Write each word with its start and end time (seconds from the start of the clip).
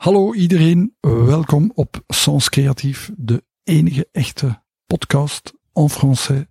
Hallo 0.00 0.34
iedereen, 0.34 0.96
welkom 1.00 1.72
op 1.74 2.04
Sens 2.08 2.48
Creatief, 2.48 3.10
de 3.16 3.44
enige 3.64 4.08
echte 4.12 4.62
podcast 4.86 5.52
en 5.72 5.88
français 5.88 6.46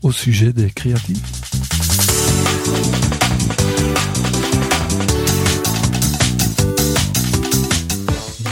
au 0.00 0.12
sujet 0.12 0.56
des 0.56 0.72
créatifs. 0.72 1.41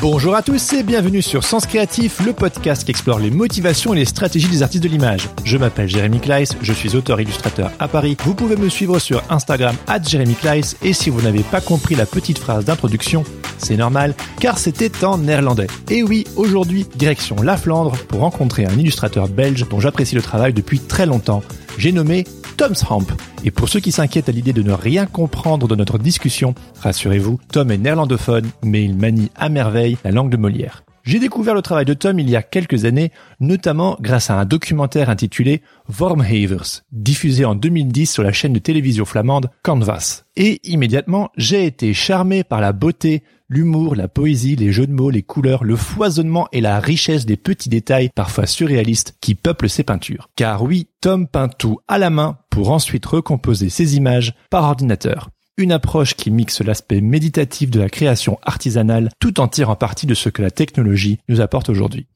Bonjour 0.00 0.34
à 0.34 0.40
tous 0.40 0.72
et 0.72 0.82
bienvenue 0.82 1.20
sur 1.20 1.44
Sens 1.44 1.66
Créatif, 1.66 2.24
le 2.24 2.32
podcast 2.32 2.84
qui 2.84 2.90
explore 2.90 3.18
les 3.18 3.30
motivations 3.30 3.92
et 3.92 3.98
les 3.98 4.06
stratégies 4.06 4.48
des 4.48 4.62
artistes 4.62 4.82
de 4.82 4.88
l'image. 4.88 5.28
Je 5.44 5.58
m'appelle 5.58 5.90
Jérémy 5.90 6.20
Kleiss, 6.20 6.56
je 6.62 6.72
suis 6.72 6.96
auteur-illustrateur 6.96 7.70
à 7.78 7.86
Paris. 7.86 8.16
Vous 8.24 8.34
pouvez 8.34 8.56
me 8.56 8.70
suivre 8.70 8.98
sur 8.98 9.22
Instagram 9.28 9.76
at 9.86 10.02
Jérémy 10.02 10.36
Kleiss 10.36 10.78
et 10.82 10.94
si 10.94 11.10
vous 11.10 11.20
n'avez 11.20 11.42
pas 11.42 11.60
compris 11.60 11.96
la 11.96 12.06
petite 12.06 12.38
phrase 12.38 12.64
d'introduction, 12.64 13.24
c'est 13.58 13.76
normal 13.76 14.14
car 14.38 14.56
c'était 14.56 15.04
en 15.04 15.18
néerlandais. 15.18 15.66
Et 15.90 16.02
oui, 16.02 16.24
aujourd'hui, 16.34 16.86
direction 16.96 17.36
la 17.42 17.58
Flandre 17.58 17.92
pour 18.08 18.20
rencontrer 18.20 18.64
un 18.64 18.78
illustrateur 18.78 19.28
belge 19.28 19.68
dont 19.68 19.80
j'apprécie 19.80 20.14
le 20.14 20.22
travail 20.22 20.54
depuis 20.54 20.80
très 20.80 21.04
longtemps. 21.04 21.42
J'ai 21.76 21.92
nommé 21.92 22.24
Tom 22.56 22.74
Sramp. 22.74 23.06
Et 23.44 23.50
pour 23.50 23.68
ceux 23.68 23.80
qui 23.80 23.92
s'inquiètent 23.92 24.28
à 24.28 24.32
l'idée 24.32 24.52
de 24.52 24.62
ne 24.62 24.72
rien 24.72 25.06
comprendre 25.06 25.68
de 25.68 25.74
notre 25.74 25.98
discussion, 25.98 26.54
rassurez-vous, 26.80 27.38
Tom 27.52 27.70
est 27.70 27.78
néerlandophone, 27.78 28.50
mais 28.62 28.84
il 28.84 28.96
manie 28.96 29.30
à 29.36 29.48
merveille 29.48 29.96
la 30.04 30.10
langue 30.10 30.30
de 30.30 30.36
Molière. 30.36 30.84
J'ai 31.02 31.18
découvert 31.18 31.54
le 31.54 31.62
travail 31.62 31.86
de 31.86 31.94
Tom 31.94 32.18
il 32.18 32.28
y 32.28 32.36
a 32.36 32.42
quelques 32.42 32.84
années, 32.84 33.10
notamment 33.40 33.96
grâce 34.00 34.30
à 34.30 34.38
un 34.38 34.44
documentaire 34.44 35.08
intitulé 35.08 35.62
Wormhavers, 35.98 36.82
diffusé 36.92 37.44
en 37.44 37.54
2010 37.54 38.12
sur 38.12 38.22
la 38.22 38.32
chaîne 38.32 38.52
de 38.52 38.58
télévision 38.58 39.04
flamande 39.04 39.50
Canvas. 39.62 40.24
Et 40.36 40.60
immédiatement, 40.64 41.30
j'ai 41.36 41.64
été 41.64 41.94
charmé 41.94 42.44
par 42.44 42.60
la 42.60 42.72
beauté, 42.72 43.22
l'humour, 43.50 43.96
la 43.96 44.08
poésie, 44.08 44.56
les 44.56 44.72
jeux 44.72 44.86
de 44.86 44.92
mots, 44.92 45.10
les 45.10 45.22
couleurs, 45.22 45.64
le 45.64 45.76
foisonnement 45.76 46.48
et 46.52 46.62
la 46.62 46.80
richesse 46.80 47.26
des 47.26 47.36
petits 47.36 47.68
détails 47.68 48.08
parfois 48.14 48.46
surréalistes 48.46 49.16
qui 49.20 49.34
peuplent 49.34 49.68
ses 49.68 49.82
peintures. 49.82 50.30
Car 50.36 50.62
oui, 50.62 50.88
Tom 51.00 51.26
peint 51.26 51.48
tout 51.48 51.80
à 51.88 51.98
la 51.98 52.08
main 52.08 52.38
pour 52.48 52.70
ensuite 52.70 53.04
recomposer 53.04 53.68
ses 53.68 53.96
images 53.96 54.34
par 54.48 54.64
ordinateur. 54.64 55.28
Une 55.56 55.72
approche 55.72 56.14
qui 56.14 56.30
mixe 56.30 56.62
l'aspect 56.62 57.02
méditatif 57.02 57.70
de 57.70 57.80
la 57.80 57.90
création 57.90 58.38
artisanale 58.42 59.10
tout 59.18 59.40
en 59.40 59.48
tirant 59.48 59.76
parti 59.76 60.06
de 60.06 60.14
ce 60.14 60.30
que 60.30 60.40
la 60.40 60.50
technologie 60.50 61.18
nous 61.28 61.40
apporte 61.40 61.68
aujourd'hui. 61.68 62.06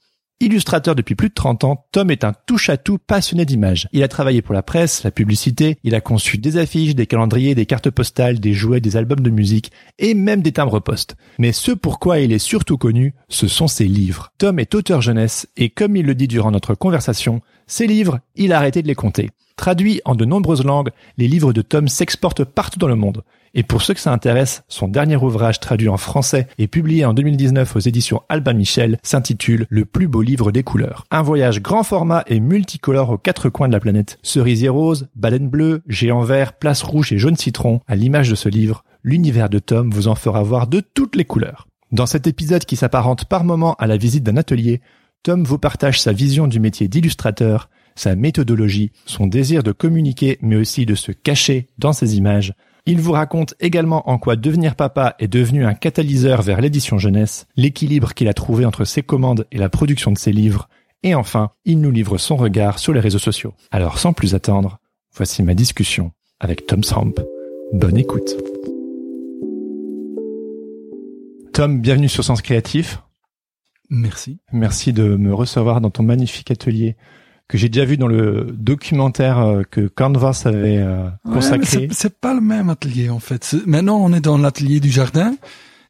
Illustrateur 0.40 0.96
depuis 0.96 1.14
plus 1.14 1.28
de 1.28 1.34
30 1.34 1.62
ans, 1.62 1.86
Tom 1.92 2.10
est 2.10 2.24
un 2.24 2.32
touche-à-tout 2.32 2.98
passionné 2.98 3.44
d'images. 3.44 3.88
Il 3.92 4.02
a 4.02 4.08
travaillé 4.08 4.42
pour 4.42 4.52
la 4.52 4.64
presse, 4.64 5.04
la 5.04 5.12
publicité, 5.12 5.78
il 5.84 5.94
a 5.94 6.00
conçu 6.00 6.38
des 6.38 6.56
affiches, 6.56 6.96
des 6.96 7.06
calendriers, 7.06 7.54
des 7.54 7.66
cartes 7.66 7.90
postales, 7.90 8.40
des 8.40 8.52
jouets, 8.52 8.80
des 8.80 8.96
albums 8.96 9.20
de 9.20 9.30
musique 9.30 9.70
et 10.00 10.12
même 10.12 10.42
des 10.42 10.50
timbres 10.50 10.80
postes. 10.80 11.16
Mais 11.38 11.52
ce 11.52 11.70
pourquoi 11.70 12.18
il 12.18 12.32
est 12.32 12.38
surtout 12.40 12.78
connu, 12.78 13.14
ce 13.28 13.46
sont 13.46 13.68
ses 13.68 13.86
livres. 13.86 14.32
Tom 14.38 14.58
est 14.58 14.74
auteur 14.74 15.00
jeunesse 15.00 15.46
et 15.56 15.70
comme 15.70 15.94
il 15.94 16.04
le 16.04 16.16
dit 16.16 16.28
durant 16.28 16.50
notre 16.50 16.74
conversation, 16.74 17.40
ses 17.68 17.86
livres, 17.86 18.18
il 18.34 18.52
a 18.52 18.58
arrêté 18.58 18.82
de 18.82 18.88
les 18.88 18.96
compter. 18.96 19.30
Traduits 19.56 20.00
en 20.04 20.16
de 20.16 20.24
nombreuses 20.24 20.64
langues, 20.64 20.90
les 21.16 21.28
livres 21.28 21.52
de 21.52 21.62
Tom 21.62 21.86
s'exportent 21.86 22.44
partout 22.44 22.80
dans 22.80 22.88
le 22.88 22.96
monde. 22.96 23.22
Et 23.54 23.62
pour 23.62 23.82
ceux 23.82 23.94
que 23.94 24.00
ça 24.00 24.12
intéresse, 24.12 24.64
son 24.68 24.88
dernier 24.88 25.16
ouvrage 25.16 25.60
traduit 25.60 25.88
en 25.88 25.96
français 25.96 26.48
et 26.58 26.66
publié 26.66 27.04
en 27.04 27.14
2019 27.14 27.76
aux 27.76 27.80
éditions 27.80 28.22
Albin 28.28 28.52
Michel 28.52 28.98
s'intitule 29.04 29.66
Le 29.70 29.84
plus 29.84 30.08
beau 30.08 30.22
livre 30.22 30.50
des 30.50 30.64
couleurs. 30.64 31.06
Un 31.12 31.22
voyage 31.22 31.62
grand 31.62 31.84
format 31.84 32.24
et 32.26 32.40
multicolore 32.40 33.10
aux 33.10 33.18
quatre 33.18 33.48
coins 33.50 33.68
de 33.68 33.72
la 33.72 33.80
planète. 33.80 34.18
Cerisier 34.24 34.68
rose, 34.68 35.08
baleine 35.14 35.48
bleue, 35.48 35.82
géant 35.86 36.22
vert, 36.22 36.54
place 36.54 36.82
rouge 36.82 37.12
et 37.12 37.18
jaune 37.18 37.36
citron. 37.36 37.80
À 37.86 37.94
l'image 37.94 38.28
de 38.28 38.34
ce 38.34 38.48
livre, 38.48 38.82
l'univers 39.04 39.48
de 39.48 39.60
Tom 39.60 39.90
vous 39.90 40.08
en 40.08 40.16
fera 40.16 40.42
voir 40.42 40.66
de 40.66 40.80
toutes 40.80 41.14
les 41.14 41.24
couleurs. 41.24 41.68
Dans 41.92 42.06
cet 42.06 42.26
épisode 42.26 42.64
qui 42.64 42.74
s'apparente 42.74 43.26
par 43.26 43.44
moments 43.44 43.74
à 43.74 43.86
la 43.86 43.96
visite 43.96 44.24
d'un 44.24 44.36
atelier, 44.36 44.80
Tom 45.22 45.44
vous 45.44 45.58
partage 45.58 46.00
sa 46.00 46.12
vision 46.12 46.48
du 46.48 46.58
métier 46.58 46.88
d'illustrateur, 46.88 47.70
sa 47.94 48.16
méthodologie, 48.16 48.90
son 49.06 49.28
désir 49.28 49.62
de 49.62 49.70
communiquer 49.70 50.38
mais 50.42 50.56
aussi 50.56 50.86
de 50.86 50.96
se 50.96 51.12
cacher 51.12 51.68
dans 51.78 51.92
ses 51.92 52.16
images. 52.16 52.52
Il 52.86 53.00
vous 53.00 53.12
raconte 53.12 53.54
également 53.60 54.10
en 54.10 54.18
quoi 54.18 54.36
devenir 54.36 54.74
papa 54.74 55.16
est 55.18 55.26
devenu 55.26 55.64
un 55.64 55.72
catalyseur 55.72 56.42
vers 56.42 56.60
l'édition 56.60 56.98
jeunesse, 56.98 57.46
l'équilibre 57.56 58.12
qu'il 58.12 58.28
a 58.28 58.34
trouvé 58.34 58.66
entre 58.66 58.84
ses 58.84 59.02
commandes 59.02 59.46
et 59.50 59.56
la 59.56 59.70
production 59.70 60.12
de 60.12 60.18
ses 60.18 60.32
livres, 60.32 60.68
et 61.02 61.14
enfin, 61.14 61.50
il 61.64 61.80
nous 61.80 61.90
livre 61.90 62.18
son 62.18 62.36
regard 62.36 62.78
sur 62.78 62.92
les 62.92 63.00
réseaux 63.00 63.18
sociaux. 63.18 63.54
Alors 63.70 63.98
sans 63.98 64.12
plus 64.12 64.34
attendre, 64.34 64.80
voici 65.14 65.42
ma 65.42 65.54
discussion 65.54 66.12
avec 66.40 66.66
Tom 66.66 66.84
Sramp. 66.84 67.14
Bonne 67.72 67.96
écoute. 67.96 68.36
Tom, 71.54 71.80
bienvenue 71.80 72.10
sur 72.10 72.22
Sens 72.22 72.42
Créatif. 72.42 73.00
Merci. 73.88 74.40
Merci 74.52 74.92
de 74.92 75.16
me 75.16 75.32
recevoir 75.32 75.80
dans 75.80 75.90
ton 75.90 76.02
magnifique 76.02 76.50
atelier 76.50 76.96
que 77.48 77.58
j'ai 77.58 77.68
déjà 77.68 77.84
vu 77.84 77.96
dans 77.96 78.06
le 78.06 78.48
documentaire 78.52 79.38
euh, 79.38 79.62
que 79.70 79.86
Canvas 79.88 80.42
avait 80.46 80.78
euh, 80.78 81.08
consacré. 81.24 81.78
Ouais, 81.78 81.88
c'est 81.92 82.18
pas 82.18 82.34
le 82.34 82.40
même 82.40 82.70
atelier 82.70 83.10
en 83.10 83.18
fait. 83.20 83.54
Maintenant, 83.66 83.96
on 83.98 84.12
est 84.12 84.20
dans 84.20 84.38
l'atelier 84.38 84.80
du 84.80 84.90
jardin. 84.90 85.34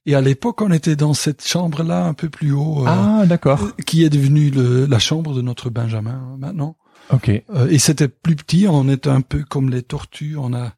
Et 0.07 0.15
à 0.15 0.21
l'époque, 0.21 0.61
on 0.61 0.71
était 0.71 0.97
dans 0.97 1.15
cette 1.15 1.47
chambre-là 1.47 2.05
un 2.05 2.13
peu 2.13 2.29
plus 2.29 2.53
haut. 2.53 2.83
Euh, 2.83 2.89
ah, 2.89 3.25
d'accord. 3.27 3.71
Qui 3.87 4.05
est 4.05 4.11
devenue 4.11 4.51
le, 4.51 4.85
la 4.85 4.99
chambre 4.99 5.33
de 5.35 5.41
notre 5.41 5.71
Benjamin 5.71 6.11
hein, 6.33 6.37
maintenant. 6.39 6.77
Ok. 7.11 7.31
Euh, 7.31 7.69
et 7.71 7.79
c'était 7.79 8.09
plus 8.09 8.37
petit. 8.37 8.67
On 8.69 8.87
est 8.89 9.07
un 9.07 9.23
peu 9.23 9.45
comme 9.49 9.71
les 9.71 9.83
tortues. 9.83 10.37
On 10.39 10.53
a 10.53 10.73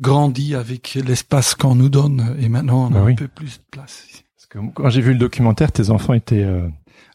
grandi 0.00 0.54
avec 0.56 0.94
l'espace 1.06 1.54
qu'on 1.54 1.74
nous 1.76 1.88
donne. 1.88 2.34
Et 2.40 2.48
maintenant, 2.48 2.86
on 2.90 2.94
a 2.94 2.98
Bah 2.98 3.02
oui. 3.04 3.12
un 3.12 3.16
peu 3.16 3.28
plus 3.28 3.58
de 3.58 3.64
place. 3.70 4.06
Parce 4.36 4.46
que 4.46 4.58
quand 4.74 4.88
j'ai 4.90 5.02
vu 5.02 5.12
le 5.12 5.18
documentaire, 5.18 5.70
tes 5.70 5.90
enfants 5.90 6.14
étaient 6.14 6.42
euh, 6.42 6.66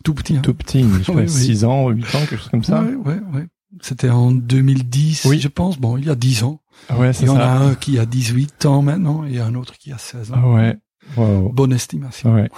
Tout 0.04 0.14
petit. 0.14 0.38
Hein. 0.38 0.42
tout 0.42 0.54
petits, 0.54 0.82
je 1.04 1.12
Oui, 1.12 1.24
oui. 1.24 1.30
6 1.30 1.64
ans, 1.66 1.90
8 1.90 2.04
ans, 2.16 2.20
quelque 2.20 2.38
chose 2.38 2.50
comme 2.50 2.64
ça. 2.64 2.82
Ouais, 2.84 2.96
ouais, 2.96 3.20
ouais. 3.34 3.48
C'était 3.82 4.10
en 4.10 4.32
2010, 4.32 5.26
Oui. 5.26 5.40
je 5.40 5.48
pense. 5.48 5.80
Bon, 5.80 5.98
il 5.98 6.06
y 6.06 6.10
a 6.10 6.16
10 6.16 6.44
ans. 6.44 6.60
Ah 6.90 6.98
ouais, 6.98 7.14
c'est 7.14 7.24
Il 7.24 7.28
y 7.28 7.30
en 7.30 7.38
a 7.38 7.46
un 7.48 7.76
qui 7.76 7.98
a 8.00 8.06
18 8.06 8.66
ans 8.66 8.82
maintenant 8.82 9.24
et 9.26 9.40
un 9.40 9.56
autre 9.56 9.78
qui 9.78 9.92
a 9.92 9.98
16 9.98 10.32
ans. 10.32 10.36
Ah 10.38 10.50
ouais. 10.50 10.78
Wow. 11.18 11.50
Bonne 11.54 11.74
estimation. 11.74 12.34
Ouais. 12.34 12.50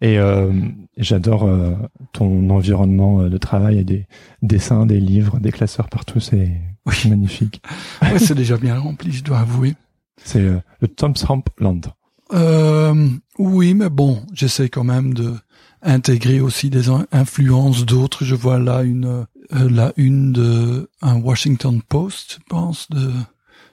Et 0.00 0.18
euh, 0.18 0.52
j'adore 0.96 1.44
euh, 1.44 1.74
ton 2.12 2.50
environnement 2.50 3.20
euh, 3.22 3.28
de 3.28 3.38
travail 3.38 3.78
et 3.78 3.84
des 3.84 4.06
dessins, 4.42 4.86
des 4.86 5.00
livres, 5.00 5.38
des 5.38 5.52
classeurs 5.52 5.88
partout, 5.88 6.20
c'est 6.20 6.52
Oui. 6.86 6.94
magnifique. 7.08 7.62
Ouais, 8.02 8.18
c'est 8.18 8.34
déjà 8.34 8.56
bien 8.56 8.78
rempli, 8.78 9.12
je 9.12 9.24
dois 9.24 9.38
avouer. 9.40 9.74
C'est 10.22 10.40
euh, 10.40 10.58
le 10.80 10.88
Tom 10.88 11.14
Sramp 11.16 11.42
Land. 11.58 11.80
Euh, 12.34 13.08
oui, 13.38 13.74
mais 13.74 13.88
bon, 13.88 14.22
j'essaie 14.32 14.68
quand 14.68 14.84
même 14.84 15.14
de 15.14 15.34
intégrer 15.86 16.40
aussi 16.40 16.68
des 16.70 16.88
in- 16.90 17.06
influences 17.12 17.84
d'autres. 17.86 18.24
Je 18.24 18.34
vois 18.34 18.58
là 18.58 18.82
une 18.82 19.06
euh, 19.06 19.70
la 19.70 19.92
une 19.96 20.32
de 20.32 20.90
un 21.02 21.16
Washington 21.16 21.80
Post, 21.82 22.38
je 22.40 22.44
pense, 22.48 22.88
de 22.90 23.12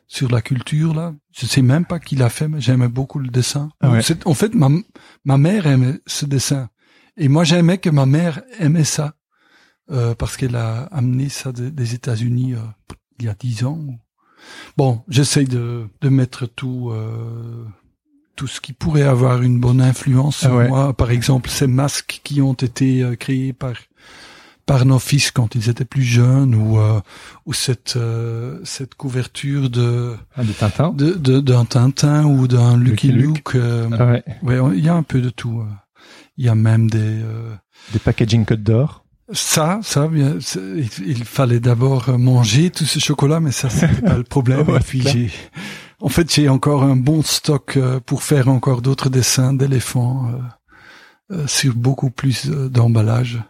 sur 0.08 0.30
la 0.32 0.42
culture 0.42 0.94
là. 0.94 1.14
Je 1.32 1.46
sais 1.46 1.62
même 1.64 1.86
pas 1.86 2.00
qui 2.00 2.16
l'a 2.16 2.30
fait, 2.30 2.48
mais 2.48 2.62
j'aimais 2.62 2.88
beaucoup 2.88 3.20
le 3.20 3.30
dessin. 3.30 3.70
Ah 3.82 3.92
ouais. 3.92 4.02
En 4.26 4.34
fait, 4.36 4.54
ma 4.54 4.70
ma 5.26 5.38
mère 5.38 5.66
aimait 5.68 6.00
ce 6.06 6.26
dessin 6.26 6.70
et 7.18 7.28
moi 7.28 7.44
j'aimais 7.44 7.78
que 7.80 7.90
ma 7.90 8.06
mère 8.06 8.42
aimait 8.60 8.84
ça 8.84 9.16
euh, 9.92 10.14
parce 10.16 10.38
qu'elle 10.38 10.56
a 10.56 10.84
amené 10.92 11.30
ça 11.30 11.52
de- 11.52 11.70
des 11.70 11.94
États-Unis 11.96 12.54
euh, 12.54 12.60
il 13.20 13.26
y 13.26 13.30
a 13.30 13.34
dix 13.34 13.64
ans. 13.66 13.80
Bon, 14.78 15.04
j'essaie 15.08 15.46
de 15.46 15.88
de 16.02 16.10
mettre 16.10 16.46
tout. 16.46 16.92
Tout 18.36 18.48
ce 18.48 18.60
qui 18.62 18.74
pourrait 18.74 19.04
avoir 19.04 19.42
une 19.44 19.60
bonne 19.60 19.82
influence 19.82 20.38
sur 20.38 20.52
Ah 20.54 20.56
ouais. 20.58 20.68
moi. 20.68 20.94
Par 20.94 21.12
exemple, 21.12 21.50
ces 21.50 21.68
masques 21.68 22.20
qui 22.24 22.42
ont 22.42 22.54
été 22.54 23.02
euh, 23.04 23.16
créés 23.16 23.54
par 23.54 23.74
par 24.66 24.86
nos 24.86 24.98
fils 24.98 25.30
quand 25.30 25.56
ils 25.56 25.70
étaient 25.70 25.84
plus 25.86 26.04
jeunes, 26.04 26.56
ou 26.56 26.80
euh, 26.80 27.02
ou 27.46 27.54
cette 27.54 27.96
euh, 27.98 28.60
cette 28.64 28.96
couverture 28.96 29.70
de 29.70 30.16
Ah, 30.36 30.44
de 30.44 30.52
Tintin. 30.54 30.92
de 30.96 31.40
d'un 31.42 31.66
Tintin 31.66 32.24
ou 32.26 32.48
d'un 32.48 32.78
Lucky 32.78 33.10
Luke. 33.12 33.36
Luke. 33.54 33.56
euh, 33.56 33.90
Ah 34.00 34.06
ouais. 34.46 34.78
il 34.78 34.84
y 34.84 34.90
a 34.90 34.96
un 34.96 35.04
peu 35.04 35.20
de 35.22 35.30
tout. 35.30 35.60
euh. 35.60 35.66
Il 36.38 36.46
y 36.46 36.50
a 36.50 36.56
même 36.56 36.90
des 36.90 36.98
euh, 37.00 37.54
Des 37.92 38.00
packaging 38.00 38.46
codes 38.46 38.64
d'or. 38.64 39.04
ça, 39.32 39.80
ça, 39.84 40.08
bien, 40.08 40.38
il, 40.56 40.88
il 41.06 41.24
fallait 41.26 41.60
d'abord 41.60 42.18
manger 42.18 42.72
tout 42.72 42.86
ce 42.86 43.00
chocolat, 43.00 43.40
mais 43.42 43.52
ça 43.52 43.70
c'était 43.70 44.02
pas 44.02 44.18
le 44.18 44.24
problème. 44.24 44.62
Ouais, 44.70 44.78
Et 44.78 44.80
puis 44.80 45.02
j'ai, 45.02 45.30
En 46.04 46.10
fait, 46.10 46.32
j'ai 46.34 46.50
encore 46.50 46.84
un 46.84 46.98
bon 46.98 47.22
stock 47.22 47.78
euh, 47.78 48.00
pour 48.02 48.24
faire 48.24 48.50
encore 48.50 48.82
d'autres 48.82 49.10
dessins 49.10 49.54
d'éléphants 49.54 50.28
euh, 50.30 51.36
euh, 51.36 51.48
sur 51.48 51.74
beaucoup 51.76 52.10
plus 52.10 52.50
euh, 52.50 52.68
d'emballage. 52.70 53.42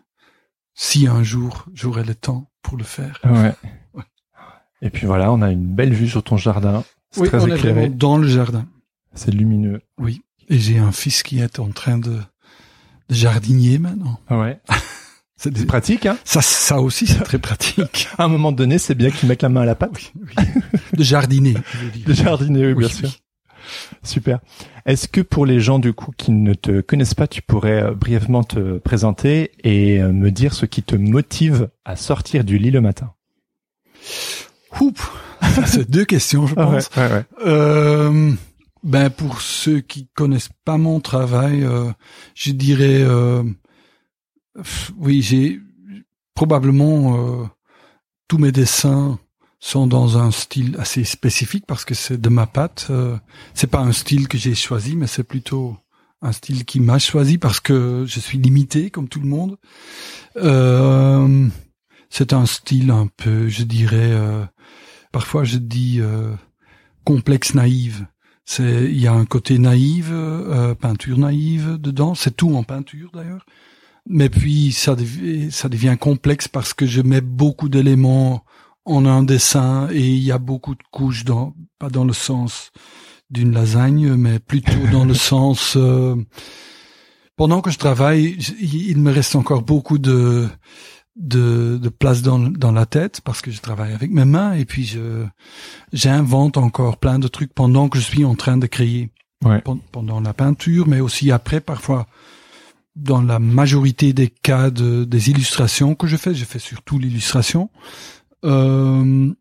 Si 0.76 1.08
un 1.08 1.24
jour 1.24 1.66
j'aurai 1.74 2.04
le 2.04 2.14
temps 2.16 2.50
pour 2.62 2.78
le 2.78 2.84
faire. 2.84 3.20
Ouais. 3.26 3.54
Ouais. 3.96 4.04
Et 4.84 4.90
puis 4.92 5.08
voilà, 5.08 5.32
on 5.32 5.42
a 5.42 5.52
une 5.52 5.66
belle 5.66 5.94
vue 5.94 6.08
sur 6.08 6.24
ton 6.24 6.38
jardin. 6.38 6.84
C'est 7.12 7.22
Oui, 7.22 7.28
très 7.28 7.42
on 7.42 7.48
est 7.48 7.56
éclairé. 7.56 7.74
vraiment 7.82 7.96
dans 7.96 8.18
le 8.18 8.28
jardin. 8.28 8.66
C'est 9.16 9.32
lumineux. 9.32 9.82
Oui. 9.98 10.22
Et 10.50 10.60
j'ai 10.60 10.78
un 10.78 10.92
fils 10.92 11.24
qui 11.24 11.40
est 11.40 11.58
en 11.60 11.70
train 11.72 11.98
de, 11.98 12.18
de 13.10 13.16
jardinier 13.16 13.80
maintenant. 13.80 14.20
Ouais. 14.30 14.60
C'est 15.44 15.66
pratique, 15.66 16.06
hein. 16.06 16.18
ça, 16.24 16.42
ça 16.42 16.80
aussi, 16.80 17.06
c'est 17.08 17.24
très 17.24 17.38
pratique. 17.40 18.08
À 18.18 18.24
un 18.26 18.28
moment 18.28 18.52
donné, 18.52 18.78
c'est 18.78 18.96
bien 18.96 19.10
qu'ils 19.12 19.28
mettent 19.28 19.42
la 19.44 19.50
main 19.50 19.62
à 19.62 19.66
la 19.66 19.76
pâte. 19.76 20.14
De 20.94 21.04
jardiner, 21.04 21.56
je 21.74 21.78
veux 21.86 21.92
dire. 21.92 22.06
De 22.08 22.14
jardiner, 22.14 22.68
oui, 22.68 22.74
bien 22.76 22.88
Oui, 22.88 22.94
sûr. 22.94 23.10
oui. 23.10 23.20
Super. 24.04 24.40
Est-ce 24.86 25.08
que 25.08 25.22
pour 25.22 25.46
les 25.46 25.60
gens 25.62 25.80
du 25.80 25.94
coup 25.94 26.12
qui 26.18 26.32
ne 26.32 26.54
te 26.54 26.82
connaissent 26.82 27.14
pas, 27.14 27.28
tu 27.28 27.42
pourrais 27.42 27.84
euh, 27.84 27.92
brièvement 27.94 28.44
te 28.44 28.78
présenter 28.80 29.52
et 29.64 30.02
euh, 30.02 30.12
me 30.12 30.32
dire 30.32 30.54
ce 30.54 30.66
qui 30.66 30.84
te 30.84 30.96
motive 30.96 31.70
à 31.86 31.96
sortir 31.96 32.44
du 32.44 32.58
lit 32.58 32.72
le 32.72 32.82
matin? 32.82 33.14
Oup. 34.82 34.98
C'est 35.66 35.90
deux 35.90 36.06
questions, 36.06 36.48
je 36.48 36.56
pense. 36.56 36.90
ouais, 36.98 37.12
ouais. 37.12 37.24
Euh, 37.46 38.32
ben 38.84 39.10
pour 39.10 39.42
ceux 39.42 39.80
qui 39.80 40.08
connaissent 40.14 40.50
pas 40.66 40.78
mon 40.78 41.00
travail, 41.00 41.64
euh, 41.64 41.92
je 42.36 42.52
dirais 42.52 43.02
euh, 43.02 43.44
oui, 44.98 45.22
j'ai 45.22 45.60
probablement 46.36 47.18
euh, 47.18 47.46
tous 48.28 48.38
mes 48.38 48.52
dessins 48.52 49.20
sont 49.60 49.88
dans 49.88 50.18
un 50.18 50.32
style 50.32 50.76
assez 50.78 51.04
spécifique 51.04 51.66
parce 51.66 51.86
que 51.86 51.94
c'est 51.94 52.20
de 52.20 52.30
ma 52.30 52.48
patte. 52.48 52.88
Euh, 52.90 53.18
c'est 53.54 53.68
pas 53.68 53.80
un 53.80 53.94
style 53.94 54.28
que 54.28 54.38
j'ai 54.38 54.56
choisi, 54.56 54.96
mais 54.96 55.08
c'est 55.08 55.24
plutôt 55.24 55.78
un 56.22 56.32
style 56.32 56.66
qui 56.66 56.80
m'a 56.80 57.00
choisi 57.00 57.38
parce 57.38 57.60
que 57.60 58.06
je 58.08 58.20
suis 58.20 58.38
limité 58.38 58.90
comme 58.90 59.08
tout 59.08 59.20
le 59.20 59.28
monde. 59.28 59.58
Euh, 60.38 61.48
c'est 62.10 62.34
un 62.34 62.46
style 62.46 62.92
un 62.92 63.08
peu, 63.08 63.48
je 63.48 63.64
dirais, 63.64 64.12
euh, 64.12 64.46
parfois 65.12 65.44
je 65.44 65.58
dis 65.58 66.00
euh, 66.00 66.34
complexe 67.06 67.54
naïve. 67.54 68.06
C'est 68.46 68.86
il 68.86 69.00
y 69.00 69.08
a 69.08 69.14
un 69.14 69.26
côté 69.26 69.58
naïve, 69.58 70.12
euh, 70.12 70.76
peinture 70.76 71.18
naïve 71.18 71.78
dedans. 71.78 72.16
C'est 72.16 72.36
tout 72.36 72.56
en 72.56 72.64
peinture 72.64 73.12
d'ailleurs. 73.14 73.46
Mais 74.10 74.30
puis 74.30 74.72
ça 74.74 74.96
devient, 74.96 75.52
ça 75.52 75.70
devient 75.70 75.96
complexe 76.00 76.48
parce 76.48 76.74
que 76.74 76.86
je 76.86 77.02
mets 77.02 77.22
beaucoup 77.22 77.70
d'éléments 77.70 78.44
en 78.86 79.06
un 79.06 79.24
dessin 79.24 79.88
et 79.92 80.06
il 80.08 80.24
y 80.24 80.32
a 80.32 80.38
beaucoup 80.40 80.76
de 80.76 80.84
couches 80.92 81.24
dans 81.24 81.56
pas 81.80 81.90
dans 81.90 82.04
le 82.04 82.12
sens 82.14 82.72
d'une 83.30 83.54
lasagne, 83.54 84.14
mais 84.16 84.40
plutôt 84.40 84.88
dans 84.92 85.06
le 85.06 85.14
sens 85.32 85.76
euh, 85.78 86.16
pendant 87.38 87.62
que 87.62 87.72
je 87.72 87.78
travaille, 87.80 88.38
il 88.62 88.98
me 89.00 89.12
reste 89.12 89.36
encore 89.36 89.64
beaucoup 89.64 89.98
de 89.98 90.48
de, 91.16 91.78
de 91.82 91.90
place 91.90 92.24
dans, 92.24 92.40
dans 92.40 92.72
la 92.72 92.88
tête 92.88 93.22
parce 93.24 93.42
que 93.42 93.52
je 93.52 93.62
travaille 93.62 93.94
avec 93.94 94.10
mes 94.12 94.26
mains 94.26 94.54
et 94.54 94.66
puis 94.66 94.84
je 94.84 95.26
j'invente 95.94 96.58
encore 96.58 96.98
plein 96.98 97.20
de 97.20 97.28
trucs 97.28 97.54
pendant 97.54 97.88
que 97.88 98.00
je 98.00 98.04
suis 98.04 98.26
en 98.26 98.36
train 98.36 98.58
de 98.58 98.68
créer 98.68 99.10
Ouais. 99.46 99.60
Pen- 99.62 99.80
pendant 99.92 100.22
la 100.22 100.34
peinture 100.34 100.88
mais 100.88 101.02
aussi 101.02 101.30
après 101.32 101.60
parfois 101.60 102.08
dans 102.96 103.22
la 103.22 103.40
majorité 103.40 104.14
des 104.14 104.30
cas 104.30 104.70
de, 104.70 105.04
des 105.04 105.30
illustrations 105.30 105.96
que 105.96 106.08
je 106.08 106.18
fais 106.18 106.34
je 106.34 106.46
fais 106.46 106.60
surtout 106.60 107.00
l'illustration 107.00 107.70
euh, 108.46 109.34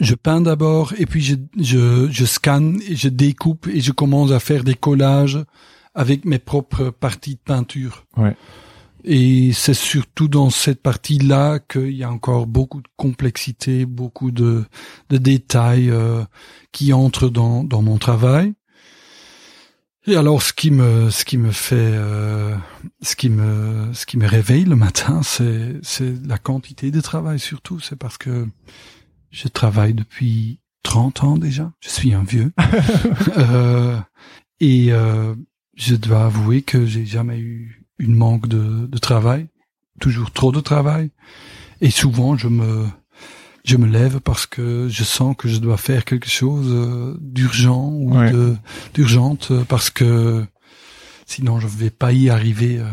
je 0.00 0.14
peins 0.14 0.40
d'abord 0.40 0.92
et 0.98 1.06
puis 1.06 1.22
je, 1.22 1.36
je, 1.58 2.08
je 2.10 2.24
scanne 2.24 2.80
et 2.86 2.96
je 2.96 3.08
découpe 3.08 3.66
et 3.68 3.80
je 3.80 3.92
commence 3.92 4.32
à 4.32 4.40
faire 4.40 4.64
des 4.64 4.74
collages 4.74 5.38
avec 5.94 6.24
mes 6.24 6.38
propres 6.38 6.90
parties 6.90 7.34
de 7.34 7.40
peinture. 7.40 8.04
Ouais. 8.16 8.36
Et 9.04 9.52
c'est 9.52 9.74
surtout 9.74 10.28
dans 10.28 10.50
cette 10.50 10.82
partie-là 10.82 11.58
qu'il 11.58 11.92
y 11.92 12.04
a 12.04 12.10
encore 12.10 12.46
beaucoup 12.46 12.80
de 12.80 12.88
complexité, 12.96 13.84
beaucoup 13.84 14.30
de, 14.30 14.64
de 15.10 15.18
détails 15.18 15.90
euh, 15.90 16.24
qui 16.72 16.92
entrent 16.92 17.28
dans, 17.28 17.64
dans 17.64 17.82
mon 17.82 17.98
travail. 17.98 18.54
Et 20.06 20.16
alors, 20.16 20.42
ce 20.42 20.52
qui 20.52 20.70
me, 20.70 21.08
ce 21.08 21.24
qui 21.24 21.38
me 21.38 21.50
fait, 21.50 21.76
euh, 21.78 22.54
ce 23.00 23.16
qui 23.16 23.30
me, 23.30 23.90
ce 23.94 24.04
qui 24.04 24.18
me 24.18 24.26
réveille 24.26 24.64
le 24.64 24.76
matin, 24.76 25.22
c'est, 25.22 25.76
c'est 25.82 26.12
la 26.26 26.36
quantité 26.36 26.90
de 26.90 27.00
travail 27.00 27.38
surtout. 27.38 27.80
C'est 27.80 27.96
parce 27.96 28.18
que 28.18 28.46
je 29.30 29.48
travaille 29.48 29.94
depuis 29.94 30.60
30 30.82 31.24
ans 31.24 31.38
déjà. 31.38 31.72
Je 31.80 31.88
suis 31.88 32.12
un 32.14 32.24
vieux. 32.24 32.52
Euh, 33.36 33.98
et 34.60 34.92
euh, 34.92 35.34
je 35.76 35.94
dois 35.96 36.26
avouer 36.26 36.62
que 36.62 36.86
j'ai 36.86 37.04
jamais 37.04 37.38
eu 37.38 37.84
une 37.98 38.14
manque 38.14 38.46
de, 38.46 38.86
de 38.86 38.98
travail, 38.98 39.48
toujours 40.00 40.30
trop 40.30 40.52
de 40.52 40.60
travail. 40.60 41.10
Et 41.80 41.90
souvent, 41.90 42.36
je 42.36 42.48
me, 42.48 42.86
je 43.64 43.76
me 43.76 43.86
lève 43.86 44.20
parce 44.20 44.46
que 44.46 44.88
je 44.90 45.04
sens 45.04 45.34
que 45.36 45.48
je 45.48 45.58
dois 45.58 45.76
faire 45.78 46.04
quelque 46.04 46.28
chose 46.28 46.66
euh, 46.70 47.16
d'urgent 47.20 47.88
ou 47.90 48.16
Ouais. 48.18 48.30
d'urgente 48.92 49.48
euh, 49.50 49.64
parce 49.66 49.90
que 49.90 50.44
sinon 51.26 51.60
je 51.60 51.66
vais 51.66 51.90
pas 51.90 52.12
y 52.12 52.28
arriver 52.30 52.78
euh, 52.78 52.84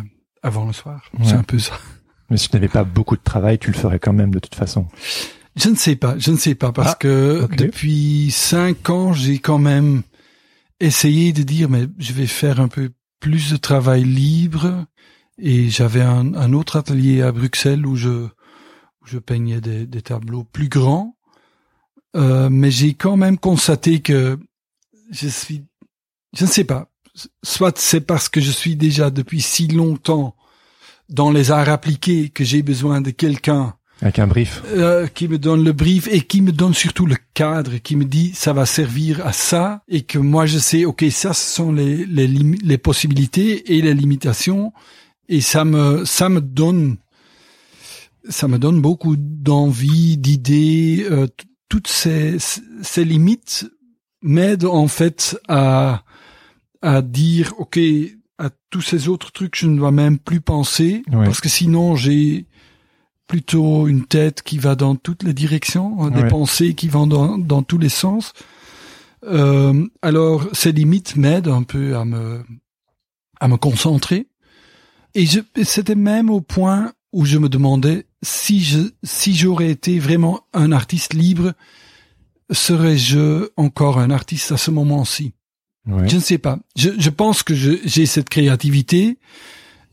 avant 0.42 0.66
le 0.66 0.74
soir. 0.74 1.04
Ouais. 1.20 1.26
C'est 1.26 1.34
un 1.36 1.44
peu 1.44 1.60
ça. 1.60 1.74
Mais 2.30 2.38
si 2.38 2.48
tu 2.48 2.56
n'avais 2.56 2.70
pas 2.70 2.86
beaucoup 2.86 3.18
de 3.18 3.22
travail, 3.24 3.60
tu 3.60 3.68
le 3.70 3.78
ferais 3.78 4.00
quand 4.00 4.14
même 4.14 4.32
de 4.34 4.40
toute 4.40 4.56
façon. 4.56 4.88
Je 5.58 5.68
ne 5.68 5.76
sais 5.76 5.98
pas, 5.98 6.18
je 6.18 6.32
ne 6.32 6.38
sais 6.38 6.56
pas 6.56 6.72
parce 6.72 6.94
Ah, 6.94 6.98
que 6.98 7.48
depuis 7.58 8.32
cinq 8.32 8.90
ans, 8.90 9.12
j'ai 9.12 9.40
quand 9.40 9.58
même 9.60 10.02
essayé 10.80 11.34
de 11.34 11.44
dire 11.44 11.70
mais 11.70 11.88
je 12.00 12.14
vais 12.14 12.28
faire 12.28 12.62
un 12.62 12.70
peu 12.70 12.92
plus 13.20 13.52
de 13.52 13.58
travail 13.58 14.06
libre 14.06 14.86
et 15.38 15.70
j'avais 15.70 16.02
un, 16.02 16.34
un 16.34 16.54
autre 16.54 16.78
atelier 16.78 17.22
à 17.22 17.34
Bruxelles 17.34 17.86
où 17.86 17.98
je 17.98 18.28
où 19.02 19.08
je 19.08 19.18
peignais 19.20 19.62
des, 19.62 19.86
des 19.86 20.02
tableaux 20.02 20.44
plus 20.44 20.70
grands, 20.70 21.16
Euh, 22.14 22.50
mais 22.50 22.72
j'ai 22.72 22.94
quand 22.94 23.16
même 23.16 23.38
constaté 23.38 24.02
que 24.02 24.38
je 25.12 25.30
suis, 25.30 25.64
je 26.38 26.44
ne 26.44 26.50
sais 26.50 26.66
pas, 26.66 26.90
soit 27.42 27.78
c'est 27.80 28.02
parce 28.02 28.28
que 28.28 28.42
je 28.42 28.52
suis 28.52 28.76
déjà 28.76 29.10
depuis 29.10 29.40
si 29.40 29.68
longtemps 29.68 30.36
dans 31.08 31.32
les 31.32 31.52
arts 31.52 31.70
appliqués 31.70 32.28
que 32.30 32.44
j'ai 32.44 32.64
besoin 32.64 33.00
de 33.00 33.12
quelqu'un 33.12 33.76
Avec 34.02 34.20
un 34.20 34.28
brief. 34.28 34.62
euh, 34.76 35.08
qui 35.08 35.30
me 35.30 35.38
donne 35.38 35.64
le 35.64 35.72
brief 35.72 36.10
et 36.12 36.20
qui 36.22 36.42
me 36.42 36.52
donne 36.52 36.74
surtout 36.74 37.06
le 37.06 37.16
cadre, 37.34 37.78
qui 37.78 37.96
me 37.96 38.04
dit 38.04 38.34
ça 38.34 38.52
va 38.52 38.66
servir 38.66 39.26
à 39.26 39.32
ça 39.32 39.82
et 39.88 40.02
que 40.02 40.20
moi 40.20 40.46
je 40.46 40.60
sais 40.60 40.84
ok 40.84 41.06
ça 41.12 41.34
ce 41.34 41.56
sont 41.56 41.72
les 41.72 42.06
les, 42.06 42.28
les 42.28 42.78
possibilités 42.78 43.74
et 43.74 43.82
les 43.82 43.94
limitations 43.94 44.74
et 45.30 45.40
ça 45.40 45.64
me 45.64 46.04
ça 46.04 46.28
me 46.28 46.42
donne 46.42 46.98
ça 48.30 48.48
me 48.48 48.58
donne 48.60 48.82
beaucoup 48.82 49.16
d'envie, 49.18 50.18
d'idées. 50.18 51.06
euh, 51.10 51.28
toutes 51.70 51.88
ces 51.88 52.38
ces 52.82 53.06
limites 53.06 53.66
m'aident 54.22 54.66
en 54.66 54.88
fait 54.88 55.40
à 55.48 56.04
à 56.82 57.02
dire 57.02 57.54
ok 57.60 57.80
à 58.38 58.50
tous 58.70 58.82
ces 58.82 59.08
autres 59.08 59.32
trucs 59.32 59.56
je 59.56 59.68
ne 59.68 59.78
dois 59.78 59.92
même 59.92 60.18
plus 60.20 60.42
penser 60.42 61.04
Ouais. 61.12 61.24
parce 61.26 61.40
que 61.42 61.48
sinon 61.50 61.96
j'ai 61.96 62.46
plutôt 63.28 63.88
une 63.88 64.06
tête 64.06 64.42
qui 64.42 64.58
va 64.58 64.76
dans 64.76 64.96
toutes 64.96 65.24
les 65.24 65.34
directions, 65.34 66.06
euh, 66.06 66.10
des 66.10 66.24
Ouais. 66.24 66.28
pensées 66.28 66.74
qui 66.76 66.90
vont 66.90 67.08
dans, 67.08 67.38
dans 67.38 67.64
tous 67.64 67.78
les 67.78 67.88
sens. 67.90 68.34
Euh, 69.24 69.88
alors 70.02 70.50
ces 70.54 70.72
limites 70.74 71.16
m'aident 71.16 71.48
un 71.48 71.64
peu 71.64 71.96
à 71.96 72.04
me 72.04 72.44
à 73.40 73.48
me 73.48 73.56
concentrer. 73.58 74.28
Et 75.16 75.26
c'était 75.64 75.96
même 75.96 76.30
au 76.30 76.42
point 76.42 76.92
où 77.14 77.26
je 77.26 77.38
me 77.38 77.48
demandais 77.50 78.06
si 78.24 78.64
je 78.64 78.80
si 79.04 79.36
j'aurais 79.36 79.72
été 79.72 80.00
vraiment 80.00 80.42
un 80.54 80.72
artiste 80.72 81.14
libre, 81.14 81.54
serais-je 82.52 83.50
encore 83.58 84.00
un 84.00 84.12
artiste 84.12 84.52
à 84.52 84.58
ce 84.58 84.72
moment-ci? 84.72 85.34
Ouais. 85.88 86.08
Je 86.08 86.16
ne 86.16 86.22
sais 86.22 86.38
pas. 86.38 86.60
Je, 86.76 86.92
je 86.98 87.10
pense 87.10 87.44
que 87.44 87.56
j'ai 87.56 88.06
cette 88.06 88.30
créativité. 88.30 89.18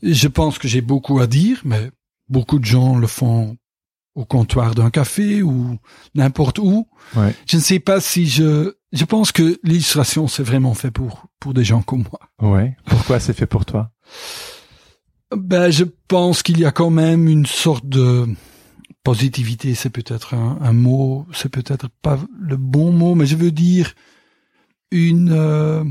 Je 0.03 0.27
pense 0.27 0.59
que 0.59 0.67
j'ai 0.67 0.81
beaucoup 0.81 1.19
à 1.19 1.27
dire, 1.27 1.61
mais 1.65 1.89
beaucoup 2.29 2.59
de 2.59 2.65
gens 2.65 2.97
le 2.97 3.07
font 3.07 3.57
au 4.15 4.25
comptoir 4.25 4.75
d'un 4.75 4.89
café 4.89 5.41
ou 5.41 5.77
n'importe 6.13 6.59
où. 6.59 6.87
Ouais. 7.15 7.33
Je 7.47 7.57
ne 7.57 7.61
sais 7.61 7.79
pas 7.79 8.01
si 8.01 8.27
je. 8.27 8.75
Je 8.91 9.05
pense 9.05 9.31
que 9.31 9.59
l'illustration 9.63 10.27
c'est 10.27 10.43
vraiment 10.43 10.73
fait 10.73 10.91
pour 10.91 11.27
pour 11.39 11.53
des 11.53 11.63
gens 11.63 11.81
comme 11.81 12.05
moi. 12.11 12.51
Ouais. 12.51 12.75
Pourquoi 12.85 13.19
c'est 13.19 13.33
fait 13.33 13.45
pour 13.45 13.65
toi? 13.65 13.91
Ben, 15.35 15.69
je 15.69 15.83
pense 16.07 16.41
qu'il 16.43 16.59
y 16.59 16.65
a 16.65 16.71
quand 16.71 16.89
même 16.89 17.27
une 17.27 17.45
sorte 17.45 17.87
de 17.87 18.27
positivité. 19.03 19.75
C'est 19.75 19.89
peut-être 19.91 20.33
un, 20.33 20.57
un 20.61 20.73
mot, 20.73 21.27
c'est 21.33 21.49
peut-être 21.49 21.87
pas 22.01 22.19
le 22.39 22.57
bon 22.57 22.91
mot, 22.91 23.15
mais 23.15 23.25
je 23.27 23.35
veux 23.35 23.51
dire 23.51 23.93
une 24.91 25.31
euh, 25.31 25.83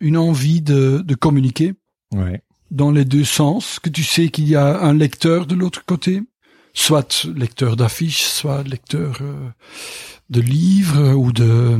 une 0.00 0.16
envie 0.18 0.60
de, 0.60 1.02
de 1.04 1.14
communiquer 1.14 1.74
Ouais. 2.14 2.42
dans 2.70 2.90
les 2.90 3.06
deux 3.06 3.24
sens. 3.24 3.78
Que 3.78 3.88
tu 3.88 4.04
sais 4.04 4.28
qu'il 4.28 4.46
y 4.46 4.56
a 4.56 4.80
un 4.82 4.92
lecteur 4.92 5.46
de 5.46 5.54
l'autre 5.54 5.82
côté, 5.86 6.22
soit 6.74 7.24
lecteur 7.34 7.76
d'affiches, 7.76 8.24
soit 8.24 8.62
lecteur 8.64 9.18
euh, 9.22 9.48
de 10.28 10.40
livres 10.42 11.14
ou 11.14 11.32
de 11.32 11.78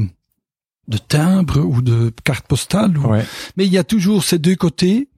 de 0.89 0.99
timbre 0.99 1.61
ou 1.61 1.83
de 1.83 2.11
carte 2.25 2.47
postale. 2.47 2.97
ou- 2.97 3.07
Ouais. 3.11 3.25
Mais 3.57 3.67
il 3.67 3.73
y 3.73 3.79
a 3.79 3.85
toujours 3.85 4.25
ces 4.25 4.39
deux 4.39 4.57
côtés, 4.57 5.09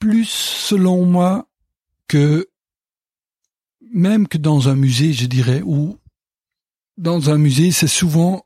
plus 0.00 0.28
selon 0.28 1.06
moi 1.06 1.48
que 2.08 2.48
même 3.92 4.26
que 4.26 4.38
dans 4.38 4.68
un 4.68 4.74
musée, 4.74 5.12
je 5.12 5.26
dirais, 5.26 5.62
ou 5.64 5.98
dans 6.96 7.30
un 7.30 7.38
musée, 7.38 7.70
c'est 7.70 7.86
souvent 7.88 8.44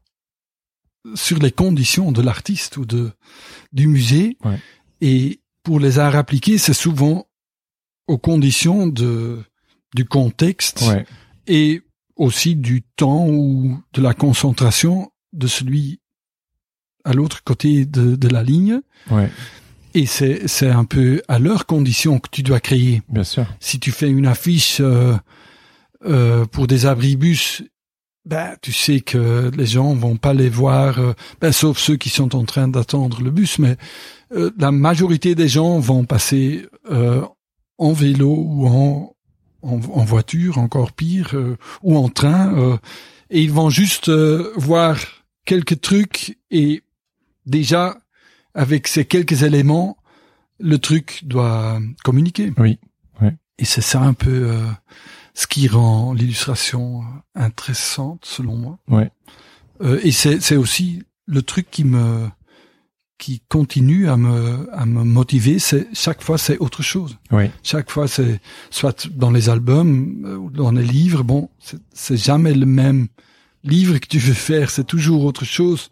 sur 1.15 1.39
les 1.39 1.51
conditions 1.53 2.13
de 2.13 2.23
l'artiste 2.23 2.77
ou 2.77 2.85
de 2.85 3.13
du 3.73 3.87
musée. 3.89 4.37
Ouais. 4.45 4.59
Et 5.01 5.41
pour 5.63 5.81
les 5.81 5.99
arts 5.99 6.17
appliqués, 6.17 6.59
c'est 6.59 6.75
souvent 6.75 7.27
aux 8.07 8.19
conditions 8.19 8.87
de 8.87 9.43
du 9.95 10.05
contexte 10.05 10.83
Ouais. 10.83 11.07
et 11.47 11.83
aussi 12.17 12.57
du 12.57 12.83
temps 12.83 13.29
ou 13.29 13.81
de 13.93 14.01
la 14.03 14.13
concentration 14.15 15.11
de 15.33 15.47
celui 15.47 16.01
à 17.05 17.13
l'autre 17.13 17.45
côté 17.45 17.85
de, 17.87 18.17
de 18.17 18.29
la 18.29 18.43
ligne. 18.43 18.81
Ouais. 19.11 19.31
Et 19.95 20.07
c'est, 20.07 20.49
c'est 20.49 20.69
un 20.69 20.85
peu 20.85 21.23
à 21.29 21.39
leurs 21.39 21.67
conditions 21.67 22.19
que 22.19 22.29
tu 22.31 22.43
dois 22.43 22.61
créer. 22.61 23.03
Bien 23.09 23.25
sûr. 23.25 23.47
Si 23.61 23.79
tu 23.79 23.93
fais 23.93 24.11
une 24.11 24.27
affiche 24.27 24.79
euh, 24.81 25.15
euh, 26.05 26.45
pour 26.47 26.67
des 26.67 26.87
abribus, 26.87 27.63
ben, 28.25 28.57
tu 28.61 28.73
sais 28.73 29.01
que 29.01 29.51
les 29.57 29.67
gens 29.67 29.95
vont 29.95 30.17
pas 30.17 30.35
les 30.35 30.49
voir, 30.49 30.99
euh, 30.99 31.13
ben, 31.41 31.53
sauf 31.53 31.79
ceux 31.79 31.97
qui 31.97 32.09
sont 32.09 32.35
en 32.35 32.45
train 32.45 32.69
d'attendre 32.69 33.23
le 33.23 33.31
bus, 33.31 33.59
mais 33.59 33.77
euh, 34.33 34.51
la 34.59 34.73
majorité 34.73 35.35
des 35.35 35.49
gens 35.49 35.79
vont 35.79 36.05
passer 36.05 36.67
euh, 36.91 37.23
en 37.79 37.93
vélo 37.93 38.35
ou 38.35 38.67
en, 38.67 39.15
en, 39.63 39.75
en 39.75 40.05
voiture, 40.05 40.59
encore 40.59 40.93
pire, 40.93 41.31
euh, 41.35 41.57
ou 41.83 41.97
en 41.97 42.09
train, 42.09 42.53
euh, 42.59 42.77
et 43.31 43.43
ils 43.43 43.53
vont 43.53 43.71
juste 43.71 44.09
euh, 44.09 44.53
voir 44.57 44.97
quelques 45.45 45.81
trucs 45.81 46.39
et 46.51 46.83
déjà 47.47 47.99
avec 48.55 48.89
ces 48.89 49.05
quelques 49.05 49.43
éléments, 49.43 49.97
le 50.61 50.79
truc 50.79 51.23
doit 51.25 51.81
communiquer. 52.05 52.53
Oui, 52.59 52.79
ouais. 53.21 53.37
Et 53.59 53.65
c'est 53.65 53.81
ça 53.81 54.01
un 54.01 54.15
peu 54.15 54.31
euh, 54.51 54.67
ce 55.35 55.47
qui 55.47 55.69
rend 55.69 56.13
l'illustration 56.13 57.03
euh, 57.03 57.05
intéressante, 57.35 58.25
selon 58.25 58.57
moi. 58.57 58.79
Ouais. 58.89 59.11
Euh, 59.83 60.01
et 60.05 60.13
c'est 60.13 60.57
aussi 60.57 61.03
le 61.27 61.43
truc 61.43 61.71
qui 61.71 61.85
me 61.85 62.29
qui 63.17 63.41
continue 63.49 64.09
à 64.09 64.17
me 64.17 64.69
à 64.73 64.87
me 64.87 65.03
motiver. 65.05 65.59
C'est 65.59 65.87
chaque 65.93 66.23
fois 66.23 66.37
c'est 66.39 66.59
autre 66.59 66.83
chose. 66.83 67.17
Oui. 67.31 67.45
Chaque 67.63 67.91
fois 67.91 68.07
c'est 68.09 68.41
soit 68.71 69.09
dans 69.09 69.31
les 69.31 69.49
albums 69.49 70.23
euh, 70.27 70.37
ou 70.37 70.51
dans 70.51 70.71
les 70.73 70.83
livres. 70.85 71.23
Bon, 71.25 71.49
c'est- 71.61 71.79
c'est 71.93 72.17
jamais 72.17 72.55
le 72.55 72.67
même 72.67 73.09
livre 73.63 73.99
que 73.99 74.07
tu 74.07 74.19
veux 74.19 74.35
faire. 74.35 74.71
C'est 74.71 74.85
toujours 74.87 75.25
autre 75.25 75.45
chose. 75.45 75.91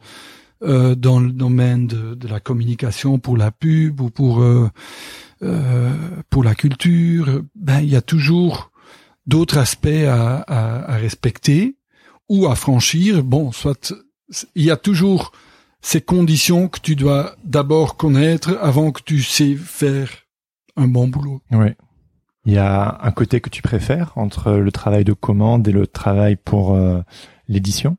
Euh, 0.64 0.94
dans 0.94 1.18
le 1.18 1.32
domaine 1.32 1.88
de, 1.88 2.14
de 2.14 2.28
la 2.28 2.38
communication 2.38 3.18
pour 3.18 3.36
la 3.36 3.50
pub 3.50 4.00
ou 4.00 4.10
pour 4.10 4.40
euh, 4.40 4.70
euh, 5.42 5.90
pour 6.30 6.44
la 6.44 6.54
culture, 6.54 7.42
ben 7.56 7.80
il 7.80 7.88
y 7.88 7.96
a 7.96 8.00
toujours 8.00 8.70
d'autres 9.26 9.58
aspects 9.58 10.06
à, 10.06 10.36
à, 10.42 10.92
à 10.92 10.96
respecter 10.98 11.74
ou 12.28 12.46
à 12.46 12.54
franchir. 12.54 13.24
Bon, 13.24 13.50
soit 13.50 13.92
il 14.54 14.62
y 14.62 14.70
a 14.70 14.76
toujours 14.76 15.32
ces 15.80 16.00
conditions 16.00 16.68
que 16.68 16.78
tu 16.78 16.94
dois 16.94 17.34
d'abord 17.42 17.96
connaître 17.96 18.56
avant 18.60 18.92
que 18.92 19.02
tu 19.02 19.20
sais 19.20 19.56
faire 19.56 20.10
un 20.76 20.86
bon 20.86 21.08
boulot. 21.08 21.42
Ouais. 21.50 21.76
Il 22.44 22.52
y 22.52 22.58
a 22.58 23.00
un 23.02 23.10
côté 23.10 23.40
que 23.40 23.50
tu 23.50 23.62
préfères 23.62 24.12
entre 24.14 24.52
le 24.52 24.70
travail 24.70 25.04
de 25.04 25.12
commande 25.12 25.66
et 25.66 25.72
le 25.72 25.88
travail 25.88 26.36
pour 26.36 26.74
euh, 26.74 27.02
l'édition? 27.48 27.96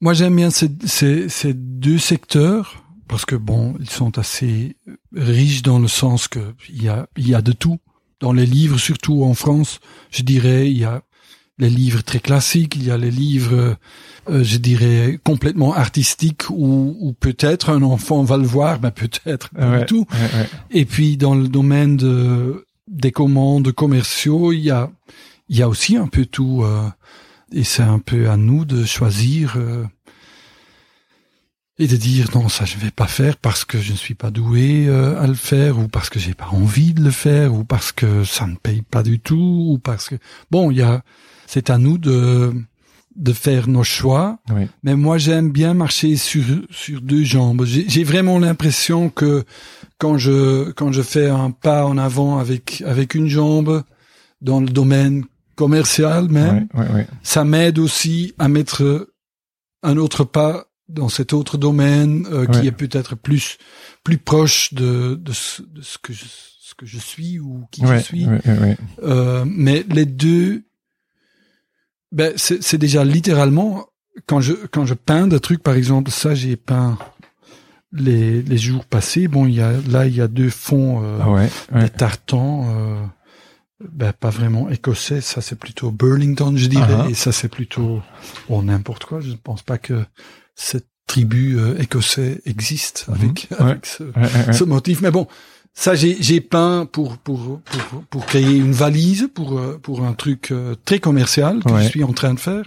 Moi, 0.00 0.12
j'aime 0.12 0.36
bien 0.36 0.50
ces, 0.50 0.68
ces, 0.84 1.28
ces 1.28 1.54
deux 1.54 1.98
secteurs 1.98 2.82
parce 3.08 3.24
que 3.24 3.36
bon, 3.36 3.74
ils 3.80 3.88
sont 3.90 4.18
assez 4.18 4.76
riches 5.14 5.62
dans 5.62 5.78
le 5.78 5.88
sens 5.88 6.28
que 6.28 6.40
il 6.68 6.82
y 6.82 6.88
a, 6.88 7.06
il 7.16 7.28
y 7.28 7.34
a 7.34 7.42
de 7.42 7.52
tout. 7.52 7.78
Dans 8.20 8.32
les 8.32 8.46
livres, 8.46 8.78
surtout 8.78 9.24
en 9.24 9.34
France, 9.34 9.80
je 10.10 10.22
dirais, 10.22 10.70
il 10.70 10.78
y 10.78 10.84
a 10.84 11.02
les 11.58 11.70
livres 11.70 12.02
très 12.02 12.18
classiques, 12.20 12.74
il 12.76 12.84
y 12.84 12.90
a 12.90 12.98
les 12.98 13.10
livres, 13.10 13.76
euh, 14.28 14.44
je 14.44 14.56
dirais, 14.58 15.18
complètement 15.24 15.72
artistiques 15.74 16.50
où, 16.50 16.96
où 17.00 17.12
peut-être 17.14 17.70
un 17.70 17.82
enfant 17.82 18.22
va 18.24 18.36
le 18.36 18.46
voir, 18.46 18.78
mais 18.82 18.90
peut-être 18.90 19.48
pas 19.50 19.70
Ouais. 19.70 19.78
du 19.80 19.86
tout. 19.86 20.06
Ouais, 20.12 20.18
ouais. 20.40 20.48
Et 20.70 20.84
puis 20.84 21.16
dans 21.16 21.34
le 21.34 21.48
domaine 21.48 21.96
de, 21.96 22.66
des 22.88 23.12
commandes 23.12 23.72
commerciaux, 23.72 24.52
il 24.52 24.60
y 24.60 24.70
a, 24.70 24.90
il 25.48 25.56
y 25.56 25.62
a 25.62 25.68
aussi 25.68 25.96
un 25.96 26.08
peu 26.08 26.26
tout. 26.26 26.62
euh, 26.64 26.88
et 27.52 27.64
c'est 27.64 27.82
un 27.82 27.98
peu 27.98 28.28
à 28.28 28.36
nous 28.36 28.64
de 28.64 28.84
choisir 28.84 29.54
euh, 29.56 29.84
et 31.78 31.86
de 31.86 31.96
dire 31.96 32.30
non, 32.34 32.48
ça 32.48 32.64
je 32.64 32.76
vais 32.78 32.90
pas 32.90 33.06
faire 33.06 33.36
parce 33.36 33.64
que 33.64 33.80
je 33.80 33.92
ne 33.92 33.96
suis 33.96 34.14
pas 34.14 34.30
doué 34.30 34.86
euh, 34.88 35.20
à 35.20 35.26
le 35.26 35.34
faire 35.34 35.78
ou 35.78 35.88
parce 35.88 36.10
que 36.10 36.18
j'ai 36.18 36.34
pas 36.34 36.48
envie 36.48 36.94
de 36.94 37.02
le 37.02 37.10
faire 37.10 37.54
ou 37.54 37.64
parce 37.64 37.92
que 37.92 38.24
ça 38.24 38.46
ne 38.46 38.56
paye 38.56 38.82
pas 38.82 39.02
du 39.02 39.20
tout 39.20 39.66
ou 39.70 39.78
parce 39.78 40.08
que 40.08 40.16
bon, 40.50 40.70
il 40.70 40.78
y 40.78 40.82
a, 40.82 41.02
c'est 41.46 41.70
à 41.70 41.78
nous 41.78 41.98
de 41.98 42.52
de 43.14 43.32
faire 43.32 43.66
nos 43.66 43.82
choix. 43.82 44.38
Oui. 44.50 44.68
Mais 44.82 44.94
moi, 44.94 45.16
j'aime 45.16 45.50
bien 45.50 45.72
marcher 45.72 46.16
sur 46.16 46.44
sur 46.70 47.00
deux 47.00 47.24
jambes. 47.24 47.64
J'ai 47.64 47.88
j'ai 47.88 48.04
vraiment 48.04 48.38
l'impression 48.38 49.08
que 49.08 49.44
quand 49.98 50.18
je 50.18 50.70
quand 50.72 50.92
je 50.92 51.02
fais 51.02 51.28
un 51.28 51.50
pas 51.50 51.86
en 51.86 51.96
avant 51.96 52.38
avec 52.38 52.82
avec 52.86 53.14
une 53.14 53.28
jambe 53.28 53.82
dans 54.42 54.60
le 54.60 54.68
domaine 54.68 55.24
commercial 55.56 56.28
même, 56.28 56.68
Ouais, 56.74 56.80
ouais, 56.82 56.92
ouais. 56.94 57.06
ça 57.22 57.44
m'aide 57.44 57.78
aussi 57.78 58.34
à 58.38 58.46
mettre 58.48 59.08
un 59.82 59.96
autre 59.96 60.22
pas 60.24 60.66
dans 60.88 61.08
cet 61.08 61.32
autre 61.32 61.58
domaine 61.58 62.26
euh, 62.30 62.46
qui 62.46 62.66
est 62.68 62.72
peut-être 62.72 63.16
plus 63.16 63.58
plus 64.04 64.18
proche 64.18 64.72
de 64.74 65.16
de 65.20 65.32
ce, 65.32 65.62
de 65.62 65.82
ce 65.82 65.98
que 65.98 66.12
je 66.12 66.24
ce 66.60 66.74
que 66.76 66.86
je 66.86 66.98
suis 66.98 67.40
ou 67.40 67.64
qui 67.72 67.82
je 67.86 67.96
suis. 67.98 68.26
ouais, 68.26 68.40
ouais, 68.46 68.58
ouais. 68.60 68.76
Euh, 69.02 69.44
mais 69.46 69.84
les 69.88 70.04
deux, 70.06 70.64
ben 72.12 72.32
c'est 72.36 72.62
c'est 72.62 72.78
déjà 72.78 73.04
littéralement 73.04 73.86
quand 74.26 74.40
je 74.40 74.52
quand 74.70 74.84
je 74.86 74.94
peins 74.94 75.26
des 75.26 75.40
trucs, 75.40 75.62
par 75.62 75.74
exemple, 75.74 76.10
ça 76.10 76.34
j'ai 76.34 76.56
peint 76.56 76.98
les 77.92 78.42
les 78.42 78.58
jours 78.58 78.84
passés. 78.84 79.26
Bon, 79.28 79.46
il 79.46 79.54
y 79.54 79.60
a 79.60 79.72
là 79.88 80.06
il 80.06 80.14
y 80.14 80.20
a 80.20 80.28
deux 80.28 80.50
fonds 80.50 81.02
euh, 81.02 81.18
Ah 81.22 81.30
ouais, 81.30 81.48
ouais. 81.72 81.82
des 81.84 81.90
tartans. 81.90 82.66
Ben 83.80 84.12
pas 84.12 84.30
vraiment 84.30 84.70
écossais, 84.70 85.20
ça 85.20 85.40
c'est 85.42 85.58
plutôt 85.58 85.90
Burlington, 85.90 86.56
je 86.56 86.66
dirais, 86.66 86.96
ah. 87.04 87.06
et 87.10 87.14
ça 87.14 87.30
c'est 87.30 87.48
plutôt 87.48 88.00
bon 88.48 88.62
n'importe 88.62 89.04
quoi. 89.04 89.20
Je 89.20 89.30
ne 89.30 89.36
pense 89.36 89.62
pas 89.62 89.76
que 89.76 90.04
cette 90.54 90.86
tribu 91.06 91.58
euh, 91.58 91.78
écossais 91.78 92.40
existe 92.46 93.06
Mhm. 93.08 93.14
avec, 93.20 93.48
Ouais. 93.60 93.78
ce, 93.84 94.02
Ouais, 94.04 94.10
ouais, 94.16 94.46
ouais. 94.46 94.52
ce 94.54 94.64
motif. 94.64 95.02
Mais 95.02 95.10
bon, 95.10 95.26
ça 95.74 95.94
j'ai 95.94 96.40
peint 96.40 96.86
pour 96.90 97.18
pour 97.18 97.60
pour 97.60 98.02
pour 98.04 98.24
créer 98.26 98.56
une 98.56 98.72
valise 98.72 99.28
pour 99.34 99.58
euh, 99.58 99.78
pour 99.82 100.04
un 100.04 100.14
truc 100.14 100.52
euh, 100.52 100.74
très 100.86 100.98
commercial 100.98 101.62
que 101.62 101.76
je 101.78 101.88
suis 101.88 102.02
en 102.02 102.14
train 102.14 102.32
de 102.32 102.40
faire. 102.40 102.64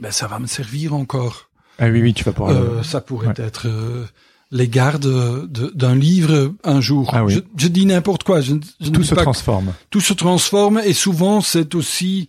Ben 0.00 0.10
ça 0.10 0.26
va 0.26 0.40
me 0.40 0.46
servir 0.48 0.92
encore. 0.94 1.50
Ah 1.78 1.86
oui, 1.88 2.02
oui, 2.02 2.14
tu 2.14 2.24
vas 2.24 2.32
pouvoir. 2.32 2.56
Euh, 2.56 2.82
ça 2.82 3.00
pourrait 3.00 3.34
être 3.36 3.68
euh, 3.68 4.04
les 4.52 4.68
gardes 4.68 5.02
de- 5.50 5.72
d'un 5.74 5.94
livre 5.96 6.54
un 6.62 6.80
jour. 6.80 7.10
Ah 7.12 7.24
oui. 7.24 7.32
je, 7.34 7.40
je 7.56 7.68
dis 7.68 7.86
n'importe 7.86 8.22
quoi. 8.22 8.40
Je, 8.42 8.54
je 8.80 8.90
Tout 8.90 9.02
se 9.02 9.14
transforme. 9.14 9.72
tout 9.90 10.00
se 10.00 10.12
transforme 10.12 10.80
et 10.84 10.92
souvent 10.92 11.40
c'est 11.40 11.74
aussi 11.74 12.28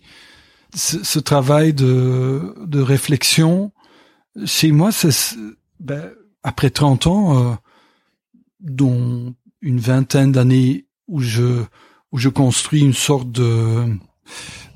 ce, 0.74 1.04
ce 1.04 1.18
travail 1.20 1.72
de, 1.74 2.54
de 2.66 2.80
réflexion. 2.80 3.70
Chez 4.46 4.72
moi, 4.72 4.90
c'est 4.90 5.36
ben, 5.80 6.10
après 6.42 6.70
30 6.70 7.06
ans, 7.06 7.38
euh, 7.38 7.54
dont 8.60 9.34
une 9.60 9.78
vingtaine 9.80 10.32
d'années 10.32 10.86
où 11.08 11.20
je 11.20 11.62
où 12.12 12.18
je 12.18 12.28
construis 12.28 12.80
une 12.80 12.94
sorte 12.94 13.30
de 13.30 13.84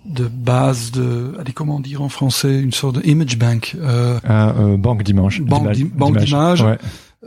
de 0.04 0.26
base 0.28 0.90
de 0.92 1.34
allez 1.38 1.52
comment 1.52 1.80
dire 1.80 2.02
en 2.02 2.08
français 2.08 2.60
une 2.60 2.72
sorte 2.72 2.96
de 2.96 3.06
image 3.06 3.38
bank 3.38 3.76
euh, 3.78 4.18
Ah, 4.24 4.54
euh, 4.58 4.76
banque 4.76 5.02
dimanche. 5.02 5.40
Banque 5.40 5.62
d'image- 5.72 5.78
d'im- 5.78 5.90
banque 5.94 6.18
d'images. 6.18 6.62
Ouais. 6.62 6.78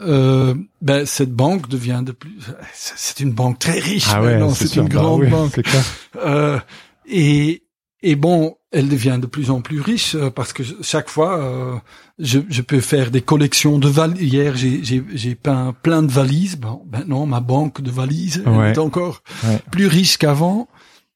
Euh, 0.02 0.54
ben 0.82 1.06
cette 1.06 1.32
banque 1.34 1.68
devient 1.70 2.02
de 2.06 2.12
plus 2.12 2.38
c'est 2.74 3.20
une 3.20 3.32
banque 3.34 3.60
très 3.60 3.80
riche 3.80 4.08
Ah 4.12 4.22
ouais, 4.22 4.40
c'est 4.56 4.76
une 4.76 4.88
Bah 4.88 4.96
grande 4.96 5.22
oui, 5.22 5.30
banque 5.30 5.62
clair. 5.62 5.84
euh, 6.24 6.60
et, 7.08 7.64
et 8.04 8.16
bon, 8.16 8.56
elle 8.72 8.88
devient 8.90 9.20
de 9.22 9.28
plus 9.28 9.52
en 9.52 9.62
plus 9.62 9.82
riche 9.82 10.16
euh, 10.16 10.30
parce 10.30 10.54
que 10.54 10.64
chaque 10.82 11.10
fois, 11.10 11.38
euh, 11.40 11.76
je, 12.20 12.40
je 12.50 12.62
peux 12.62 12.80
faire 12.80 13.12
des 13.12 13.22
collections 13.22 13.78
de 13.80 13.88
valises. 13.90 14.22
Hier, 14.22 14.56
j'ai- 14.56 15.36
peint 15.36 15.76
plein 15.84 16.02
de 16.02 16.12
valises. 16.12 16.56
Bon, 16.58 16.82
maintenant, 16.92 17.26
ma 17.26 17.42
banque 17.42 17.82
de 17.82 17.92
valises 17.92 18.42
elle 18.46 18.52
Ouais. 18.54 18.72
est 18.72 18.78
encore 18.78 19.22
Ouais. 19.44 19.60
plus 19.72 19.88
riche 19.88 20.18
qu'avant. 20.18 20.68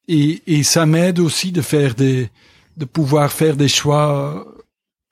Et, 0.08 0.42
et 0.46 0.62
ça 0.62 0.86
m'aide 0.86 1.18
aussi 1.18 1.50
de 1.50 1.60
faire 1.62 1.94
des, 1.94 2.30
de 2.76 2.84
pouvoir 2.84 3.32
faire 3.32 3.56
des 3.56 3.68
choix 3.68 4.46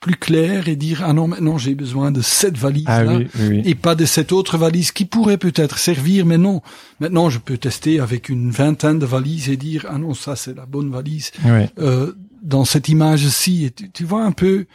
plus 0.05 0.17
clairs 0.17 0.69
et 0.69 0.77
dire 0.77 1.01
ah 1.03 1.15
non 1.15 1.29
maintenant 1.29 1.57
j'ai 1.57 1.75
besoin 1.75 2.13
de 2.13 2.21
cette 2.21 2.59
valise 2.59 2.85
Ah 2.89 3.05
là 3.05 3.17
oui, 3.17 3.27
oui. 3.41 3.63
et 3.65 3.75
pas 3.75 3.95
de 3.95 4.05
cette 4.05 4.33
autre 4.33 4.59
valise 4.59 4.93
qui 4.93 5.07
pourrait 5.07 5.39
peut-être 5.39 5.79
servir, 5.79 6.27
mais 6.27 6.37
non. 6.37 6.61
Maintenant, 7.01 7.31
je 7.31 7.39
peux 7.39 7.57
tester 7.57 8.01
avec 8.01 8.29
une 8.29 8.51
vingtaine 8.51 8.99
de 8.99 9.07
valises 9.07 9.49
et 9.49 9.57
dire 9.57 9.87
ah 9.89 9.97
non 9.97 10.13
ça 10.13 10.37
c'est 10.37 10.55
la 10.55 10.67
bonne 10.67 10.91
valise 10.91 11.31
euh, 11.79 12.13
dans 12.43 12.67
cette 12.67 12.91
image-ci. 12.91 13.65
Et 13.65 13.71
tu, 13.71 13.91
tu 13.91 14.05
vois 14.05 14.25
un 14.25 14.33
peu 14.33 14.67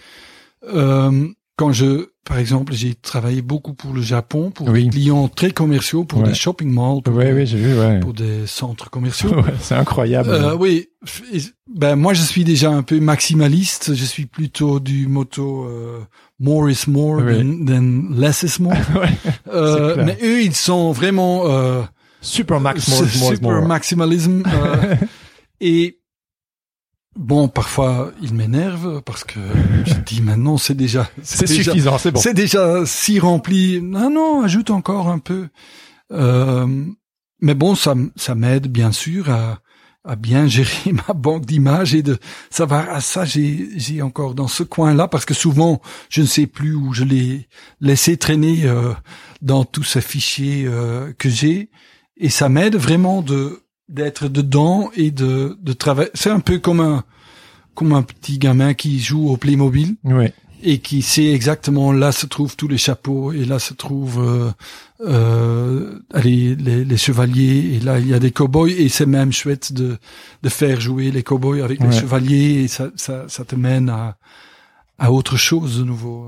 euh, 0.67 1.27
quand 1.59 1.73
je, 1.73 2.05
par 2.23 2.37
exemple, 2.37 2.71
j'ai 2.71 2.95
travaillé 2.95 3.41
beaucoup 3.41 3.73
pour 3.73 3.93
le 3.93 4.01
Japon, 4.01 4.49
pour 4.49 4.69
Oui. 4.69 4.85
des 4.85 4.89
clients 4.91 5.27
très 5.27 5.51
commerciaux, 5.51 6.05
pour 6.05 6.21
Ouais. 6.21 6.29
des 6.29 6.33
shopping 6.33 6.69
malls, 6.71 7.01
pour, 7.03 7.17
des, 7.19 7.33
oui, 7.33 7.45
j'ai 7.45 7.57
vu, 7.57 7.77
ouais. 7.77 7.99
pour 7.99 8.13
des 8.13 8.47
centres 8.47 8.89
commerciaux. 8.89 9.29
C'est 9.59 9.75
incroyable. 9.75 10.29
Euh, 10.29 10.55
oui, 10.55 10.87
ben 11.69 11.97
moi 11.97 12.13
je 12.13 12.21
suis 12.21 12.45
déjà 12.45 12.69
un 12.71 12.81
peu 12.81 13.01
maximaliste. 13.01 13.93
Je 13.93 14.05
suis 14.05 14.25
plutôt 14.25 14.79
du 14.79 15.07
motto 15.07 15.65
euh, 15.65 15.99
more 16.39 16.69
is 16.69 16.85
more 16.87 17.17
Oui. 17.21 17.35
than, 17.37 17.65
than 17.65 18.15
less 18.15 18.43
is 18.43 18.61
more. 18.61 18.73
Euh, 19.53 20.01
mais 20.05 20.17
eux 20.23 20.41
ils 20.41 20.55
sont 20.55 20.93
vraiment 20.93 21.43
Super 22.21 22.61
max 22.61 22.87
more, 22.87 23.05
su- 23.05 23.19
more, 23.19 23.31
is 23.33 23.35
super 23.35 23.51
more. 23.51 23.67
maximalisme. 23.67 24.43
et 25.61 25.98
bon, 27.15 27.47
parfois 27.47 28.11
ils 28.21 28.33
m'énervent 28.33 29.01
parce 29.01 29.23
que 29.23 29.39
je 29.85 29.93
dis 30.05 30.21
maintenant 30.21 30.57
c'est 30.57 30.75
déjà 30.75 31.09
C'est 31.23 31.47
suffisant, 31.47 31.97
c'est 31.97 32.11
bon. 32.11 32.19
c'est 32.19 32.33
déjà 32.33 32.85
si 32.85 33.19
rempli. 33.19 33.81
Non, 33.81 34.09
non, 34.09 34.43
ajoute 34.43 34.69
encore 34.69 35.09
un 35.09 35.19
peu. 35.19 35.49
Euh, 36.11 36.85
mais 37.41 37.53
bon, 37.53 37.75
ça, 37.75 37.95
ça 38.15 38.35
m'aide 38.35 38.67
bien 38.67 38.91
sûr 38.91 39.29
à, 39.29 39.59
à 40.03 40.15
bien 40.15 40.47
gérer 40.47 40.91
ma 41.07 41.13
banque 41.13 41.45
d'images 41.45 41.93
et 41.93 42.01
de 42.03 42.17
savoir 42.49 42.85
ah 42.89 43.01
ça 43.01 43.25
j'ai 43.25 43.69
j'ai 43.75 44.01
encore 44.01 44.33
dans 44.33 44.47
ce 44.47 44.63
coin-là 44.63 45.07
parce 45.07 45.25
que 45.25 45.33
souvent 45.33 45.81
je 46.09 46.21
ne 46.21 46.25
sais 46.25 46.47
plus 46.47 46.73
où 46.73 46.93
je 46.93 47.03
l'ai 47.03 47.47
laissé 47.81 48.17
traîner 48.17 48.65
euh, 48.65 48.93
dans 49.41 49.65
tous 49.65 49.83
ces 49.83 50.01
fichiers 50.01 50.65
euh, 50.65 51.13
que 51.17 51.29
j'ai 51.29 51.69
et 52.17 52.29
ça 52.29 52.49
m'aide 52.49 52.75
vraiment 52.75 53.21
de 53.21 53.63
d'être 53.89 54.27
dedans 54.27 54.89
et 54.95 55.11
de 55.11 55.57
de 55.61 55.73
travailler. 55.73 56.09
C'est 56.13 56.29
un 56.31 56.39
peu 56.39 56.59
comme 56.59 56.79
un 56.79 57.03
comme 57.73 57.93
un 57.93 58.03
petit 58.03 58.37
gamin 58.37 58.73
qui 58.73 58.99
joue 58.99 59.29
au 59.29 59.37
Playmobil 59.37 59.95
Ouais. 60.03 60.33
et 60.63 60.79
qui 60.79 61.01
sait 61.01 61.31
exactement 61.31 61.91
là 61.93 62.11
se 62.11 62.25
trouvent 62.25 62.55
tous 62.57 62.67
les 62.67 62.77
chapeaux 62.77 63.31
et 63.31 63.45
là 63.45 63.57
se 63.59 63.73
trouvent 63.73 64.19
euh, 64.21 64.51
euh, 65.01 65.99
allez, 66.13 66.55
les, 66.55 66.83
les 66.83 66.97
chevaliers 66.97 67.75
et 67.75 67.79
là 67.79 67.99
il 67.99 68.07
y 68.07 68.13
a 68.13 68.19
des 68.19 68.31
cow-boys 68.31 68.69
et 68.69 68.89
c'est 68.89 69.05
même 69.05 69.31
chouette 69.31 69.71
de 69.71 69.97
de 70.43 70.49
faire 70.49 70.81
jouer 70.81 71.09
les 71.11 71.23
cow-boys 71.23 71.63
avec 71.63 71.79
les 71.79 71.91
chevaliers 71.91 72.63
et 72.63 72.67
ça 72.67 72.89
ça 72.95 73.25
ça 73.29 73.45
te 73.45 73.55
mène 73.55 73.89
à 73.89 74.17
à 74.97 75.11
autre 75.13 75.37
chose 75.37 75.79
de 75.79 75.85
nouveau. 75.85 76.27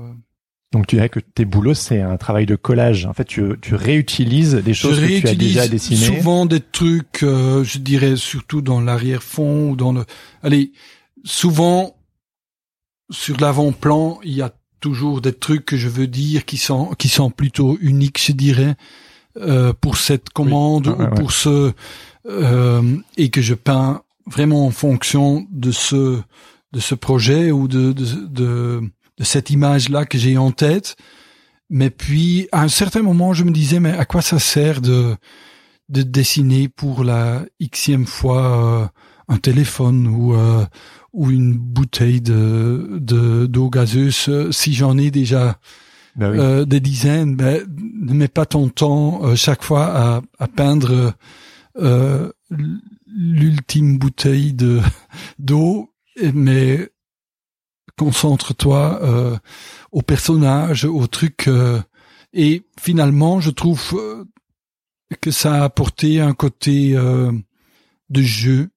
Donc 0.72 0.86
tu 0.86 0.96
dirais 0.96 1.10
que 1.10 1.20
tes 1.20 1.44
boulots, 1.44 1.74
c'est 1.74 2.00
un 2.00 2.16
travail 2.16 2.46
de 2.46 2.56
collage. 2.56 3.04
En 3.04 3.12
fait, 3.12 3.26
tu, 3.26 3.42
tu 3.60 3.74
réutilises 3.74 4.54
des 4.54 4.72
choses 4.72 4.98
je 4.98 5.06
que 5.06 5.20
tu 5.20 5.28
as 5.28 5.34
déjà 5.34 5.68
dessinées. 5.68 6.16
souvent 6.16 6.46
des 6.46 6.60
trucs, 6.60 7.22
euh, 7.22 7.62
je 7.62 7.78
dirais 7.78 8.16
surtout 8.16 8.62
dans 8.62 8.80
l'arrière-fond 8.80 9.70
ou 9.70 9.76
dans 9.76 9.92
le. 9.92 10.04
Allez, 10.42 10.72
souvent 11.24 11.94
sur 13.10 13.38
l'avant-plan, 13.38 14.18
il 14.24 14.32
y 14.32 14.40
a 14.40 14.50
toujours 14.80 15.20
des 15.20 15.34
trucs 15.34 15.66
que 15.66 15.76
je 15.76 15.88
veux 15.88 16.06
dire 16.06 16.44
qui 16.46 16.56
sont 16.56 16.86
qui 16.98 17.08
sont 17.08 17.30
plutôt 17.30 17.76
uniques, 17.80 18.20
je 18.24 18.32
dirais, 18.32 18.74
euh, 19.36 19.74
pour 19.78 19.98
cette 19.98 20.30
commande 20.30 20.88
ouais, 20.88 20.94
ou 20.94 21.02
ouais. 21.02 21.14
pour 21.14 21.32
ce 21.32 21.72
euh, 22.26 22.96
et 23.16 23.28
que 23.30 23.42
je 23.42 23.54
peins 23.54 24.02
vraiment 24.26 24.66
en 24.66 24.70
fonction 24.70 25.46
de 25.50 25.70
ce 25.70 26.20
de 26.72 26.80
ce 26.80 26.94
projet 26.94 27.50
ou 27.50 27.68
de 27.68 27.92
de, 27.92 28.26
de, 28.26 28.80
de 29.18 29.24
cette 29.24 29.50
image 29.50 29.88
là 29.88 30.04
que 30.04 30.18
j'ai 30.18 30.36
en 30.38 30.50
tête. 30.50 30.96
Mais 31.70 31.90
puis, 31.90 32.48
à 32.52 32.62
un 32.62 32.68
certain 32.68 33.02
moment, 33.02 33.32
je 33.32 33.44
me 33.44 33.50
disais, 33.50 33.80
mais 33.80 33.92
à 33.92 34.04
quoi 34.04 34.20
ça 34.20 34.38
sert 34.38 34.80
de, 34.80 35.16
de 35.88 36.02
dessiner 36.02 36.68
pour 36.68 37.04
la 37.04 37.44
xème 37.60 38.06
fois 38.06 38.82
euh, 38.82 38.86
un 39.28 39.38
téléphone 39.38 40.06
ou, 40.06 40.34
euh, 40.34 40.66
ou 41.12 41.30
une 41.30 41.54
bouteille 41.56 42.20
de, 42.20 42.98
de, 43.00 43.46
d'eau 43.46 43.70
gazeuse 43.70 44.26
euh, 44.28 44.52
si 44.52 44.74
j'en 44.74 44.98
ai 44.98 45.10
déjà 45.10 45.58
oui. 46.18 46.26
euh, 46.26 46.64
des 46.64 46.80
dizaines, 46.80 47.36
ben, 47.36 47.62
ne 48.00 48.12
mets 48.12 48.28
pas 48.28 48.46
ton 48.46 48.68
temps 48.68 49.24
euh, 49.24 49.34
chaque 49.34 49.62
fois 49.62 49.86
à, 49.86 50.22
à 50.38 50.48
peindre 50.48 51.14
euh, 51.78 52.30
l'ultime 53.06 53.98
bouteille 53.98 54.52
de 54.52 54.80
d'eau, 55.38 55.90
mais 56.34 56.90
concentre-toi 57.98 59.00
euh, 59.02 59.36
au 59.92 60.02
personnage, 60.02 60.84
au 60.84 61.06
truc. 61.06 61.48
euh, 61.48 61.80
et 62.32 62.62
finalement, 62.80 63.40
je 63.40 63.50
trouve 63.50 63.82
euh, 63.94 64.24
que 65.20 65.30
ça 65.30 65.60
a 65.60 65.64
apporté 65.64 66.20
un 66.20 66.32
côté 66.34 66.96
euh, 66.96 67.32
de 68.10 68.22
jeu 68.22 68.70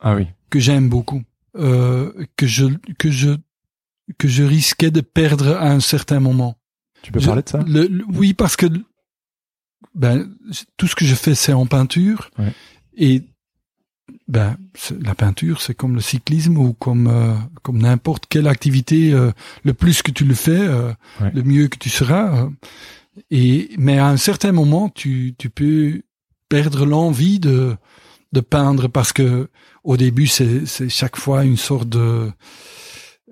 ah 0.00 0.14
oui. 0.14 0.26
que 0.50 0.58
j'aime 0.58 0.88
beaucoup, 0.88 1.22
euh, 1.56 2.12
que 2.36 2.46
je 2.46 2.66
que 2.98 3.10
je 3.10 3.30
que 4.18 4.28
je 4.28 4.42
risquais 4.42 4.90
de 4.90 5.00
perdre 5.00 5.56
à 5.56 5.70
un 5.70 5.80
certain 5.80 6.20
moment. 6.20 6.56
Tu 7.02 7.12
peux 7.12 7.20
Je- 7.20 7.26
parler 7.26 7.42
de 7.42 7.48
ça? 7.48 7.62
Le- 7.66 7.86
le- 7.86 8.04
Oui, 8.14 8.32
parce 8.34 8.56
que 8.56 8.66
ben 9.94 10.34
tout 10.76 10.86
ce 10.86 10.94
que 10.94 11.04
je 11.04 11.14
fais, 11.14 11.34
c'est 11.34 11.52
en 11.52 11.66
peinture. 11.66 12.30
Ouais. 12.38 12.52
Et 12.96 13.22
ben 14.32 14.56
la 15.02 15.14
peinture, 15.14 15.60
c'est 15.60 15.74
comme 15.74 15.94
le 15.94 16.00
cyclisme 16.00 16.56
ou 16.56 16.72
comme 16.72 17.06
euh, 17.06 17.34
comme 17.62 17.78
n'importe 17.78 18.24
quelle 18.28 18.48
activité. 18.48 19.12
euh, 19.12 19.30
le 19.64 19.74
plus 19.74 20.02
que 20.02 20.10
tu 20.10 20.24
le 20.24 20.34
fais, 20.34 20.58
euh, 20.76 20.92
Ouais. 21.20 21.30
le 21.34 21.42
mieux 21.42 21.68
que 21.68 21.78
tu 21.78 21.90
seras. 21.90 22.26
euh. 22.44 22.48
et 23.30 23.70
mais 23.78 23.98
à 23.98 24.06
un 24.08 24.16
certain 24.16 24.52
moment, 24.52 24.88
tu 24.88 25.34
tu 25.38 25.50
peux 25.50 26.02
perdre 26.48 26.86
l'envie 26.86 27.38
de 27.38 27.76
de 28.32 28.40
peindre 28.40 28.88
parce 28.88 29.12
que 29.12 29.48
au 29.84 29.96
début, 29.96 30.26
c'est 30.26 30.64
c'est 30.66 30.88
chaque 30.88 31.16
fois 31.16 31.44
une 31.44 31.58
sorte 31.58 31.88
de 31.90 32.30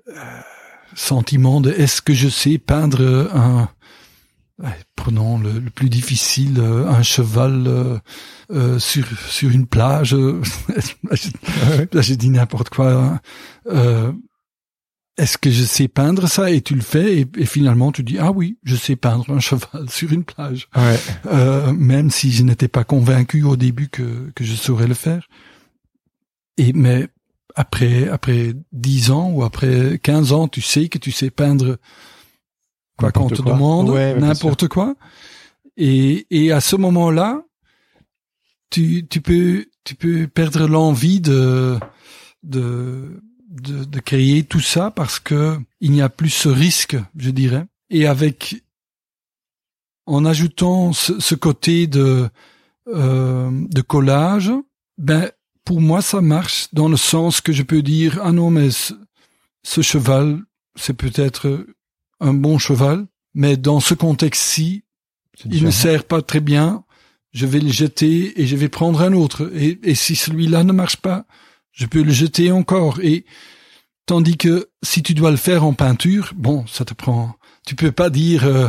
euh, 0.07 0.41
sentiment 0.95 1.61
de 1.61 1.71
est-ce 1.71 2.01
que 2.01 2.13
je 2.13 2.29
sais 2.29 2.57
peindre 2.57 3.29
un 3.33 3.69
prenons 4.95 5.37
le, 5.39 5.59
le 5.59 5.69
plus 5.69 5.89
difficile 5.89 6.59
euh, 6.59 6.87
un 6.87 7.01
cheval 7.03 7.63
euh, 7.67 7.97
euh, 8.51 8.79
sur 8.79 9.05
sur 9.27 9.49
une 9.51 9.65
plage 9.67 10.13
euh, 10.13 10.41
là 11.93 12.01
j'ai 12.01 12.15
dit 12.15 12.29
n'importe 12.29 12.69
quoi 12.69 12.93
hein. 12.93 13.19
Euh, 13.67 14.11
est-ce 15.17 15.37
que 15.37 15.51
je 15.51 15.63
sais 15.63 15.87
peindre 15.87 16.27
ça 16.27 16.49
et 16.51 16.61
tu 16.61 16.73
le 16.75 16.81
fais 16.81 17.19
et, 17.19 17.27
et 17.37 17.45
finalement 17.45 17.91
tu 17.91 18.03
dis 18.03 18.17
ah 18.19 18.31
oui 18.31 18.57
je 18.63 18.75
sais 18.75 18.95
peindre 18.95 19.29
un 19.31 19.39
cheval 19.49 19.89
sur 19.89 20.11
une 20.11 20.23
plage 20.23 20.67
Ouais. 20.75 20.99
euh, 21.27 21.73
même 21.73 22.09
si 22.11 22.31
je 22.31 22.43
n'étais 22.43 22.67
pas 22.67 22.83
convaincu 22.83 23.43
au 23.43 23.55
début 23.55 23.89
que, 23.89 24.31
que 24.35 24.43
je 24.43 24.55
saurais 24.55 24.87
le 24.87 24.93
faire. 24.93 25.27
Et 26.57 26.73
mais 26.73 27.07
après 27.55 28.07
après 28.07 28.53
dix 28.71 29.11
ans 29.11 29.29
ou 29.31 29.43
après 29.43 29.99
15 30.01 30.31
ans, 30.31 30.47
tu 30.47 30.61
sais 30.61 30.87
que 30.89 30.97
tu 30.97 31.11
sais 31.11 31.29
peindre 31.29 31.77
quoi 33.01 33.11
qu'on 33.11 33.29
te 33.29 33.41
quoi. 33.41 33.53
demande, 33.53 33.89
Ouais, 33.89 34.15
n'importe 34.19 34.67
quoi. 34.67 34.95
Et, 35.77 36.27
et 36.29 36.51
à 36.51 36.61
ce 36.61 36.75
moment-là, 36.75 37.41
tu, 38.69 39.05
tu 39.07 39.21
peux 39.21 39.65
tu 39.83 39.95
peux 39.95 40.27
perdre 40.27 40.67
l'envie 40.67 41.19
de, 41.21 41.79
de 42.43 43.21
de 43.49 43.83
de 43.83 43.99
créer 43.99 44.43
tout 44.43 44.59
ça 44.59 44.91
parce 44.91 45.19
que 45.19 45.57
il 45.79 45.91
n'y 45.91 46.01
a 46.01 46.09
plus 46.09 46.29
ce 46.29 46.49
risque, 46.49 46.97
je 47.17 47.31
dirais. 47.31 47.65
Et 47.89 48.07
avec 48.07 48.63
en 50.05 50.25
ajoutant 50.25 50.93
ce, 50.93 51.19
ce 51.19 51.35
côté 51.35 51.87
de 51.87 52.29
euh, 52.87 53.49
de 53.51 53.81
collage, 53.81 54.51
ben 54.97 55.29
pour 55.65 55.81
moi 55.81 56.01
ça 56.01 56.21
marche 56.21 56.67
dans 56.73 56.87
le 56.87 56.97
sens 56.97 57.41
que 57.41 57.53
je 57.53 57.63
peux 57.63 57.81
dire 57.81 58.19
ah 58.23 58.31
non 58.31 58.49
mais 58.49 58.71
ce, 58.71 58.93
ce 59.63 59.81
cheval 59.81 60.41
c'est 60.75 60.93
peut-être 60.95 61.65
un 62.21 62.33
bon 62.33 62.57
cheval, 62.57 63.05
mais 63.33 63.57
dans 63.57 63.81
ce 63.81 63.93
contexte-ci 63.93 64.83
il 65.49 65.63
ne 65.63 65.71
sert 65.71 66.03
pas 66.03 66.21
très 66.21 66.39
bien. 66.39 66.83
Je 67.33 67.45
vais 67.45 67.59
le 67.59 67.71
jeter 67.71 68.39
et 68.41 68.45
je 68.45 68.55
vais 68.55 68.69
prendre 68.69 69.01
un 69.01 69.13
autre. 69.13 69.49
Et, 69.55 69.79
et 69.83 69.95
si 69.95 70.15
celui-là 70.15 70.63
ne 70.63 70.73
marche 70.73 70.97
pas, 70.97 71.25
je 71.71 71.85
peux 71.85 72.03
le 72.03 72.11
jeter 72.11 72.51
encore. 72.51 72.99
Et 73.01 73.25
tandis 74.05 74.37
que 74.37 74.69
si 74.83 75.01
tu 75.01 75.13
dois 75.13 75.31
le 75.31 75.37
faire 75.37 75.63
en 75.63 75.73
peinture, 75.73 76.33
bon, 76.35 76.65
ça 76.67 76.85
te 76.85 76.93
prend. 76.93 77.35
Tu 77.65 77.75
peux 77.75 77.91
pas 77.91 78.09
dire 78.09 78.45
euh, 78.45 78.67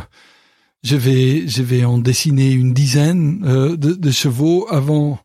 je 0.84 0.96
vais 0.96 1.48
je 1.48 1.62
vais 1.62 1.84
en 1.84 1.98
dessiner 1.98 2.52
une 2.52 2.72
dizaine 2.72 3.42
euh, 3.44 3.76
de, 3.76 3.94
de 3.94 4.10
chevaux 4.10 4.66
avant 4.70 5.18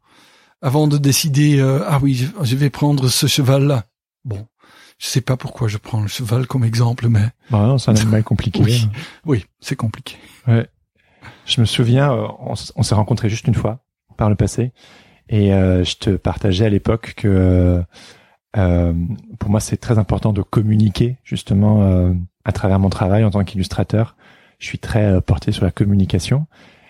avant 0.61 0.87
de 0.87 0.97
décider 0.97 1.59
euh, 1.59 1.83
ah 1.85 1.99
oui 2.01 2.15
je, 2.15 2.27
je 2.43 2.55
vais 2.55 2.69
prendre 2.69 3.09
ce 3.09 3.27
cheval-là. 3.27 3.85
Bon, 4.25 4.47
je 4.97 5.07
sais 5.07 5.21
pas 5.21 5.37
pourquoi 5.37 5.67
je 5.67 5.77
prends 5.77 6.01
le 6.01 6.07
cheval 6.07 6.47
comme 6.47 6.63
exemple, 6.63 7.07
mais 7.07 7.27
Bah 7.51 7.67
non, 7.67 7.77
c'est 7.77 7.91
un 7.91 7.95
animal 8.01 8.23
compliqué. 8.23 8.61
Oui. 8.63 8.89
oui, 9.25 9.45
c'est 9.59 9.75
compliqué. 9.75 10.17
Ouais. 10.47 10.67
Je 11.45 11.61
me 11.61 11.65
souviens, 11.65 12.11
euh, 12.11 12.27
on, 12.39 12.83
s'est 12.83 12.95
rencontrés 12.95 13.29
juste 13.29 13.47
une 13.47 13.53
fois 13.53 13.79
par 14.17 14.29
le 14.29 14.35
passé, 14.35 14.71
et 15.29 15.53
euh, 15.53 15.83
je 15.83 15.95
te 15.97 16.09
partageais 16.11 16.65
à 16.65 16.69
l'époque 16.69 17.13
que 17.15 17.27
euh, 17.27 17.81
euh, 18.57 18.93
pour 19.39 19.49
moi 19.49 19.59
c'est 19.59 19.77
très 19.77 19.99
important 19.99 20.33
de 20.33 20.41
communiquer 20.41 21.17
justement 21.23 21.83
euh, 21.83 22.13
à 22.45 22.51
travers 22.53 22.79
mon 22.79 22.89
travail 22.89 23.23
en 23.23 23.29
tant 23.29 23.43
qu'illustrateur. 23.43 24.15
Je 24.57 24.65
suis 24.65 24.79
très 24.79 25.05
euh, 25.05 25.21
porté 25.21 25.51
sur 25.51 25.63
la 25.63 25.71
communication, 25.71 26.47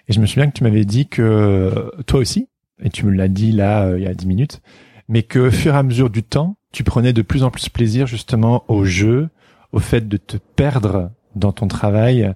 et 0.07 0.13
je 0.13 0.19
me 0.21 0.25
souviens 0.25 0.47
que 0.47 0.57
tu 0.57 0.63
m'avais 0.63 0.85
dit 0.85 1.07
que 1.07 1.91
toi 2.05 2.19
aussi, 2.19 2.47
et 2.81 2.89
tu 2.89 3.05
me 3.05 3.11
l'as 3.11 3.27
dit 3.27 3.51
là 3.51 3.91
il 3.97 4.03
y 4.03 4.07
a 4.07 4.13
dix 4.13 4.27
minutes, 4.27 4.61
mais 5.09 5.23
que 5.23 5.39
au 5.39 5.51
fur 5.51 5.73
et 5.73 5.77
à 5.77 5.83
mesure 5.83 6.09
du 6.09 6.23
temps, 6.23 6.57
tu 6.77 6.83
prenais 6.83 7.11
de 7.11 7.23
plus 7.23 7.43
en 7.43 7.49
plus 7.49 7.69
plaisir 7.69 8.05
justement 8.05 8.63
au 8.67 8.85
jeu, 8.85 9.29
au 9.71 9.79
fait 9.79 10.07
de 10.07 10.17
te 10.17 10.37
perdre 10.37 11.09
dans 11.35 11.51
ton 11.51 11.67
travail. 11.67 12.31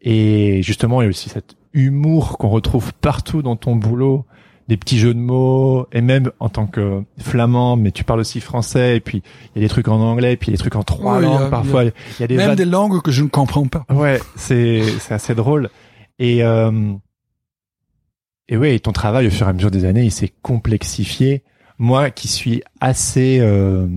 Et 0.00 0.62
justement, 0.62 1.02
il 1.02 1.06
y 1.06 1.08
a 1.08 1.10
aussi 1.10 1.28
cet 1.28 1.56
humour 1.72 2.38
qu'on 2.38 2.50
retrouve 2.50 2.92
partout 2.94 3.42
dans 3.42 3.56
ton 3.56 3.74
boulot, 3.74 4.26
des 4.68 4.76
petits 4.76 4.96
jeux 5.00 5.12
de 5.12 5.18
mots, 5.18 5.88
et 5.90 6.02
même 6.02 6.30
en 6.38 6.48
tant 6.48 6.68
que 6.68 7.02
flamand, 7.18 7.74
mais 7.76 7.90
tu 7.90 8.04
parles 8.04 8.20
aussi 8.20 8.38
français, 8.40 8.96
et 8.96 9.00
puis 9.00 9.24
il 9.56 9.60
y 9.60 9.64
a 9.64 9.66
des 9.66 9.68
trucs 9.68 9.88
en 9.88 10.00
anglais, 10.00 10.34
et 10.34 10.36
puis 10.36 10.48
il 10.48 10.50
y 10.52 10.54
a 10.54 10.56
des 10.56 10.60
trucs 10.60 10.76
en 10.76 10.84
trois 10.84 11.18
Oui, 11.18 11.24
il 11.24 11.28
y 11.32 11.34
a- 11.34 11.40
langues 11.40 11.50
parfois. 11.50 11.82
Il 11.84 11.92
y 12.20 12.22
a 12.22 12.26
des 12.28 12.36
Même 12.36 12.54
des 12.54 12.64
langues 12.64 13.02
que 13.02 13.10
je 13.10 13.24
ne 13.24 13.28
comprends 13.28 13.66
pas. 13.66 13.84
Ouais, 13.90 14.20
c'est 14.36 14.82
c'est 15.00 15.14
assez 15.14 15.34
drôle. 15.34 15.68
Et 16.20 16.44
euh, 16.44 16.92
et 18.48 18.56
ouais, 18.56 18.78
ton 18.78 18.92
travail 18.92 19.26
au 19.26 19.30
fur 19.30 19.48
et 19.48 19.50
à 19.50 19.52
mesure 19.52 19.72
des 19.72 19.84
années, 19.84 20.04
il 20.04 20.12
s'est 20.12 20.32
complexifié. 20.42 21.42
Moi, 21.78 22.10
qui 22.10 22.28
suis 22.28 22.62
assez, 22.80 23.38
euh, 23.40 23.88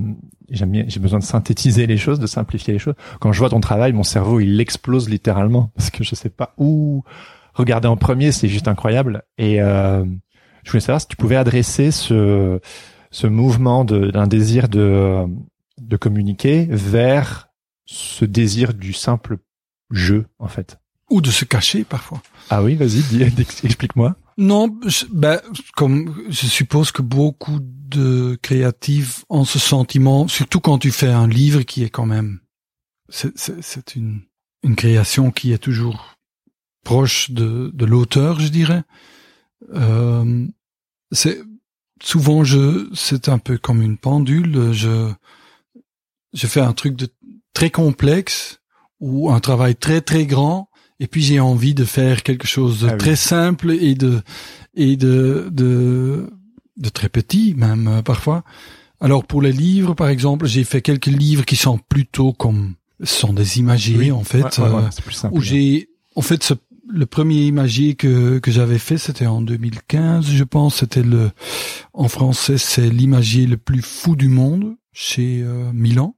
j'aime 0.50 0.72
bien, 0.72 0.86
j'ai 0.88 1.00
besoin 1.00 1.20
de 1.20 1.24
synthétiser 1.24 1.88
les 1.88 1.98
choses, 1.98 2.20
de 2.20 2.28
simplifier 2.28 2.74
les 2.74 2.80
choses. 2.80 2.96
Quand 3.20 3.32
je 3.32 3.40
vois 3.40 3.50
ton 3.50 3.60
travail, 3.60 3.94
mon 3.94 4.04
cerveau 4.04 4.40
il 4.40 4.60
explose 4.60 5.10
littéralement 5.10 5.72
parce 5.76 5.90
que 5.90 6.04
je 6.04 6.16
sais 6.16 6.30
pas 6.30 6.54
où 6.58 7.04
regarder 7.54 7.88
en 7.88 7.98
premier. 7.98 8.32
C'est 8.32 8.48
juste 8.48 8.68
incroyable. 8.68 9.24
Et 9.38 9.62
euh, 9.62 10.04
je 10.64 10.72
voulais 10.72 10.82
savoir 10.82 11.02
si 11.02 11.08
tu 11.08 11.16
pouvais 11.16 11.36
adresser 11.36 11.92
ce 11.92 12.60
ce 13.10 13.26
mouvement 13.26 13.86
d'un 13.86 14.28
désir 14.28 14.68
de 14.68 15.26
de 15.80 15.98
communiquer 15.98 16.68
vers 16.70 17.50
ce 17.86 18.26
désir 18.26 18.74
du 18.74 18.94
simple 18.94 19.38
jeu 19.92 20.26
en 20.40 20.48
fait. 20.48 20.80
Ou 21.10 21.22
de 21.22 21.30
se 21.30 21.46
cacher 21.46 21.86
parfois. 21.86 22.22
Ah 22.50 22.62
oui, 22.62 22.76
vas-y, 22.76 23.24
explique-moi. 23.64 24.18
Non, 24.38 24.80
je- 24.86 25.06
ben, 25.12 25.42
comme 25.76 26.24
je 26.30 26.46
suppose 26.46 26.92
que 26.92 27.02
beaucoup 27.02 27.60
de 27.62 28.38
créatifs 28.42 29.26
ont 29.30 29.46
ce 29.46 29.58
sentiment, 29.60 30.28
surtout 30.28 30.60
quand 30.60 30.78
tu 30.78 30.92
fais 30.92 31.08
un 31.08 31.28
livre 31.28 31.62
qui 31.64 31.84
est 31.84 31.90
quand 31.90 32.06
même, 32.06 32.40
c'est- 33.10 33.96
une, 33.96 34.22
une 34.64 34.76
création 34.76 35.32
qui 35.32 35.54
est 35.54 35.58
toujours 35.58 36.16
proche 36.84 37.32
de, 37.32 37.72
de 37.74 37.86
l'auteur, 37.86 38.40
je 38.40 38.50
dirais. 38.50 38.84
Euh, 39.74 40.46
c'est 41.12 41.42
souvent 42.04 42.44
je, 42.44 42.90
c'est 42.94 43.30
un 43.30 43.40
peu 43.40 43.58
comme 43.58 43.82
une 43.82 43.98
pendule. 43.98 44.72
Je, 44.72 45.12
je 46.34 46.48
fais 46.48 46.62
un 46.62 46.74
truc 46.74 46.96
de 46.96 47.08
très 47.54 47.72
complexe 47.72 48.62
ou 49.00 49.32
un 49.32 49.40
travail 49.40 49.76
très 49.76 50.02
très 50.02 50.26
grand 50.28 50.67
et 51.00 51.08
puis 51.08 51.22
j'ai 51.24 51.40
envie 51.40 51.74
de 51.74 51.86
faire 51.86 52.24
quelque 52.24 52.48
chose 52.48 52.82
de 52.82 52.88
Ah 52.90 52.92
oui. 52.94 52.98
très 52.98 53.16
simple 53.16 53.72
et 53.72 53.96
de 53.96 54.22
et 54.76 54.96
de 54.98 55.50
de 55.52 56.30
de 56.78 56.90
très 56.90 57.10
petit 57.10 57.54
même 57.56 57.88
euh, 57.88 58.02
parfois. 58.02 58.44
Alors 59.00 59.24
pour 59.26 59.42
les 59.42 59.52
livres 59.52 59.94
par 59.94 60.10
exemple, 60.10 60.48
j'ai 60.48 60.64
fait 60.64 60.82
quelques 60.82 61.06
livres 61.08 61.46
qui 61.46 61.56
sont 61.56 61.78
plutôt 61.78 62.34
comme 62.34 62.74
sont 63.04 63.34
des 63.34 63.60
imagiers 63.60 64.12
en 64.12 64.24
fait 64.24 64.42
Ouais, 64.58 64.64
ouais, 64.66 64.70
ouais, 64.76 64.84
euh, 64.84 65.02
plus 65.04 65.14
simple. 65.14 65.36
où 65.38 65.42
j'ai 65.42 65.90
en 66.16 66.22
fait 66.22 66.42
ce- 66.44 66.56
le 66.90 67.06
premier 67.06 67.42
imagier 67.42 67.94
que 67.96 68.40
que 68.40 68.50
j'avais 68.50 68.80
fait 68.80 68.98
c'était 68.98 69.28
en 69.28 69.42
2015 69.42 70.26
je 70.32 70.44
pense 70.46 70.78
c'était 70.78 71.04
le 71.04 71.30
en 71.94 72.08
français 72.08 72.58
c'est 72.58 72.90
l'imagier 72.90 73.46
le 73.46 73.58
plus 73.58 73.82
fou 73.82 74.16
du 74.16 74.30
monde 74.30 74.76
chez 74.94 75.42
euh, 75.44 75.70
Milan 75.74 76.16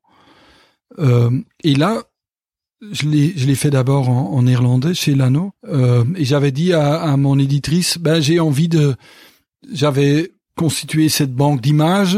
Euh, 0.97 1.31
et 1.63 1.75
là 1.75 2.01
je 2.91 3.07
l'ai 3.07 3.55
fait 3.55 3.69
d'abord 3.69 4.09
en, 4.09 4.31
en 4.31 4.43
néerlandais 4.43 4.93
chez 4.93 5.15
Lano 5.15 5.51
euh, 5.67 6.03
et 6.15 6.25
j'avais 6.25 6.51
dit 6.51 6.73
à, 6.73 7.01
à 7.01 7.17
mon 7.17 7.37
éditrice 7.37 7.97
ben 7.97 8.21
j'ai 8.21 8.39
envie 8.39 8.69
de 8.69 8.95
j'avais 9.71 10.31
constitué 10.55 11.09
cette 11.09 11.33
banque 11.33 11.61
d'images 11.61 12.17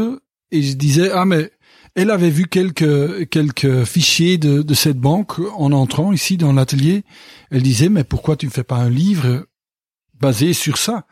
et 0.50 0.62
je 0.62 0.74
disais 0.74 1.10
ah 1.12 1.24
mais 1.24 1.50
elle 1.94 2.10
avait 2.10 2.30
vu 2.30 2.46
quelques 2.46 3.28
quelques 3.28 3.84
fichiers 3.84 4.38
de, 4.38 4.62
de 4.62 4.74
cette 4.74 4.98
banque 4.98 5.38
en 5.56 5.72
entrant 5.72 6.12
ici 6.12 6.36
dans 6.38 6.52
l'atelier. 6.52 7.04
Elle 7.50 7.62
disait 7.62 7.90
mais 7.90 8.04
pourquoi 8.04 8.36
tu 8.36 8.46
ne 8.46 8.50
fais 8.50 8.64
pas 8.64 8.76
un 8.76 8.88
livre 8.88 9.46
basé 10.22 10.52
sur 10.54 10.76
ça. 10.78 11.04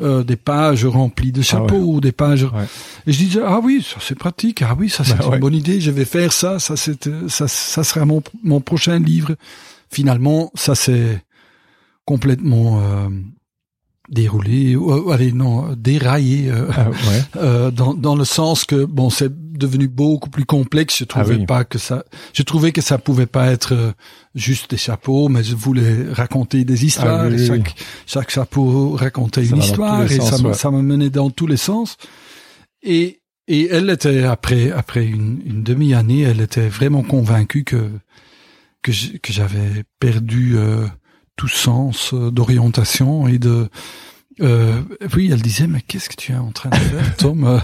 Euh, 0.00 0.24
Des 0.24 0.36
pages 0.36 0.84
remplies 0.86 1.30
de 1.32 1.42
chapeaux 1.42 1.76
ouais. 1.76 1.94
ou 1.96 2.00
des 2.00 2.12
pages. 2.12 2.44
Ouais. 2.44 2.66
Et 3.06 3.12
je 3.12 3.18
disais 3.18 3.40
ah 3.44 3.60
oui 3.62 3.86
ça 3.88 3.96
c'est 4.00 4.18
pratique 4.18 4.62
ah 4.62 4.74
oui 4.78 4.88
ça 4.88 5.04
c'est 5.04 5.16
Bah 5.18 5.24
une 5.26 5.32
ouais. 5.32 5.38
bonne 5.38 5.54
idée 5.54 5.80
je 5.80 5.90
vais 5.92 6.04
faire 6.06 6.32
ça 6.32 6.58
ça 6.58 6.74
c'est 6.76 7.06
euh, 7.06 7.28
ça 7.28 7.46
ça 7.46 7.84
sera 7.84 8.04
mon 8.04 8.22
mon 8.42 8.60
prochain 8.60 8.98
livre. 8.98 9.36
Finalement 9.92 10.50
ça 10.54 10.74
c'est 10.74 11.22
complètement 12.04 12.80
euh, 12.80 13.08
déroulé 14.08 14.76
ou 14.76 14.92
euh, 14.92 15.12
allez 15.12 15.32
non 15.32 15.74
déraillé. 15.76 16.50
euh, 16.50 16.66
Ah, 16.76 16.90
ouais. 16.90 16.96
euh, 17.36 17.70
dans, 17.70 17.94
dans 17.94 18.14
le 18.16 18.24
sens 18.24 18.64
que 18.64 18.84
bon 18.84 19.08
c'est 19.10 19.32
devenu 19.56 19.88
beaucoup 19.88 20.30
plus 20.30 20.44
complexe 20.44 20.98
je 20.98 21.04
trouvais 21.04 21.34
Ah 21.36 21.38
oui. 21.38 21.46
pas 21.46 21.64
que 21.64 21.78
ça 21.78 22.04
je 22.32 22.42
trouvais 22.42 22.72
que 22.72 22.80
ça 22.82 22.98
pouvait 22.98 23.26
pas 23.26 23.50
être 23.52 23.72
euh, 23.74 23.92
juste 24.34 24.70
des 24.70 24.76
chapeaux 24.76 25.28
mais 25.28 25.42
je 25.42 25.54
voulais 25.54 26.06
raconter 26.12 26.64
des 26.64 26.84
histoires 26.84 27.22
Ah 27.22 27.28
oui, 27.28 27.34
et 27.36 27.38
oui, 27.40 27.46
chaque 27.46 27.74
chaque 28.06 28.30
chapeau 28.30 28.90
racontait 28.90 29.44
Ça 29.44 29.54
une 29.54 29.62
histoire 29.62 30.02
et 30.10 30.16
sens, 30.16 30.30
ça 30.30 30.38
me 30.42 30.48
ouais. 30.48 30.54
ça 30.54 30.70
me 30.70 30.82
menait 30.82 31.10
dans 31.10 31.30
tous 31.30 31.46
les 31.46 31.56
sens 31.56 31.96
et 32.82 33.20
et 33.48 33.68
elle 33.70 33.88
était 33.90 34.24
après 34.24 34.70
après 34.72 35.06
une, 35.06 35.40
une 35.46 35.62
demi-année 35.62 36.22
elle 36.22 36.40
était 36.40 36.68
vraiment 36.68 37.02
convaincue 37.02 37.64
que 37.64 37.90
que 38.82 38.92
j'avais 39.32 39.84
perdu 39.98 40.56
euh, 40.56 40.86
tout 41.36 41.48
sens 41.48 42.12
euh, 42.14 42.30
d'orientation 42.30 43.26
et 43.28 43.38
de 43.38 43.68
euh, 44.40 44.82
oui, 45.14 45.30
elle 45.32 45.42
disait 45.42 45.66
mais 45.68 45.80
qu'est-ce 45.80 46.08
que 46.08 46.16
tu 46.16 46.32
es 46.32 46.36
en 46.36 46.50
train 46.50 46.70
de 46.70 46.74
faire, 46.76 47.16
Tom 47.18 47.44
Euh, 47.44 47.58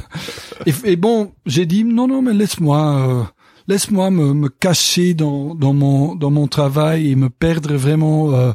et, 0.66 0.72
et 0.84 0.96
bon, 0.96 1.32
j'ai 1.46 1.66
dit 1.66 1.84
non 1.84 2.06
non 2.06 2.22
mais 2.22 2.32
laisse-moi 2.32 3.08
euh, 3.08 3.24
laisse-moi 3.66 4.10
me, 4.10 4.34
me 4.34 4.48
cacher 4.48 5.14
dans 5.14 5.54
dans 5.54 5.72
mon 5.72 6.14
dans 6.14 6.30
mon 6.30 6.46
travail 6.46 7.10
et 7.10 7.16
me 7.16 7.28
perdre 7.30 7.74
vraiment 7.74 8.32
euh, 8.32 8.52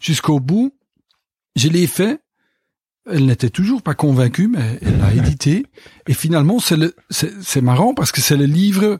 jusqu'au 0.00 0.40
bout. 0.40 0.72
Je 1.56 1.68
l'ai 1.68 1.86
fait. 1.86 2.20
Elle 3.10 3.26
n'était 3.26 3.50
toujours 3.50 3.82
pas 3.82 3.94
convaincue, 3.94 4.48
mais 4.48 4.78
elle 4.82 4.98
l'a 4.98 5.12
édité. 5.14 5.66
Et 6.08 6.14
finalement, 6.14 6.58
c'est 6.58 6.76
le 6.76 6.94
c'est 7.10 7.32
c'est 7.42 7.60
marrant 7.60 7.92
parce 7.94 8.12
que 8.12 8.20
c'est 8.22 8.36
le 8.36 8.46
livre. 8.46 8.98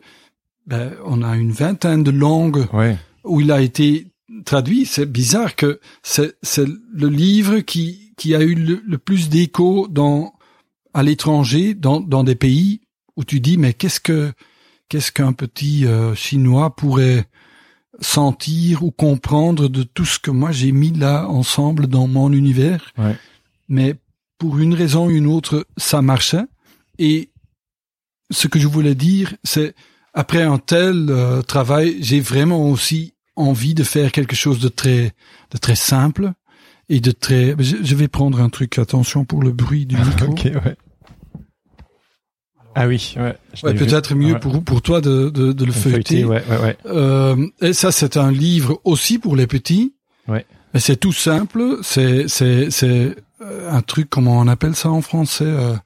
Ben, 0.66 0.92
on 1.04 1.22
a 1.22 1.36
une 1.36 1.52
vingtaine 1.52 2.02
de 2.02 2.10
langues 2.10 2.66
Ouais. 2.72 2.96
où 3.24 3.40
il 3.40 3.50
a 3.52 3.60
été 3.60 4.06
traduit. 4.44 4.86
C'est 4.86 5.10
bizarre 5.10 5.56
que 5.56 5.80
c'est 6.02 6.36
c'est 6.42 6.66
le 6.66 7.08
livre 7.08 7.60
qui 7.60 8.12
qui 8.16 8.34
a 8.34 8.42
eu 8.42 8.54
le, 8.54 8.82
le 8.86 8.98
plus 8.98 9.28
d'écho 9.28 9.88
dans 9.88 10.32
à 10.92 11.02
l'étranger 11.02 11.74
dans 11.74 12.00
dans 12.00 12.24
des 12.24 12.34
pays 12.34 12.80
où 13.16 13.24
tu 13.24 13.40
dis 13.40 13.56
mais 13.58 13.72
qu'est-ce 13.72 14.00
que 14.00 14.32
qu'est-ce 14.88 15.12
qu'un 15.12 15.32
petit 15.32 15.86
euh, 15.86 16.14
chinois 16.14 16.74
pourrait 16.74 17.26
sentir 18.00 18.82
ou 18.82 18.90
comprendre 18.90 19.68
de 19.68 19.82
tout 19.82 20.04
ce 20.04 20.18
que 20.18 20.30
moi 20.30 20.52
j'ai 20.52 20.72
mis 20.72 20.92
là 20.92 21.28
ensemble 21.28 21.86
dans 21.86 22.06
mon 22.06 22.32
univers? 22.32 22.92
Ouais. 22.98 23.16
Mais 23.68 23.94
pour 24.38 24.58
une 24.58 24.74
raison 24.74 25.06
ou 25.06 25.10
une 25.10 25.26
autre, 25.26 25.66
ça 25.76 26.02
marchait. 26.02 26.44
Et 26.98 27.30
ce 28.30 28.48
que 28.48 28.58
je 28.58 28.66
voulais 28.66 28.94
dire, 28.94 29.34
c'est 29.44 29.74
après 30.12 30.42
un 30.42 30.58
tel 30.58 31.06
euh, 31.08 31.42
travail, 31.42 31.96
j'ai 32.00 32.20
vraiment 32.20 32.68
aussi 32.70 33.13
envie 33.36 33.74
de 33.74 33.82
faire 33.84 34.12
quelque 34.12 34.36
chose 34.36 34.60
de 34.60 34.68
très 34.68 35.12
de 35.50 35.58
très 35.58 35.76
simple 35.76 36.32
et 36.88 37.00
de 37.00 37.10
très. 37.10 37.54
Je, 37.58 37.76
je 37.82 37.94
vais 37.94 38.08
prendre 38.08 38.40
un 38.40 38.48
truc. 38.48 38.78
Attention 38.78 39.24
pour 39.24 39.42
le 39.42 39.50
bruit 39.52 39.86
du 39.86 39.96
micro. 39.98 40.32
ok, 40.32 40.44
ouais. 40.44 40.76
Ah 42.76 42.88
oui, 42.88 43.14
ouais. 43.16 43.74
peut-être 43.74 44.16
mieux 44.16 44.32
Ouais. 44.34 44.40
pour 44.40 44.62
pour 44.64 44.82
toi 44.82 45.00
de 45.00 45.30
de, 45.30 45.52
de 45.52 45.64
le 45.64 45.70
Feuilleter, 45.72 46.22
feuilleter. 46.22 46.24
ouais, 46.24 46.42
ouais, 46.50 46.58
ouais. 46.62 46.76
Euh, 46.86 47.46
et 47.60 47.72
ça, 47.72 47.92
c'est 47.92 48.16
un 48.16 48.32
livre 48.32 48.80
aussi 48.82 49.18
pour 49.20 49.36
les 49.36 49.46
petits. 49.46 49.94
Ouais. 50.26 50.44
Mais 50.72 50.80
c'est 50.80 50.96
tout 50.96 51.12
simple. 51.12 51.78
C'est 51.82 52.26
c'est 52.26 52.70
c'est 52.72 53.14
euh, 53.42 53.70
un 53.70 53.80
truc 53.80 54.10
comment 54.10 54.40
on 54.40 54.48
appelle 54.48 54.74
ça 54.74 54.90
en 54.90 55.02
français. 55.02 55.44
euh, 55.46 55.76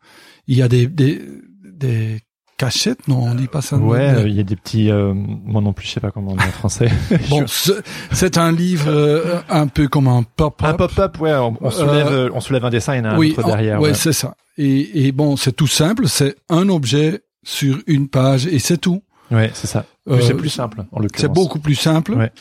il 0.47 0.57
y 0.57 0.63
a 0.63 0.69
des 0.69 0.87
des 0.87 1.21
des 1.63 2.21
cachettes, 2.59 3.09
non, 3.09 3.23
on 3.23 3.35
dit 3.35 3.47
pas 3.47 3.63
ça. 3.63 3.77
Ouais, 3.79 4.11
euh, 4.11 4.29
il 4.29 4.35
y 4.35 4.41
a 4.41 4.43
des 4.43 4.57
petits. 4.57 4.91
euh, 4.91 5.15
moi 5.15 5.63
non 5.63 5.73
plus, 5.73 5.87
je 5.87 5.93
sais 5.93 6.01
pas 6.01 6.11
comment 6.11 6.33
on 6.33 6.37
dit 6.37 6.45
en 6.45 6.51
français. 6.51 6.91
Bon, 7.31 7.47
ce- 7.47 7.81
c'est 8.13 8.37
un 8.37 8.53
livre 8.53 8.89
euh, 8.89 9.41
un 9.49 9.67
peu 9.69 9.89
comme 9.89 10.09
un 10.09 10.23
pop-up. 10.25 10.67
un 10.69 10.75
pop-up, 10.75 11.19
ouais. 11.21 11.33
On, 11.35 11.57
on 11.61 11.71
soulève, 11.71 12.09
euh, 12.13 12.31
on 12.35 12.41
soulève 12.41 12.65
un 12.67 12.71
dessin, 12.71 12.95
il 12.95 12.99
y 12.99 13.01
en 13.01 13.05
a 13.07 13.09
un 13.15 13.19
oui, 13.19 13.31
autre 13.37 13.45
en- 13.45 13.49
derrière. 13.49 13.81
ouais, 13.81 13.89
ouais. 13.91 13.95
c'est 13.95 14.13
ça. 14.13 14.35
Et, 14.59 15.07
et 15.07 15.13
bon, 15.13 15.37
c'est 15.37 15.53
tout 15.53 15.67
simple. 15.69 16.09
C'est 16.09 16.35
un 16.51 16.69
objet 16.69 17.23
sur 17.45 17.79
une 17.87 18.09
page 18.09 18.47
et 18.47 18.59
c'est 18.59 18.79
tout. 18.79 19.03
Ouais, 19.31 19.51
c'est 19.55 19.67
ça. 19.69 19.85
Euh, 20.11 20.21
c'est 20.21 20.35
plus 20.35 20.49
simple, 20.51 20.85
en 20.93 21.01
l'occurrence. 21.01 21.21
C'est 21.21 21.33
beaucoup 21.33 21.59
plus 21.61 21.75
simple. 21.77 22.13
Ouais. 22.15 22.33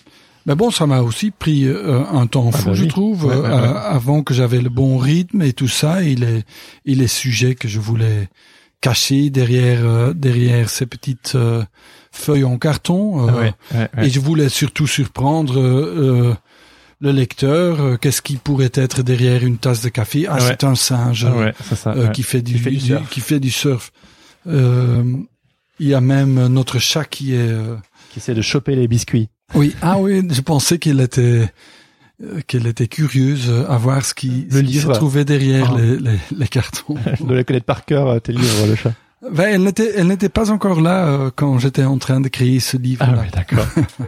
Mais 0.46 0.56
bon, 0.56 0.72
ça 0.72 0.88
m'a 0.88 1.02
aussi 1.02 1.32
pris 1.32 1.66
euh, 1.68 2.04
un 2.10 2.26
temps 2.26 2.50
Ah 2.54 2.58
fou, 2.58 2.70
bah 2.70 2.74
je 2.74 2.86
trouve, 2.86 3.26
Ouais, 3.26 3.36
euh, 3.36 3.42
ouais, 3.42 3.48
ouais. 3.50 3.54
à- 3.54 3.80
avant 3.94 4.24
que 4.24 4.34
j'avais 4.34 4.62
le 4.62 4.70
bon 4.70 4.98
rythme 4.98 5.42
et 5.42 5.52
tout 5.52 5.68
ça, 5.68 6.02
et 6.04 6.16
les, 6.16 6.44
et 6.86 6.96
les 6.96 7.08
sujets 7.08 7.54
que 7.56 7.68
je 7.68 7.80
voulais 7.82 8.30
cacher 8.82 9.30
derrière 9.30 9.80
euh, 9.84 10.14
derrière 10.14 10.70
ces 10.70 10.86
petites 10.86 11.34
euh, 11.36 11.64
feuilles 12.12 12.44
en 12.44 12.58
carton. 12.58 13.28
euh, 13.28 13.32
Ouais, 13.32 13.54
ouais, 13.74 13.90
ouais. 13.98 14.08
Et 14.08 14.10
je 14.10 14.20
voulais 14.20 14.50
surtout 14.50 14.88
surprendre 14.88 15.60
euh, 15.60 16.30
euh, 16.32 16.36
le 17.02 17.12
lecteur. 17.12 17.82
euh, 17.82 17.96
Qu'est-ce 17.98 18.22
qui 18.22 18.38
pourrait 18.38 18.72
être 18.74 19.02
derrière 19.04 19.44
une 19.44 19.58
tasse 19.58 19.82
de 19.82 19.90
café 19.90 20.26
Ah, 20.30 20.36
Ouais. 20.36 20.42
c'est 20.42 20.64
un 20.64 20.76
singe 20.76 21.26
Ah 21.26 21.76
ça. 21.76 21.92
euh, 21.94 22.08
qui 22.10 22.24
fait 22.24 22.42
du, 22.42 22.54
Qui 22.54 22.60
fait 22.60 22.70
du 22.72 22.78
du- 22.78 22.86
surf. 22.86 23.10
qui 23.10 23.20
fait 23.22 23.40
du 23.40 23.52
surf. 23.52 23.92
Euh, 24.48 25.04
il 25.80 25.88
y 25.88 25.94
a 25.94 26.02
même 26.02 26.48
notre 26.48 26.80
chat 26.80 27.06
qui 27.06 27.34
est 27.34 27.38
euh, 27.52 27.76
Qui 28.12 28.20
essaie 28.20 28.34
de 28.34 28.42
choper 28.42 28.76
les 28.76 28.88
biscuits. 28.88 29.30
Oui, 29.54 29.76
ah 29.82 29.98
oui, 30.00 30.28
je 30.30 30.42
pensais 30.42 30.78
qu'elle 30.78 31.00
était 31.02 31.50
qu'elle 32.48 32.66
était 32.68 32.88
curieuse 32.88 33.52
à 33.70 33.78
voir 33.78 34.04
ce 34.06 34.14
qui, 34.14 34.48
Le 34.50 34.58
ce 34.58 34.58
qui 34.60 34.64
livre. 34.74 34.94
se 34.94 34.98
trouvait 34.98 35.26
derrière 35.26 35.74
Ah. 35.76 35.80
les, 35.82 35.98
les, 35.98 36.20
les 36.36 36.48
cartons. 36.48 36.96
Je 37.20 37.24
dois 37.24 37.36
la 37.36 37.44
connaître 37.44 37.66
par 37.66 37.86
cœur, 37.86 38.08
euh, 38.08 38.20
tes 38.20 38.32
livres, 38.32 38.66
le 38.68 38.76
chat. 38.76 38.94
Ben, 39.32 39.46
elle 39.54 39.64
n'était 39.64 39.94
elle 39.96 40.08
n'était 40.08 40.30
pas 40.30 40.52
encore 40.52 40.80
là 40.82 41.08
euh, 41.08 41.32
quand 41.36 41.58
j'étais 41.60 41.84
en 41.84 41.98
train 41.98 42.22
de 42.22 42.28
créer 42.30 42.60
ce 42.60 42.78
livre. 42.78 43.04
Ah 43.08 43.16
oui, 43.20 43.28
d'accord. 43.34 43.66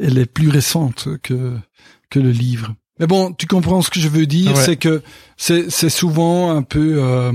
Elle 0.00 0.18
est 0.18 0.26
plus 0.26 0.48
récente 0.48 1.08
que 1.22 1.56
que 2.10 2.20
le 2.20 2.30
livre. 2.30 2.74
Mais 3.00 3.06
bon, 3.06 3.32
tu 3.32 3.46
comprends 3.46 3.82
ce 3.82 3.90
que 3.90 4.00
je 4.00 4.08
veux 4.08 4.26
dire, 4.26 4.54
Ouais. 4.54 4.62
c'est 4.64 4.76
que 4.76 5.02
c'est 5.36 5.70
c'est 5.70 5.90
souvent 5.90 6.54
un 6.56 6.62
peu 6.62 6.96
euh, 7.02 7.32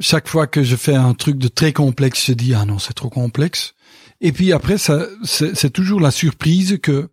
chaque 0.00 0.28
fois 0.28 0.46
que 0.46 0.62
je 0.62 0.76
fais 0.76 0.94
un 0.94 1.12
truc 1.14 1.36
de 1.38 1.48
très 1.48 1.72
complexe, 1.72 2.24
je 2.26 2.32
dis 2.32 2.54
ah 2.54 2.64
non 2.64 2.78
c'est 2.78 2.94
trop 2.94 3.10
complexe. 3.10 3.74
Et 4.20 4.32
puis 4.32 4.52
après 4.52 4.78
ça 4.78 5.06
c'est 5.24 5.70
toujours 5.70 6.00
la 6.00 6.10
surprise 6.10 6.78
que 6.82 7.08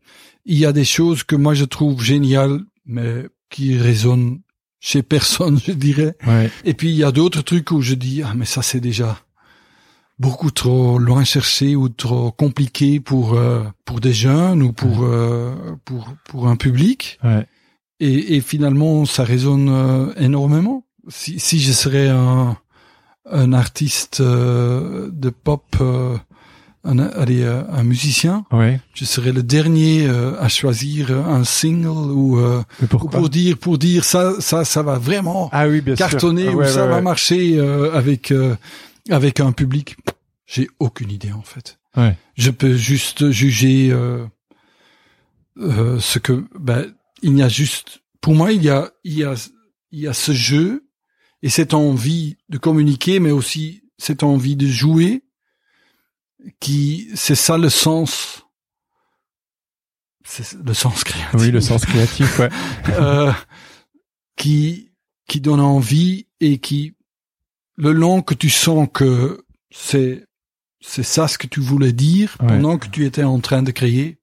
il 0.45 0.57
y 0.57 0.65
a 0.65 0.71
des 0.73 0.85
choses 0.85 1.23
que 1.23 1.35
moi 1.35 1.53
je 1.53 1.65
trouve 1.65 2.03
géniales 2.03 2.59
mais 2.85 3.25
qui 3.49 3.77
résonnent 3.77 4.39
chez 4.79 5.01
personne, 5.15 5.59
je 5.65 5.71
dirais. 5.71 6.15
Ouais. 6.27 6.51
Et 6.63 6.73
puis 6.73 6.89
il 6.89 6.95
y 6.95 7.03
a 7.03 7.11
d'autres 7.11 7.41
trucs 7.41 7.71
où 7.71 7.81
je 7.81 7.95
dis 7.95 8.21
ah 8.23 8.33
mais 8.35 8.45
ça 8.45 8.61
c'est 8.61 8.79
déjà 8.79 9.19
beaucoup 10.19 10.49
trop 10.51 10.97
loin 10.97 11.23
cherché 11.25 11.75
ou 11.75 11.89
trop 11.89 12.31
compliqué 12.31 12.99
pour 12.99 13.33
euh, 13.33 13.63
pour 13.83 13.99
des 13.99 14.13
jeunes 14.13 14.61
ou 14.63 14.71
pour 14.71 15.03
euh, 15.03 15.53
pour 15.83 16.07
pour 16.29 16.47
un 16.47 16.55
public 16.55 17.19
Ouais. 17.23 17.45
et, 17.99 18.35
et 18.37 18.41
finalement 18.41 19.05
ça 19.05 19.23
résonne 19.25 19.67
euh, 19.69 20.13
énormément 20.17 20.85
si 21.09 21.39
si 21.39 21.59
je 21.59 21.71
serais 21.73 22.07
un 22.07 22.55
un 23.29 23.53
artiste 23.53 24.21
de 24.21 25.29
pop 25.31 25.75
un 26.85 26.99
allez, 26.99 27.41
euh, 27.43 27.63
un 27.69 27.83
musicien 27.83 28.45
Ouais. 28.51 28.79
je 28.93 29.03
serais 29.05 29.31
le 29.33 29.43
dernier 29.43 30.05
euh, 30.07 30.39
à 30.39 30.47
choisir 30.49 31.11
un 31.11 31.43
single 31.43 32.11
ou, 32.11 32.37
euh, 32.39 32.61
ou 32.81 32.85
pour 33.09 33.29
dire 33.29 33.57
pour 33.57 33.77
dire 33.77 34.03
ça 34.05 34.33
ça 34.39 34.63
ça 34.65 34.83
va 34.83 34.97
vraiment 34.99 35.49
Ah 35.51 35.67
oui, 35.67 35.81
bien 35.81 35.95
cartonner. 35.95 36.47
Ah 36.49 36.51
ou 36.53 36.57
ouais, 36.59 36.67
ça 36.67 36.85
va 36.87 37.01
marcher 37.01 37.57
euh, 37.57 37.93
avec 37.93 38.31
euh, 38.31 38.55
avec 39.09 39.39
un 39.39 39.51
public 39.51 39.97
J'ai 40.45 40.67
aucune 40.79 41.11
idée 41.11 41.31
en 41.31 41.41
fait. 41.43 41.77
Je 42.35 42.51
peux 42.51 42.75
juste 42.75 43.31
juger 43.31 43.89
euh, 43.91 44.25
euh, 45.57 45.99
ce 45.99 46.19
que 46.19 46.45
ben 46.59 46.85
il 47.21 47.37
y 47.37 47.41
a 47.41 47.47
juste 47.47 48.01
pour 48.21 48.35
moi 48.35 48.51
il 48.51 48.63
y 48.63 48.69
a 48.69 48.91
il 49.03 49.13
y 49.17 49.23
a 49.23 49.33
il 49.91 49.99
y 50.01 50.07
a 50.07 50.13
ce 50.13 50.33
jeu 50.33 50.83
et 51.41 51.49
cette 51.49 51.73
envie 51.73 52.37
de 52.49 52.57
communiquer 52.57 53.19
mais 53.19 53.31
aussi 53.31 53.83
cette 53.97 54.23
envie 54.23 54.55
de 54.57 54.67
jouer 54.67 55.23
qui 56.59 57.09
c'est 57.15 57.35
ça 57.35 57.57
le 57.57 57.69
sens 57.69 58.45
c'est 60.23 60.53
le 60.53 60.73
sens 60.73 61.03
créatif 61.03 61.39
Oui, 61.39 61.51
le 61.51 61.61
sens 61.61 61.85
créatif, 61.85 62.39
ouais. 62.39 62.49
euh, 62.89 63.31
qui 64.35 64.91
qui 65.27 65.39
donne 65.41 65.59
envie 65.61 66.27
et 66.39 66.57
qui 66.59 66.95
le 67.77 67.91
long 67.91 68.21
que 68.21 68.33
tu 68.33 68.49
sens 68.49 68.87
que 68.93 69.45
c'est 69.71 70.25
c'est 70.81 71.03
ça 71.03 71.27
ce 71.27 71.37
que 71.37 71.47
tu 71.47 71.59
voulais 71.59 71.93
dire 71.93 72.35
Ouais. 72.39 72.47
pendant 72.47 72.77
que 72.77 72.87
tu 72.87 73.05
étais 73.05 73.23
en 73.23 73.39
train 73.39 73.63
de 73.63 73.71
créer 73.71 74.19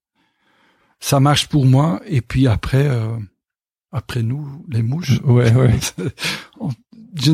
ça 1.00 1.18
marche 1.20 1.48
pour 1.48 1.66
moi 1.66 2.00
et 2.06 2.20
puis 2.20 2.46
après 2.46 2.86
euh, 2.86 3.16
après 3.90 4.22
nous 4.22 4.64
les 4.68 4.82
mouches 4.82 5.20
Ouais, 5.24 5.52
ouais. 5.52 5.78
je 7.14 7.32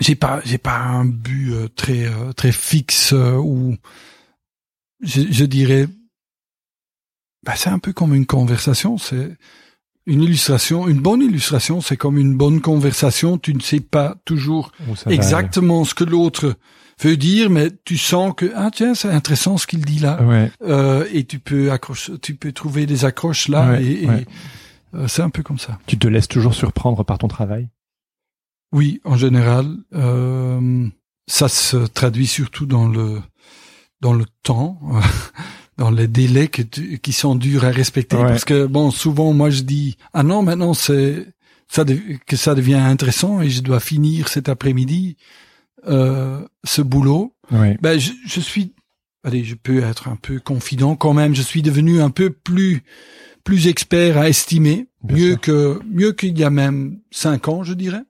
j'ai 0.00 0.14
pas 0.14 0.40
j'ai 0.44 0.58
pas 0.58 0.76
un 0.78 1.04
but 1.04 1.52
euh, 1.52 1.68
très 1.68 2.04
euh, 2.06 2.32
très 2.32 2.52
fixe 2.52 3.12
euh, 3.12 3.36
ou 3.36 3.76
je, 5.02 5.22
je 5.30 5.44
dirais 5.44 5.86
bah, 7.44 7.54
c'est 7.56 7.70
un 7.70 7.78
peu 7.78 7.92
comme 7.92 8.14
une 8.14 8.26
conversation 8.26 8.98
c'est 8.98 9.36
une 10.06 10.22
illustration 10.22 10.88
une 10.88 11.00
bonne 11.00 11.22
illustration 11.22 11.80
c'est 11.80 11.96
comme 11.96 12.18
une 12.18 12.36
bonne 12.36 12.60
conversation 12.60 13.38
tu 13.38 13.54
ne 13.54 13.60
sais 13.60 13.80
pas 13.80 14.16
toujours 14.24 14.72
exactement 15.08 15.84
ce 15.84 15.94
que 15.94 16.04
l'autre 16.04 16.54
veut 17.00 17.16
dire 17.16 17.48
mais 17.50 17.70
tu 17.84 17.96
sens 17.96 18.32
que 18.36 18.50
ah 18.56 18.70
tiens 18.72 18.94
c'est 18.94 19.10
intéressant 19.10 19.56
ce 19.56 19.66
qu'il 19.66 19.84
dit 19.84 20.00
là. 20.00 20.20
Ouais. 20.22 20.50
euh, 20.62 21.06
et 21.12 21.24
tu 21.24 21.38
peux 21.38 21.70
accrocher 21.70 22.18
tu 22.18 22.34
peux 22.34 22.52
trouver 22.52 22.86
des 22.86 23.04
accroches 23.04 23.48
là 23.48 23.70
Ouais, 23.72 23.84
et, 23.84 24.04
et, 24.04 24.08
ouais. 24.08 24.26
euh, 24.94 25.06
c'est 25.06 25.22
un 25.22 25.30
peu 25.30 25.42
comme 25.44 25.58
ça 25.58 25.78
Tu 25.86 25.96
te 25.98 26.08
laisses 26.08 26.26
toujours 26.28 26.54
surprendre 26.54 27.04
par 27.04 27.18
ton 27.18 27.28
travail? 27.28 27.68
Oui, 28.72 29.00
en 29.04 29.16
général, 29.16 29.76
euh, 29.94 30.86
ça 31.26 31.48
se 31.48 31.76
traduit 31.76 32.26
surtout 32.26 32.66
dans 32.66 32.88
le 32.88 33.20
dans 34.00 34.12
le 34.12 34.24
temps, 34.42 34.78
dans 35.78 35.90
les 35.90 36.06
délais 36.06 36.48
que 36.48 36.62
tu- 36.62 36.98
qui 36.98 37.12
sont 37.12 37.34
durs 37.34 37.64
à 37.64 37.70
respecter. 37.70 38.16
Ouais. 38.16 38.22
Parce 38.24 38.44
que 38.44 38.66
bon, 38.66 38.90
souvent 38.90 39.32
moi 39.32 39.50
je 39.50 39.62
dis 39.62 39.96
ah 40.12 40.22
non 40.22 40.42
maintenant 40.42 40.74
c'est 40.74 41.26
ça 41.68 41.84
que 42.26 42.36
ça 42.36 42.54
devient 42.54 42.74
intéressant 42.74 43.40
et 43.42 43.50
je 43.50 43.60
dois 43.62 43.80
finir 43.80 44.28
cet 44.28 44.48
après-midi 44.48 45.16
euh, 45.86 46.46
ce 46.64 46.82
boulot. 46.82 47.34
Ouais. 47.50 47.76
Ben 47.82 47.98
je, 47.98 48.12
je 48.26 48.40
suis 48.40 48.74
allez 49.24 49.44
je 49.44 49.54
peux 49.54 49.82
être 49.82 50.08
un 50.08 50.16
peu 50.16 50.38
confident 50.40 50.94
quand 50.96 51.14
même. 51.14 51.34
Je 51.34 51.42
suis 51.42 51.62
devenu 51.62 52.00
un 52.00 52.10
peu 52.10 52.30
plus 52.30 52.82
plus 53.44 53.66
expert 53.66 54.18
à 54.18 54.28
estimer 54.28 54.88
Bien 55.02 55.16
mieux 55.16 55.30
sûr. 55.32 55.40
que 55.40 55.80
mieux 55.90 56.12
qu'il 56.12 56.38
y 56.38 56.44
a 56.44 56.50
même 56.50 56.98
cinq 57.10 57.48
ans 57.48 57.62
je 57.64 57.72
dirais 57.74 58.02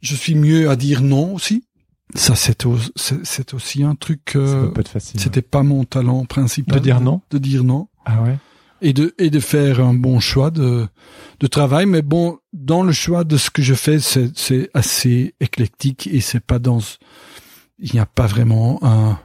je 0.00 0.14
suis 0.14 0.34
mieux 0.34 0.68
à 0.70 0.76
dire 0.76 1.02
non 1.02 1.34
aussi. 1.34 1.64
Ça, 2.14 2.34
c'est, 2.36 2.66
au- 2.66 2.78
c'est, 2.94 3.26
c'est 3.26 3.52
aussi 3.54 3.82
un 3.82 3.94
truc. 3.96 4.20
Ça 4.32 4.38
euh, 4.38 4.66
peut 4.66 4.72
pas 4.74 4.80
être 4.82 4.88
facile. 4.88 5.18
c'était 5.20 5.42
pas 5.42 5.62
mon 5.62 5.84
talent 5.84 6.24
principal. 6.24 6.78
De 6.78 6.82
dire 6.82 7.00
non 7.00 7.20
De 7.30 7.38
dire 7.38 7.64
non 7.64 7.88
Ah 8.04 8.22
ouais. 8.22 8.38
et 8.80 8.92
de 8.92 9.14
et 9.18 9.28
de 9.30 9.40
faire 9.40 9.80
un 9.80 9.92
bon 9.94 10.20
choix 10.20 10.50
de 10.52 10.86
de 11.40 11.46
travail. 11.48 11.86
Mais 11.86 12.02
bon, 12.02 12.38
dans 12.52 12.82
le 12.84 12.92
choix 12.92 13.24
de 13.24 13.36
ce 13.36 13.50
que 13.50 13.60
je 13.62 13.74
fais, 13.74 13.98
c'est 13.98 14.30
c'est 14.38 14.70
assez 14.72 15.34
éclectique 15.40 16.06
et 16.06 16.20
c'est 16.20 16.40
pas 16.40 16.58
dans. 16.60 16.78
Il 17.78 17.92
n'y 17.92 17.98
a 18.00 18.06
pas 18.06 18.26
vraiment 18.26 18.78
un 18.82 19.18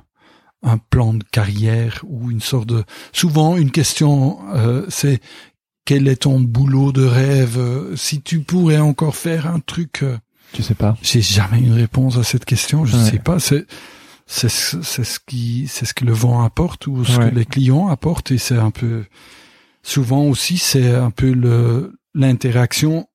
un 0.64 0.78
plan 0.78 1.14
de 1.14 1.24
carrière 1.32 2.02
ou 2.08 2.32
une 2.32 2.42
sorte 2.42 2.68
de. 2.68 2.84
Souvent, 3.14 3.58
une 3.58 3.72
question, 3.72 4.40
euh, 4.56 4.86
c'est 4.90 5.20
quel 5.86 6.08
est 6.08 6.24
ton 6.24 6.40
boulot 6.40 6.92
de 6.92 7.04
rêve? 7.06 7.58
Euh, 7.60 7.96
Si 7.96 8.22
tu 8.22 8.40
pourrais 8.42 8.80
encore 8.80 9.16
faire 9.16 9.46
un 9.48 9.60
truc. 9.60 10.02
euh, 10.04 10.18
Tu 10.54 10.64
sais 10.64 10.76
pas. 10.76 10.98
j'ai 11.02 11.22
jamais 11.22 11.60
une 11.60 11.74
réponse 11.74 12.18
à 12.18 12.24
cette 12.24 12.46
question. 12.46 12.86
Je 12.86 12.98
Ouais. 12.98 13.04
sais 13.10 13.20
pas. 13.20 13.40
C'est 13.40 13.66
c'est 14.28 14.50
ce- 14.50 14.82
c'est 14.82 15.04
ce 15.04 15.20
qui 15.26 15.68
c'est 15.68 15.86
ce 15.86 15.94
que 15.94 16.06
le 16.06 16.14
vent 16.14 16.44
apporte 16.44 16.88
ou 16.88 17.04
ce 17.06 17.18
Ouais. 17.18 17.30
que 17.30 17.36
les 17.36 17.46
clients 17.46 17.88
apportent 17.88 18.32
et 18.32 18.38
c'est 18.38 18.58
un 18.58 18.72
peu 18.72 19.06
souvent 19.84 20.24
aussi 20.26 20.58
c'est 20.58 20.94
un 20.96 21.12
peu 21.12 21.32
le 21.34 21.94
l'interaction 22.14 23.08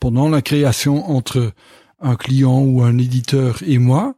pendant 0.00 0.28
la 0.28 0.42
création 0.42 1.10
entre 1.10 1.52
un 2.00 2.16
client 2.16 2.60
ou 2.60 2.82
un 2.82 2.98
éditeur 2.98 3.58
et 3.66 3.78
moi. 3.78 4.14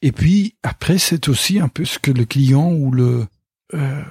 Et 0.00 0.10
puis 0.12 0.56
après 0.62 0.98
c'est 0.98 1.28
aussi 1.28 1.60
un 1.60 1.68
peu 1.68 1.84
ce 1.84 1.98
que 1.98 2.10
le 2.10 2.24
client 2.24 2.72
ou 2.72 2.90
le 2.90 3.26
euh, 3.74 4.02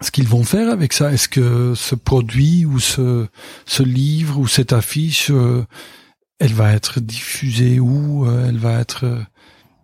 ce 0.00 0.10
qu'ils 0.10 0.26
vont 0.28 0.44
faire 0.44 0.70
avec 0.70 0.92
ça. 0.94 1.12
Est-ce 1.12 1.28
que 1.28 1.74
ce 1.74 1.94
produit 1.94 2.64
ou 2.64 2.78
ce 2.80 3.26
ce 3.66 3.82
livre 3.82 4.38
ou 4.38 4.46
cette 4.46 4.72
affiche 4.72 5.30
euh, 5.30 5.64
elle 6.40 6.54
va 6.54 6.72
être 6.72 6.98
diffusée 7.00 7.78
où 7.78 8.26
euh, 8.26 8.48
Elle 8.48 8.58
va 8.58 8.80
être 8.80 9.04
euh, 9.04 9.20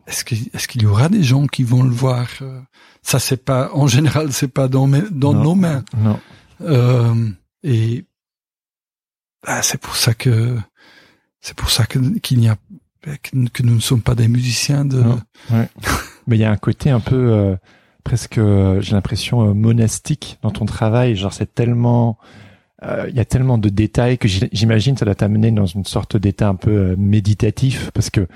Est-ce 0.07 0.25
qu'il 0.25 0.83
y 0.83 0.87
aura 0.87 1.09
des 1.09 1.23
gens 1.23 1.47
qui 1.47 1.62
vont 1.62 1.83
le 1.83 1.90
voir 1.90 2.27
euh, 2.42 2.61
Ça 3.03 3.19
c'est 3.21 3.45
pas 3.45 3.71
en 3.75 3.87
général 3.87 4.33
c'est 4.33 4.49
pas 4.49 4.66
dans 4.66 4.87
mes, 4.87 5.03
dans 5.11 5.35
Non. 5.35 5.45
nos 5.45 5.55
mains. 5.55 5.85
Non. 5.97 6.19
Euh, 6.62 7.29
et 7.62 8.05
ah, 9.47 9.62
c'est 9.62 9.81
pour 9.81 9.97
ça 9.97 10.14
que 10.14 10.57
c'est 11.40 11.55
pour 11.55 11.71
ça 11.71 11.87
que 11.87 11.99
qu'il 12.19 12.38
n'y 12.38 12.49
a 12.49 12.57
que, 13.23 13.62
nous 13.62 13.75
ne 13.77 13.81
sommes 13.81 14.03
pas 14.03 14.16
des 14.16 14.27
musiciens 14.27 14.85
de 14.85 15.01
Non. 15.03 15.21
Mais 16.27 16.37
il 16.37 16.40
y 16.40 16.45
a 16.45 16.51
un 16.51 16.57
côté 16.57 16.90
un 16.90 16.99
peu 16.99 17.14
euh, 17.33 17.57
presque, 18.03 18.40
j'ai 18.81 18.92
l'impression 18.92 19.55
monastique 19.55 20.38
dans 20.42 20.51
ton 20.51 20.64
travail. 20.64 21.14
Genre 21.14 21.33
c'est 21.33 21.55
tellement, 21.55 22.19
il 22.82 23.14
y 23.14 23.20
a 23.20 23.24
tellement 23.24 23.58
de 23.58 23.68
détails 23.68 24.18
que 24.18 24.28
j'imagine 24.28 24.96
ça 24.96 25.04
doit 25.04 25.14
t'amener 25.14 25.50
dans 25.50 25.66
une 25.66 25.84
sorte 25.84 26.16
d'état 26.16 26.48
un 26.48 26.54
peu 26.54 26.70
euh, 26.70 26.96
méditatif 26.98 27.90
parce 27.92 28.10
que 28.10 28.26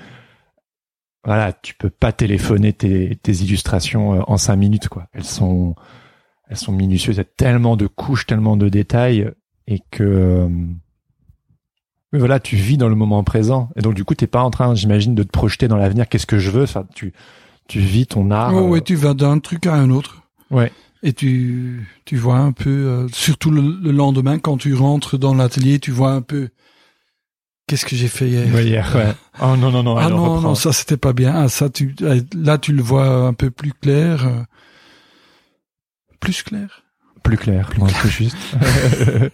voilà, 1.23 1.53
tu 1.53 1.75
peux 1.75 1.91
pas 1.91 2.11
téléphoner 2.11 2.73
tes, 2.73 3.15
tes 3.21 3.31
illustrations 3.43 4.15
euh, 4.15 4.21
en 4.25 4.37
cinq 4.37 4.55
minutes 4.55 4.87
quoi. 4.89 5.07
Elles 5.13 5.23
sont, 5.23 5.75
elles 6.49 6.57
sont 6.57 6.71
minutieuses. 6.71 7.17
Il 7.17 7.19
y 7.19 7.21
a 7.21 7.25
tellement 7.25 7.77
de 7.77 7.85
couches, 7.85 8.25
tellement 8.25 8.57
de 8.57 8.69
détails 8.69 9.31
et 9.67 9.81
que 9.91 10.03
euh, 10.03 10.49
mais 12.11 12.19
voilà, 12.19 12.39
tu 12.39 12.55
vis 12.55 12.77
dans 12.77 12.89
le 12.89 12.95
moment 12.95 13.23
présent. 13.23 13.69
Et 13.77 13.81
donc, 13.81 13.93
du 13.93 14.03
coup, 14.03 14.15
t'es 14.15 14.27
pas 14.27 14.41
en 14.41 14.51
train, 14.51 14.75
j'imagine, 14.75 15.15
de 15.15 15.23
te 15.23 15.29
projeter 15.29 15.69
dans 15.69 15.77
l'avenir. 15.77 16.09
Qu'est-ce 16.09 16.25
que 16.25 16.39
je 16.39 16.51
veux? 16.51 16.63
Enfin, 16.63 16.85
tu, 16.93 17.13
tu 17.69 17.79
vis 17.79 18.05
ton 18.05 18.31
art. 18.31 18.53
Oh, 18.53 18.57
euh, 18.57 18.67
ouais, 18.67 18.81
tu 18.81 18.95
vas 18.95 19.13
d'un 19.13 19.39
truc 19.39 19.65
à 19.65 19.75
un 19.75 19.89
autre. 19.91 20.23
Ouais. 20.49 20.73
Et 21.03 21.13
tu, 21.13 21.87
tu 22.05 22.15
vois 22.17 22.37
un 22.37 22.51
peu, 22.51 22.69
euh, 22.69 23.07
surtout 23.11 23.49
le, 23.51 23.61
le 23.81 23.91
lendemain, 23.91 24.37
quand 24.39 24.57
tu 24.57 24.73
rentres 24.75 25.17
dans 25.17 25.33
l'atelier, 25.33 25.79
tu 25.79 25.91
vois 25.91 26.11
un 26.11 26.21
peu, 26.21 26.49
qu'est-ce 27.67 27.85
que 27.85 27.95
j'ai 27.95 28.07
fait 28.07 28.29
hier? 28.29 28.53
Ouais, 28.53 28.65
hier, 28.65 28.91
ouais. 28.95 29.13
Oh 29.41 29.55
non, 29.57 29.71
non, 29.71 29.81
non. 29.81 29.97
ah 29.97 30.09
non, 30.09 30.23
reprend. 30.35 30.41
non, 30.41 30.55
ça 30.55 30.71
c'était 30.73 30.97
pas 30.97 31.13
bien. 31.13 31.33
Ah, 31.35 31.49
ça, 31.49 31.69
tu, 31.69 31.95
là, 32.35 32.57
tu 32.59 32.73
le 32.73 32.83
vois 32.83 33.25
un 33.27 33.33
peu 33.33 33.49
plus 33.49 33.73
clair. 33.73 34.27
euh. 34.27 34.43
plus 36.19 36.43
clair. 36.43 36.83
Plus 37.23 37.37
clair, 37.37 37.67
plus, 37.69 37.81
plus 37.93 38.09
juste. 38.09 38.37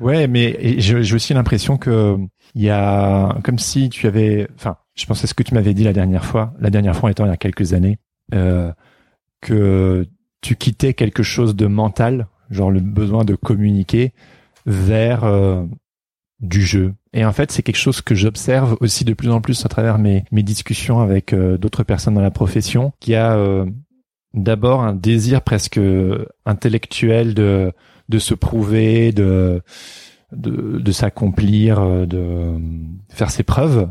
ouais, 0.00 0.26
mais 0.28 0.76
j'ai 0.80 1.14
aussi 1.14 1.34
l'impression 1.34 1.76
que 1.76 2.16
il 2.54 2.62
y 2.62 2.70
a 2.70 3.38
comme 3.44 3.58
si 3.58 3.88
tu 3.90 4.06
avais, 4.06 4.48
enfin, 4.54 4.76
je 4.94 5.04
pensais 5.06 5.26
ce 5.26 5.34
que 5.34 5.42
tu 5.42 5.54
m'avais 5.54 5.74
dit 5.74 5.84
la 5.84 5.92
dernière 5.92 6.24
fois, 6.24 6.54
la 6.58 6.70
dernière 6.70 6.96
fois 6.96 7.10
étant 7.10 7.24
il 7.26 7.30
y 7.30 7.32
a 7.32 7.36
quelques 7.36 7.72
années, 7.72 7.98
euh, 8.34 8.72
que 9.40 10.06
tu 10.40 10.56
quittais 10.56 10.94
quelque 10.94 11.22
chose 11.22 11.56
de 11.56 11.66
mental, 11.66 12.28
genre 12.50 12.70
le 12.70 12.80
besoin 12.80 13.24
de 13.24 13.34
communiquer, 13.34 14.12
vers 14.66 15.24
euh, 15.24 15.64
du 16.40 16.62
jeu. 16.62 16.94
Et 17.12 17.24
en 17.24 17.32
fait, 17.32 17.50
c'est 17.50 17.62
quelque 17.62 17.76
chose 17.76 18.00
que 18.00 18.14
j'observe 18.14 18.76
aussi 18.80 19.04
de 19.04 19.14
plus 19.14 19.30
en 19.30 19.40
plus 19.40 19.64
à 19.64 19.68
travers 19.68 19.98
mes, 19.98 20.24
mes 20.30 20.42
discussions 20.42 21.00
avec 21.00 21.32
euh, 21.32 21.58
d'autres 21.58 21.82
personnes 21.82 22.14
dans 22.14 22.20
la 22.20 22.30
profession, 22.30 22.92
qui 23.00 23.14
a 23.14 23.36
euh, 23.36 23.66
d'abord 24.34 24.82
un 24.82 24.94
désir 24.94 25.42
presque 25.42 25.80
intellectuel 26.44 27.34
de 27.34 27.72
de 28.08 28.18
se 28.18 28.34
prouver, 28.34 29.12
de 29.12 29.62
de, 30.32 30.78
de 30.78 30.92
s'accomplir, 30.92 32.06
de 32.06 32.58
faire 33.08 33.30
ses 33.30 33.42
preuves. 33.42 33.90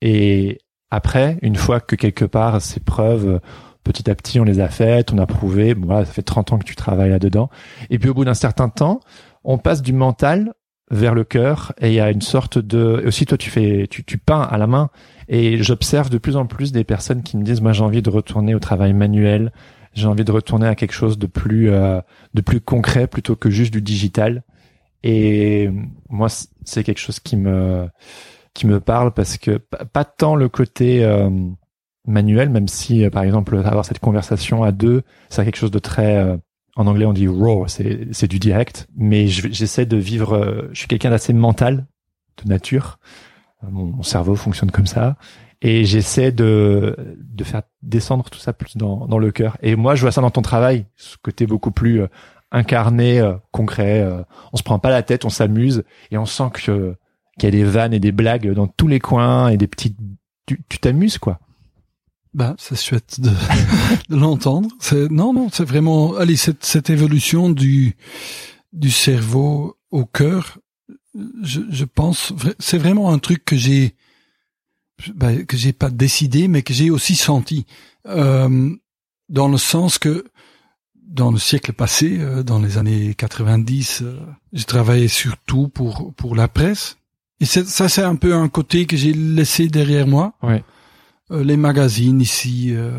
Et 0.00 0.58
après, 0.90 1.38
une 1.42 1.56
fois 1.56 1.80
que 1.80 1.96
quelque 1.96 2.24
part 2.24 2.60
ces 2.60 2.80
preuves, 2.80 3.40
petit 3.88 4.10
à 4.10 4.14
petit, 4.14 4.38
on 4.38 4.44
les 4.44 4.60
a 4.60 4.68
faites, 4.68 5.12
on 5.12 5.18
a 5.18 5.26
prouvé, 5.26 5.74
bon, 5.74 5.86
voilà, 5.86 6.04
ça 6.04 6.12
fait 6.12 6.22
30 6.22 6.52
ans 6.52 6.58
que 6.58 6.64
tu 6.64 6.76
travailles 6.76 7.10
là-dedans. 7.10 7.48
Et 7.88 7.98
puis 7.98 8.10
au 8.10 8.14
bout 8.14 8.26
d'un 8.26 8.34
certain 8.34 8.68
temps, 8.68 9.00
on 9.44 9.56
passe 9.56 9.80
du 9.80 9.94
mental 9.94 10.52
vers 10.90 11.14
le 11.14 11.24
cœur 11.24 11.72
et 11.80 11.88
il 11.88 11.94
y 11.94 12.00
a 12.00 12.10
une 12.10 12.22
sorte 12.22 12.58
de 12.58 13.02
aussi 13.06 13.26
toi 13.26 13.36
tu 13.36 13.50
fais 13.50 13.86
tu, 13.90 14.04
tu 14.04 14.16
peins 14.16 14.40
à 14.40 14.56
la 14.56 14.66
main 14.66 14.88
et 15.28 15.62
j'observe 15.62 16.08
de 16.08 16.16
plus 16.16 16.36
en 16.36 16.46
plus 16.46 16.72
des 16.72 16.82
personnes 16.82 17.22
qui 17.22 17.36
me 17.36 17.44
disent 17.44 17.60
moi 17.60 17.72
j'ai 17.72 17.84
envie 17.84 18.00
de 18.00 18.10
retourner 18.10 18.54
au 18.54 18.58
travail 18.58 18.92
manuel. 18.92 19.52
J'ai 19.94 20.06
envie 20.06 20.24
de 20.24 20.32
retourner 20.32 20.66
à 20.66 20.74
quelque 20.74 20.92
chose 20.92 21.18
de 21.18 21.26
plus 21.26 21.70
euh, 21.70 22.00
de 22.34 22.40
plus 22.40 22.60
concret 22.60 23.06
plutôt 23.06 23.36
que 23.36 23.50
juste 23.50 23.72
du 23.72 23.82
digital. 23.82 24.44
Et 25.02 25.70
moi 26.08 26.28
c'est 26.64 26.84
quelque 26.84 27.00
chose 27.00 27.20
qui 27.20 27.36
me 27.36 27.88
qui 28.54 28.66
me 28.66 28.80
parle 28.80 29.12
parce 29.12 29.36
que 29.38 29.58
pas 29.58 30.04
tant 30.04 30.36
le 30.36 30.48
côté 30.48 31.04
euh, 31.04 31.30
manuel 32.08 32.50
même 32.50 32.68
si 32.68 33.04
euh, 33.04 33.10
par 33.10 33.22
exemple 33.22 33.56
avoir 33.64 33.84
cette 33.84 34.00
conversation 34.00 34.62
à 34.62 34.72
deux 34.72 35.02
c'est 35.28 35.44
quelque 35.44 35.56
chose 35.56 35.70
de 35.70 35.78
très 35.78 36.38
en 36.78 36.86
anglais, 36.86 37.06
on 37.06 37.12
dit 37.12 37.26
raw, 37.26 37.66
c'est 37.66 38.28
du 38.28 38.38
direct. 38.38 38.88
Mais 38.96 39.26
j'essaie 39.26 39.84
de 39.84 39.96
vivre. 39.96 40.34
Euh, 40.34 40.68
je 40.72 40.78
suis 40.78 40.88
quelqu'un 40.88 41.10
d'assez 41.10 41.32
mental 41.32 41.86
de 42.42 42.48
nature. 42.48 43.00
Mon, 43.68 43.86
mon, 43.86 44.02
cerveau 44.04 44.36
fonctionne 44.36 44.70
comme 44.70 44.86
ça, 44.86 45.16
et 45.60 45.84
j'essaie 45.84 46.30
de 46.30 47.16
de 47.18 47.42
faire 47.42 47.62
descendre 47.82 48.30
tout 48.30 48.38
ça 48.38 48.52
plus 48.52 48.76
dans 48.76 49.08
dans 49.08 49.18
le 49.18 49.32
cœur. 49.32 49.58
Et 49.60 49.74
moi, 49.74 49.96
je 49.96 50.02
vois 50.02 50.12
ça 50.12 50.20
dans 50.20 50.30
ton 50.30 50.42
travail, 50.42 50.86
ce 50.94 51.16
côté 51.20 51.48
beaucoup 51.48 51.72
plus 51.72 52.02
euh, 52.02 52.06
incarné, 52.52 53.18
euh, 53.18 53.34
concret. 53.50 54.08
on 54.52 54.56
se 54.56 54.62
prend 54.62 54.78
pas 54.78 54.90
la 54.90 55.02
tête, 55.02 55.24
on 55.24 55.30
s'amuse, 55.30 55.82
et 56.12 56.18
on 56.18 56.26
sent 56.26 56.50
que 56.54 56.94
qu'il 57.40 57.48
y 57.48 57.48
a 57.48 57.50
des 57.50 57.64
vannes 57.64 57.92
et 57.92 58.00
des 58.00 58.12
blagues 58.12 58.52
dans 58.52 58.68
tous 58.68 58.86
les 58.86 59.00
coins 59.00 59.48
et 59.48 59.56
des 59.56 59.66
petites. 59.66 59.98
Tu 60.46 60.78
t'amuses 60.78 61.18
quoi. 61.18 61.40
Bah, 62.38 62.54
c'est 62.56 62.80
chouette 62.80 63.20
de, 63.20 63.30
de 64.10 64.16
l'entendre. 64.16 64.70
Non, 65.10 65.32
non, 65.32 65.48
c'est 65.52 65.64
vraiment 65.64 66.14
allez 66.14 66.36
cette, 66.36 66.64
cette 66.64 66.88
évolution 66.88 67.50
du 67.50 67.96
du 68.72 68.92
cerveau 68.92 69.76
au 69.90 70.04
cœur. 70.04 70.58
Je, 71.42 71.62
je 71.68 71.84
pense 71.84 72.32
c'est 72.60 72.78
vraiment 72.78 73.10
un 73.10 73.18
truc 73.18 73.44
que 73.44 73.56
j'ai 73.56 73.96
bah, 75.16 75.34
que 75.48 75.56
j'ai 75.56 75.72
pas 75.72 75.90
décidé, 75.90 76.46
mais 76.46 76.62
que 76.62 76.72
j'ai 76.72 76.90
aussi 76.90 77.16
senti 77.16 77.66
euh, 78.06 78.70
dans 79.28 79.48
le 79.48 79.58
sens 79.58 79.98
que 79.98 80.24
dans 80.94 81.32
le 81.32 81.38
siècle 81.38 81.72
passé, 81.72 82.18
euh, 82.20 82.44
dans 82.44 82.60
les 82.60 82.78
années 82.78 83.16
90, 83.16 84.02
euh, 84.02 84.16
j'ai 84.52 84.62
travaillé 84.62 85.08
surtout 85.08 85.66
pour 85.66 86.14
pour 86.14 86.36
la 86.36 86.46
presse. 86.46 86.98
Et 87.40 87.46
ça, 87.46 87.88
c'est 87.88 88.02
un 88.02 88.14
peu 88.14 88.32
un 88.32 88.48
côté 88.48 88.86
que 88.86 88.96
j'ai 88.96 89.12
laissé 89.12 89.66
derrière 89.66 90.06
moi. 90.06 90.34
Ouais. 90.40 90.62
Euh, 91.30 91.44
les 91.44 91.56
magazines 91.56 92.20
ici 92.20 92.72
euh, 92.72 92.90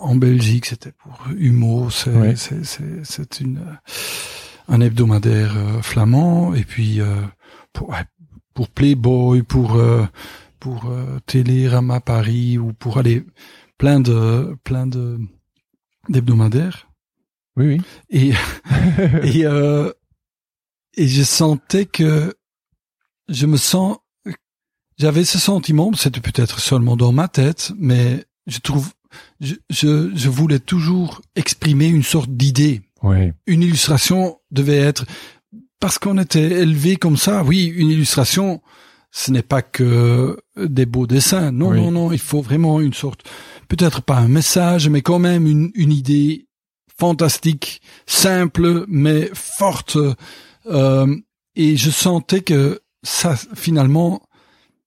en 0.00 0.14
Belgique, 0.14 0.66
c'était 0.66 0.92
pour 0.92 1.26
Humo, 1.36 1.88
c'est 1.90 2.34
c'est 2.36 3.40
une 3.40 3.64
un 4.68 4.80
hebdomadaire 4.80 5.56
euh, 5.56 5.82
flamand 5.82 6.54
et 6.54 6.64
puis 6.64 7.00
pour 7.72 7.94
pour 8.54 8.68
Playboy, 8.68 9.42
pour 9.42 9.80
pour 10.58 10.92
Télérama 11.26 12.00
Paris 12.00 12.58
ou 12.58 12.72
pour 12.72 12.98
aller 12.98 13.24
plein 13.78 14.00
de 14.00 14.56
plein 14.62 14.86
de 14.86 15.18
d'hebdomadaires. 16.08 16.88
Oui 17.56 17.66
oui. 17.66 17.82
Et 18.10 18.32
et 19.24 19.44
et 20.96 21.08
je 21.08 21.22
sentais 21.22 21.86
que 21.86 22.34
je 23.28 23.46
me 23.46 23.56
sens 23.56 23.96
j'avais 25.00 25.24
ce 25.24 25.38
sentiment, 25.38 25.90
c'était 25.94 26.20
peut-être 26.20 26.60
seulement 26.60 26.94
dans 26.94 27.10
ma 27.10 27.26
tête, 27.26 27.72
mais 27.78 28.22
je 28.46 28.58
trouve, 28.58 28.90
je, 29.40 29.54
je, 29.70 30.10
je 30.14 30.28
voulais 30.28 30.58
toujours 30.58 31.22
exprimer 31.36 31.86
une 31.86 32.02
sorte 32.02 32.30
d'idée. 32.30 32.82
Oui. 33.02 33.32
Une 33.46 33.62
illustration 33.62 34.38
devait 34.50 34.76
être, 34.76 35.06
parce 35.80 35.98
qu'on 35.98 36.18
était 36.18 36.60
élevé 36.60 36.96
comme 36.96 37.16
ça, 37.16 37.42
oui, 37.42 37.64
une 37.64 37.88
illustration, 37.88 38.60
ce 39.10 39.30
n'est 39.30 39.42
pas 39.42 39.62
que 39.62 40.38
des 40.56 40.84
beaux 40.84 41.06
dessins. 41.06 41.50
Non, 41.50 41.72
non, 41.72 41.90
non, 41.90 42.12
il 42.12 42.18
faut 42.18 42.42
vraiment 42.42 42.78
une 42.78 42.92
sorte, 42.92 43.22
peut-être 43.68 44.02
pas 44.02 44.18
un 44.18 44.28
message, 44.28 44.90
mais 44.90 45.00
quand 45.00 45.18
même 45.18 45.46
une, 45.46 45.70
une 45.74 45.92
idée 45.92 46.46
fantastique, 46.98 47.80
simple, 48.06 48.84
mais 48.86 49.30
forte. 49.32 49.96
Euh, 50.66 51.16
et 51.56 51.78
je 51.78 51.90
sentais 51.90 52.42
que 52.42 52.82
ça, 53.02 53.34
finalement, 53.54 54.20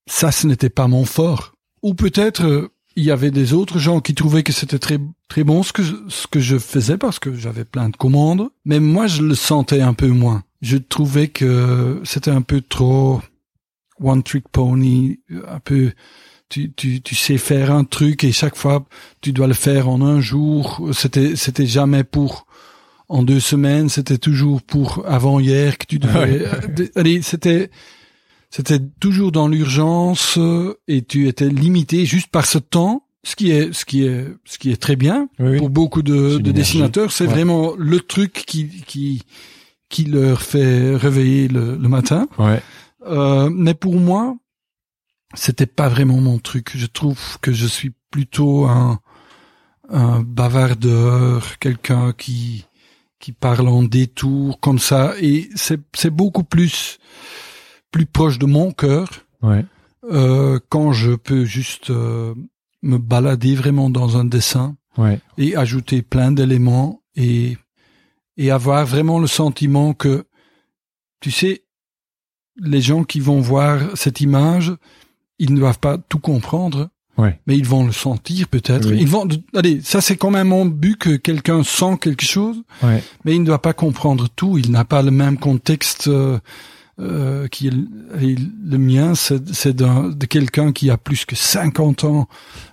ça, 0.08 0.32
ce 0.32 0.48
n'était 0.48 0.70
pas 0.70 0.88
mon 0.88 1.06
fort. 1.06 1.54
Ou 1.82 1.94
peut-être 1.94 2.46
euh, 2.46 2.70
il 2.96 3.04
y 3.04 3.12
avait 3.12 3.32
des 3.32 3.54
autres 3.54 3.80
gens 3.80 4.00
qui 4.00 4.14
trouvaient 4.14 4.44
que 4.44 4.54
c'était 4.54 4.80
très 4.80 5.00
très 5.28 5.44
bon 5.44 5.64
ce 5.64 5.74
que 5.74 5.84
je, 5.84 5.94
ce 6.10 6.28
que 6.28 6.40
je 6.40 6.58
faisais 6.58 6.98
parce 6.98 7.20
que 7.20 7.34
j'avais 7.34 7.66
plein 7.66 7.90
de 7.90 7.98
commandes, 7.98 8.50
mais 8.66 8.80
moi 8.80 9.08
je 9.08 9.22
le 9.22 9.36
sentais 9.36 9.82
un 9.82 9.94
peu 9.94 10.08
moins. 10.08 10.44
Je 10.62 10.78
trouvais 10.78 11.28
que 11.28 12.02
c'était 12.04 12.32
un 12.32 12.42
peu 12.42 12.62
trop 12.62 13.22
one 14.00 14.24
trick 14.24 14.48
pony, 14.50 15.20
un 15.50 15.60
peu 15.60 15.92
tu, 16.50 16.72
tu, 16.72 17.02
tu 17.02 17.16
sais 17.16 17.38
faire 17.38 17.72
un 17.72 17.84
truc 17.84 18.24
et 18.24 18.32
chaque 18.32 18.56
fois 18.56 18.86
tu 19.22 19.34
dois 19.34 19.48
le 19.48 19.54
faire 19.54 19.90
en 19.90 20.02
un 20.02 20.22
jour. 20.22 20.88
C'était 20.94 21.36
c'était 21.36 21.66
jamais 21.66 22.04
pour 22.04 22.46
en 23.10 23.24
deux 23.24 23.40
semaines, 23.40 23.90
c'était 23.90 24.18
toujours 24.18 24.62
pour 24.62 25.04
avant 25.08 25.40
hier 25.40 25.78
que 25.78 25.86
tu 25.86 26.00
devais. 26.00 26.46
allez, 26.96 27.22
c'était 27.22 27.70
c'était 28.56 28.80
toujours 29.00 29.32
dans 29.32 29.48
l'urgence 29.48 30.38
euh, 30.38 30.78
et 30.88 31.02
tu 31.02 31.28
étais 31.28 31.50
limité 31.50 32.06
juste 32.06 32.28
par 32.28 32.46
ce 32.46 32.60
temps, 32.60 33.04
ce 33.24 33.36
qui 33.36 33.50
est 33.50 33.74
ce 33.74 33.84
qui 33.84 34.06
est 34.06 34.28
ce 34.46 34.60
qui 34.60 34.72
est 34.72 34.80
très 34.80 34.96
bien 34.96 35.28
pour 35.58 35.72
beaucoup 35.72 36.04
de, 36.04 36.38
de 36.38 36.52
dessinateurs. 36.52 37.12
C'est 37.12 37.26
vraiment 37.26 37.74
le 37.76 38.00
truc 38.00 38.44
qui 38.46 38.70
qui 38.86 39.24
qui 39.90 40.04
leur 40.06 40.44
fait 40.44 40.96
réveiller 40.96 41.48
le, 41.48 41.78
le 41.78 41.90
matin. 41.90 42.28
Ouais. 42.38 42.62
Euh, 43.08 43.50
mais 43.52 43.74
pour 43.74 43.96
moi, 43.96 44.38
c'était 45.34 45.66
pas 45.66 45.90
vraiment 45.90 46.18
mon 46.18 46.38
truc. 46.38 46.74
Je 46.76 46.86
trouve 46.86 47.40
que 47.42 47.54
je 47.54 47.66
suis 47.66 47.92
plutôt 48.12 48.66
un 48.66 49.00
un 49.90 50.22
bavardeur, 50.22 51.58
quelqu'un 51.58 52.14
qui 52.14 52.66
qui 53.20 53.32
parle 53.32 53.68
en 53.68 53.82
détour 53.82 54.60
comme 54.60 54.78
ça 54.78 55.16
et 55.20 55.50
c'est 55.56 55.80
c'est 55.96 56.12
beaucoup 56.12 56.44
plus 56.44 57.00
plus 57.94 58.06
proche 58.06 58.40
de 58.40 58.46
mon 58.46 58.72
cœur. 58.74 59.08
Ouais. 59.42 59.64
Euh, 60.12 60.60
quand 60.68 60.92
je 60.92 61.12
peux 61.14 61.46
juste 61.46 61.90
euh, 61.92 62.34
me 62.82 62.98
balader 62.98 63.56
vraiment 63.56 63.90
dans 63.90 64.18
un 64.18 64.26
dessin 64.26 64.76
ouais. 64.98 65.22
et 65.38 65.56
ajouter 65.56 66.02
plein 66.02 66.34
d'éléments 66.34 67.02
et 67.16 67.58
et 68.36 68.52
avoir 68.52 68.86
vraiment 68.86 69.20
le 69.20 69.28
sentiment 69.28 69.94
que 69.94 70.26
tu 71.22 71.32
sais 71.32 71.64
les 72.58 72.82
gens 72.82 73.04
qui 73.06 73.22
vont 73.22 73.40
voir 73.40 73.80
cette 73.96 74.20
image 74.20 74.74
ils 75.40 75.54
ne 75.54 75.60
doivent 75.60 75.80
pas 75.80 75.98
tout 75.98 76.20
comprendre 76.20 76.90
ouais. 77.18 77.40
mais 77.48 77.58
ils 77.58 77.66
vont 77.68 77.86
le 77.86 77.94
sentir 77.94 78.50
peut-être 78.50 78.90
Oui. 78.90 78.98
ils 79.00 79.08
vont 79.08 79.26
allez 79.56 79.80
ça 79.82 80.02
c'est 80.02 80.18
quand 80.18 80.32
même 80.32 80.50
mon 80.50 80.66
but 80.66 80.98
que 80.98 81.16
quelqu'un 81.16 81.64
sent 81.64 81.98
quelque 82.02 82.26
chose 82.26 82.58
Ouais. 82.82 83.02
mais 83.24 83.36
il 83.36 83.40
ne 83.42 83.46
doit 83.46 83.62
pas 83.62 83.74
comprendre 83.74 84.28
tout 84.36 84.58
il 84.58 84.70
n'a 84.72 84.84
pas 84.84 85.02
le 85.02 85.12
même 85.12 85.38
contexte 85.38 86.10
euh, 86.10 86.40
euh, 87.00 87.48
qui 87.48 87.68
est 87.68 87.74
le 87.74 88.78
mien, 88.78 89.16
c'est 89.16 89.76
de 89.76 90.26
quelqu'un 90.26 90.72
qui 90.72 90.90
a 90.92 90.98
plus 90.98 91.26
que 91.26 91.36
50 91.36 92.04
ans 92.04 92.28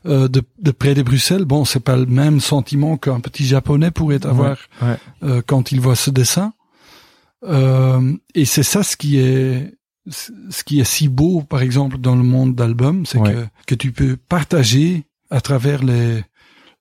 euh, 0.06 0.28
de, 0.28 0.42
de 0.60 0.70
près 0.72 0.94
de 0.94 1.02
Bruxelles. 1.02 1.44
Bon, 1.46 1.64
c'est 1.64 1.80
pas 1.80 1.96
le 1.96 2.06
même 2.06 2.40
sentiment 2.40 2.96
qu'un 2.98 3.20
petit 3.20 3.44
japonais 3.46 3.90
pourrait 3.90 4.24
avoir 4.26 4.56
Ouais. 4.82 4.96
euh, 5.22 5.42
quand 5.46 5.72
il 5.72 5.80
voit 5.80 5.96
ce 5.96 6.10
dessin. 6.10 6.52
Euh, 7.44 8.12
et 8.34 8.44
c'est 8.44 8.62
ça 8.62 8.82
ce 8.82 8.96
qui 8.96 9.18
est 9.18 9.74
ce 10.08 10.64
qui 10.64 10.80
est 10.80 10.84
si 10.84 11.08
beau, 11.08 11.42
par 11.42 11.62
exemple, 11.62 11.98
dans 11.98 12.16
le 12.16 12.22
monde 12.22 12.54
d'album, 12.54 13.06
c'est 13.06 13.18
Ouais. 13.18 13.32
que 13.32 13.46
que 13.68 13.74
tu 13.74 13.92
peux 13.92 14.16
partager 14.16 15.04
à 15.30 15.40
travers 15.40 15.82
les 15.82 16.22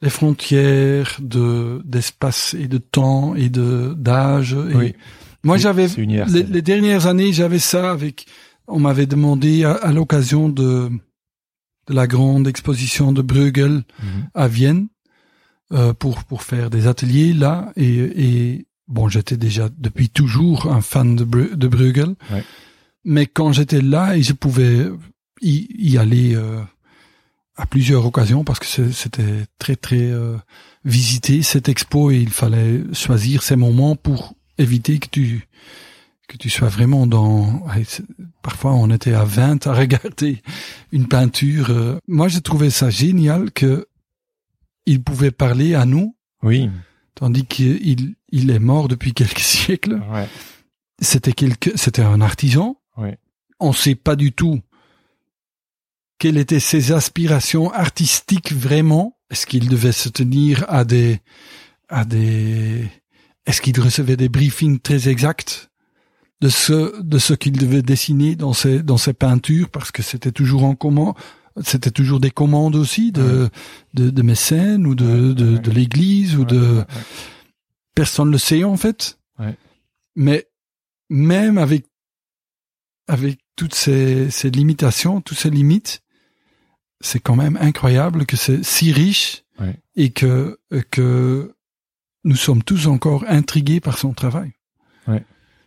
les 0.01 0.09
frontières 0.09 1.17
de 1.19 1.81
d'espace 1.85 2.53
et 2.59 2.67
de 2.67 2.77
temps 2.77 3.35
et 3.35 3.49
de 3.49 3.93
d'âge. 3.97 4.53
Oui. 4.73 4.93
Moi, 5.43 5.57
j'avais 5.57 5.87
les, 6.27 6.61
dernières 6.61 7.07
années, 7.07 7.31
j'avais 7.33 7.59
ça 7.59 7.91
avec. 7.91 8.25
On 8.67 8.79
m'avait 8.79 9.05
demandé 9.07 9.63
à, 9.63 9.71
à 9.73 9.91
l'occasion 9.91 10.49
de 10.49 10.89
de 11.87 11.93
la 11.95 12.05
grande 12.05 12.47
exposition 12.47 13.11
de 13.11 13.21
Bruegel 13.23 13.83
Mhm. 14.03 14.29
à 14.35 14.47
Vienne 14.47 14.87
euh, 15.73 15.93
pour 15.93 16.23
pour 16.23 16.43
faire 16.43 16.69
des 16.69 16.85
ateliers 16.85 17.33
là 17.33 17.71
et 17.75 17.97
et 18.27 18.67
bon 18.87 19.07
j'étais 19.09 19.37
déjà 19.37 19.69
depuis 19.75 20.09
toujours 20.09 20.71
un 20.71 20.81
fan 20.81 21.15
de 21.15 21.23
Bru- 21.23 21.55
de 21.55 21.67
Bruegel 21.67 22.15
Ouais. 22.31 22.43
mais 23.05 23.25
quand 23.25 23.53
j'étais 23.53 23.81
là 23.81 24.15
et 24.17 24.21
je 24.21 24.33
pouvais 24.33 24.87
y, 25.41 25.67
y 25.91 25.97
aller 25.97 26.35
euh, 26.35 26.61
à 27.55 27.65
plusieurs 27.65 28.05
occasions 28.05 28.43
parce 28.43 28.59
que 28.59 28.91
c'était 28.91 29.45
très 29.57 29.75
très 29.75 30.11
euh, 30.11 30.37
visité 30.85 31.41
cette 31.41 31.69
expo 31.69 32.11
et 32.11 32.17
il 32.19 32.29
fallait 32.29 32.83
choisir 32.93 33.41
ces 33.41 33.55
moments 33.55 33.95
pour 33.95 34.35
éviter 34.59 34.99
que 34.99 35.07
tu 35.07 35.47
que 36.27 36.37
tu 36.37 36.49
sois 36.51 36.67
vraiment 36.69 37.07
dans 37.07 37.63
parfois 38.43 38.73
on 38.73 38.91
était 38.91 39.13
à 39.13 39.23
20 39.23 39.65
à 39.65 39.73
regarder 39.73 40.41
une 40.91 41.07
peinture 41.07 41.71
euh. 41.71 41.97
moi 42.07 42.27
j'ai 42.27 42.41
trouvé 42.41 42.69
ça 42.69 42.91
génial 42.91 43.51
que 43.51 43.87
il 44.85 45.01
pouvait 45.01 45.31
parler 45.31 45.73
à 45.73 45.85
nous 45.85 46.15
Oui. 46.43 46.69
tandis 47.15 47.45
qu'il 47.45 48.13
il 48.31 48.51
est 48.51 48.59
mort 48.59 48.87
depuis 48.87 49.13
quelques 49.19 49.39
siècles 49.39 50.01
Ouais. 50.11 50.27
c'était 51.01 51.33
quelque 51.33 51.75
c'était 51.75 52.03
un 52.03 52.21
artisan 52.21 52.77
Ouais. 52.97 53.17
on 53.59 53.73
sait 53.73 53.95
pas 53.95 54.15
du 54.15 54.31
tout 54.31 54.59
quelles 56.19 56.37
étaient 56.37 56.59
ses 56.59 56.91
aspirations 56.91 57.71
artistiques 57.71 58.51
vraiment 58.53 59.17
est-ce 59.31 59.45
qu'il 59.47 59.67
devait 59.69 59.93
se 59.93 60.09
tenir 60.09 60.65
à 60.67 60.83
des 60.85 61.21
à 61.87 62.05
des 62.05 62.87
est-ce 63.49 63.61
qu'il 63.61 63.79
recevait 63.81 64.15
des 64.15 64.29
briefings 64.29 64.79
très 64.79 65.09
exacts 65.09 65.69
de 66.39 66.49
ce 66.49 67.01
de 67.01 67.17
ce 67.17 67.33
qu'il 67.33 67.53
devait 67.53 67.81
dessiner 67.81 68.35
dans 68.35 68.53
ses 68.53 68.83
dans 68.83 68.97
ses 68.97 69.13
peintures? 69.13 69.69
Parce 69.69 69.91
que 69.91 70.03
c'était 70.03 70.31
toujours 70.31 70.63
en 70.63 70.75
commande 70.75 71.15
c'était 71.63 71.91
toujours 71.91 72.19
des 72.19 72.31
commandes 72.31 72.75
aussi 72.75 73.11
de 73.11 73.49
de, 73.93 74.09
de 74.09 74.21
mécènes 74.21 74.85
ou 74.85 74.95
de 74.95 75.33
de, 75.33 75.57
de 75.57 75.71
l'église 75.71 76.35
ou 76.35 76.45
de 76.45 76.85
personne 77.95 78.31
le 78.31 78.37
sait 78.37 78.63
en 78.63 78.77
fait. 78.77 79.17
Ouais. 79.39 79.55
Mais 80.15 80.47
même 81.09 81.57
avec 81.57 81.85
avec 83.07 83.39
toutes 83.55 83.73
ces, 83.73 84.29
ces 84.29 84.51
limitations, 84.51 85.19
toutes 85.19 85.39
ces 85.39 85.49
limites, 85.49 86.03
c'est 87.01 87.19
quand 87.19 87.35
même 87.35 87.57
incroyable 87.59 88.25
que 88.25 88.37
c'est 88.37 88.63
si 88.63 88.91
riche 88.91 89.43
et 89.95 90.11
que 90.11 90.59
que 90.91 91.55
nous 92.23 92.35
sommes 92.35 92.63
tous 92.63 92.87
encore 92.87 93.23
intrigués 93.27 93.79
par 93.79 93.97
son 93.97 94.13
travail. 94.13 94.51
Ouais. 95.07 95.23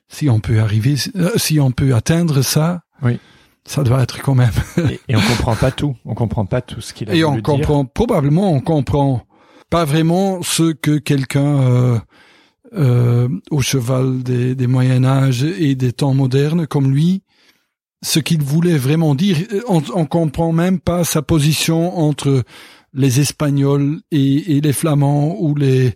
Si 0.08 0.28
on 0.28 0.40
peut 0.40 0.60
arriver, 0.60 0.96
si 1.36 1.58
on 1.60 1.70
peut 1.70 1.94
atteindre 1.94 2.42
ça, 2.42 2.82
Oui. 3.02 3.18
ça 3.64 3.82
doit 3.82 4.02
être 4.02 4.20
quand 4.20 4.34
même. 4.34 4.52
Et, 4.90 5.00
et 5.08 5.16
on 5.16 5.20
comprend 5.22 5.56
pas 5.56 5.70
tout. 5.70 5.96
On 6.04 6.14
comprend 6.14 6.44
pas 6.46 6.60
tout 6.60 6.80
ce 6.80 6.92
qu'il 6.92 7.08
a 7.10 7.14
Et 7.14 7.24
on 7.24 7.34
dire. 7.34 7.42
comprend 7.42 7.84
probablement, 7.86 8.52
on 8.52 8.60
comprend 8.60 9.24
pas 9.70 9.84
vraiment 9.86 10.42
ce 10.42 10.72
que 10.72 10.98
quelqu'un 10.98 11.62
euh, 11.62 11.98
euh, 12.74 13.28
au 13.50 13.62
cheval 13.62 14.22
des, 14.22 14.54
des 14.54 14.66
Moyen 14.66 15.04
Âge 15.04 15.44
et 15.44 15.74
des 15.74 15.92
temps 15.92 16.12
modernes 16.14 16.66
comme 16.66 16.90
lui, 16.90 17.22
ce 18.02 18.18
qu'il 18.18 18.42
voulait 18.42 18.76
vraiment 18.76 19.14
dire. 19.14 19.38
On, 19.68 19.82
on 19.94 20.04
comprend 20.04 20.52
même 20.52 20.78
pas 20.78 21.04
sa 21.04 21.22
position 21.22 21.98
entre 21.98 22.42
les 22.92 23.20
Espagnols 23.20 24.00
et, 24.10 24.56
et 24.56 24.60
les 24.60 24.72
Flamands 24.74 25.36
ou 25.40 25.54
les. 25.54 25.94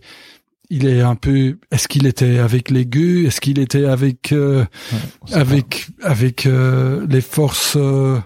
Il 0.69 0.85
est 0.85 1.01
un 1.01 1.15
peu. 1.15 1.57
Est-ce 1.71 1.87
qu'il 1.87 2.05
était 2.07 2.39
avec 2.39 2.69
les 2.69 2.85
Gueux? 2.85 3.25
Est-ce 3.25 3.39
qu'il 3.41 3.57
était 3.59 3.85
avec 3.85 4.31
euh, 4.33 4.65
Ouais, 4.91 4.99
pas. 5.31 5.37
avec 5.37 5.87
avec 6.01 6.45
euh, 6.45 7.05
les 7.09 7.21
forces 7.21 7.77
euh, 7.77 8.19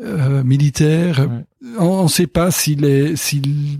euh, 0.00 0.42
militaires? 0.42 1.20
Ouais. 1.30 1.44
On 1.78 2.02
ne 2.04 2.08
sait 2.08 2.26
pas 2.26 2.50
s'il 2.50 2.84
est 2.84 3.14
s'il 3.16 3.78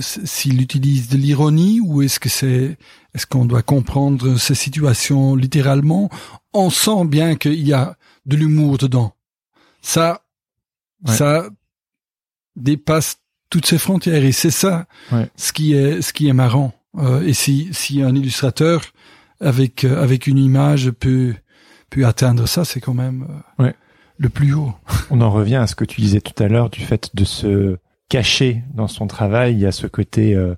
s'il 0.00 0.60
utilise 0.62 1.08
de 1.08 1.16
l'ironie 1.16 1.80
ou 1.80 2.02
est-ce 2.02 2.20
que 2.20 2.28
c'est 2.28 2.76
est-ce 3.14 3.26
qu'on 3.26 3.44
doit 3.46 3.62
comprendre 3.62 4.36
ces 4.38 4.54
situations 4.54 5.34
littéralement? 5.34 6.08
On 6.52 6.70
sent 6.70 7.04
bien 7.06 7.34
qu'il 7.36 7.66
y 7.66 7.72
a 7.72 7.96
de 8.26 8.36
l'humour 8.36 8.78
dedans. 8.78 9.14
Ça, 9.80 10.22
Ouais. 11.04 11.16
ça 11.16 11.48
dépasse 12.54 13.16
toutes 13.50 13.66
ces 13.66 13.78
frontières 13.78 14.24
et 14.24 14.30
c'est 14.32 14.52
ça 14.52 14.86
ce 15.36 15.52
qui 15.52 15.72
est 15.74 16.00
ce 16.00 16.12
qui 16.12 16.28
est 16.28 16.32
marrant. 16.32 16.72
Euh, 16.98 17.22
et 17.26 17.32
si 17.32 17.68
si 17.72 18.02
un 18.02 18.14
illustrateur 18.14 18.82
avec 19.40 19.84
euh, 19.84 20.02
avec 20.02 20.26
une 20.26 20.38
image 20.38 20.90
peut 20.90 21.34
peut 21.90 22.04
atteindre 22.06 22.46
ça, 22.46 22.64
c'est 22.64 22.80
quand 22.80 22.94
même 22.94 23.26
euh, 23.58 23.64
Ouais. 23.64 23.74
le 24.18 24.28
plus 24.28 24.54
haut. 24.54 24.72
On 25.10 25.20
en 25.20 25.30
revient 25.30 25.56
à 25.56 25.66
ce 25.66 25.74
que 25.74 25.84
tu 25.84 26.00
disais 26.00 26.20
tout 26.20 26.40
à 26.42 26.48
l'heure 26.48 26.70
du 26.70 26.80
fait 26.80 27.10
de 27.14 27.24
se 27.24 27.76
cacher 28.08 28.62
dans 28.74 28.88
son 28.88 29.06
travail. 29.06 29.54
Il 29.54 29.60
y 29.60 29.66
a 29.66 29.72
ce 29.72 29.86
côté 29.86 30.34
euh, 30.34 30.54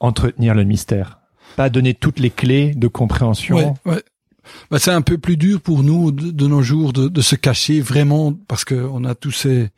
entretenir 0.00 0.54
le 0.54 0.64
mystère, 0.64 1.18
pas 1.56 1.70
donner 1.70 1.94
toutes 1.94 2.18
les 2.20 2.30
clés 2.30 2.72
de 2.74 2.86
compréhension. 2.88 3.56
Ouais, 3.56 3.72
ouais. 3.92 4.02
Bah, 4.70 4.78
c'est 4.78 4.90
un 4.92 5.00
peu 5.02 5.16
plus 5.18 5.36
dur 5.36 5.60
pour 5.60 5.82
nous 5.82 6.12
de, 6.12 6.30
de 6.30 6.46
nos 6.46 6.62
jours 6.62 6.92
de, 6.92 7.08
de 7.08 7.20
se 7.22 7.34
cacher 7.34 7.80
vraiment 7.80 8.32
parce 8.32 8.64
que 8.64 8.74
on 8.74 9.04
a 9.04 9.14
tous 9.14 9.30
ces 9.32 9.70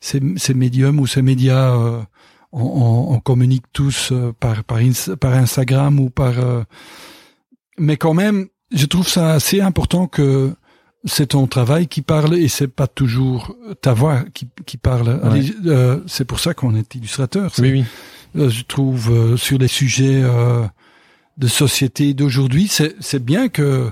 ces, 0.00 0.20
ces 0.36 0.54
médiums 0.54 0.98
ou 1.00 1.06
ces 1.06 1.22
médias. 1.22 1.76
On, 2.56 2.62
on- 2.64 3.14
on 3.14 3.20
communique 3.20 3.64
tous 3.72 4.10
euh, 4.12 4.32
par 4.40 4.64
par, 4.64 4.78
par 5.20 5.32
Instagram 5.34 6.00
ou 6.00 6.10
par. 6.10 6.38
euh, 6.40 6.64
mais 7.78 7.96
quand 7.96 8.14
même, 8.14 8.46
je 8.72 8.86
trouve 8.86 9.06
ça 9.08 9.32
assez 9.34 9.60
important 9.60 10.06
que 10.06 10.52
c'est 11.04 11.26
ton 11.28 11.46
travail 11.46 11.86
qui 11.86 12.02
parle 12.02 12.34
et 12.36 12.48
c'est 12.48 12.66
pas 12.68 12.88
toujours 12.88 13.54
ta 13.80 13.92
voix 13.92 14.24
qui, 14.34 14.48
qui 14.64 14.76
parle. 14.76 15.20
Euh, 15.66 16.00
c'est 16.06 16.24
pour 16.24 16.40
ça 16.40 16.54
qu'on 16.54 16.74
est 16.74 16.94
illustrateur. 16.94 17.52
Oui, 17.58 17.70
oui. 17.72 17.84
euh, 18.42 18.50
je 18.50 18.64
trouve 18.64 19.10
euh, 19.12 19.36
sur 19.36 19.58
les 19.58 19.68
sujets 19.68 20.20
euh, 20.24 20.64
de 21.36 21.46
société 21.48 22.12
d'aujourd'hui, 22.14 22.66
c'est 22.68 23.22
bien 23.24 23.48
que 23.48 23.90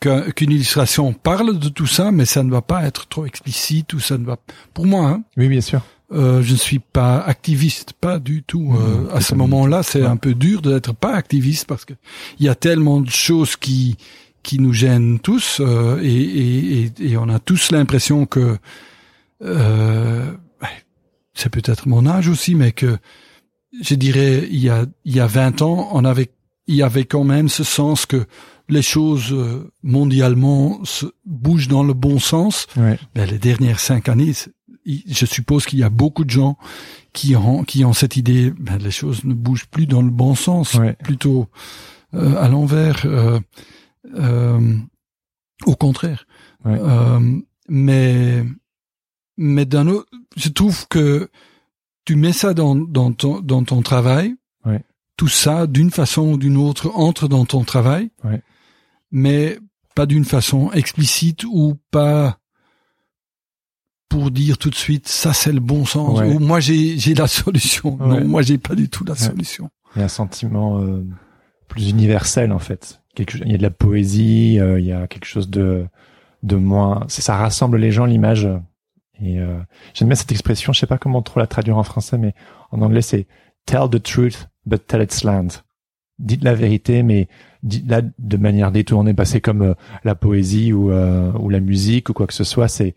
que- 0.00 0.30
qu'une 0.30 0.52
illustration 0.52 1.12
parle 1.12 1.58
de 1.58 1.68
tout 1.68 1.86
ça, 1.86 2.10
mais 2.12 2.24
ça 2.24 2.42
ne 2.44 2.50
va 2.50 2.62
pas 2.62 2.84
être 2.86 3.06
trop 3.08 3.26
explicite 3.26 3.92
ou 3.94 4.00
ça 4.00 4.16
ne 4.16 4.24
va. 4.24 4.36
Pour 4.72 4.86
moi, 4.86 5.08
hein, 5.08 5.22
Oui, 5.36 5.48
bien 5.48 5.60
sûr. 5.60 5.82
Euh, 6.12 6.42
je 6.42 6.52
ne 6.52 6.56
suis 6.58 6.78
pas 6.78 7.18
activiste, 7.20 7.92
pas 7.92 8.18
du 8.18 8.42
tout. 8.42 8.72
Euh, 8.74 9.02
Mmh, 9.02 9.08
à 9.16 9.20
ce 9.20 9.34
moment-là, 9.34 9.82
c'est 9.82 10.00
Ouais. 10.02 10.06
un 10.06 10.16
peu 10.16 10.34
dur 10.34 10.62
d'être 10.62 10.94
pas 10.94 11.14
activiste 11.14 11.66
parce 11.66 11.84
que 11.84 11.94
il 12.38 12.46
y 12.46 12.48
a 12.48 12.54
tellement 12.54 13.00
de 13.00 13.10
choses 13.10 13.56
qui 13.56 13.96
qui 14.42 14.58
nous 14.60 14.72
gênent 14.72 15.18
tous 15.18 15.60
euh, 15.60 16.00
et, 16.02 16.08
et, 16.14 16.82
et, 16.84 16.92
et 17.10 17.16
on 17.18 17.28
a 17.28 17.38
tous 17.38 17.70
l'impression 17.72 18.24
que 18.24 18.56
euh, 19.44 20.32
c'est 21.34 21.50
peut-être 21.50 21.86
mon 21.88 22.06
âge 22.06 22.28
aussi, 22.28 22.54
mais 22.54 22.72
que 22.72 22.98
je 23.82 23.94
dirais 23.94 24.48
il 24.50 24.58
y 24.60 24.70
a 24.70 24.86
il 25.04 25.14
y 25.14 25.20
a 25.20 25.26
20 25.26 25.62
ans, 25.62 25.88
on 25.92 26.04
avait 26.04 26.30
il 26.66 26.74
y 26.74 26.82
avait 26.82 27.04
quand 27.04 27.24
même 27.24 27.48
ce 27.48 27.64
sens 27.64 28.06
que 28.06 28.26
les 28.68 28.82
choses 28.82 29.32
euh, 29.32 29.70
mondialement 29.82 30.80
se 30.84 31.06
bougent 31.24 31.68
dans 31.68 31.82
le 31.84 31.94
bon 31.94 32.18
sens. 32.18 32.66
Ouais. 32.76 32.98
Ben, 33.14 33.28
les 33.28 33.38
dernières 33.38 33.80
cinq 33.80 34.08
années, 34.08 34.32
je 35.06 35.26
suppose 35.26 35.66
qu'il 35.66 35.78
y 35.78 35.82
a 35.82 35.90
beaucoup 35.90 36.24
de 36.24 36.30
gens 36.30 36.56
qui 37.12 37.36
ont 37.36 37.62
qui 37.64 37.84
ont 37.84 37.92
cette 37.92 38.16
idée. 38.16 38.52
Ben, 38.58 38.78
les 38.78 38.90
choses 38.90 39.24
ne 39.24 39.34
bougent 39.34 39.66
plus 39.66 39.86
dans 39.86 40.02
le 40.02 40.10
bon 40.10 40.34
sens, 40.34 40.74
Ouais. 40.74 40.94
plutôt 41.04 41.48
euh, 42.14 42.36
à 42.42 42.48
l'envers. 42.48 43.02
euh, 43.04 43.38
euh, 44.14 44.76
au 45.66 45.74
contraire. 45.74 46.26
Ouais. 46.64 46.78
Euh, 46.80 47.38
mais 47.68 48.44
mais 49.36 49.64
d'un 49.66 49.88
autre, 49.88 50.08
je 50.36 50.48
trouve 50.48 50.86
que 50.88 51.28
tu 52.04 52.16
mets 52.16 52.32
ça 52.32 52.54
dans 52.54 52.74
dans 52.74 53.12
ton 53.12 53.40
dans 53.40 53.62
ton 53.64 53.82
travail. 53.82 54.34
Ouais. 54.64 54.82
Tout 55.16 55.28
ça, 55.28 55.66
d'une 55.66 55.90
façon 55.90 56.32
ou 56.32 56.38
d'une 56.38 56.56
autre, 56.56 56.90
entre 56.94 57.28
dans 57.28 57.44
ton 57.44 57.64
travail. 57.64 58.10
Ouais. 58.24 58.40
Mais 59.10 59.58
pas 59.94 60.06
d'une 60.06 60.24
façon 60.24 60.70
explicite 60.72 61.44
ou 61.44 61.74
pas 61.90 62.37
pour 64.08 64.30
dire 64.30 64.56
tout 64.58 64.70
de 64.70 64.74
suite 64.74 65.06
ça 65.08 65.32
c'est 65.32 65.52
le 65.52 65.60
bon 65.60 65.84
sens 65.84 66.18
Ouais. 66.18 66.34
ou 66.34 66.38
moi 66.38 66.60
j'ai 66.60 66.98
j'ai 66.98 67.14
la 67.14 67.26
solution. 67.26 67.96
Ouais. 68.00 68.20
Non, 68.20 68.24
moi 68.26 68.42
j'ai 68.42 68.58
pas 68.58 68.74
du 68.74 68.88
tout 68.88 69.04
la 69.04 69.14
solution. 69.14 69.70
Il 69.94 70.00
y 70.00 70.02
a 70.02 70.06
un 70.06 70.08
sentiment 70.08 70.80
euh, 70.80 71.04
plus 71.68 71.90
universel 71.90 72.52
en 72.52 72.58
fait. 72.58 73.00
Quelque, 73.14 73.38
il 73.38 73.50
y 73.50 73.54
a 73.54 73.58
de 73.58 73.62
la 73.62 73.70
poésie, 73.70 74.58
euh, 74.60 74.78
il 74.80 74.86
y 74.86 74.92
a 74.92 75.06
quelque 75.06 75.24
chose 75.26 75.50
de 75.50 75.84
de 76.42 76.56
moins. 76.56 77.04
C'est 77.08 77.22
ça 77.22 77.36
rassemble 77.36 77.78
les 77.78 77.90
gens 77.90 78.04
l'image. 78.06 78.48
Et 79.20 79.40
euh, 79.40 79.58
j'aime 79.94 80.08
bien 80.08 80.14
cette 80.14 80.30
expression. 80.30 80.72
Je 80.72 80.78
sais 80.78 80.86
pas 80.86 80.98
comment 80.98 81.22
trop 81.22 81.40
la 81.40 81.46
traduire 81.48 81.76
en 81.76 81.82
français, 81.82 82.16
mais 82.18 82.34
en 82.70 82.80
anglais 82.82 83.02
c'est 83.02 83.26
tell 83.66 83.88
the 83.90 84.02
truth 84.02 84.48
but 84.66 84.86
tell 84.86 85.02
it 85.02 85.12
slant. 85.12 85.48
Dites 86.20 86.42
la 86.44 86.54
vérité, 86.54 87.02
mais 87.04 87.28
dites-la 87.62 88.02
de 88.18 88.36
manière 88.36 88.72
détournée. 88.72 89.12
Bah, 89.12 89.24
c'est 89.24 89.40
comme 89.40 89.62
euh, 89.62 89.74
la 90.04 90.14
poésie 90.14 90.72
ou 90.72 90.90
euh, 90.90 91.32
ou 91.38 91.48
la 91.48 91.60
musique 91.60 92.08
ou 92.08 92.12
quoi 92.12 92.26
que 92.26 92.34
ce 92.34 92.44
soit. 92.44 92.68
C'est 92.68 92.94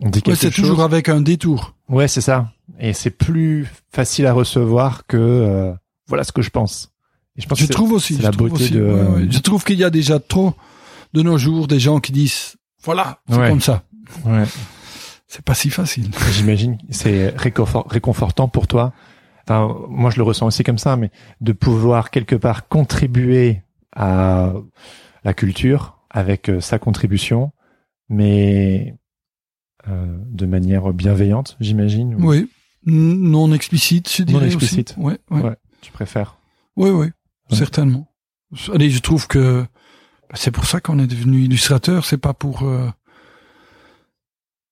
On 0.00 0.10
dit 0.10 0.22
Ouais, 0.26 0.34
c'est 0.34 0.50
toujours 0.50 0.82
avec 0.82 1.08
un 1.08 1.20
détour. 1.20 1.74
Ouais, 1.88 2.08
c'est 2.08 2.20
ça. 2.20 2.50
Et 2.78 2.92
c'est 2.92 3.10
plus 3.10 3.68
facile 3.92 4.26
à 4.26 4.32
recevoir 4.32 5.06
que 5.06 5.16
euh, 5.16 5.72
voilà 6.08 6.24
ce 6.24 6.32
que 6.32 6.42
je 6.42 6.50
pense. 6.50 6.90
Et 7.36 7.42
je 7.42 7.46
pense 7.48 7.58
Je 7.58 7.64
que 7.64 7.66
c'est- 7.68 7.72
trouve 7.74 7.92
aussi. 7.92 8.16
je 8.16 8.22
la 8.22 8.30
trouve 8.30 8.48
beauté 8.50 8.64
aussi, 8.64 8.72
de. 8.72 8.82
ouais, 8.82 9.02
ouais. 9.22 9.26
Je 9.30 9.38
trouve 9.38 9.64
qu'il 9.64 9.78
y 9.78 9.84
a 9.84 9.90
déjà 9.90 10.18
trop 10.18 10.54
de 11.12 11.22
nos 11.22 11.38
jours 11.38 11.66
des 11.68 11.78
gens 11.80 12.00
qui 12.00 12.12
disent 12.12 12.56
voilà, 12.82 13.20
c'est 13.30 13.36
comme 13.48 13.60
ça. 13.60 13.82
Ouais. 14.24 14.44
C'est 15.26 15.42
pas 15.44 15.54
si 15.54 15.70
facile. 15.70 16.10
J'imagine 16.32 16.78
c'est 16.90 17.28
réconfort- 17.36 17.88
réconfortant 17.90 18.48
pour 18.48 18.66
toi. 18.66 18.92
Enfin, 19.46 19.76
moi, 19.88 20.10
je 20.10 20.16
le 20.16 20.22
ressens 20.22 20.46
aussi 20.46 20.62
comme 20.64 20.78
ça, 20.78 20.96
mais 20.96 21.10
de 21.40 21.52
pouvoir 21.52 22.10
quelque 22.10 22.34
part 22.36 22.66
contribuer 22.68 23.62
à 23.94 24.52
la 25.22 25.34
culture 25.34 25.98
avec 26.10 26.48
euh, 26.48 26.60
sa 26.60 26.78
contribution, 26.78 27.52
mais 28.08 28.94
de 29.86 30.46
manière 30.46 30.92
bienveillante, 30.92 31.56
j'imagine. 31.60 32.14
ou- 32.14 32.28
Oui. 32.28 32.48
Non 32.86 33.52
explicite, 33.54 34.10
je 34.14 34.22
dirais 34.24 34.46
explicite. 34.46 34.90
aussi. 34.96 35.00
Ouais, 35.06 35.18
ouais. 35.30 35.40
Ouais. 35.42 35.56
Tu 35.80 35.90
préfères. 35.92 36.36
Oui, 36.76 36.90
oui, 36.90 37.06
Ouais. 37.50 37.56
certainement. 37.56 38.08
Allez, 38.72 38.90
je 38.90 38.98
trouve 39.00 39.26
que 39.26 39.62
bah, 40.28 40.34
c'est 40.34 40.50
pour 40.50 40.66
ça 40.66 40.80
qu'on 40.80 40.98
est 40.98 41.06
devenu 41.06 41.42
illustrateur. 41.42 42.04
C'est 42.04 42.18
pas 42.18 42.34
pour 42.34 42.62
euh, 42.62 42.88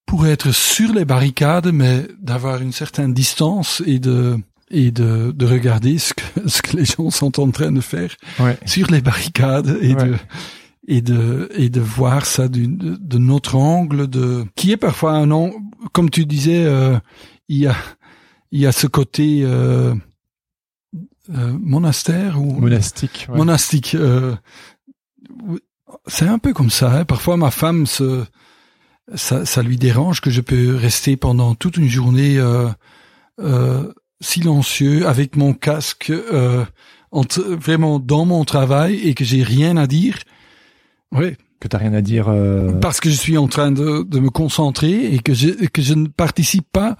pour 0.05 0.27
être 0.27 0.51
sur 0.51 0.93
les 0.93 1.05
barricades, 1.05 1.71
mais 1.71 2.07
d'avoir 2.19 2.61
une 2.61 2.71
certaine 2.71 3.13
distance 3.13 3.81
et 3.85 3.99
de 3.99 4.37
et 4.75 4.91
de, 4.91 5.31
de 5.35 5.45
regarder 5.45 5.97
ce 5.99 6.13
que 6.13 6.23
ce 6.47 6.61
que 6.61 6.77
les 6.77 6.85
gens 6.85 7.09
sont 7.09 7.39
en 7.39 7.51
train 7.51 7.71
de 7.71 7.81
faire 7.81 8.15
Ouais. 8.39 8.57
sur 8.65 8.87
les 8.91 9.01
barricades 9.01 9.77
et 9.81 9.93
de 9.95 10.15
et 10.87 11.01
de 11.01 11.49
et 11.55 11.69
de 11.69 11.79
voir 11.79 12.25
ça 12.25 12.47
d'une- 12.47 12.77
de, 12.77 12.95
de 12.95 13.17
notre 13.17 13.55
angle 13.55 14.07
de 14.07 14.45
qui 14.55 14.71
est 14.71 14.77
parfois 14.77 15.13
un 15.13 15.31
angle 15.31 15.55
comme 15.93 16.09
tu 16.09 16.25
disais 16.25 16.65
euh, 16.65 16.97
il 17.47 17.57
y 17.59 17.67
a 17.67 17.75
il 18.51 18.59
y 18.59 18.65
a 18.65 18.71
ce 18.71 18.87
côté 18.87 19.41
euh, 19.43 19.95
euh, 21.33 21.53
monastère 21.61 22.41
ou 22.41 22.51
Monastique. 22.59 23.27
ouais. 23.29 23.37
monastique 23.37 23.95
euh, 23.95 24.35
c'est 26.07 26.27
un 26.27 26.39
peu 26.39 26.53
comme 26.53 26.69
ça 26.69 26.91
hein. 26.99 27.05
parfois 27.05 27.37
ma 27.37 27.51
femme 27.51 27.85
se 27.85 28.23
ça, 29.15 29.45
ça 29.45 29.61
lui 29.63 29.77
dérange 29.77 30.21
que 30.21 30.29
je 30.29 30.41
peux 30.41 30.75
rester 30.75 31.17
pendant 31.17 31.55
toute 31.55 31.77
une 31.77 31.89
journée 31.89 32.37
euh, 32.39 32.69
euh, 33.41 33.91
silencieux 34.21 35.07
avec 35.07 35.35
mon 35.35 35.53
casque 35.53 36.09
euh, 36.09 36.63
entre, 37.11 37.41
vraiment 37.41 37.99
dans 37.99 38.25
mon 38.25 38.45
travail 38.45 38.95
et 38.95 39.13
que 39.13 39.25
j'ai 39.25 39.43
rien 39.43 39.75
à 39.77 39.87
dire 39.87 40.17
oui 41.13 41.35
que 41.59 41.67
t'as 41.69 41.77
rien 41.77 41.93
à 41.93 42.01
dire. 42.01 42.27
euh, 42.27 42.73
parce 42.73 42.99
que 42.99 43.09
je 43.09 43.15
suis 43.15 43.37
en 43.37 43.47
train 43.47 43.71
de, 43.71 44.03
de 44.03 44.19
me 44.19 44.29
concentrer 44.29 45.13
et 45.13 45.19
que 45.19 45.33
je 45.33 45.49
que 45.67 45.81
je 45.81 45.93
ne 45.93 46.07
participe 46.07 46.65
pas 46.73 46.97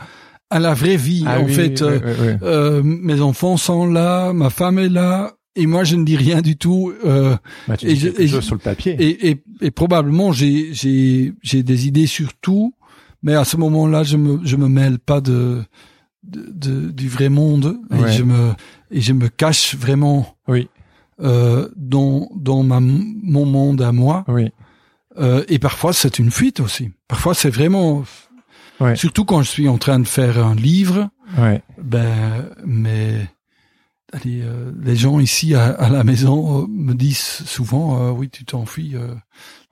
à 0.50 0.60
la 0.60 0.74
vraie 0.74 0.96
vie 0.96 1.24
ah 1.28 1.40
en 1.42 1.46
oui, 1.46 1.54
fait 1.54 1.82
oui, 1.82 1.88
euh, 1.88 2.00
oui, 2.22 2.34
euh, 2.44 2.82
mes 2.84 3.20
enfants 3.22 3.58
sont 3.58 3.86
là 3.86 4.32
ma 4.34 4.50
femme 4.50 4.80
est 4.80 4.88
là 4.90 5.34
et 5.56 5.66
moi 5.68 5.84
je 5.84 5.96
ne 5.98 6.06
dis 6.06 6.16
rien 6.16 6.42
du 6.42 6.56
tout 6.56 6.94
euh, 7.06 7.36
Bah, 7.68 7.76
tu 7.76 7.88
et 7.88 7.94
dis 7.94 8.00
je- 8.00 8.08
quelque 8.10 8.22
et 8.22 8.28
je- 8.28 8.40
sur 8.40 8.56
le 8.56 8.60
papier. 8.62 8.96
et, 9.00 9.30
et, 9.32 9.44
et 9.62 9.72
probablement 9.72 10.32
j'ai 10.32 10.74
j'ai 10.74 11.34
j'ai 11.42 11.62
des 11.64 11.88
idées 11.88 12.08
sur 12.08 12.34
tout 12.36 12.74
mais 13.22 13.34
à 13.36 13.44
ce 13.44 13.58
moment-là 13.58 14.04
je 14.04 14.16
me 14.18 14.40
je 14.46 14.56
me 14.56 14.68
mêle 14.70 14.98
pas 15.00 15.20
de, 15.22 15.62
de, 16.24 16.42
de- 16.54 16.92
du 16.92 17.10
vrai 17.10 17.28
monde 17.30 17.78
et 17.92 17.96
Ouais. 18.02 18.12
je 18.14 18.24
me 18.24 18.52
et 18.92 19.02
je 19.02 19.12
me 19.14 19.28
cache 19.28 19.76
vraiment 19.76 20.36
Oui, 20.48 20.70
euh, 21.22 21.70
dans 21.76 22.30
dans 22.36 22.64
ma 22.64 22.80
mon 22.80 23.46
monde 23.46 23.82
à 23.82 23.92
moi 23.92 24.24
oui. 24.28 24.50
euh, 25.18 25.44
et 25.48 25.60
parfois 25.60 25.94
c'est 25.94 26.20
une 26.20 26.32
fuite 26.32 26.60
aussi 26.60 26.92
parfois 27.08 27.34
c'est 27.34 27.50
vraiment 27.50 28.04
Ouais. 28.80 28.96
surtout 28.96 29.24
quand 29.24 29.44
je 29.44 29.50
suis 29.50 29.70
en 29.70 29.78
train 29.78 30.00
de 30.00 30.08
faire 30.08 30.44
un 30.44 30.56
livre 30.56 31.10
Ouais. 31.38 31.62
ben 31.82 32.50
mais 32.66 33.28
allez, 34.12 34.42
euh, 34.42 34.72
les 34.82 34.96
gens 34.96 35.20
ici 35.20 35.54
à, 35.54 35.66
à 35.68 35.90
la 35.90 36.04
maison 36.04 36.64
euh, 36.64 36.66
me 36.68 36.94
disent 36.94 37.18
souvent 37.46 38.02
euh, 38.02 38.12
oui 38.12 38.30
tu 38.30 38.46
t'enfuis 38.46 38.96
euh, 38.96 39.14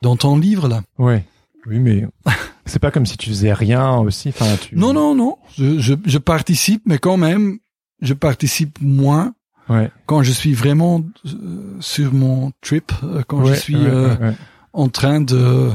dans 0.04 0.16
ton 0.16 0.38
livre 0.38 0.68
là 0.68 0.82
Ouais. 1.00 1.26
Oui, 1.68 1.80
mais 1.80 2.06
c'est 2.66 2.80
pas 2.80 2.90
comme 2.92 3.06
si 3.06 3.18
tu 3.18 3.30
faisais 3.30 3.54
rien 3.54 3.98
aussi. 3.98 4.30
Enfin, 4.30 4.56
tu... 4.62 4.76
non 4.76 4.94
non 4.94 5.14
non 5.16 5.38
je, 5.58 5.80
je, 5.80 5.94
je 6.06 6.18
participe 6.20 6.84
mais 6.86 7.00
quand 7.00 7.18
même 7.18 7.58
je 8.02 8.14
participe 8.14 8.80
moins 8.82 9.34
Ouais. 9.72 9.90
quand 10.06 10.22
je 10.24 10.32
suis 10.32 10.54
vraiment 10.54 11.02
euh, 11.26 11.78
sur 11.80 12.14
mon 12.14 12.52
trip 12.62 12.92
euh, 13.04 13.24
quand 13.28 13.46
je 13.46 13.54
suis 13.54 13.76
ouais, 13.76 13.82
euh, 13.88 14.18
ouais, 14.18 14.34
en 14.74 14.90
train 14.90 15.22
de, 15.22 15.70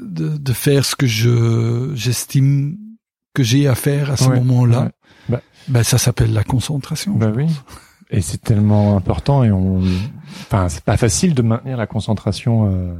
de 0.00 0.36
de 0.36 0.52
faire 0.52 0.84
ce 0.84 0.96
que 0.96 1.06
je 1.06 1.90
j'estime 1.94 2.76
que 3.34 3.42
j'ai 3.42 3.66
à 3.68 3.74
faire 3.74 4.10
à 4.10 4.16
ce 4.16 4.28
moment-là. 4.28 4.90
Bah- 5.28 5.40
ben 5.68 5.82
ça 5.82 5.98
s'appelle 5.98 6.32
la 6.32 6.44
concentration 6.44 7.14
Bah 7.14 7.32
oui. 7.34 7.46
Et 8.10 8.20
c'est 8.20 8.38
tellement 8.42 8.96
important 8.96 9.42
et 9.44 9.50
on, 9.50 9.80
enfin, 10.42 10.68
c'est 10.68 10.84
pas 10.84 10.96
facile 10.98 11.34
de 11.34 11.42
maintenir 11.42 11.76
la 11.76 11.86
concentration. 11.86 12.70
euh. 12.70 12.94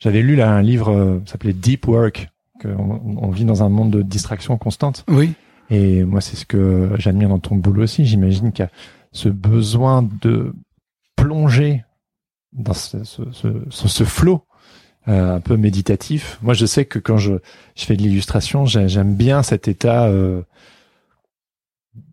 J'avais 0.00 0.20
lu 0.22 0.34
là 0.36 0.50
un 0.50 0.60
livre 0.62 0.90
euh, 0.90 1.22
s'appelait 1.26 1.52
Deep 1.54 1.86
Work, 1.88 2.28
on 2.64 3.30
vit 3.30 3.44
dans 3.44 3.62
un 3.62 3.68
monde 3.68 3.90
de 3.92 4.02
distraction 4.02 4.58
constante. 4.58 5.04
oui 5.08 5.34
Et 5.70 6.04
moi, 6.04 6.20
c'est 6.20 6.36
ce 6.36 6.44
que 6.44 6.90
j'admire 6.98 7.28
dans 7.28 7.38
ton 7.38 7.56
boulot 7.56 7.82
aussi. 7.84 8.04
J'imagine 8.04 8.52
qu'il 8.52 8.64
y 8.64 8.68
a 8.68 8.70
ce 9.12 9.28
besoin 9.28 10.06
de 10.22 10.54
plonger 11.16 11.84
dans 12.52 12.74
ce, 12.74 13.02
ce, 13.04 13.22
ce, 13.32 13.48
ce, 13.70 14.04
flow 14.04 14.44
euh, 15.08 15.36
un 15.36 15.40
peu 15.40 15.56
méditatif. 15.56 16.38
Moi, 16.42 16.54
je 16.54 16.66
sais 16.66 16.84
que 16.84 16.98
quand 16.98 17.16
je, 17.16 17.34
je 17.76 17.84
fais 17.84 17.96
de 17.96 18.02
l'illustration, 18.02 18.66
j'ai- 18.66 18.88
j'aime 18.88 19.14
bien 19.14 19.42
cet 19.42 19.68
état. 19.68 20.06
euh, 20.06 20.42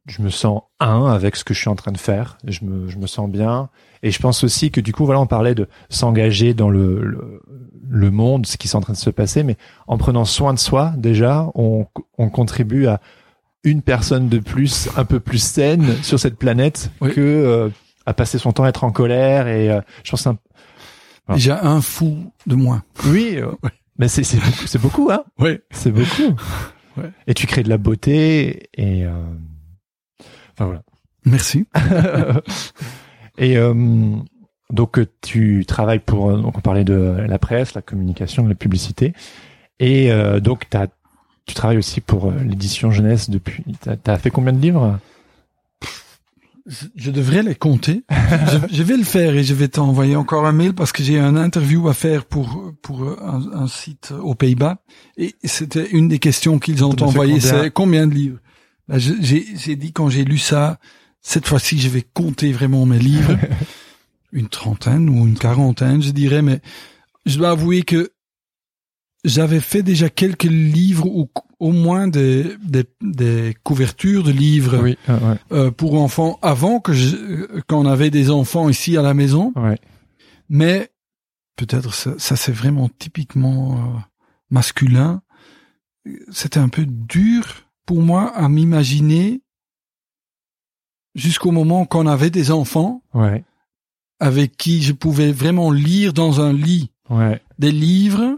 je 0.08 0.22
me 0.22 0.30
sens 0.30 0.64
un 0.80 1.06
avec 1.08 1.36
ce 1.36 1.44
que 1.44 1.54
je 1.54 1.60
suis 1.60 1.70
en 1.70 1.76
train 1.76 1.92
de 1.92 1.98
faire. 1.98 2.38
Je 2.46 2.66
me, 2.66 2.88
je 2.90 2.98
me 2.98 3.08
sens 3.08 3.30
bien. 3.30 3.70
Et 4.04 4.12
je 4.12 4.20
pense 4.20 4.44
aussi 4.44 4.72
que 4.72 4.82
du 4.82 4.94
coup, 4.94 5.06
voilà, 5.06 5.20
on 5.22 5.28
parlait 5.28 5.56
de 5.56 5.68
s'engager 5.90 6.54
dans 6.54 6.70
le, 6.70 7.02
le, 7.04 7.42
le 7.88 8.12
monde, 8.12 8.46
ce 8.46 8.58
qui 8.58 8.68
est 8.68 8.76
en 8.76 8.82
train 8.82 8.94
de 8.94 8.98
se 8.98 9.10
passer, 9.12 9.44
mais 9.44 9.58
en 9.88 9.98
prenant 9.98 10.26
soin 10.26 10.54
de 10.54 10.60
soi, 10.60 10.94
déjà, 10.98 11.50
on, 11.56 11.86
on 12.18 12.30
contribue 12.30 12.88
à 12.88 13.00
une 13.64 13.82
personne 13.82 14.28
de 14.30 14.40
plus, 14.40 14.90
un 14.98 15.06
peu 15.06 15.20
plus 15.20 15.38
saine 15.44 15.96
sur 16.04 16.20
cette 16.20 16.38
planète 16.38 16.92
Oui. 17.02 17.14
que 17.14 17.22
euh, 17.22 17.70
à 18.06 18.14
passer 18.14 18.38
son 18.40 18.52
temps 18.52 18.64
à 18.64 18.70
être 18.70 18.84
en 18.84 18.92
colère. 18.92 19.48
Et 19.48 19.70
euh, 19.72 19.82
je 20.04 20.12
pense 20.12 20.26
un- 20.28 20.38
Ah. 21.28 21.36
déjà 21.36 21.64
un 21.64 21.82
fou 21.82 22.34
de 22.48 22.56
moins 22.56 22.84
oui, 23.06 23.36
euh, 23.38 23.52
mais 24.00 24.08
c'est 24.08 24.24
c'est 24.24 24.38
beaucoup, 24.40 24.66
c'est 24.68 24.82
beaucoup, 24.82 25.12
hein. 25.12 25.24
oui 25.40 25.60
C'est 25.72 25.92
beaucoup. 25.92 26.36
Ouais. 26.98 27.10
Et 27.26 27.34
tu 27.34 27.48
crées 27.48 27.64
de 27.64 27.70
la 27.70 27.78
beauté 27.78 28.70
et 28.74 29.06
euh, 29.06 29.14
enfin 30.54 30.66
voilà. 30.66 30.82
merci 31.24 31.66
et 33.38 33.58
euh, 33.58 33.74
donc 34.72 35.00
euh, 35.00 35.08
tu 35.22 35.64
travailles 35.66 36.00
pour 36.00 36.38
donc 36.38 36.58
on 36.58 36.62
parlait 36.62 36.84
de 36.84 37.18
la 37.28 37.40
presse, 37.40 37.74
la 37.76 37.82
communication, 37.82 38.46
la 38.46 38.56
publicité 38.56 39.14
et 39.80 40.12
euh, 40.12 40.42
donc 40.42 40.66
t'as 40.70 40.88
tu 41.52 41.56
travailles 41.56 41.78
aussi 41.78 42.00
pour 42.00 42.28
euh, 42.30 42.34
l'édition 42.46 42.92
jeunesse 42.92 43.30
depuis 43.30 43.66
t'as 43.82 44.14
as 44.14 44.18
fait 44.18 44.32
combien 44.32 44.54
de 44.54 44.62
livres? 44.62 44.98
Je, 46.66 46.86
je 46.96 47.12
devrais 47.12 47.44
les 47.44 47.56
compter. 47.56 48.04
je, 48.10 48.76
je 48.76 48.84
vais 48.84 48.96
le 48.96 49.04
faire 49.04 49.36
et 49.36 49.44
je 49.44 49.54
vais 49.54 49.68
t'envoyer 49.68 50.16
encore 50.16 50.46
un 50.46 50.54
mail 50.54 50.74
parce 50.74 50.94
que 50.94 51.04
j'ai 51.04 51.20
un 51.20 51.36
interview 51.36 51.90
à 51.90 51.94
faire 51.94 52.24
pour 52.24 52.72
pour 52.82 53.04
un, 53.04 53.42
un 53.54 53.68
site 53.68 54.14
aux 54.18 54.34
Pays-Bas 54.34 54.78
et 55.18 55.36
c'était 55.44 55.90
une 55.90 56.08
des 56.08 56.20
questions 56.20 56.58
qu'ils 56.58 56.86
ont 56.86 56.96
envoyées. 57.02 57.42
C'est 57.42 57.70
combien 57.72 58.08
de 58.08 58.14
livres? 58.14 58.38
J'ai 58.88 59.46
j'ai 59.56 59.76
dit 59.76 59.92
quand 59.92 60.10
j'ai 60.10 60.24
lu 60.24 60.38
ça, 60.38 60.80
cette 61.22 61.48
fois-ci 61.48 61.80
je 61.80 61.90
vais 61.90 62.06
compter 62.14 62.54
vraiment 62.54 62.86
mes 62.86 63.00
livres, 63.00 63.38
une 64.32 64.48
trentaine 64.48 65.10
ou 65.10 65.28
une 65.28 65.38
quarantaine, 65.38 66.02
je 66.02 66.12
dirais. 66.12 66.42
Mais 66.44 66.62
je 67.26 67.38
dois 67.38 67.50
avouer 67.50 67.82
que 67.82 68.12
j'avais 69.24 69.60
fait 69.60 69.84
déjà 69.84 70.10
quelques 70.10 70.44
livres 70.44 71.06
ou 71.06 71.30
au 71.60 71.72
moins 71.72 72.08
des, 72.08 72.56
des, 72.64 72.86
des 73.02 73.56
couvertures 73.64 74.24
de 74.24 74.32
livres 74.32 74.80
Oui, 74.82 74.98
ouais, 75.08 75.38
euh, 75.52 75.70
pour 75.72 75.94
enfants 76.02 76.40
avant 76.42 76.80
que 76.80 76.92
je, 76.94 77.16
euh, 77.16 77.62
qu'on 77.68 77.86
avait 77.86 78.10
des 78.10 78.32
enfants 78.32 78.68
ici 78.70 78.98
à 78.98 79.02
la 79.02 79.14
maison. 79.14 79.54
ouais. 79.56 79.78
Mais 80.50 80.90
peut-être 81.56 81.94
ça, 81.94 82.14
ça 82.18 82.36
c'est 82.36 82.52
vraiment 82.52 82.90
typiquement 83.00 83.76
euh, 83.76 84.00
masculin. 84.50 85.22
C'était 86.32 86.60
un 86.60 86.70
peu 86.70 86.86
dur 86.86 87.46
pour 87.86 88.02
moi 88.02 88.36
à 88.36 88.50
m'imaginer 88.50 89.42
jusqu'au 91.16 91.52
moment 91.52 91.86
qu'on 91.86 92.08
avait 92.08 92.30
des 92.32 92.52
enfants 92.52 93.04
Ouais, 93.14 93.44
avec 94.20 94.58
qui 94.58 94.82
je 94.82 94.94
pouvais 94.94 95.32
vraiment 95.32 95.72
lire 95.72 96.14
dans 96.14 96.42
un 96.42 96.54
lit 96.54 96.92
des 97.60 97.72
livres 97.72 98.38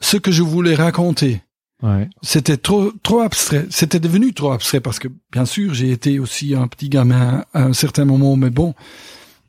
ce 0.00 0.16
que 0.16 0.30
je 0.30 0.42
voulais 0.42 0.74
raconter. 0.74 1.42
ouais, 1.82 2.08
C'était 2.22 2.56
trop 2.56 2.92
trop 3.02 3.20
abstrait. 3.20 3.66
C'était 3.70 4.00
devenu 4.00 4.32
trop 4.32 4.52
abstrait 4.52 4.80
parce 4.80 4.98
que 4.98 5.08
bien 5.32 5.44
sûr 5.44 5.74
j'ai 5.74 5.90
été 5.90 6.18
aussi 6.18 6.54
un 6.54 6.68
petit 6.68 6.88
gamin 6.88 7.44
à 7.52 7.64
un 7.64 7.72
certain 7.72 8.04
moment, 8.04 8.36
mais 8.36 8.50
bon, 8.50 8.74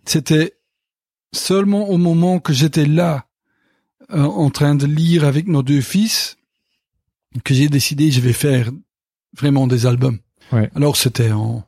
c'était 0.06 0.54
seulement 1.32 1.90
au 1.90 1.98
moment 1.98 2.40
que 2.40 2.54
j'étais 2.54 2.86
là 2.86 3.26
euh, 4.12 4.24
en 4.24 4.50
train 4.50 4.76
de 4.76 4.88
lire 4.88 5.24
avec 5.24 5.48
nos 5.48 5.62
deux 5.62 5.82
fils 5.82 6.38
que 7.44 7.54
j'ai 7.54 7.70
décidé 7.70 8.10
je 8.10 8.22
vais 8.22 8.34
faire 8.34 8.72
vraiment 9.38 9.68
des 9.68 9.86
albums. 9.86 10.20
Ouais. 10.52 10.70
Alors 10.76 10.98
c'était 10.98 11.32
en 11.32 11.64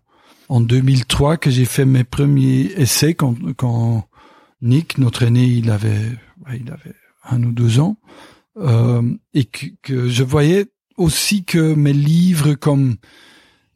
en 0.50 0.60
2003 0.60 1.38
que 1.38 1.50
j'ai 1.50 1.66
fait 1.66 1.86
mes 1.86 2.04
premiers 2.04 2.74
essais 2.76 3.14
quand 3.14 3.36
quand 3.56 4.08
Nick, 4.62 4.98
notre 4.98 5.24
aîné, 5.24 5.44
il 5.44 5.72
avait 5.72 6.12
il 6.54 6.70
avait 6.72 6.96
un 7.24 7.42
ou 7.44 7.52
deux 7.52 7.80
ans 7.80 7.98
et 9.34 9.46
que, 9.46 9.66
que 9.82 10.10
je 10.10 10.24
voyais 10.24 10.66
aussi 10.98 11.44
que 11.46 11.74
mes 11.74 11.94
livres 11.94 12.54
comme 12.56 12.96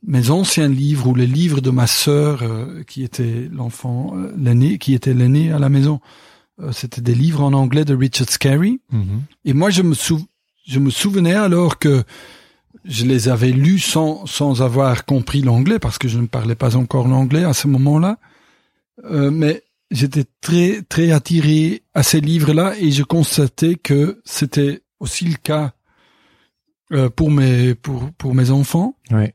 mes 0.07 0.29
anciens 0.29 0.67
livres 0.67 1.07
ou 1.07 1.15
les 1.15 1.25
livres 1.27 1.61
de 1.61 1.71
ma 1.71 1.87
sœur 1.87 2.43
euh, 2.43 2.83
qui 2.83 3.03
était 3.03 3.49
l'enfant 3.51 4.13
euh, 4.15 4.33
l'aîné 4.37 4.77
qui 4.77 4.93
était 4.93 5.13
l'aîné 5.13 5.51
à 5.51 5.59
la 5.59 5.69
maison 5.69 5.99
euh, 6.61 6.71
c'était 6.71 7.01
des 7.01 7.15
livres 7.15 7.41
en 7.41 7.53
anglais 7.53 7.85
de 7.85 7.95
Richard 7.95 8.29
Scarry 8.29 8.79
Mhm. 8.91 9.21
et 9.45 9.53
moi 9.53 9.69
je 9.71 9.81
me 9.81 9.93
sou- 9.95 10.27
je 10.67 10.79
me 10.79 10.89
souvenais 10.89 11.33
alors 11.35 11.79
que 11.79 12.03
je 12.83 13.05
les 13.05 13.29
avais 13.29 13.51
lus 13.51 13.79
sans 13.79 14.25
sans 14.27 14.61
avoir 14.61 15.05
compris 15.05 15.41
l'anglais 15.41 15.79
parce 15.79 15.97
que 15.97 16.07
je 16.07 16.19
ne 16.19 16.27
parlais 16.27 16.55
pas 16.55 16.75
encore 16.75 17.07
l'anglais 17.07 17.43
à 17.45 17.53
ce 17.53 17.67
moment-là 17.67 18.17
Euh, 19.03 19.29
mais 19.29 19.61
j'étais 19.91 20.25
très 20.41 20.81
très 20.83 21.11
attiré 21.11 21.83
à 21.93 22.03
ces 22.03 22.21
livres-là 22.21 22.75
et 22.79 22.91
je 22.91 23.03
constatais 23.03 23.75
que 23.75 24.19
c'était 24.25 24.81
aussi 24.99 25.25
le 25.25 25.35
cas 25.35 25.73
euh, 26.91 27.09
pour 27.09 27.31
mes 27.31 27.75
pour 27.75 28.11
pour 28.13 28.33
mes 28.35 28.51
enfants 28.51 28.95
Ouais. 29.11 29.33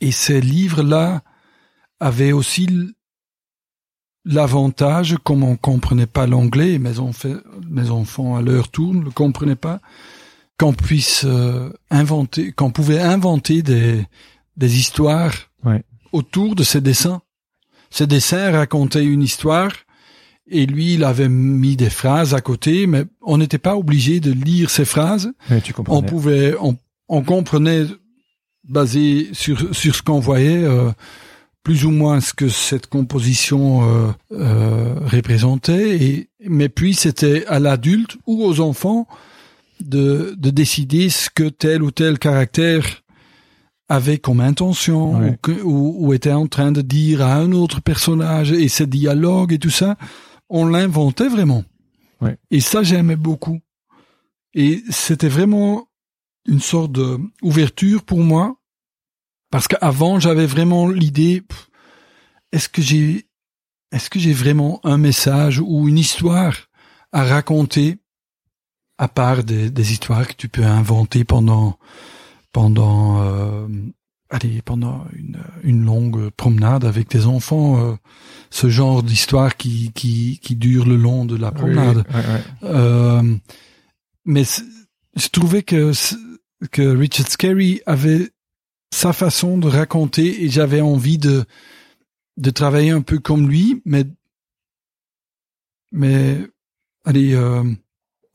et 0.00 0.12
ces 0.12 0.40
livres-là 0.40 1.22
avaient 2.00 2.32
aussi 2.32 2.66
l'avantage, 4.24 5.16
comme 5.24 5.42
on 5.42 5.56
comprenait 5.56 6.06
pas 6.06 6.26
l'anglais, 6.26 6.78
mes, 6.78 6.98
enfants, 6.98 7.34
mes 7.68 7.90
enfants 7.90 8.36
à 8.36 8.42
leur 8.42 8.68
tour 8.70 8.94
ne 8.94 9.02
le 9.02 9.10
comprenaient 9.10 9.56
pas, 9.56 9.80
qu'on 10.58 10.72
puisse 10.72 11.24
euh, 11.24 11.70
inventer, 11.90 12.52
qu'on 12.52 12.70
pouvait 12.70 13.00
inventer 13.00 13.62
des, 13.62 14.06
des 14.56 14.78
histoires 14.78 15.34
Ouais. 15.64 15.84
autour 16.12 16.56
de 16.56 16.64
ces 16.64 16.80
dessins. 16.80 17.22
Ces 17.92 18.06
dessins 18.06 18.50
racontaient 18.50 19.04
une 19.04 19.22
histoire, 19.22 19.70
et 20.50 20.64
lui, 20.64 20.94
il 20.94 21.04
avait 21.04 21.28
mis 21.28 21.76
des 21.76 21.90
phrases 21.90 22.32
à 22.34 22.40
côté, 22.40 22.86
mais 22.86 23.04
on 23.20 23.36
n'était 23.36 23.58
pas 23.58 23.76
obligé 23.76 24.18
de 24.18 24.32
lire 24.32 24.70
ces 24.70 24.86
phrases 24.86 25.30
tu 25.62 25.74
on 25.88 26.02
pouvait, 26.02 26.54
on, 26.58 26.76
on 27.08 27.22
comprenait, 27.22 27.84
basé 28.66 29.28
sur 29.32 29.74
sur 29.74 29.94
ce 29.94 30.02
qu'on 30.02 30.20
voyait, 30.20 30.64
euh, 30.64 30.90
plus 31.62 31.84
ou 31.84 31.90
moins 31.90 32.20
ce 32.20 32.32
que 32.32 32.48
cette 32.48 32.86
composition 32.86 33.82
euh, 33.82 34.12
euh, 34.32 34.94
représentait. 35.04 36.02
Et 36.02 36.28
mais 36.48 36.70
puis 36.70 36.94
c'était 36.94 37.44
à 37.46 37.58
l'adulte 37.58 38.16
ou 38.26 38.42
aux 38.42 38.60
enfants 38.60 39.06
de 39.80 40.34
de 40.38 40.50
décider 40.50 41.10
ce 41.10 41.28
que 41.28 41.48
tel 41.48 41.82
ou 41.82 41.90
tel 41.90 42.18
caractère 42.18 42.84
avait 43.92 44.18
comme 44.18 44.40
intention 44.40 45.18
Ouais. 45.18 45.30
ou, 45.30 45.36
que- 45.42 45.62
ou, 45.62 45.94
ou 45.98 46.12
était 46.12 46.32
en 46.32 46.46
train 46.46 46.72
de 46.72 46.80
dire 46.82 47.22
à 47.22 47.34
un 47.36 47.52
autre 47.52 47.80
personnage 47.80 48.50
et 48.52 48.68
ces 48.68 48.86
dialogues 48.86 49.52
et 49.52 49.58
tout 49.58 49.70
ça, 49.70 49.96
on 50.48 50.66
l'inventait 50.66 51.28
vraiment. 51.28 51.64
Ouais. 52.20 52.36
Et 52.50 52.60
ça 52.60 52.82
j'aimais 52.82 53.16
beaucoup. 53.16 53.60
Et 54.54 54.82
c'était 54.90 55.28
vraiment 55.28 55.86
une 56.46 56.60
sorte 56.60 56.92
de 56.92 57.18
ouverture 57.42 58.02
pour 58.02 58.20
moi 58.20 58.56
parce 59.50 59.68
qu'avant 59.68 60.18
j'avais 60.20 60.46
vraiment 60.46 60.88
l'idée 60.88 61.42
est-ce 62.52 62.68
que 62.68 62.82
j'ai 62.82 63.26
est-ce 63.92 64.08
que 64.10 64.18
j'ai 64.18 64.32
vraiment 64.32 64.80
un 64.84 64.98
message 64.98 65.60
ou 65.60 65.88
une 65.88 65.98
histoire 65.98 66.54
à 67.12 67.24
raconter 67.24 67.98
à 68.98 69.08
part 69.08 69.44
des, 69.44 69.70
des 69.70 69.92
histoires 69.92 70.26
que 70.26 70.32
tu 70.34 70.48
peux 70.48 70.64
inventer 70.64 71.24
pendant 71.24 71.78
pendant 72.52 73.22
euh, 73.22 73.66
allez 74.30 74.62
pendant 74.62 75.04
une, 75.14 75.38
une 75.62 75.84
longue 75.84 76.30
promenade 76.30 76.84
avec 76.84 77.08
tes 77.08 77.24
enfants 77.26 77.78
euh, 77.84 77.94
ce 78.50 78.68
genre 78.68 79.02
d'histoire 79.02 79.56
qui 79.56 79.90
qui 79.94 80.38
qui 80.42 80.56
dure 80.56 80.86
le 80.86 80.96
long 80.96 81.24
de 81.24 81.36
la 81.36 81.48
Oui, 81.48 81.54
promenade 81.54 81.98
ouais, 81.98 82.14
ouais. 82.14 82.42
euh, 82.64 83.34
mais 84.24 84.44
je 85.16 85.28
trouvais 85.28 85.62
que 85.62 85.92
que 86.70 86.82
Richard 86.82 87.28
Scarry 87.28 87.80
avait 87.86 88.30
sa 88.94 89.12
façon 89.12 89.58
de 89.58 89.68
raconter 89.68 90.44
et 90.44 90.48
j'avais 90.50 90.80
envie 90.80 91.18
de 91.18 91.44
de 92.38 92.50
travailler 92.50 92.90
un 92.90 93.02
peu 93.02 93.18
comme 93.18 93.48
lui, 93.48 93.82
mais 93.84 94.04
mais 95.90 96.38
allez, 97.04 97.34
euh, 97.34 97.62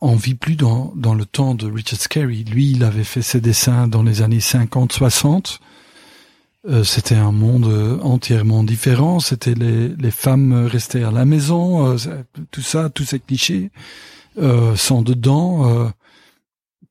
on 0.01 0.15
vit 0.15 0.35
plus 0.35 0.55
dans 0.55 0.93
dans 0.95 1.13
le 1.15 1.25
temps 1.25 1.55
de 1.55 1.65
Richard 1.71 1.99
Scarry. 1.99 2.43
Lui, 2.43 2.71
il 2.71 2.83
avait 2.83 3.03
fait 3.03 3.21
ses 3.21 3.41
dessins 3.41 3.87
dans 3.87 4.03
les 4.03 4.21
années 4.21 4.39
50, 4.39 4.91
60. 4.91 5.59
Euh, 6.69 6.83
c'était 6.83 7.15
un 7.15 7.31
monde 7.31 7.65
euh, 7.67 7.97
entièrement 8.01 8.63
différent. 8.63 9.19
C'était 9.19 9.53
les, 9.53 9.89
les 9.89 10.11
femmes 10.11 10.65
restaient 10.65 11.03
à 11.03 11.11
la 11.11 11.23
maison, 11.25 11.87
euh, 11.93 11.97
tout 12.51 12.61
ça, 12.61 12.89
tous 12.89 13.05
ces 13.05 13.19
clichés 13.19 13.71
euh, 14.37 14.75
sont 14.75 15.01
dedans. 15.01 15.91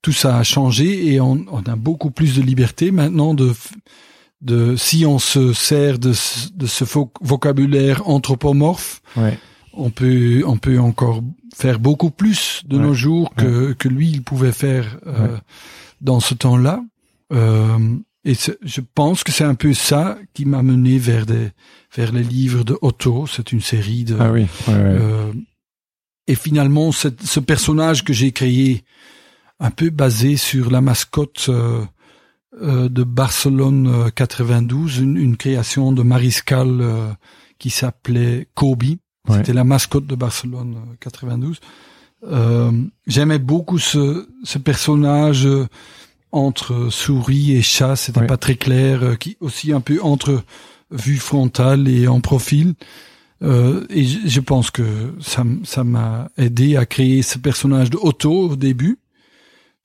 tout 0.03 0.13
ça 0.13 0.39
a 0.39 0.43
changé 0.45 1.13
et 1.13 1.21
on, 1.21 1.45
a 1.67 1.77
beaucoup 1.77 2.11
plus 2.11 2.37
de 2.37 2.43
liberté 2.43 2.91
maintenant 2.91 3.35
de 3.35 3.53
de 4.43 4.77
si 4.77 5.05
on 5.07 5.19
se 5.19 5.53
sert 5.53 5.99
de, 5.99 6.13
de 6.55 6.67
ce 6.67 6.85
vo- 6.85 7.11
vocabulaire 7.23 8.07
anthropomorphe. 8.09 9.01
On 9.77 9.91
peut 9.91 10.43
on 10.47 10.57
peut 10.59 10.79
encore 10.79 11.23
faire 11.55 11.79
beaucoup 11.79 12.11
plus 12.11 12.63
de 12.67 12.77
Ouais. 12.77 12.83
nos 12.83 12.95
jours 12.95 13.35
que 13.35 13.73
que 13.73 13.89
lui 13.89 14.09
il 14.11 14.23
pouvait 14.23 14.53
faire 14.53 14.99
euh, 15.07 15.29
Ouais. 15.35 15.39
dans 16.01 16.21
ce 16.21 16.35
temps-là. 16.35 16.83
Euh, 17.33 17.97
et 18.25 18.35
je 18.35 18.81
pense 18.95 19.23
que 19.25 19.31
c'est 19.33 19.45
un 19.45 19.55
peu 19.55 19.73
ça 19.73 20.19
qui 20.35 20.45
m'a 20.47 20.63
mené 20.63 20.99
vers 20.99 21.27
des 21.27 21.51
vers 21.97 22.13
les 22.13 22.23
livres 22.25 22.65
de 22.65 22.77
Otto. 22.83 23.27
C'est 23.27 23.53
une 23.53 23.61
série 23.61 24.05
de 24.05 24.17
Ah 24.19 24.33
oui. 24.33 24.47
Euh, 24.69 25.33
et 26.27 26.35
finalement, 26.35 26.91
cette- 26.93 27.23
ce 27.23 27.39
personnage 27.41 28.03
que 28.05 28.13
j'ai 28.13 28.33
créé, 28.33 28.83
un 29.61 29.71
peu 29.71 29.91
basé 29.91 30.37
sur 30.37 30.71
la 30.71 30.81
mascotte 30.81 31.47
euh, 31.49 31.85
euh, 32.61 32.89
de 32.89 33.05
Barcelone 33.05 33.87
euh, 33.87 34.11
92, 34.11 34.99
une, 34.99 35.17
une 35.17 35.37
création 35.37 35.93
de 35.93 36.03
Mariscal 36.03 36.81
euh, 36.81 37.13
qui 37.59 37.71
s'appelait 37.71 38.49
Kobe. 38.55 38.85
Ouais. 39.29 39.39
C'était 39.39 39.53
la 39.53 39.65
mascotte 39.65 40.07
de 40.07 40.15
Barcelone 40.15 40.77
euh, 40.77 40.95
92. 41.01 41.61
Euh, 42.29 42.73
J'aimais 43.07 43.39
beaucoup 43.39 43.79
ce, 43.79 44.27
ce 44.45 44.59
personnage 44.59 45.47
euh, 45.47 45.67
entre 46.33 46.89
souris 46.91 47.53
et 47.57 47.63
chat. 47.63 47.97
C'était 47.97 48.21
Ouais. 48.21 48.27
pas 48.27 48.37
très 48.37 48.57
clair, 48.57 49.03
euh, 49.03 49.15
qui 49.17 49.37
aussi 49.41 49.73
un 49.73 49.81
peu 49.81 50.01
entre 50.03 50.43
vue 50.91 51.17
frontale 51.19 51.89
et 51.89 52.07
en 52.09 52.21
profil. 52.21 52.75
Euh, 53.43 53.85
et 53.91 54.05
je, 54.05 54.41
pense 54.41 54.71
que 54.71 55.13
ça, 55.21 55.45
ça 55.65 55.85
m'a 55.85 56.31
aidé 56.39 56.77
à 56.77 56.87
créer 56.87 57.21
ce 57.23 57.39
personnage 57.39 57.91
de 57.91 57.99
Otto 58.01 58.33
au 58.51 58.57
début, 58.57 58.99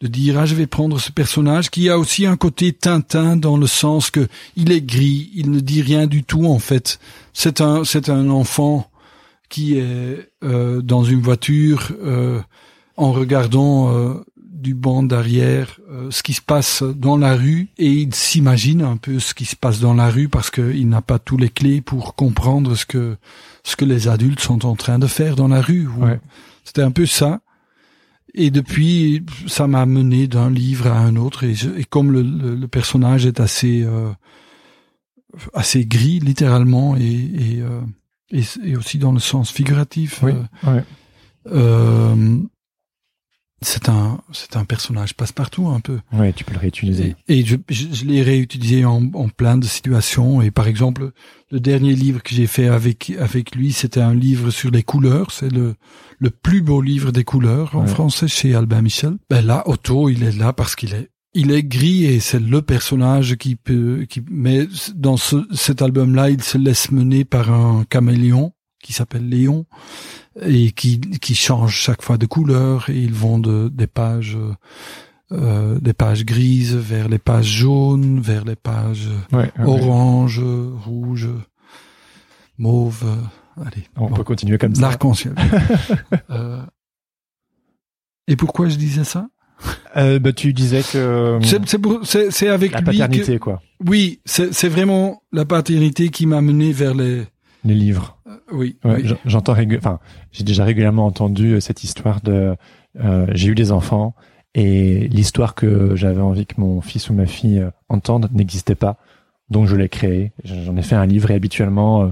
de 0.01 0.07
dire 0.07 0.39
ah 0.39 0.45
je 0.45 0.55
vais 0.55 0.67
prendre 0.67 0.99
ce 0.99 1.11
personnage 1.11 1.69
qui 1.69 1.89
a 1.89 1.99
aussi 1.99 2.25
un 2.25 2.37
côté 2.37 2.71
Tintin 2.71 3.35
dans 3.35 3.57
le 3.57 3.67
sens 3.67 4.09
que 4.09 4.27
il 4.55 4.71
est 4.71 4.81
gris, 4.81 5.31
il 5.35 5.51
ne 5.51 5.59
dit 5.59 5.81
rien 5.81 6.07
du 6.07 6.23
tout 6.23 6.45
en 6.45 6.59
fait. 6.59 6.99
C'est 7.33 7.59
un 7.61 7.83
c'est 7.83 8.09
un 8.09 8.29
enfant 8.29 8.89
qui 9.51 9.77
est 9.77 10.29
euh, 10.43 10.81
dans 10.81 11.03
une 11.03 11.21
voiture 11.21 11.91
euh, 12.03 12.39
en 12.97 13.11
regardant 13.11 13.93
euh, 13.93 14.13
du 14.37 14.73
banc 14.75 15.03
d'arrière 15.03 15.79
euh, 15.91 16.09
ce 16.11 16.21
qui 16.23 16.33
se 16.33 16.41
passe 16.41 16.83
dans 16.83 17.17
la 17.17 17.35
rue 17.35 17.67
et 17.77 17.91
il 17.91 18.13
s'imagine 18.15 18.81
un 18.81 18.97
peu 18.97 19.19
ce 19.19 19.33
qui 19.33 19.45
se 19.45 19.55
passe 19.55 19.79
dans 19.79 19.93
la 19.95 20.09
rue 20.09 20.29
parce 20.29 20.49
qu'il 20.51 20.87
n'a 20.87 21.01
pas 21.01 21.19
tous 21.19 21.37
les 21.37 21.49
clés 21.49 21.81
pour 21.81 22.15
comprendre 22.15 22.75
ce 22.75 22.85
que 22.85 23.17
ce 23.63 23.75
que 23.75 23.85
les 23.85 24.07
adultes 24.07 24.39
sont 24.39 24.65
en 24.65 24.75
train 24.75 24.99
de 24.99 25.07
faire 25.07 25.35
dans 25.35 25.47
la 25.47 25.61
rue. 25.61 25.87
Ouais. 25.87 26.19
C'était 26.63 26.83
un 26.83 26.91
peu 26.91 27.05
ça. 27.05 27.41
Et 28.33 28.49
depuis, 28.49 29.25
ça 29.47 29.67
m'a 29.67 29.85
mené 29.85 30.27
d'un 30.27 30.49
livre 30.49 30.87
à 30.87 30.97
un 30.99 31.15
autre. 31.17 31.43
Et, 31.43 31.53
je- 31.53 31.69
et 31.77 31.83
comme 31.83 32.11
le, 32.13 32.21
le- 32.21 32.55
le 32.55 32.67
personnage 32.67 33.25
est 33.25 33.39
assez 33.41 33.83
euh, 33.83 34.09
assez 35.53 35.85
gris, 35.85 36.19
littéralement, 36.19 36.95
et, 36.97 37.01
et, 37.03 37.61
euh, 37.61 37.81
et, 38.31 38.43
et 38.63 38.75
aussi 38.75 38.97
dans 38.97 39.11
le 39.11 39.19
sens 39.19 39.51
figuratif, 39.51 40.21
Oui. 40.23 40.31
euh, 40.65 40.71
Ouais. 40.75 40.83
euh, 41.51 42.37
c'est 43.63 43.89
un 43.89 44.19
c'est 44.31 44.55
un 44.57 44.65
personnage 44.65 45.13
passe-partout 45.13 45.67
un 45.67 45.79
peu. 45.81 45.99
Ouais, 46.13 46.33
tu 46.33 46.43
peux 46.43 46.53
le 46.53 46.59
réutiliser. 46.59 47.15
Et, 47.27 47.39
et 47.41 47.45
je, 47.45 47.57
je, 47.69 47.85
je 47.93 48.05
l'ai 48.05 48.23
réutilisé 48.23 48.85
en, 48.85 49.03
en 49.13 49.29
plein 49.29 49.55
de 49.59 49.67
situations. 49.67 50.41
Et 50.41 50.49
par 50.49 50.65
exemple, 50.65 51.11
le 51.51 51.59
dernier 51.59 51.93
livre 51.93 52.23
que 52.23 52.33
j'ai 52.33 52.47
fait 52.47 52.67
avec 52.69 53.11
avec 53.19 53.53
lui, 53.55 53.71
c'était 53.71 54.01
un 54.01 54.15
livre 54.15 54.49
sur 54.49 54.71
les 54.71 54.81
couleurs. 54.81 55.29
C'est 55.29 55.51
le 55.51 55.75
le 56.17 56.31
plus 56.31 56.63
beau 56.63 56.81
livre 56.81 57.11
des 57.11 57.23
couleurs 57.23 57.75
en 57.75 57.85
français 57.85 58.27
chez 58.27 58.55
Albin 58.55 58.81
Michel. 58.81 59.17
Ben 59.29 59.45
là, 59.45 59.61
Otto, 59.67 60.09
il 60.09 60.23
est 60.23 60.35
là 60.35 60.53
parce 60.53 60.75
qu'il 60.75 60.95
est 60.95 61.10
il 61.33 61.51
est 61.51 61.63
gris 61.63 62.05
et 62.05 62.19
c'est 62.19 62.39
le 62.39 62.61
personnage 62.61 63.35
qui 63.37 63.55
peut 63.55 64.05
qui 64.09 64.21
mais 64.29 64.67
dans 64.95 65.17
ce, 65.17 65.47
cet 65.53 65.81
album-là, 65.81 66.29
il 66.29 66.41
se 66.43 66.57
laisse 66.57 66.91
mener 66.91 67.23
par 67.25 67.51
un 67.51 67.83
caméléon 67.85 68.53
qui 68.83 68.93
s'appelle 68.93 69.27
Léon 69.29 69.65
et 70.41 70.71
qui 70.71 70.99
qui 70.99 71.35
change 71.35 71.75
chaque 71.75 72.01
fois 72.01 72.17
de 72.17 72.25
couleur 72.25 72.89
et 72.89 72.97
ils 72.99 73.13
vont 73.13 73.37
de 73.39 73.69
des 73.71 73.87
pages 73.87 74.37
euh, 75.31 75.79
des 75.79 75.93
pages 75.93 76.25
grises 76.25 76.75
vers 76.75 77.07
les 77.07 77.19
pages 77.19 77.45
jaunes, 77.45 78.19
vers 78.19 78.43
les 78.43 78.55
pages 78.57 79.07
Ouais, 79.31 79.37
ouais, 79.39 79.51
ouais. 79.59 79.65
orange, 79.65 80.41
rouge, 80.85 81.29
mauve. 82.57 83.05
Allez, 83.57 83.83
On 83.95 84.07
bon. 84.09 84.15
peut 84.15 84.23
continuer 84.23 84.57
comme 84.57 84.75
ça. 84.75 84.81
l'arc-en-ciel. 84.81 85.35
Euh, 86.29 86.61
et 88.27 88.35
pourquoi 88.35 88.67
je 88.69 88.75
disais 88.75 89.03
ça? 89.03 89.27
Euh, 89.97 90.19
bah, 90.19 90.31
tu 90.33 90.53
disais 90.53 90.81
que 90.81 91.39
C'est- 92.03 92.31
C'est 92.31 92.47
avec 92.47 92.71
la 92.71 92.79
lui 92.79 92.85
paternité, 92.85 93.33
que 93.33 93.39
quoi. 93.39 93.61
oui, 93.85 94.19
c'est 94.25 94.69
vraiment 94.69 95.21
la 95.31 95.45
paternité 95.45 96.09
qui 96.09 96.25
m'a 96.27 96.41
mené 96.41 96.71
vers 96.71 96.93
les 96.93 97.23
Les 97.65 97.75
livres. 97.75 98.17
euh, 98.27 98.31
oui, 98.53 98.77
Ouais, 98.83 99.03
oui. 99.03 99.13
J'entends 99.25 99.53
régu- 99.53 99.77
enfin, 99.77 99.99
j'ai 100.31 100.43
déjà 100.43 100.63
régulièrement 100.63 101.05
entendu 101.05 101.53
euh, 101.53 101.59
cette 101.59 101.83
histoire 101.83 102.21
de 102.21 102.55
euh, 103.03 103.25
j'ai 103.33 103.49
eu 103.49 103.55
des 103.55 103.71
enfants 103.71 104.15
et 104.55 105.07
l'histoire 105.09 105.55
que 105.55 105.95
j'avais 105.95 106.21
envie 106.21 106.45
que 106.45 106.55
mon 106.59 106.81
fils 106.81 107.09
ou 107.09 107.13
ma 107.13 107.25
fille 107.25 107.59
euh, 107.59 107.69
entende 107.89 108.29
n'existait 108.33 108.75
pas, 108.75 108.97
donc 109.49 109.67
je 109.67 109.75
l'ai 109.75 109.89
créé. 109.89 110.31
J'en 110.43 110.75
ai 110.75 110.81
fait 110.81 110.95
un 110.95 111.05
livre 111.05 111.31
et 111.31 111.35
habituellement 111.35 112.03
euh, 112.03 112.07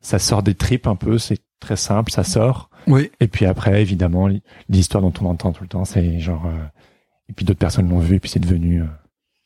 ça 0.00 0.18
sort 0.18 0.42
des 0.42 0.54
tripes 0.54 0.86
un 0.86 0.96
peu, 0.96 1.16
c'est 1.18 1.38
très 1.60 1.76
simple, 1.76 2.10
ça 2.10 2.24
sort. 2.24 2.68
Oui. 2.86 3.10
Et 3.20 3.28
puis 3.28 3.46
après, 3.46 3.80
évidemment, 3.80 4.28
l'histoire 4.68 5.02
dont 5.02 5.12
on 5.20 5.26
entend 5.26 5.52
tout 5.52 5.62
le 5.62 5.68
temps, 5.68 5.84
c'est 5.84 6.18
genre 6.20 6.46
euh, 6.46 6.64
et 7.28 7.32
puis 7.32 7.44
d'autres 7.44 7.58
personnes 7.58 7.88
l'ont 7.88 7.98
vu 7.98 8.16
et 8.16 8.20
puis 8.20 8.30
c'est 8.30 8.40
devenu 8.40 8.82
euh, 8.82 8.86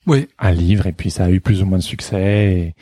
Oui, 0.06 0.28
un 0.38 0.52
livre 0.52 0.86
et 0.86 0.92
puis 0.92 1.10
ça 1.10 1.24
a 1.24 1.30
eu 1.30 1.40
plus 1.40 1.62
ou 1.62 1.66
moins 1.66 1.78
de 1.78 1.82
succès 1.82 2.74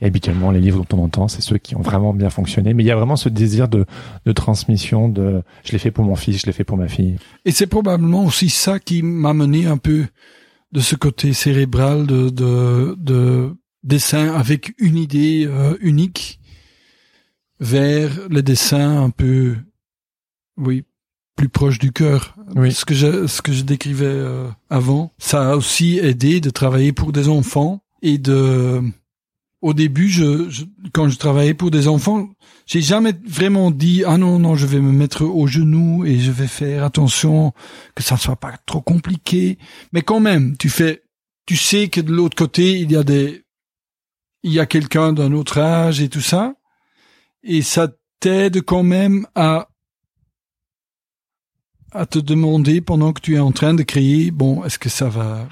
et, 0.00 0.04
et 0.04 0.06
habituellement 0.06 0.50
les 0.50 0.60
livres 0.60 0.84
dont 0.88 0.98
on 0.98 1.04
entend 1.04 1.28
c'est 1.28 1.42
ceux 1.42 1.58
qui 1.58 1.76
ont 1.76 1.82
vraiment 1.82 2.12
bien 2.14 2.30
fonctionné. 2.30 2.74
Mais 2.74 2.82
il 2.82 2.86
y 2.86 2.90
a 2.90 2.96
vraiment 2.96 3.16
ce 3.16 3.28
désir 3.28 3.68
de, 3.68 3.86
de 4.24 4.32
transmission 4.32 5.08
de 5.08 5.42
je 5.64 5.72
l'ai 5.72 5.78
fait 5.78 5.90
pour 5.90 6.04
mon 6.04 6.16
fils 6.16 6.40
je 6.42 6.46
l'ai 6.46 6.52
fait 6.52 6.64
pour 6.64 6.76
ma 6.76 6.88
fille. 6.88 7.16
Et 7.44 7.50
c'est 7.50 7.66
probablement 7.66 8.24
aussi 8.24 8.48
ça 8.48 8.78
qui 8.78 9.02
m'a 9.02 9.34
mené 9.34 9.66
un 9.66 9.78
peu 9.78 10.06
de 10.72 10.80
ce 10.80 10.96
côté 10.96 11.32
cérébral 11.34 12.06
de, 12.06 12.30
de, 12.30 12.96
de 12.98 13.54
dessin 13.82 14.32
avec 14.34 14.74
une 14.78 14.96
idée 14.96 15.46
euh, 15.46 15.76
unique 15.80 16.40
vers 17.60 18.28
les 18.28 18.42
dessins 18.42 19.02
un 19.02 19.10
peu, 19.10 19.56
oui, 20.56 20.84
plus 21.36 21.48
proches 21.48 21.78
du 21.78 21.92
cœur. 21.92 22.34
Oui. 22.56 22.72
Ce 22.72 22.84
que 22.84 22.94
je, 22.94 23.26
ce 23.26 23.42
que 23.42 23.52
je 23.52 23.62
décrivais 23.62 24.04
euh, 24.06 24.48
avant, 24.70 25.12
ça 25.18 25.52
a 25.52 25.56
aussi 25.56 25.98
aidé 25.98 26.40
de 26.40 26.50
travailler 26.50 26.92
pour 26.92 27.12
des 27.12 27.28
enfants 27.28 27.82
et 28.02 28.18
de, 28.18 28.82
au 29.62 29.74
début, 29.74 30.08
je, 30.08 30.50
je- 30.50 30.64
quand 30.92 31.08
je 31.08 31.16
travaillais 31.16 31.54
pour 31.54 31.70
des 31.70 31.88
enfants, 31.88 32.28
j'ai 32.66 32.82
jamais 32.82 33.14
vraiment 33.26 33.70
dit 33.70 34.04
ah 34.06 34.18
non 34.18 34.38
non 34.38 34.54
je 34.56 34.66
vais 34.66 34.78
me 34.80 34.92
mettre 34.92 35.24
au 35.24 35.46
genou 35.46 36.04
et 36.04 36.18
je 36.18 36.30
vais 36.30 36.46
faire 36.46 36.84
attention 36.84 37.52
que 37.94 38.02
ça 38.02 38.14
ne 38.16 38.20
soit 38.20 38.36
pas 38.36 38.56
trop 38.66 38.80
compliqué 38.80 39.58
mais 39.92 40.02
quand 40.02 40.20
même 40.20 40.56
tu 40.56 40.68
fais 40.68 41.02
tu 41.44 41.56
sais 41.56 41.88
que 41.88 42.00
de 42.00 42.12
l'autre 42.12 42.36
côté 42.36 42.78
il 42.78 42.92
y 42.92 42.96
a 42.96 43.02
des 43.02 43.42
il 44.44 44.52
y 44.52 44.60
a 44.60 44.66
quelqu'un 44.66 45.12
d'un 45.12 45.32
autre 45.32 45.58
âge 45.58 46.00
et 46.00 46.08
tout 46.08 46.20
ça 46.20 46.54
et 47.42 47.62
ça 47.62 47.88
t'aide 48.20 48.62
quand 48.62 48.84
même 48.84 49.26
à 49.34 49.68
à 51.94 52.06
te 52.06 52.18
demander 52.18 52.80
pendant 52.80 53.12
que 53.12 53.20
tu 53.20 53.34
es 53.34 53.38
en 53.38 53.52
train 53.52 53.74
de 53.74 53.82
créer 53.82 54.30
bon 54.30 54.64
est-ce 54.64 54.78
que 54.78 54.88
ça 54.88 55.08
va 55.08 55.48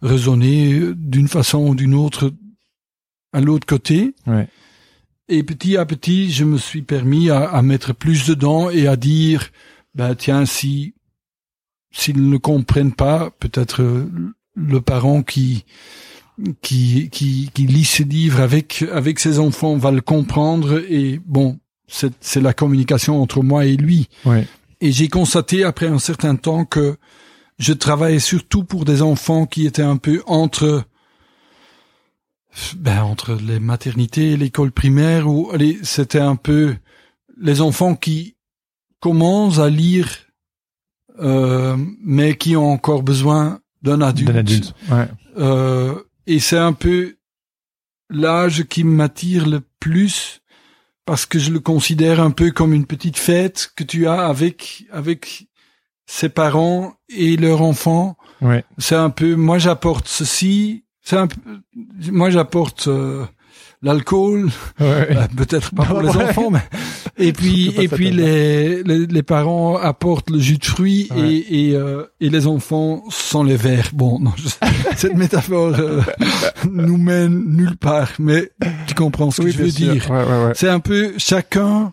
résonner 0.00 0.80
d'une 0.94 1.28
façon 1.28 1.68
ou 1.68 1.74
d'une 1.74 1.94
autre 1.94 2.32
à 3.32 3.40
l'autre 3.40 3.66
côté? 3.66 4.14
Ouais. 4.26 4.48
Et 5.28 5.42
petit 5.42 5.76
à 5.76 5.86
petit, 5.86 6.30
je 6.30 6.44
me 6.44 6.58
suis 6.58 6.82
permis 6.82 7.30
à, 7.30 7.44
à 7.44 7.62
mettre 7.62 7.94
plus 7.94 8.26
dedans 8.26 8.68
et 8.68 8.86
à 8.86 8.96
dire, 8.96 9.50
ben 9.94 10.14
tiens, 10.14 10.44
si 10.44 10.94
s'ils 11.90 12.28
ne 12.28 12.36
comprennent 12.36 12.92
pas, 12.94 13.30
peut-être 13.38 14.06
le 14.54 14.80
parent 14.80 15.22
qui 15.22 15.64
qui 16.62 17.08
qui 17.10 17.50
qui 17.54 17.66
lit 17.66 17.84
ce 17.84 18.02
livre 18.02 18.40
avec 18.40 18.84
avec 18.92 19.20
ses 19.20 19.38
enfants 19.38 19.76
va 19.76 19.90
le 19.90 20.00
comprendre 20.00 20.82
et 20.88 21.20
bon, 21.24 21.58
c'est 21.86 22.12
c'est 22.20 22.40
la 22.40 22.54
communication 22.54 23.22
entre 23.22 23.42
moi 23.42 23.66
et 23.66 23.76
lui. 23.76 24.08
ouais 24.24 24.46
Et 24.82 24.90
j'ai 24.90 25.06
constaté 25.06 25.62
après 25.62 25.86
un 25.86 26.00
certain 26.00 26.34
temps 26.34 26.64
que 26.64 26.96
je 27.60 27.72
travaillais 27.72 28.18
surtout 28.18 28.64
pour 28.64 28.84
des 28.84 29.00
enfants 29.00 29.46
qui 29.46 29.64
étaient 29.64 29.80
un 29.80 29.96
peu 29.96 30.24
entre 30.26 30.84
ben, 32.76 33.04
entre 33.04 33.34
les 33.34 33.60
maternités 33.60 34.32
et 34.32 34.36
l'école 34.36 34.72
primaire 34.72 35.28
où 35.28 35.50
allez, 35.52 35.78
c'était 35.84 36.18
un 36.18 36.34
peu 36.34 36.74
les 37.40 37.60
enfants 37.60 37.94
qui 37.94 38.34
commencent 38.98 39.60
à 39.60 39.70
lire 39.70 40.08
euh, 41.20 41.76
mais 42.00 42.36
qui 42.36 42.56
ont 42.56 42.72
encore 42.72 43.04
besoin 43.04 43.60
d'un 43.82 44.00
adulte. 44.00 44.32
d'un 44.32 44.38
adulte 44.38 44.74
ouais 44.90 45.08
Euh, 45.38 45.94
et 46.26 46.40
c'est 46.40 46.58
un 46.58 46.74
peu 46.74 47.16
l'âge 48.10 48.64
qui 48.64 48.84
m'attire 48.84 49.46
le 49.46 49.60
plus 49.80 50.41
parce 51.12 51.26
que 51.26 51.38
je 51.38 51.50
le 51.50 51.60
considère 51.60 52.20
un 52.20 52.30
peu 52.30 52.52
comme 52.52 52.72
une 52.72 52.86
petite 52.86 53.18
fête 53.18 53.70
que 53.76 53.84
tu 53.84 54.06
as 54.06 54.24
avec 54.24 54.86
avec 54.90 55.46
ses 56.06 56.30
parents 56.30 56.94
et 57.10 57.36
leurs 57.36 57.60
enfants. 57.60 58.16
ouais 58.40 58.64
C'est 58.78 58.94
un 58.94 59.10
peu 59.10 59.34
moi 59.34 59.58
j'apporte 59.58 60.08
ceci, 60.08 60.86
c'est 61.02 61.18
moi 62.10 62.30
j'apporte 62.30 62.88
euh, 62.88 63.26
l'alcool, 63.82 64.46
ouais 64.80 64.86
euh, 65.16 65.26
peut-être 65.36 65.74
pas 65.74 65.84
pour 65.84 66.00
les 66.02 66.10
enfants, 66.10 66.50
mais 66.50 66.62
et 67.18 67.32
puis 67.32 67.72
et 67.80 67.88
puis 67.88 68.10
les, 68.10 68.82
les 68.84 69.06
les 69.06 69.22
parents 69.22 69.76
apportent 69.76 70.30
le 70.30 70.38
jus 70.38 70.58
de 70.58 70.64
fruits 70.64 71.08
Ouais. 71.10 71.32
et 71.32 71.68
et, 71.70 71.74
euh, 71.76 72.04
et 72.20 72.30
les 72.30 72.46
enfants 72.46 73.02
sont 73.10 73.42
les 73.44 73.56
verres. 73.56 73.90
Bon, 73.92 74.18
non, 74.20 74.32
je- 74.36 74.48
cette 74.96 75.16
métaphore 75.16 75.74
euh, 75.78 76.00
nous 76.70 76.96
mène 76.96 77.42
nulle 77.56 77.76
part, 77.76 78.12
mais 78.18 78.50
tu 78.86 78.94
comprends 78.94 79.30
ce 79.30 79.42
que 79.42 79.50
je 79.50 79.58
veux 79.58 79.70
sûr. 79.70 79.92
dire. 79.94 80.10
ouais 80.10 80.52
C'est 80.54 80.68
un 80.68 80.80
peu 80.80 81.12
chacun 81.18 81.92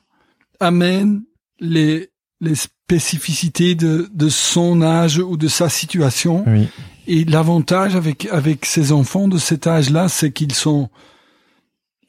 amène 0.59 1.23
les 1.59 2.09
les 2.41 2.55
spécificités 2.55 3.75
de 3.75 4.09
de 4.13 4.29
son 4.29 4.81
âge 4.81 5.17
ou 5.19 5.37
de 5.37 5.47
sa 5.47 5.69
situation. 5.69 6.43
oui 6.47 6.67
Et 7.07 7.25
l'avantage 7.25 7.95
avec 7.95 8.27
avec 8.31 8.65
ces 8.65 8.91
enfants 8.91 9.27
de 9.27 9.37
cet 9.37 9.67
âge-là, 9.67 10.07
c'est 10.07 10.31
qu'ils 10.31 10.53
sont 10.53 10.89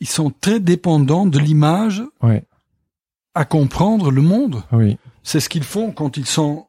ils 0.00 0.08
sont 0.08 0.30
très 0.40 0.60
dépendants 0.60 1.26
de 1.26 1.38
l'image 1.38 2.02
ouais 2.22 2.44
à 3.34 3.44
comprendre 3.44 4.10
le 4.10 4.22
monde. 4.22 4.62
oui 4.72 4.96
C'est 5.22 5.40
ce 5.40 5.48
qu'ils 5.48 5.62
font 5.64 5.92
quand 5.92 6.16
ils 6.16 6.26
sont 6.26 6.66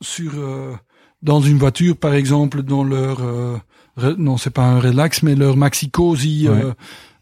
sur 0.00 0.32
euh, 0.36 0.74
dans 1.22 1.40
une 1.40 1.58
voiture, 1.58 1.96
par 1.96 2.14
exemple, 2.14 2.62
dans 2.62 2.84
leur 2.84 3.20
euh, 3.20 3.58
non, 4.16 4.36
c'est 4.36 4.50
pas 4.50 4.62
un 4.64 4.80
relax, 4.80 5.22
mais 5.22 5.34
leur 5.34 5.56
maxi 5.56 5.90
cozy. 5.90 6.48
Ouais. 6.48 6.54
euh, 6.54 6.72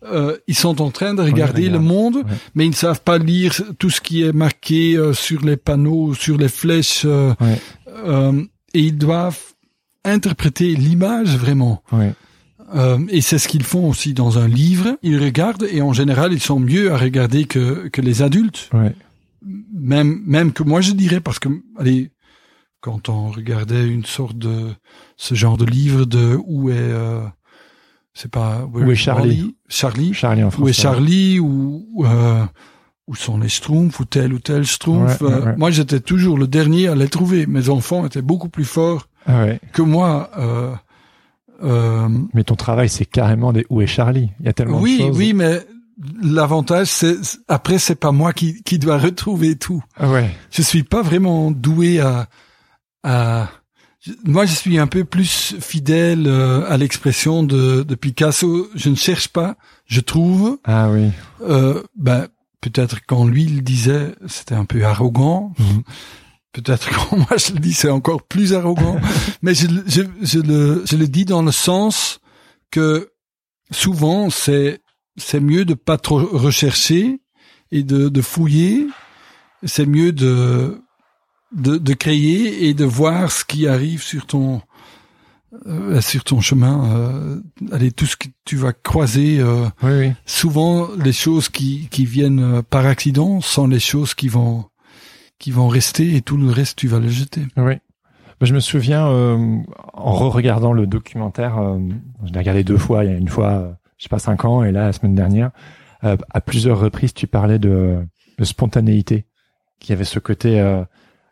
euh, 0.05 0.36
ils 0.47 0.55
sont 0.55 0.82
en 0.82 0.90
train 0.90 1.14
de 1.14 1.22
regarder 1.22 1.66
regarde. 1.66 1.82
le 1.82 1.88
monde, 1.88 2.22
mais 2.55 2.66
ils 2.66 2.70
ne 2.70 2.74
savent 2.74 3.01
pas 3.03 3.18
lire 3.18 3.55
tout 3.78 3.90
ce 3.90 4.01
qui 4.01 4.22
est 4.22 4.32
marqué 4.32 4.94
euh, 4.97 5.14
sur 5.14 5.40
les 5.44 5.57
panneaux, 5.57 6.14
sur 6.14 6.36
les 6.36 6.49
flèches, 6.49 7.07
et 7.07 8.80
ils 8.80 8.99
doivent 8.99 9.40
interpréter 10.05 10.76
l'image 10.76 11.36
vraiment. 11.36 11.82
Euh, 12.75 12.99
et 13.09 13.21
c'est 13.21 13.39
ce 13.39 13.49
qu'ils 13.49 13.62
font 13.64 13.89
aussi 13.89 14.14
dans 14.14 14.39
un 14.39 14.49
livre. 14.49 14.97
Ils 15.03 15.23
regardent 15.23 15.67
et 15.71 15.83
en 15.83 15.93
général, 15.93 16.33
ils 16.33 16.41
sont 16.41 16.61
mieux 16.61 16.93
à 16.93 16.97
regarder 16.97 17.45
que, 17.45 17.89
que 17.89 18.01
les 18.01 18.23
adultes. 18.23 18.71
ouais 18.73 18.95
Même, 19.73 20.21
même 20.27 20.53
que 20.53 20.62
moi, 20.62 20.81
je 20.81 20.93
dirais, 20.93 21.21
parce 21.21 21.39
que, 21.39 21.49
allez, 21.79 22.11
quand 22.81 23.09
on 23.09 23.31
regardait 23.31 23.87
une 23.87 24.05
sorte 24.05 24.37
de, 24.37 24.73
ce 25.17 25.35
genre 25.35 25.57
de 25.57 25.64
livre 25.64 26.05
de 26.05 26.39
où 26.47 26.71
est, 26.71 26.75
euh, 26.77 27.21
c'est 28.14 28.31
pas, 28.31 28.69
Où 28.73 28.91
est 28.91 28.95
Charlie? 28.97 29.55
Charlie. 29.69 30.14
Charlie 30.14 30.43
en 30.43 30.51
français 30.51 30.64
Où 30.64 30.69
est 30.69 30.73
Charlie? 30.73 31.41
Ou, 31.41 32.05
euh, 32.05 32.45
où 33.07 33.14
sont 33.14 33.39
les 33.39 33.49
Schtroumpfs? 33.49 34.01
Ou 34.01 34.05
tel 34.05 34.33
ou 34.33 34.39
tel 34.39 34.64
Schtroumpf? 34.64 35.21
Ouais, 35.21 35.29
ouais, 35.29 35.43
ouais. 35.43 35.57
Moi, 35.57 35.71
j'étais 35.71 36.01
toujours 36.01 36.39
le 36.39 36.47
dernier 36.47 36.89
à 36.89 36.95
les 36.95 37.09
trouver. 37.09 37.47
Mes 37.47 37.69
enfants 37.69 38.07
étaient 38.07 38.23
beaucoup 38.23 38.49
plus 38.49 38.64
forts 38.64 39.09
ah 39.27 39.47
que 39.73 39.83
moi. 39.83 40.31
Euh, 40.39 40.75
euh, 41.62 42.09
mais 42.34 42.44
ton 42.44 42.57
travail 42.57 42.88
c'est 42.88 43.04
carrément 43.07 43.52
des 43.52 43.64
où 43.70 43.80
est 43.80 43.86
Charlie? 43.86 44.30
Il 44.40 44.46
y 44.46 44.48
a 44.48 44.52
tellement 44.52 44.80
oui, 44.80 44.98
de 44.98 45.02
choses 45.04 45.16
oui, 45.18 45.32
mais 45.32 45.61
l'avantage, 46.22 46.88
c'est 46.88 47.16
après, 47.48 47.78
c'est 47.78 47.94
pas 47.94 48.12
moi 48.12 48.32
qui, 48.32 48.62
qui 48.62 48.78
dois 48.78 48.98
retrouver 48.98 49.57
tout. 49.57 49.82
ah 49.96 50.11
ouais 50.11 50.30
Je 50.50 50.62
suis 50.62 50.82
pas 50.82 51.02
vraiment 51.02 51.50
doué 51.50 52.00
à, 52.00 52.28
à. 53.02 53.48
Moi, 54.24 54.44
je 54.46 54.52
suis 54.54 54.78
un 54.78 54.86
peu 54.86 55.04
plus 55.04 55.57
fidèle 55.59 56.26
euh, 56.28 56.64
à 56.70 56.76
l'expression 56.76 57.42
de, 57.42 57.82
de 57.82 57.94
Picasso. 57.96 58.68
Je 58.74 58.88
ne 58.88 58.94
cherche 58.94 59.28
pas, 59.28 59.57
je 59.86 60.00
trouve. 60.00 60.59
ah 60.64 60.90
oui 60.90 61.11
Euh, 61.42 61.82
ben, 61.96 62.28
peut-être 62.61 62.98
quand 63.07 63.24
lui 63.26 63.44
il 63.44 63.62
disait, 63.64 64.14
c'était 64.28 64.54
un 64.54 64.64
peu 64.64 64.84
arrogant. 64.84 65.52
Mhm. 65.59 65.82
Peut-être 66.57 66.88
quand 66.90 67.16
moi 67.18 67.36
je 67.36 67.52
le 67.52 67.59
dis, 67.61 67.72
c'est 67.74 67.90
encore 67.90 68.22
plus 68.22 68.54
arrogant. 68.54 68.98
Mais 69.42 69.54
je, 69.54 69.66
le- 69.66 69.84
je, 69.86 70.02
je 70.22 70.38
le, 70.40 70.82
je 70.86 70.96
le 70.96 71.07
dis 71.07 71.24
dans 71.26 71.42
le 71.42 71.52
sens 71.52 72.18
que 72.70 73.11
souvent 73.70 74.30
c'est, 74.30 74.80
c'est 75.18 75.40
mieux 75.40 75.64
de 75.64 75.74
pas 75.74 75.98
trop 75.98 76.18
rechercher 76.18 77.20
et 77.72 77.82
de, 77.82 78.09
de 78.09 78.20
fouiller. 78.22 78.86
C'est 79.64 79.86
mieux 79.86 80.12
de, 80.12 80.80
de, 81.54 81.76
de 81.78 81.94
créer 81.94 82.68
et 82.68 82.74
de 82.74 82.84
voir 82.84 83.30
ce 83.32 83.44
qui 83.44 83.66
arrive 83.66 84.02
sur 84.02 84.26
ton, 84.26 84.61
euh, 85.66 86.00
sur 86.00 86.22
ton 86.24 86.40
chemin, 86.40 86.94
euh, 86.96 87.40
allez, 87.72 87.90
tout 87.92 88.07
ce 88.07 88.16
que 88.16 88.28
tu 88.44 88.57
vas 88.57 88.72
croiser, 88.72 89.40
euh, 89.40 89.64
Oui, 89.82 89.90
oui. 89.98 90.12
souvent 90.26 90.88
les 91.02 91.12
choses 91.12 91.48
qui, 91.48 91.88
qui 91.90 92.04
viennent 92.04 92.62
par 92.64 92.86
accident 92.86 93.40
sont 93.40 93.66
les 93.66 93.80
choses 93.80 94.14
qui 94.14 94.28
vont 94.28 94.66
qui 95.39 95.51
vont 95.51 95.68
rester 95.68 96.16
et 96.16 96.22
tout 96.22 96.37
le 96.37 96.51
reste 96.51 96.78
tu 96.78 96.89
vas 96.89 96.99
le 96.99 97.09
jeter. 97.09 97.43
Oui. 97.57 97.74
Je 98.43 98.53
me 98.53 98.61
souviens, 98.61 99.07
euh, 99.09 99.59
en 99.95 100.12
re-regardant 100.12 100.72
le 100.74 100.87
documentaire, 100.87 101.59
euh, 101.59 101.78
je 102.24 102.32
l'ai 102.32 102.39
regardé 102.39 102.64
deux 102.64 102.76
fois, 102.76 103.05
il 103.05 103.11
y 103.11 103.14
a 103.14 103.16
une 103.16 103.28
fois, 103.28 103.51
euh, 103.53 103.72
je 103.97 104.05
sais 104.05 104.09
pas, 104.11 104.18
cinq 104.18 104.45
ans, 104.45 104.62
et 104.62 104.72
là, 104.72 104.84
la 104.84 104.93
semaine 104.93 105.14
dernière, 105.14 105.53
euh, 106.05 106.18
à 106.30 106.43
plusieurs 106.43 106.78
reprises, 106.78 107.14
tu 107.14 107.26
parlais 107.26 107.59
de, 107.59 107.99
de 108.39 108.45
spontanéité, 108.45 109.24
qui 109.80 109.95
avait 109.95 110.05
ce 110.05 110.18
côté, 110.18 110.61
euh, 110.61 110.84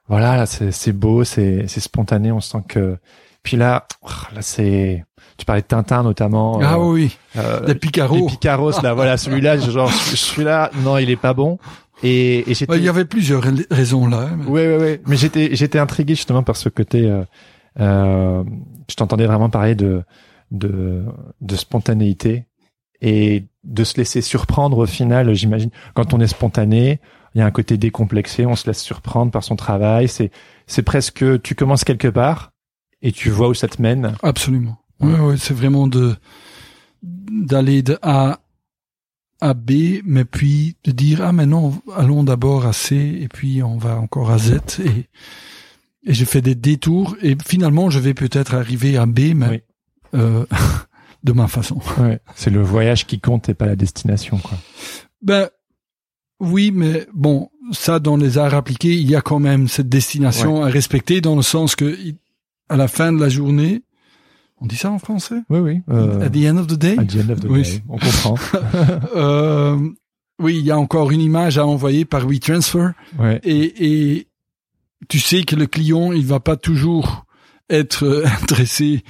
voilà, 0.09 0.36
là, 0.38 0.46
c'est 0.46 0.72
c'est 0.72 0.92
beau, 0.92 1.24
c'est 1.24 1.66
c'est 1.66 1.80
spontané, 1.80 2.32
on 2.32 2.40
sent 2.40 2.62
que... 2.68 2.96
Puis 3.42 3.59
là, 3.59 3.86
là, 4.34 4.40
c'est... 4.40 5.05
Tu 5.36 5.44
parlais 5.44 5.61
de 5.61 5.66
Tintin, 5.66 6.02
notamment. 6.02 6.61
ah 6.62 6.76
euh, 6.76 6.90
oui, 6.90 7.18
euh, 7.36 7.66
les 7.66 7.74
Picaro. 7.74 8.16
les 8.16 8.26
Picaros, 8.26 8.80
là, 8.82 8.94
voilà, 8.94 9.18
celui-là, 9.18 9.59
genre, 9.59 9.92
celui-là, 9.92 10.70
non, 10.82 10.96
il 10.96 11.11
est 11.11 11.16
pas 11.16 11.34
bon. 11.34 11.59
Et, 12.03 12.51
et 12.51 12.55
j'étais... 12.55 12.76
Il 12.76 12.84
y 12.84 12.88
avait 12.88 13.05
plusieurs 13.05 13.42
ra- 13.42 13.51
raisons 13.70 14.07
là. 14.07 14.30
mais- 14.36 14.45
Ouais, 14.47 14.66
ouais, 14.68 14.78
ouais. 14.78 15.01
Mais 15.07 15.16
j'étais, 15.16 15.55
j'étais 15.55 15.78
intrigué 15.78 16.14
justement 16.14 16.42
par 16.42 16.57
ce 16.57 16.68
côté. 16.68 17.09
Euh, 17.09 17.24
euh, 17.80 18.45
je 18.90 18.95
t'entendais 18.97 19.26
vraiment 19.26 19.49
parler 19.51 19.74
de, 19.74 20.03
de, 20.51 21.05
de 21.40 21.57
spontanéité 21.57 22.47
et 23.01 23.45
de 23.64 23.84
se 23.84 23.97
laisser 23.97 24.20
surprendre 24.20 24.78
au 24.78 24.86
final. 24.86 25.32
J'imagine 25.34 25.70
quand 25.95 26.12
on 26.14 26.20
est 26.20 26.26
spontané, 26.26 27.01
il 27.34 27.38
y 27.38 27.42
a 27.42 27.47
un 27.47 27.51
côté 27.51 27.76
décomplexé. 27.76 28.45
On 28.47 28.57
se 28.57 28.66
laisse 28.66 28.80
surprendre 28.82 29.30
par 29.32 29.42
son 29.45 29.57
travail. 29.57 30.09
C'est, 30.09 30.30
c'est 30.66 30.82
presque. 30.82 31.24
Tu 31.42 31.55
commences 31.55 31.84
quelque 31.84 32.09
part 32.09 32.53
et 33.03 33.12
tu 33.12 33.30
vois 33.30 33.49
où 33.49 33.55
ça 33.55 33.68
te 33.68 33.80
mène. 33.80 34.14
Absolument. 34.22 34.78
Ouais, 35.01 35.18
ouais, 35.18 35.36
c'est 35.36 35.55
vraiment 35.55 35.86
de 35.86 36.14
d'aller 37.03 37.82
de 37.82 37.99
A 38.03 38.40
à 39.41 39.55
B, 39.55 40.01
mais 40.05 40.24
puis 40.24 40.76
de 40.85 40.91
dire 40.93 41.20
ah 41.22 41.32
mais 41.32 41.47
non, 41.47 41.80
allons 41.97 42.24
d'abord 42.24 42.66
à 42.66 42.72
C 42.72 43.18
et 43.20 43.28
puis 43.28 43.62
on 43.62 43.76
va 43.78 43.99
encore 43.99 44.30
à 44.30 44.39
Z 44.39 44.61
et 44.85 45.09
et 46.07 46.12
je 46.12 46.24
fais 46.26 46.43
des 46.43 46.55
détours 46.55 47.16
et 47.22 47.37
finalement 47.47 47.89
je 47.91 47.99
vais 47.99 48.12
peut-être 48.14 48.55
arriver 48.55 48.97
à 48.99 49.07
B, 49.07 49.32
mais 49.35 49.49
Oui. 49.49 49.61
euh, 50.14 50.45
de 51.24 51.32
ma 51.32 51.49
façon. 51.49 51.80
Ouais. 51.99 52.20
C'est 52.35 52.51
le 52.51 52.62
voyage 52.62 53.07
qui 53.07 53.20
compte 53.20 53.49
et 53.49 53.55
pas 53.55 53.64
la 53.66 53.76
destination, 53.76 54.37
quoi. 54.39 54.59
Ben 55.22 55.49
oui, 56.41 56.70
mais 56.72 57.07
bon, 57.14 57.49
ça 57.72 57.99
dans 58.01 58.16
les 58.18 58.37
arts 58.37 58.53
appliqués, 58.55 58.93
il 58.95 59.09
y 59.11 59.16
a 59.16 59.22
quand 59.22 59.39
même 59.39 59.68
cette 59.68 59.89
destination 59.89 60.62
à 60.62 60.66
respecter 60.68 61.22
dans 61.22 61.37
le 61.37 61.43
sens 61.43 61.74
que 61.76 61.97
à 62.68 62.76
la 62.76 62.89
fin 62.89 63.12
de 63.12 63.20
la 63.20 63.28
journée, 63.30 63.82
on 64.64 64.66
dit 64.66 64.76
ça 64.76 64.90
en 64.90 64.98
français, 64.98 65.36
Oui, 65.50 65.58
oui. 65.60 65.82
Euh, 65.90 66.20
at 66.24 66.30
the 66.30 66.44
end 66.46 66.56
of 66.56 66.66
the 66.66 66.74
day, 66.78 66.96
at 66.98 67.04
the 67.04 67.16
end 67.16 67.30
of 67.30 67.40
the 67.40 67.46
Oui. 67.48 67.62
day. 67.62 67.82
On 67.88 67.98
comprend. 67.98 68.34
Euh, 69.16 69.76
oui, 70.40 70.56
il 70.58 70.64
y 70.64 70.70
a 70.70 70.78
encore 70.78 71.10
une 71.12 71.20
image 71.20 71.58
à 71.58 71.66
envoyer 71.66 72.04
par 72.04 72.26
WeTransfer 72.26 72.88
ouais. 73.18 73.40
et, 73.44 74.14
et 74.16 74.28
tu 75.08 75.18
sais 75.20 75.42
que 75.44 75.54
le 75.54 75.66
client, 75.66 76.12
il 76.12 76.26
va 76.26 76.40
pas 76.40 76.56
toujours 76.56 77.24
être 77.70 78.24
intéressé 78.42 79.04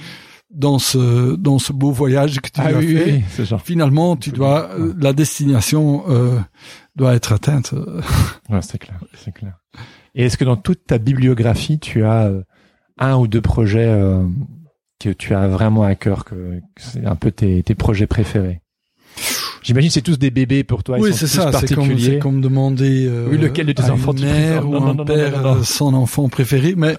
dans 0.53 0.77
ce 0.79 1.35
dans 1.35 1.57
ce 1.59 1.73
beau 1.73 1.91
voyage 1.91 2.39
que 2.39 2.49
tu 2.49 2.61
Ah 2.61 2.67
as 2.67 2.73
oui, 2.77 2.95
fait. 2.95 3.23
oui. 3.39 3.57
Finalement, 3.63 4.15
tu 4.15 4.29
dois 4.29 4.69
la 4.99 5.11
destination 5.13 6.03
euh, 6.09 6.37
doit 6.95 7.15
être 7.15 7.31
atteinte. 7.33 7.73
Ouais, 8.49 8.61
c'est 8.61 8.77
clair, 8.77 8.99
c'est 9.15 9.33
clair. 9.33 9.57
Et 10.13 10.25
est-ce 10.25 10.37
que 10.37 10.45
dans 10.45 10.55
toute 10.55 10.85
ta 10.85 10.97
bibliographie, 10.99 11.79
tu 11.79 12.03
as 12.05 12.25
euh, 12.27 12.43
un 12.99 13.15
ou 13.17 13.27
deux 13.27 13.41
projets 13.41 13.87
euh, 13.89 14.23
que 14.99 15.09
tu 15.09 15.33
as 15.35 15.47
vraiment 15.47 15.83
à 15.83 15.95
cœur, 15.95 16.25
que, 16.25 16.35
que 16.75 16.81
c'est 16.81 17.05
un 17.05 17.15
peu 17.15 17.31
tes, 17.31 17.63
tes 17.63 17.75
projets 17.75 18.07
préférés 18.07 18.61
J'imagine 19.61 19.89
que 19.89 19.93
c'est 19.95 20.01
tous 20.01 20.19
des 20.19 20.29
bébés 20.29 20.63
pour 20.63 20.83
toi. 20.83 20.97
oui, 20.99 21.09
ils 21.09 21.15
c'est 21.15 21.25
ça. 21.27 21.51
C'est 21.51 21.73
comme, 21.73 21.89
comme 22.19 22.39
demander 22.41 23.07
euh, 23.07 23.27
Oui, 23.31 23.37
lequel 23.39 23.65
de 23.65 23.71
tes 23.71 23.83
à 23.83 23.93
enfants 23.93 24.13
une 24.13 24.25
mère 24.25 24.67
ou 24.69 24.73
Non, 24.73 24.87
un 24.89 24.93
non, 24.93 25.05
père 25.05 25.41
non, 25.41 25.63
son 25.63 25.93
enfant 25.95 26.29
préféré. 26.29 26.75
Mais 26.77 26.95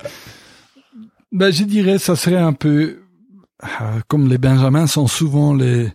ben, 1.31 1.53
je 1.53 1.63
dirais, 1.63 1.99
ça 1.99 2.17
serait 2.17 2.37
un 2.37 2.53
peu 2.53 2.99
euh, 3.63 3.67
comme 4.09 4.29
les 4.29 4.39
Benjamins 4.39 4.87
sont 4.89 5.07
souvent 5.07 5.55
les 5.55 5.89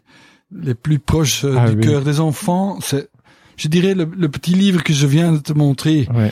les 0.53 0.73
plus 0.73 0.99
proches 0.99 1.43
euh, 1.43 1.55
Ah 1.57 1.69
du 1.69 1.75
oui. 1.77 1.81
cœur 1.83 2.03
des 2.03 2.19
enfants. 2.21 2.79
C'est, 2.81 3.09
je 3.57 3.67
dirais, 3.67 3.93
le, 3.93 4.05
le 4.05 4.29
petit 4.29 4.53
livre 4.53 4.81
que 4.83 4.93
je 4.93 5.07
viens 5.07 5.33
de 5.33 5.37
te 5.39 5.51
montrer. 5.53 6.07
Ouais. 6.13 6.31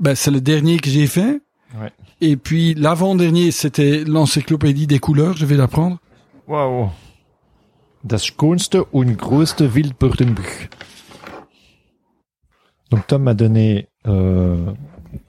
Ben, 0.00 0.14
c'est 0.14 0.30
le 0.30 0.40
dernier 0.40 0.78
que 0.78 0.88
j'ai 0.88 1.06
fait. 1.06 1.40
Ouais. 1.78 1.92
Et 2.20 2.36
puis 2.36 2.74
l'avant-dernier, 2.74 3.50
c'était 3.50 4.04
l'encyclopédie 4.04 4.86
des 4.86 4.98
couleurs. 4.98 5.36
Je 5.36 5.44
vais 5.46 5.56
la 5.56 5.68
prendre. 5.68 5.98
Wow. 6.48 6.90
Das 8.04 8.24
schönste 8.24 8.84
und 8.92 9.16
größte 9.18 9.74
Wildbürdenbuch. 9.74 10.68
Donc 12.90 13.06
Tom 13.08 13.24
m'a 13.24 13.34
donné 13.34 13.88
euh, 14.06 14.72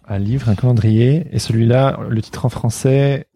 un 0.07 0.19
livre, 0.19 0.47
un 0.49 0.55
calendrier, 0.55 1.25
et 1.31 1.39
celui-là, 1.39 1.99
le 2.07 2.21
titre 2.21 2.45
en 2.45 2.49
français, 2.49 3.27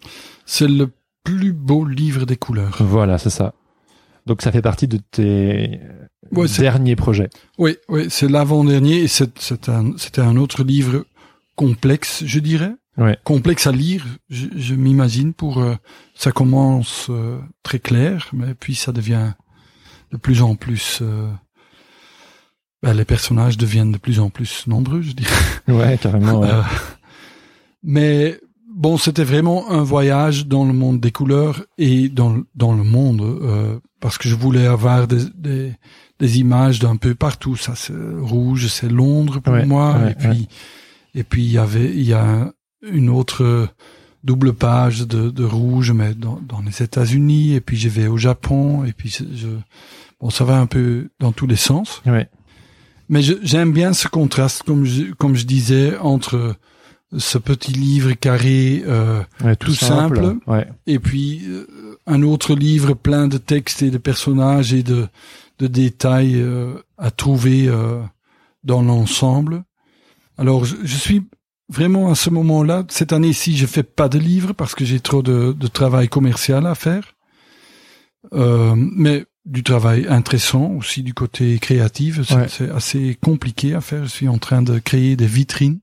C'est 0.45 0.67
le 0.67 0.91
plus 1.23 1.53
beau 1.53 1.85
livre 1.85 2.25
des 2.25 2.37
couleurs. 2.37 2.77
voilà, 2.79 3.17
c'est 3.17 3.29
ça. 3.31 3.53
Donc 4.27 4.41
ça 4.43 4.51
fait 4.51 4.61
partie 4.61 4.87
de 4.87 4.97
tes 4.97 5.79
Ouais, 6.31 6.47
derniers 6.59 6.95
projets. 6.95 7.29
Oui, 7.57 7.77
oui, 7.89 8.05
c'est 8.09 8.29
l'avant-dernier 8.29 8.99
et 9.01 9.07
c'est, 9.07 9.67
un, 9.69 9.93
c'était 9.97 10.21
un 10.21 10.37
autre 10.37 10.63
livre 10.63 11.05
complexe, 11.55 12.23
je 12.25 12.39
dirais. 12.39 12.73
Ouais. 12.97 13.17
Complexe 13.23 13.67
à 13.67 13.71
lire, 13.71 14.05
je, 14.29 14.47
je 14.55 14.75
m'imagine, 14.75 15.33
pour, 15.33 15.59
euh, 15.59 15.75
ça 16.13 16.31
commence 16.31 17.07
euh, 17.09 17.39
très 17.63 17.79
clair, 17.79 18.27
mais 18.33 18.53
puis 18.53 18.75
ça 18.75 18.91
devient 18.91 19.31
de 20.11 20.17
plus 20.17 20.41
en 20.41 20.55
plus, 20.55 20.99
euh, 21.01 21.31
ben, 22.83 22.93
les 22.93 23.05
personnages 23.05 23.57
deviennent 23.57 23.91
de 23.93 23.97
plus 23.97 24.19
en 24.19 24.29
plus 24.29 24.67
nombreux, 24.67 25.01
je 25.01 25.13
dirais. 25.13 25.31
Ouais, 25.67 25.97
carrément. 25.97 26.39
ouais. 26.41 26.49
Euh, 26.51 26.61
mais 27.83 28.39
bon, 28.73 28.97
c'était 28.97 29.23
vraiment 29.23 29.69
un 29.71 29.83
voyage 29.83 30.47
dans 30.47 30.65
le 30.65 30.73
monde 30.73 30.99
des 30.99 31.11
couleurs 31.11 31.63
et 31.77 32.09
dans, 32.09 32.33
le- 32.33 32.45
dans 32.55 32.73
le 32.73 32.83
monde, 32.83 33.21
euh, 33.21 33.79
parce 33.99 34.17
que 34.17 34.27
je 34.27 34.35
voulais 34.35 34.67
avoir 34.67 35.07
des, 35.07 35.23
des, 35.35 35.73
des 36.19 36.39
images 36.39 36.79
d'un 36.79 36.97
peu 36.97 37.15
partout. 37.15 37.55
Ça, 37.55 37.73
c'est 37.75 37.93
rouge, 38.19 38.67
c'est 38.67 38.89
Londres 38.91 39.39
pour 39.39 39.53
Ouais, 39.53 39.65
moi. 39.65 39.97
et 40.09 40.15
puis, 40.15 40.47
et 41.15 41.23
puis 41.23 41.43
il 41.45 41.51
y 41.51 41.57
avait, 41.57 41.89
il 41.89 42.03
y 42.03 42.13
a 42.13 42.51
une 42.83 43.09
autre 43.09 43.67
double 44.23 44.53
page 44.53 45.07
de, 45.07 45.29
de 45.29 45.43
rouge, 45.43 45.91
mais 45.91 46.13
dans, 46.13 46.39
dans 46.47 46.61
les 46.61 46.83
États-Unis. 46.83 47.53
Et 47.53 47.61
puis 47.61 47.77
je 47.77 47.89
vais 47.89 48.07
au 48.07 48.17
Japon. 48.17 48.83
Et 48.85 48.93
puis 48.93 49.09
je, 49.09 49.47
bon, 50.19 50.29
ça 50.29 50.43
va 50.43 50.57
un 50.59 50.67
peu 50.67 51.09
dans 51.19 51.31
tous 51.31 51.47
les 51.47 51.55
sens. 51.55 52.01
Mais 53.09 53.21
j'aime 53.21 53.73
bien 53.73 53.93
ce 53.93 54.07
contraste, 54.07 54.63
comme 54.63 54.85
je, 54.85 55.11
comme 55.13 55.35
je 55.35 55.45
disais, 55.45 55.97
entre 55.97 56.55
ce 57.17 57.37
petit 57.37 57.73
livre 57.73 58.13
carré 58.13 58.83
euh, 58.87 59.21
Ouais, 59.43 59.57
tout 59.57 59.73
simple. 59.73 60.37
Ouais. 60.47 60.65
et 60.87 60.97
puis 60.97 61.41
euh, 61.45 61.67
un 62.07 62.23
autre 62.23 62.55
livre 62.55 62.93
plein 62.93 63.27
de 63.27 63.37
textes 63.37 63.81
et 63.81 63.91
de 63.91 63.97
personnages 63.97 64.73
et 64.73 64.81
de, 64.81 65.07
de 65.59 65.67
détails 65.67 66.39
euh, 66.39 66.75
à 66.97 67.11
trouver 67.11 67.67
euh, 67.67 68.01
dans 68.63 68.81
l'ensemble. 68.81 69.63
Alors, 70.37 70.63
je, 70.63 70.77
je 70.83 70.95
suis 70.95 71.23
vraiment 71.71 72.11
à 72.11 72.15
ce 72.15 72.29
moment-là. 72.29 72.83
Cette 72.89 73.13
année-ci, 73.13 73.55
je 73.57 73.65
fais 73.65 73.83
pas 73.83 74.09
de 74.09 74.19
livre 74.19 74.53
parce 74.53 74.75
que 74.75 74.85
j'ai 74.85 74.99
trop 74.99 75.21
de, 75.23 75.53
de 75.53 75.67
travail 75.67 76.09
commercial 76.09 76.67
à 76.67 76.75
faire. 76.75 77.15
Euh, 78.33 78.75
mais 78.77 79.25
du 79.45 79.63
travail 79.63 80.05
intéressant 80.07 80.71
aussi 80.73 81.01
du 81.01 81.13
côté 81.13 81.57
créatif. 81.59 82.19
C'est 82.23 82.35
Ouais. 82.35 82.47
c'est 82.49 82.69
assez 82.69 83.17
compliqué 83.21 83.73
à 83.73 83.81
faire. 83.81 84.03
Je 84.03 84.09
suis 84.09 84.27
en 84.27 84.37
train 84.37 84.61
de 84.61 84.77
créer 84.79 85.15
des 85.15 85.25
vitrines 85.25 85.79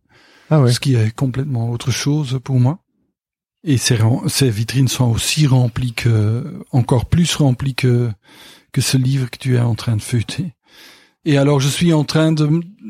Ah 0.51 0.61
ouais. 0.61 0.71
ce 0.73 0.79
qui 0.79 0.95
est 0.95 1.15
complètement 1.15 1.71
autre 1.71 1.91
chose 1.91 2.39
pour 2.45 2.61
moi. 2.61 2.79
Et 3.65 3.77
ces, 3.77 3.99
ces 4.29 4.51
vitrines 4.51 4.87
sont 4.87 5.11
aussi 5.11 5.49
remplies 5.49 5.93
que, 5.93 6.63
encore 6.71 7.07
plus 7.07 7.35
remplies 7.35 7.75
que, 7.75 8.09
que 8.73 8.81
ce 8.81 8.97
livre 8.97 9.29
que 9.31 9.39
tu 9.39 9.57
es 9.57 9.61
en 9.61 9.75
train 9.75 9.97
de 9.97 10.03
feuilleter. 10.03 10.53
Et 11.25 11.37
alors, 11.37 11.61
je 11.61 11.69
suis 11.69 11.93
en 11.93 12.05
train 12.05 12.33
de, 12.33 12.49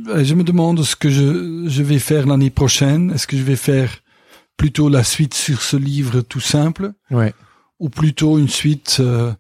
euh, 0.09 0.25
je 0.25 0.35
me 0.35 0.45
demande 0.45 0.83
ce 0.85 0.97
que 0.97 1.11
je, 1.11 1.65
je 1.69 1.83
vais 1.83 1.99
faire 1.99 2.27
l'année 2.27 2.51
prochaine. 2.51 3.11
Est-ce 3.13 3.27
que 3.27 3.37
je 3.37 3.43
vais 3.43 3.57
faire 3.57 3.91
plutôt 4.57 4.89
la 4.89 5.05
suite 5.05 5.35
sur 5.35 5.63
ce 5.63 5.77
livre 5.77 6.21
tout 6.21 6.41
simple 6.41 6.93
Ouais. 7.11 7.33
ou 7.81 7.89
plutôt 7.89 8.39
une 8.39 8.49
suite 8.49 8.99
euh, 9.01 9.33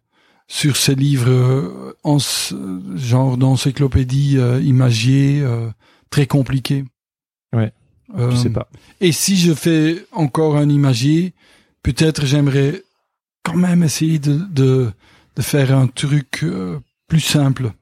sur 0.47 0.76
ces 0.76 0.95
livres 0.95 1.28
euh, 1.30 1.93
en, 2.05 2.18
genre 2.97 3.36
d'encyclopédie 3.36 4.39
euh, 4.39 4.61
imagier 4.62 5.41
euh, 5.43 5.68
très 6.11 6.26
compliqués. 6.26 6.84
Ouais. 7.55 7.72
Euh, 8.16 8.30
Je 8.30 8.36
sais 8.36 8.51
pas. 8.51 8.68
et 9.01 9.12
si 9.12 9.36
je 9.36 9.53
fais 9.53 10.07
encore 10.12 10.57
un 10.57 10.68
imagier, 10.70 11.34
peut-être 11.82 12.24
j'aimerais 12.24 12.82
quand 13.43 13.57
même 13.57 13.82
essayer 13.82 14.18
de, 14.18 14.34
de, 14.51 14.91
de 15.36 15.43
faire 15.43 15.76
un 15.76 15.86
truc 15.89 16.41
euh, 16.43 16.78
plus 17.07 17.20
simple. 17.20 17.72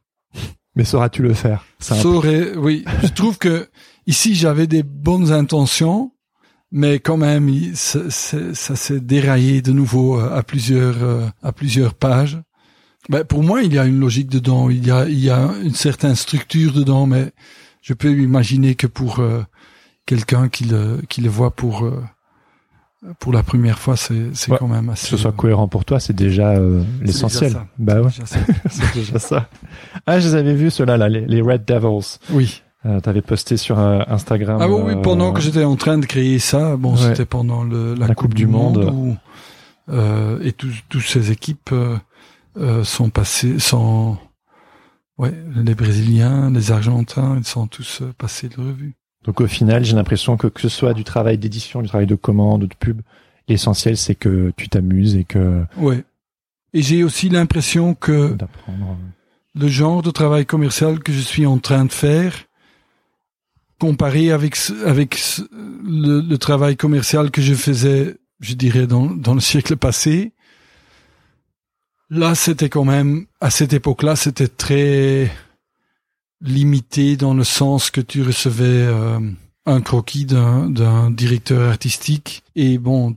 Mais 0.77 0.85
sauras-tu 0.85 1.23
le 1.23 1.35
faire? 1.35 1.65
Aurait- 2.05 2.55
oui, 2.57 2.85
je 3.03 3.09
trouve 3.09 3.39
que 3.39 3.69
ici 4.07 4.35
j'avais 4.35 4.67
des 4.67 4.83
bonnes 4.83 5.33
intentions, 5.33 6.13
mais 6.71 6.99
quand 7.01 7.17
même, 7.17 7.51
ça 7.75 8.11
s'est 8.11 9.01
déraillé 9.01 9.63
de 9.63 9.73
nouveau 9.73 10.21
euh, 10.21 10.37
à 10.37 10.43
plusieurs 10.43 11.03
euh, 11.03 11.27
à 11.43 11.53
plusieurs 11.53 11.95
pages. 11.95 12.39
Ben, 13.09 13.25
pour 13.25 13.43
moi, 13.43 13.63
il 13.63 13.73
y 13.73 13.79
a 13.79 13.85
une 13.87 14.01
logique 14.01 14.29
dedans, 14.29 14.69
il 14.69 14.87
y 14.87 14.91
a 14.91 15.09
il 15.09 15.19
y 15.21 15.31
a 15.31 15.51
une 15.63 15.75
certaine 15.75 16.15
structure 16.17 16.73
dedans, 16.73 17.07
mais 17.07 17.33
je 17.81 17.95
peux 17.95 18.11
imaginer 18.11 18.75
que 18.75 18.87
pour 18.89 19.21
euh, 19.21 19.43
quelqu'un 20.07 20.49
qui 20.49 20.65
le 20.65 21.01
qui 21.09 21.21
le 21.23 21.31
voit 21.31 21.53
pour 21.53 21.89
pour 23.21 23.33
la 23.33 23.43
première 23.43 23.79
fois, 23.79 23.97
c'est 23.97 24.35
c'est 24.35 24.51
Ouais, 24.53 24.59
quand 24.59 24.69
même 24.69 24.87
Que 24.87 24.93
assez. 24.93 25.07
ce 25.09 25.17
soit 25.17 25.33
cohérent 25.33 25.69
pour 25.69 25.85
toi, 25.85 26.01
c'est 26.01 26.15
déjà 26.15 26.51
euh, 26.51 26.83
l'essentiel. 27.03 27.57
Bah 27.79 28.01
ouais, 28.01 28.11
c'est 28.71 28.95
déjà 28.95 29.19
ça. 29.19 29.49
Ah, 30.07 30.19
je 30.19 30.29
les 30.29 30.35
avais 30.35 30.55
vus 30.55 30.71
ceux-là, 30.71 30.97
là, 30.97 31.09
les, 31.09 31.21
les 31.27 31.41
Red 31.43 31.65
Devils. 31.65 32.19
Oui. 32.31 32.63
Euh, 32.85 33.01
T'avais 33.01 33.23
posté 33.23 33.57
sur 33.57 33.79
euh, 33.79 34.01
Instagram. 34.07 34.59
Ah 34.61 34.69
oui, 34.69 34.81
oui, 34.87 34.93
euh, 34.95 35.03
pendant 35.03 35.33
que 35.33 35.41
j'étais 35.41 35.65
en 35.65 35.77
train 35.77 35.99
de 35.99 36.07
créer 36.07 36.39
ça, 36.39 36.77
bon, 36.77 36.93
Ouais. 36.95 36.99
c'était 37.03 37.25
pendant 37.27 37.65
le, 37.65 37.95
la, 37.95 38.07
La 38.09 38.15
Coupe, 38.15 38.29
Coupe 38.29 38.35
du 38.35 38.47
Monde, 38.47 38.85
Monde. 38.85 38.95
où 39.89 39.93
euh, 39.93 40.39
et 40.43 40.53
tous 40.53 40.73
tous 40.89 41.01
ces 41.01 41.31
équipes 41.33 41.71
sont 42.85 43.11
passés, 43.11 43.59
sont 43.59 44.17
ouais, 45.19 45.35
les 45.55 45.75
Brésiliens, 45.75 46.51
les 46.51 46.73
Argentins, 46.73 47.37
ils 47.39 47.45
sont 47.47 47.67
tous 47.67 48.03
passés 48.19 48.49
de 48.49 48.57
revue. 48.57 48.95
Donc 49.27 49.41
au 49.41 49.47
final, 49.47 49.85
j'ai 49.85 49.95
l'impression 49.97 50.37
que 50.37 50.47
que 50.47 50.61
ce 50.61 50.69
soit 50.69 50.95
du 50.95 51.05
travail 51.05 51.37
d'édition, 51.37 51.83
du 51.83 51.89
travail 51.89 52.07
de 52.07 52.15
commande, 52.15 52.67
de 52.67 52.75
pub, 52.75 53.01
l'essentiel 53.49 53.97
c'est 53.97 54.15
que 54.15 54.53
tu 54.57 54.69
t'amuses 54.69 55.17
et 55.17 55.25
que 55.25 55.65
Ouais. 55.77 56.05
Et 56.73 56.83
j'ai 56.83 57.03
aussi 57.05 57.29
l'impression 57.29 57.95
que 57.95 58.35
d'apprendre. 58.35 58.99
le 59.55 59.69
genre 59.69 60.03
de 60.03 60.11
travail 60.11 60.45
commercial 60.47 60.99
que 61.01 61.13
je 61.13 61.21
suis 61.21 61.47
en 61.47 61.59
train 61.59 61.85
de 61.87 61.93
faire, 61.93 62.35
comparé 63.81 64.31
avec 64.31 64.57
avec 64.85 65.19
le, 65.85 66.21
le 66.21 66.39
travail 66.39 66.77
commercial 66.77 67.31
que 67.31 67.41
je 67.43 67.55
faisais, 67.55 68.17
je 68.41 68.55
dirais 68.55 68.87
dans 68.87 69.07
dans 69.07 69.35
le 69.35 69.41
siècle 69.41 69.77
passé, 69.77 70.33
là 72.11 72.35
c'était 72.35 72.69
quand 72.69 72.85
même 72.85 73.27
à 73.41 73.51
cette 73.51 73.73
époque-là 73.73 74.15
c'était 74.17 74.49
très 74.49 75.31
limité 76.41 77.17
dans 77.17 77.35
le 77.35 77.45
sens 77.45 77.91
que 77.91 78.01
tu 78.01 78.23
recevais 78.23 78.65
euh, 78.65 79.19
un 79.65 79.81
croquis 79.81 80.25
d'un 80.25 81.11
directeur 81.11 81.71
artistique 81.71 82.43
et 82.55 82.79
bon 82.79 83.17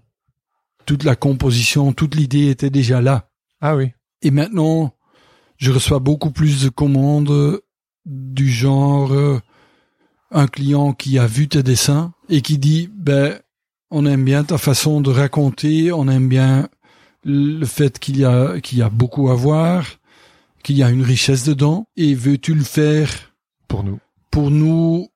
toute 0.85 1.03
la 1.03 1.15
composition, 1.15 1.93
toute 1.93 2.15
l'idée 2.15 2.49
était 2.49 2.71
déjà 2.71 2.99
là. 2.99 3.29
Ah 3.61 3.75
oui. 3.75 3.91
Et 4.23 4.31
maintenant, 4.31 4.95
je 5.57 5.71
reçois 5.71 5.99
beaucoup 5.99 6.31
plus 6.31 6.63
de 6.63 6.69
commandes 6.69 7.61
du 8.07 8.49
genre 8.49 9.11
euh, 9.11 9.39
un 10.31 10.47
client 10.47 10.93
qui 10.93 11.19
a 11.19 11.27
vu 11.27 11.47
tes 11.47 11.61
dessins 11.61 12.13
et 12.27 12.41
qui 12.41 12.57
dit 12.57 12.89
ben 12.91 13.39
on 13.91 14.05
aime 14.05 14.25
bien 14.25 14.43
ta 14.43 14.57
façon 14.57 15.01
de 15.01 15.11
raconter, 15.11 15.91
on 15.91 16.07
aime 16.07 16.27
bien 16.27 16.69
le 17.23 17.65
fait 17.65 17.99
qu'il 17.99 18.17
y 18.17 18.25
a 18.25 18.59
qu'il 18.59 18.79
y 18.79 18.81
a 18.81 18.89
beaucoup 18.89 19.29
à 19.29 19.35
voir, 19.35 19.85
qu'il 20.63 20.77
y 20.77 20.83
a 20.83 20.89
une 20.89 21.03
richesse 21.03 21.43
dedans 21.43 21.87
et 21.95 22.13
veux-tu 22.15 22.53
le 22.53 22.63
faire 22.63 23.09
Pour 23.67 23.83
nous. 23.83 23.99
pour 24.31 24.51
nous 24.51 25.09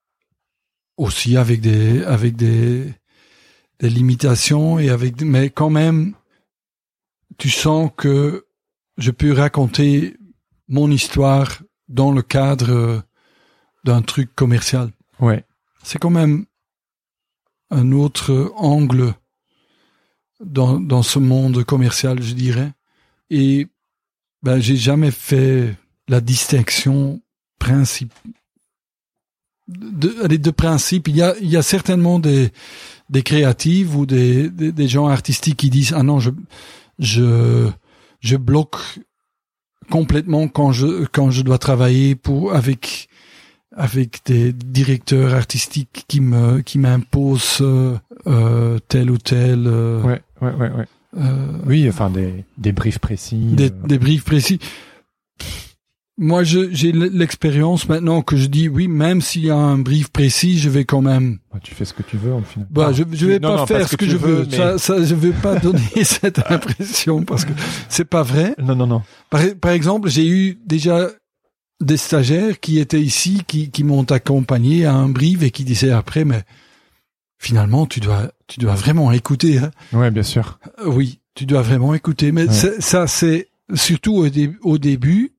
aussi 0.98 1.38
avec 1.38 1.62
des 1.62 2.04
avec 2.04 2.36
des 2.36 2.94
des 3.80 3.90
limitations 3.90 4.80
et 4.80 4.90
avec 4.90 5.22
mais 5.22 5.50
quand 5.50 5.70
même 5.70 6.14
tu 7.38 7.50
sens 7.50 7.92
que 7.98 8.46
je 8.98 9.12
peux 9.12 9.34
raconter 9.34 10.16
mon 10.68 10.90
histoire 10.92 11.62
dans 11.88 12.12
le 12.12 12.22
cadre 12.22 13.04
d'un 13.84 14.02
truc 14.02 14.34
commercial. 14.36 14.92
Ouais. 15.20 15.44
C'est 15.84 16.00
quand 16.00 16.10
même 16.10 16.46
un 17.70 17.92
autre 17.92 18.54
angle 18.56 19.14
dans 20.40 20.80
dans 20.80 21.04
ce 21.04 21.20
monde 21.20 21.64
commercial, 21.64 22.22
je 22.22 22.34
dirais. 22.34 22.72
Et 23.30 23.68
ben 24.44 24.60
j'ai 24.60 24.76
jamais 24.76 25.12
fait 25.12 25.76
la 26.08 26.22
distinction 26.22 27.22
principe 27.60 28.14
de, 29.68 30.14
allez, 30.24 30.38
de 30.38 30.52
principe, 30.52 31.08
il 31.08 31.16
y 31.16 31.22
a, 31.22 31.36
il 31.42 31.50
y 31.50 31.58
a 31.58 31.62
certainement 31.62 32.20
des, 32.20 32.52
des 33.10 33.24
créatives 33.24 33.96
ou 33.96 34.06
des, 34.06 34.50
des, 34.50 34.88
gens 34.88 35.08
artistiques 35.08 35.58
qui 35.58 35.70
disent 35.70 35.94
ah 35.96 36.04
non 36.04 36.20
je 36.20 36.32
je 37.00 37.70
je 38.20 38.36
bloque 38.36 38.78
complètement 39.90 40.48
quand 40.48 40.72
je 40.72 41.06
quand 41.06 41.32
je 41.32 41.42
dois 41.42 41.58
travailler 41.58 42.16
pour 42.16 42.54
avec 42.54 43.08
avec 43.76 44.22
des 44.26 44.54
directeurs 44.54 45.34
artistiques 45.34 46.06
qui 46.08 46.22
me 46.22 46.62
qui 46.62 46.78
m'imposent 46.78 47.60
euh, 47.62 47.98
euh, 48.28 48.80
tel 48.88 49.10
ou 49.10 49.18
tel 49.18 49.66
euh, 49.66 50.02
Ouais, 50.04 50.22
ouais, 50.42 50.54
ouais, 50.54 50.72
ouais. 50.72 50.88
Euh, 51.18 51.48
Oui, 51.66 51.88
enfin 51.90 52.10
des 52.10 52.44
des 52.58 52.72
briefs 52.72 53.00
précis. 53.00 53.38
des, 53.38 53.68
euh, 53.72 53.88
des 53.88 53.98
briefs 54.00 54.24
précis. 54.26 54.60
Moi, 56.20 56.44
je- 56.44 56.70
j'ai 56.72 56.92
l'expérience 56.92 57.90
maintenant 57.90 58.22
que 58.22 58.38
je 58.38 58.46
dis 58.46 58.70
oui, 58.70 58.88
même 58.88 59.20
s'il 59.20 59.46
y 59.46 59.50
a 59.50 59.56
un 59.56 59.80
brief 59.80 60.10
précis, 60.12 60.60
je 60.60 60.70
vais 60.70 60.86
quand 60.86 61.02
même. 61.02 61.40
bah, 61.52 61.60
tu 61.64 61.74
fais 61.74 61.86
ce 61.86 61.94
que 61.94 62.04
tu 62.04 62.18
veux 62.18 62.34
au 62.34 62.42
final. 62.42 62.68
Bah, 62.70 62.88
Ah, 62.90 62.94
je, 62.94 63.04
je 63.12 63.26
vais 63.26 63.40
non, 63.40 63.50
pas 63.50 63.58
non, 63.58 63.66
faire 63.66 63.90
ce 63.90 63.98
que, 63.98 64.06
je 64.08 64.16
veux. 64.18 64.46
mais- 64.50 64.56
Ça, 64.56 64.78
ça, 64.78 65.04
je 65.04 65.16
vais 65.16 65.32
pas 65.32 65.56
donner 65.58 65.80
cette 66.04 66.40
impression 66.52 67.24
parce 67.24 67.46
que 67.46 67.54
c'est 67.90 68.06
pas 68.06 68.22
vrai. 68.22 68.54
Non, 68.64 68.76
non, 68.76 68.86
non. 68.86 69.02
Par, 69.32 69.42
par 69.60 69.72
exemple, 69.72 70.08
j'ai 70.10 70.28
eu 70.28 70.60
déjà 70.68 71.10
des 71.82 71.98
stagiaires 71.98 72.60
qui 72.60 72.78
étaient 72.78 73.02
ici, 73.02 73.42
qui, 73.48 73.72
qui 73.72 73.84
m'ont 73.84 74.04
accompagné 74.04 74.86
à 74.86 74.94
un 74.94 75.10
brief 75.10 75.42
et 75.42 75.50
qui 75.50 75.64
disaient 75.64 75.90
après, 75.92 76.26
mais 76.26 76.44
finalement, 77.40 77.88
tu 77.88 78.00
dois, 78.02 78.32
tu 78.48 78.60
dois 78.60 78.76
vraiment 78.76 79.12
écouter. 79.12 79.58
Hein. 79.60 79.72
Ouais, 79.94 80.12
bien 80.12 80.24
sûr. 80.24 80.60
Euh, 80.80 80.88
Oui, 80.90 81.20
tu 81.36 81.46
dois 81.46 81.62
vraiment 81.62 81.94
écouter. 81.94 82.32
Mais 82.32 82.48
Ouais. 82.48 82.82
ça, 82.82 83.08
c'est 83.08 83.50
surtout 83.74 84.14
au, 84.16 84.30
dé- 84.30 84.56
au 84.62 84.78
début, 84.78 85.34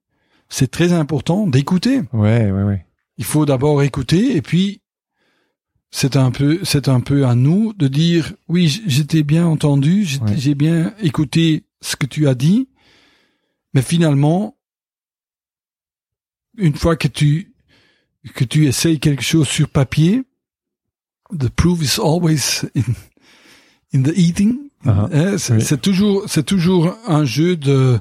c'est 0.48 0.70
très 0.70 0.92
important 0.92 1.46
d'écouter. 1.46 2.00
Ouais, 2.12 2.50
ouais, 2.50 2.62
ouais. 2.62 2.86
Il 3.18 3.24
faut 3.24 3.46
d'abord 3.46 3.82
écouter 3.82 4.36
et 4.36 4.42
puis 4.42 4.80
c'est 5.90 6.16
un 6.16 6.32
peu, 6.32 6.58
c'est 6.64 6.88
un 6.88 7.00
peu 7.00 7.26
à 7.26 7.34
nous 7.36 7.72
de 7.74 7.86
dire 7.86 8.32
oui, 8.48 8.82
j'étais 8.86 9.22
bien 9.22 9.46
entendu, 9.46 10.04
j'ai 10.04 10.18
Ouais. 10.20 10.36
j'ai 10.36 10.54
bien 10.56 10.92
écouté 11.00 11.64
ce 11.80 11.94
que 11.94 12.06
tu 12.06 12.26
as 12.26 12.34
dit, 12.34 12.68
mais 13.74 13.82
finalement, 13.82 14.56
une 16.56 16.74
fois 16.74 16.96
que 16.96 17.08
tu 17.08 17.52
que 18.34 18.44
tu 18.44 18.66
essayes 18.66 18.98
quelque 19.00 19.22
chose 19.22 19.46
sur 19.46 19.68
papier, 19.68 20.22
the 21.32 21.48
proof 21.48 21.82
is 21.82 21.98
always 21.98 22.64
in, 22.74 22.82
in 23.92 24.02
the 24.02 24.12
eating. 24.16 24.58
Ah, 24.86 25.08
Hein, 25.12 25.38
c'est 25.38 25.54
oui. 25.72 25.78
toujours, 25.80 26.24
c'est 26.26 26.44
toujours 26.44 26.94
un 27.06 27.24
jeu 27.24 27.56
de 27.56 27.98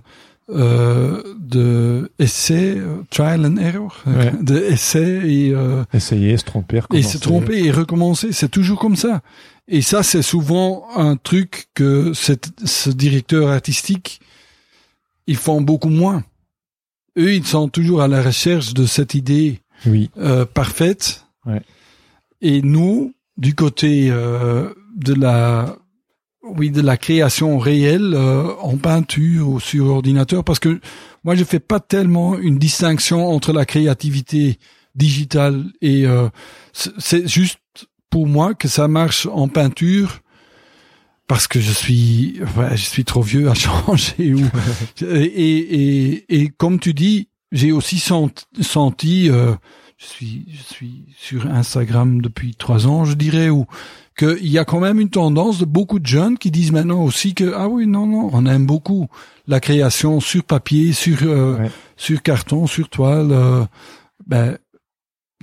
euh, 0.50 1.24
de 1.40 2.12
essai, 2.20 2.78
trial 3.10 3.46
and 3.46 3.56
error, 3.58 3.96
Ouais. 4.06 4.34
de 4.42 4.58
essai 4.58 5.22
et 5.24 5.52
euh, 5.54 5.86
Essayer, 5.94 6.36
se 6.38 6.44
tromper, 6.44 6.78
et 6.78 6.80
recommencer. 6.82 7.08
se 7.10 7.18
tromper 7.18 7.64
et 7.64 7.72
recommencer. 7.72 8.32
C'est 8.34 8.50
toujours 8.50 8.78
comme 8.78 8.98
ça. 8.98 9.22
Et 9.70 9.82
ça, 9.82 10.04
c'est 10.04 10.22
souvent 10.22 10.86
un 10.98 11.16
truc 11.16 11.68
que 11.74 12.12
cet, 12.14 12.50
ce 12.66 12.90
directeur 12.90 13.50
artistique, 13.50 14.20
ils 15.26 15.38
font 15.38 15.62
beaucoup 15.62 15.88
moins. 15.90 16.26
Eux, 17.18 17.34
ils 17.36 17.46
sont 17.48 17.70
toujours 17.70 18.02
à 18.02 18.10
la 18.10 18.22
recherche 18.22 18.74
de 18.74 18.86
cette 18.86 19.14
idée 19.14 19.62
Oui. 19.86 20.10
euh, 20.18 20.44
parfaite. 20.46 21.24
Ouais. 21.46 21.62
Et 22.44 22.62
nous, 22.62 23.14
du 23.38 23.56
côté 23.56 24.10
euh, 24.12 24.70
de 24.96 25.14
la, 25.16 25.76
oui, 26.44 26.70
de 26.70 26.82
la 26.82 26.98
création 26.98 27.58
réelle 27.58 28.14
euh, 28.14 28.54
en 28.62 28.78
peinture 28.78 29.48
ou 29.50 29.60
sur 29.60 29.88
ordinateur, 29.88 30.44
parce 30.44 30.60
que 30.60 30.80
moi, 31.24 31.34
je 31.36 31.44
fais 31.46 31.60
pas 31.62 31.80
tellement 31.80 32.38
une 32.38 32.58
distinction 32.60 33.28
entre 33.30 33.54
la 33.54 33.66
créativité 33.66 34.60
digitale 34.94 35.66
et 35.82 36.06
euh, 36.06 36.28
c'est- 36.74 37.28
juste 37.28 37.58
pour 38.12 38.28
moi 38.28 38.54
que 38.54 38.68
ça 38.68 38.88
marche 38.88 39.26
en 39.26 39.48
peinture 39.48 40.20
parce 41.28 41.48
que 41.48 41.60
je 41.60 41.72
suis 41.72 42.40
ouais, 42.58 42.76
je 42.78 42.84
suis 42.84 43.04
trop 43.06 43.22
vieux 43.24 43.50
à 43.50 43.54
changer 43.56 44.34
ou 44.36 44.42
et, 45.02 45.24
et, 45.24 46.42
et 46.44 46.50
comme 46.50 46.80
tu 46.80 46.94
dis 46.94 47.28
j'ai 47.52 47.72
aussi 47.72 47.98
sent- 47.98 48.46
senti 48.62 49.30
euh, 49.32 49.54
je 50.04 50.08
suis 50.10 50.46
je 50.52 50.62
suis 50.74 51.06
sur 51.18 51.48
Instagram 51.48 52.22
depuis 52.22 52.56
trois 52.56 52.88
ans 52.88 53.06
je 53.06 53.14
dirais 53.14 53.50
ou 53.50 53.66
qu'il 54.18 54.48
y 54.48 54.58
a 54.60 54.66
quand 54.66 54.80
même 54.80 55.00
une 55.00 55.10
tendance 55.10 55.60
de 55.60 55.66
beaucoup 55.66 56.00
de 56.00 56.06
jeunes 56.06 56.38
qui 56.38 56.52
disent 56.52 56.72
maintenant 56.72 57.02
aussi 57.04 57.34
que 57.34 57.54
ah 57.56 57.68
oui 57.70 57.88
non 57.88 58.06
non 58.06 58.30
on 58.34 58.46
aime 58.46 58.66
beaucoup 58.66 59.08
la 59.48 59.60
création 59.60 60.20
sur 60.20 60.44
papier 60.44 60.94
sur 60.94 61.20
euh, 61.24 61.58
Ouais. 61.58 61.72
sur 61.98 62.22
carton 62.22 62.68
sur 62.68 62.90
toile 62.90 63.32
euh, 63.32 63.66
ben 64.28 64.58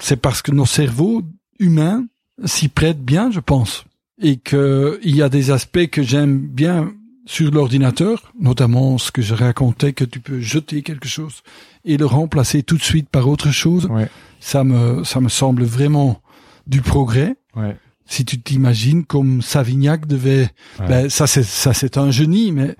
c'est 0.01 0.21
parce 0.21 0.43
que 0.43 0.53
nos 0.53 0.67
cerveaux 0.67 1.23
humains 1.59 2.05
s'y 2.45 2.69
prêtent 2.69 3.05
bien 3.05 3.31
je 3.31 3.41
pense 3.41 3.85
et 4.23 4.37
que 4.37 5.01
il 5.03 5.17
y 5.17 5.23
a 5.23 5.29
des 5.31 5.51
aspects 5.51 5.87
que 5.87 6.03
j'aime 6.03 6.39
bien 6.39 6.93
sur 7.27 7.51
l'ordinateur, 7.53 8.33
notamment 8.41 8.99
ce 8.99 9.13
que 9.13 9.23
je 9.23 9.35
racontais 9.35 9.93
que 9.93 10.05
tu 10.05 10.19
peux 10.19 10.41
jeter 10.41 10.83
quelque 10.83 11.07
chose 11.07 11.43
et 11.85 11.97
le 11.97 12.05
remplacer 12.05 12.65
tout 12.65 12.77
de 12.77 12.83
suite 12.83 13.09
par 13.09 13.29
autre 13.29 13.53
chose. 13.53 13.87
Ouais. 13.87 14.09
Ça 14.41 14.65
me 14.65 15.05
ça 15.05 15.21
me 15.21 15.29
semble 15.29 15.63
vraiment 15.65 16.21
du 16.67 16.81
progrès. 16.83 17.37
Ouais. 17.57 17.77
si 18.07 18.25
tu 18.25 18.41
t'imagines 18.41 19.05
comme 19.05 19.41
Savignac 19.43 20.07
devait, 20.07 20.51
Ouais. 20.81 20.89
ben 20.89 21.09
ça 21.11 21.27
c'est 21.29 21.45
ça 21.45 21.73
c'est 21.73 21.97
un 21.99 22.11
génie, 22.11 22.51
mais 22.53 22.75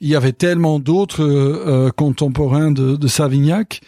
il 0.00 0.08
y 0.08 0.14
avait 0.16 0.32
tellement 0.32 0.78
d'autres 0.78 1.22
euh, 1.24 1.86
euh, 1.86 1.90
contemporains 1.90 2.70
de, 2.70 2.96
de 2.96 3.08
Savignac 3.08 3.80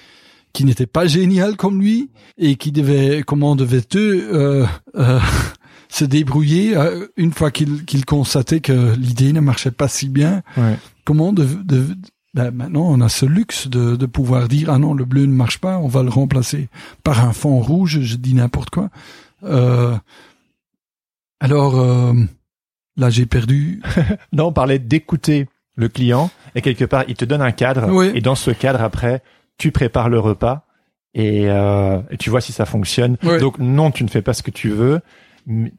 qui 0.53 0.65
n'étaient 0.65 0.87
pas 0.87 1.07
génial 1.07 1.57
comme 1.57 1.81
lui 1.81 2.11
et 2.39 2.57
qui 2.57 2.73
devaient 2.73 3.23
comment 3.27 3.55
devaient-eux 3.57 4.29
euh, 4.35 4.67
euh, 4.97 5.21
se 5.89 6.05
débrouiller 6.05 6.77
euh, 6.77 7.07
une 7.17 7.33
fois 7.33 7.51
qu'ils 7.51 7.85
qu'ils 7.85 8.05
constataient 8.05 8.61
que 8.61 8.95
l'idée 8.97 9.33
ne 9.33 9.41
marchait 9.41 9.71
pas 9.71 9.89
si 9.89 10.09
bien. 10.09 10.43
Ouais. 10.57 10.77
Comment 11.05 11.33
de, 11.33 11.45
de 11.45 11.87
ben 12.35 12.51
maintenant 12.53 12.83
on 12.89 13.01
a 13.01 13.09
ce 13.09 13.27
luxe 13.27 13.67
de, 13.69 13.97
de 13.97 14.07
pouvoir 14.07 14.47
dire 14.49 14.71
ah 14.71 14.79
non 14.79 14.95
le 14.95 15.05
bleu 15.05 15.23
ne 15.27 15.33
marche 15.33 15.59
pas, 15.59 15.79
on 15.79 15.89
va 15.89 16.03
le 16.03 16.11
remplacer 16.11 16.69
par 17.03 17.25
un 17.25 17.33
fond 17.33 17.59
rouge. 17.61 18.01
Je 18.03 18.17
dis 18.17 18.35
n'importe 18.35 18.71
quoi. 18.71 18.89
Euh, 19.45 19.97
alors 21.41 21.79
euh, 21.79 22.13
là 22.97 23.11
j'ai 23.11 23.27
perdu. 23.27 23.83
Non, 24.33 24.47
on 24.47 24.53
parlait 24.53 24.79
d'écouter 24.79 25.49
le 25.77 25.89
client 25.89 26.31
et 26.55 26.63
quelque 26.63 26.85
part, 26.85 27.05
il 27.09 27.15
te 27.15 27.25
donne 27.25 27.43
un 27.43 27.53
cadre 27.53 27.89
Oui. 27.91 28.11
et 28.15 28.21
dans 28.21 28.35
ce 28.35 28.51
cadre, 28.51 28.83
après, 28.83 29.23
tu 29.59 29.71
prépares 29.73 30.09
le 30.09 30.19
repas 30.21 30.67
et, 31.15 31.49
euh, 31.49 32.01
et 32.11 32.17
tu 32.17 32.31
vois 32.31 32.41
si 32.41 32.53
ça 32.53 32.67
fonctionne. 32.67 33.17
Oui. 33.23 33.39
Donc 33.39 33.59
non, 33.59 33.91
tu 33.91 34.05
ne 34.05 34.09
fais 34.09 34.23
pas 34.23 34.35
ce 34.35 34.43
que 34.43 34.51
tu 34.51 34.69
veux, 34.69 35.01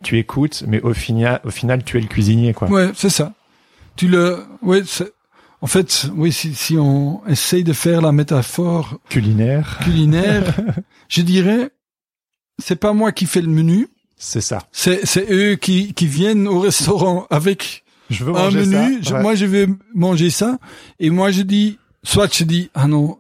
tu 0.04 0.18
écoutes, 0.18 0.64
mais 0.68 0.82
au 0.82 0.94
final, 0.94 1.40
au 1.46 1.50
final, 1.52 1.84
tu 1.84 1.98
es 1.98 2.02
le 2.02 2.08
cuisinier, 2.08 2.54
quoi. 2.54 2.70
Ouais, 2.70 2.92
c'est 2.96 3.10
ça. 3.10 3.34
Tu 3.96 4.08
le, 4.08 4.44
ouais, 4.64 4.82
c'est- 4.86 5.14
en 5.62 5.68
fait, 5.68 6.08
oui, 6.16 6.32
si, 6.32 6.56
si 6.56 6.78
on 6.78 7.22
essaye 7.28 7.64
de 7.64 7.74
faire 7.74 8.02
la 8.02 8.12
métaphore 8.12 9.00
Culinaire, 9.10 9.80
culinaire, 9.84 10.56
je 11.10 11.22
dirais, 11.22 11.70
c'est 12.58 12.76
pas 12.76 12.94
moi 12.94 13.12
qui 13.12 13.26
fais 13.26 13.42
le 13.42 13.48
menu, 13.48 13.88
c'est 14.18 14.42
ça. 14.42 14.68
c'est, 14.72 15.06
c'est 15.06 15.28
eux 15.32 15.56
qui, 15.56 15.94
qui 15.94 16.08
viennent 16.08 16.48
au 16.48 16.60
restaurant 16.60 17.28
avec 17.30 17.84
Je 18.10 18.24
veux 18.24 18.36
un 18.36 18.50
menu, 18.52 18.74
ça. 18.74 18.90
je- 19.02 19.14
Ouais. 19.14 19.22
moi 19.22 19.36
je 19.36 19.46
vais 19.46 19.68
manger 19.94 20.30
ça, 20.30 20.58
et 21.00 21.10
moi 21.10 21.32
je 21.32 21.42
dis, 21.44 21.78
soit 22.04 22.34
je 22.36 22.44
dis, 22.44 22.70
ah 22.74 22.88
non, 22.88 23.20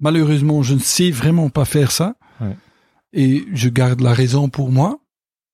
malheureusement 0.00 0.62
je 0.62 0.74
ne 0.74 0.80
sais 0.80 1.10
vraiment 1.10 1.48
pas 1.50 1.64
faire 1.64 1.90
ça, 1.92 2.14
Ouais. 2.40 2.56
et 3.12 3.44
je 3.52 3.68
garde 3.68 4.00
la 4.00 4.12
raison 4.12 4.48
pour 4.48 4.70
moi, 4.72 4.98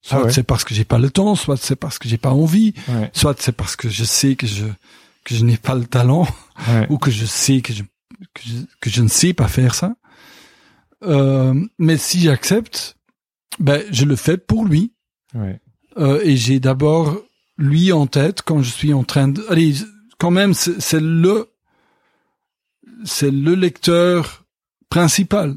soit 0.03 0.20
Ah 0.20 0.24
ouais. 0.24 0.33
c'est 0.33 0.43
parce 0.45 0.64
que 0.64 0.74
j'ai 0.74 0.85
pas 0.85 0.99
le 0.99 1.11
temps, 1.11 1.35
soit 1.35 1.57
c'est 1.57 1.76
parce 1.76 1.99
que 1.99 2.09
j'ai 2.09 2.16
pas 2.18 2.31
envie, 2.31 2.72
soit 3.12 3.35
c'est 3.41 3.53
parce 3.53 3.76
que 3.76 3.89
je 3.89 4.05
sais 4.05 4.35
que 4.37 4.47
je 4.47 4.64
que 5.25 5.35
je 5.35 5.45
n'ai 5.45 5.57
pas 5.57 5.75
le 5.75 5.87
talent 5.87 6.27
Ouais. 6.68 6.87
ou 6.91 6.99
que 6.99 7.11
je 7.11 7.25
sais 7.25 7.61
que 7.62 7.73
je 7.73 7.83
que 8.35 8.43
je, 8.45 8.53
que 8.81 8.91
je 8.91 9.01
ne 9.03 9.09
sais 9.09 9.33
pas 9.33 9.49
faire 9.49 9.75
ça. 9.75 9.95
Euh, 11.03 11.55
mais 11.79 11.97
si 11.97 12.21
j'accepte, 12.21 12.97
ben 13.59 13.83
je 13.91 14.05
le 14.05 14.14
fais 14.16 14.37
pour 14.37 14.64
lui 14.66 14.93
Ouais. 15.35 15.59
Euh, 15.97 16.21
et 16.23 16.37
j'ai 16.37 16.61
d'abord 16.61 17.16
lui 17.57 17.93
en 17.93 18.07
tête 18.07 18.43
quand 18.43 18.62
je 18.62 18.71
suis 18.71 18.93
en 18.93 19.05
train 19.05 19.29
de. 19.29 19.45
Allez, 19.49 19.75
quand 20.18 20.31
même 20.31 20.53
c'est 20.55 21.01
le 21.01 21.49
c'est 23.05 23.31
le 23.31 23.55
lecteur 23.55 24.45
principal. 24.91 25.57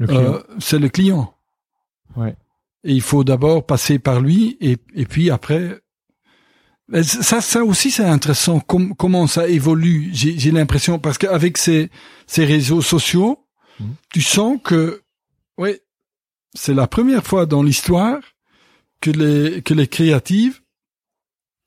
Client. 0.00 0.34
Euh, 0.34 0.42
c'est 0.60 0.78
le 0.78 0.88
client. 0.88 1.34
Ouais. 2.14 2.36
Et 2.84 2.92
il 2.94 3.02
faut 3.02 3.24
d'abord 3.24 3.66
passer 3.66 3.98
par 3.98 4.20
lui 4.20 4.56
et, 4.60 4.78
et 4.94 5.04
puis 5.06 5.28
après. 5.28 5.80
Mais 6.88 7.02
Ça, 7.02 7.40
ça 7.40 7.64
aussi, 7.64 7.90
c'est 7.90 8.04
intéressant. 8.04 8.60
com- 8.60 8.94
comment 8.96 9.26
ça 9.26 9.46
évolue 9.48 10.10
J'ai 10.12 10.50
l'impression 10.50 10.98
parce 10.98 11.18
qu'avec 11.18 11.58
ces, 11.58 11.90
ces 12.26 12.44
réseaux 12.44 12.82
sociaux, 12.82 13.44
Mhm. 13.80 13.94
tu 14.12 14.22
sens 14.22 14.58
que, 14.64 15.02
ouais, 15.58 15.80
c'est 16.54 16.74
la 16.74 16.86
première 16.86 17.24
fois 17.24 17.46
dans 17.46 17.62
l'histoire 17.62 18.18
que 19.00 19.10
les 19.10 19.62
que 19.62 19.74
les 19.74 19.86
créatives, 19.86 20.60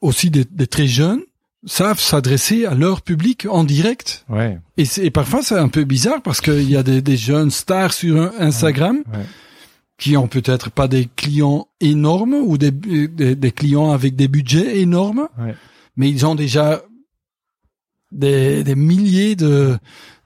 aussi 0.01 0.29
des, 0.31 0.43
des 0.43 0.67
très 0.67 0.87
jeunes, 0.87 1.21
savent 1.65 1.99
s'adresser 1.99 2.65
à 2.65 2.73
leur 2.73 3.01
public 3.03 3.45
en 3.49 3.63
direct. 3.63 4.25
ouais. 4.29 4.57
Et, 4.77 5.11
parfois, 5.11 5.43
c'est 5.43 5.57
un 5.57 5.67
peu 5.69 5.83
bizarre 5.83 6.21
parce 6.23 6.41
qu'il 6.41 6.69
y 6.69 6.75
a 6.75 6.81
des, 6.83 7.01
des 7.03 7.17
jeunes 7.17 7.51
stars 7.51 7.93
sur 7.93 8.31
Instagram 8.39 9.03
Ouais. 9.13 9.25
Qui 10.01 10.17
ont 10.17 10.27
peut-être 10.27 10.71
pas 10.71 10.87
des 10.87 11.07
clients 11.15 11.67
énormes 11.79 12.33
ou 12.33 12.57
des, 12.57 12.71
des, 12.71 13.35
des 13.35 13.51
clients 13.51 13.91
avec 13.91 14.15
des 14.15 14.27
budgets 14.27 14.79
énormes, 14.79 15.27
Ouais. 15.39 15.53
mais 15.95 16.09
ils 16.09 16.25
ont 16.25 16.33
déjà 16.33 16.81
des, 18.11 18.63
des 18.63 18.73
milliers 18.75 19.35
de, 19.35 19.77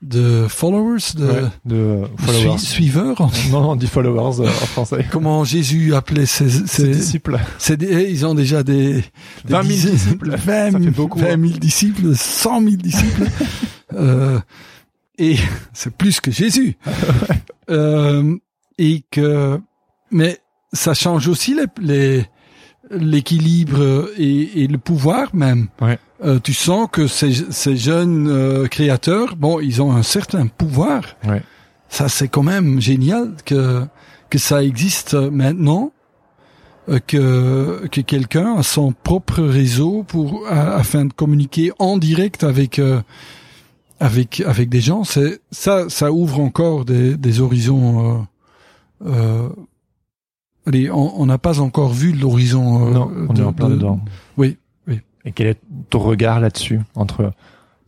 de 0.02 0.48
followers, 0.48 1.14
de, 1.18 1.26
Ouais. 1.26 1.42
De 1.66 2.04
followers. 2.18 2.58
sui- 2.58 2.68
suiveurs. 2.68 3.18
Non, 3.52 3.72
on 3.72 3.76
dit 3.76 3.88
followers 3.88 4.40
euh, 4.42 4.48
en 4.48 4.66
français. 4.66 5.06
Comment 5.12 5.44
Jésus 5.44 5.94
appelait 5.94 6.26
ses, 6.26 6.50
Ses 6.50 6.68
ses, 6.68 6.88
disciples. 6.92 7.38
c'est 7.60 7.76
des- 7.78 8.10
ils 8.10 8.26
ont 8.26 8.34
déjà 8.34 8.64
des, 8.64 8.94
des 8.94 9.04
20 9.50 9.62
000 9.64 9.64
dizaines- 9.74 9.92
disciples. 9.92 10.30
20 10.32 10.38
Ça 10.38 10.72
000, 10.72 10.84
fait 10.86 10.90
beaucoup, 10.92 11.20
20 11.20 11.28
hein. 11.34 11.48
000 11.48 11.60
disciples, 11.60 12.16
100 12.16 12.62
000 12.62 12.76
disciples. 12.78 13.28
euh, 13.94 14.40
et 15.18 15.36
c'est 15.74 15.94
plus 15.94 16.22
que 16.22 16.32
Jésus. 16.32 16.78
euh, 17.70 18.36
et 18.78 19.04
que, 19.12 19.60
mais 20.12 20.40
ça 20.74 20.94
change 20.94 21.28
aussi 21.28 21.56
les, 21.56 21.66
les, 21.82 22.26
l'équilibre 22.92 24.10
et, 24.18 24.64
et 24.64 24.68
le 24.68 24.78
pouvoir 24.78 25.36
même. 25.36 25.68
Ouais. 25.82 25.98
Euh, 26.24 26.40
tu 26.40 26.54
sens 26.54 26.88
que 26.92 27.08
ces, 27.08 27.34
ces 27.52 27.76
jeunes 27.76 28.28
euh, 28.30 28.68
créateurs, 28.68 29.36
bon, 29.36 29.60
ils 29.60 29.82
ont 29.82 29.92
un 29.92 30.04
certain 30.04 30.48
pouvoir. 30.48 31.02
Ouais. 31.28 31.42
Ça, 31.90 32.10
c'est 32.10 32.28
quand 32.28 32.44
même 32.44 32.82
génial 32.82 33.36
que 33.46 33.86
que 34.30 34.40
ça 34.40 34.64
existe 34.64 35.14
maintenant, 35.14 35.92
euh, 36.90 37.00
que 37.06 37.88
que 37.92 38.02
quelqu'un 38.02 38.56
a 38.56 38.64
son 38.64 38.92
propre 38.92 39.44
réseau 39.44 40.04
pour 40.04 40.48
afin 40.50 41.06
de 41.06 41.14
communiquer 41.14 41.72
en 41.80 41.98
direct 41.98 42.44
avec 42.44 42.80
euh, 42.80 43.02
avec 44.00 44.42
avec 44.42 44.70
des 44.70 44.82
gens. 44.82 45.04
C'est 45.04 45.42
ça, 45.52 45.90
ça 45.90 46.12
ouvre 46.12 46.40
encore 46.40 46.86
des 46.86 47.18
des 47.18 47.40
horizons. 47.40 48.26
Euh, 49.06 49.50
allez, 50.66 50.90
on 50.92 51.20
on 51.22 51.26
n'a 51.26 51.38
pas 51.38 51.60
encore 51.60 51.94
vu 51.94 52.12
l'horizon. 52.14 52.88
euh, 52.88 52.92
Non, 52.92 53.12
on 53.30 53.34
de- 53.34 53.42
est 53.42 53.46
en 53.46 53.54
plein 53.54 53.70
de- 53.70 53.76
dedans. 53.76 54.00
Oui. 54.38 54.58
Et 55.28 55.32
quel 55.32 55.48
est 55.48 55.60
ton 55.90 55.98
regard 56.00 56.40
là-dessus 56.40 56.82
entre 56.94 57.32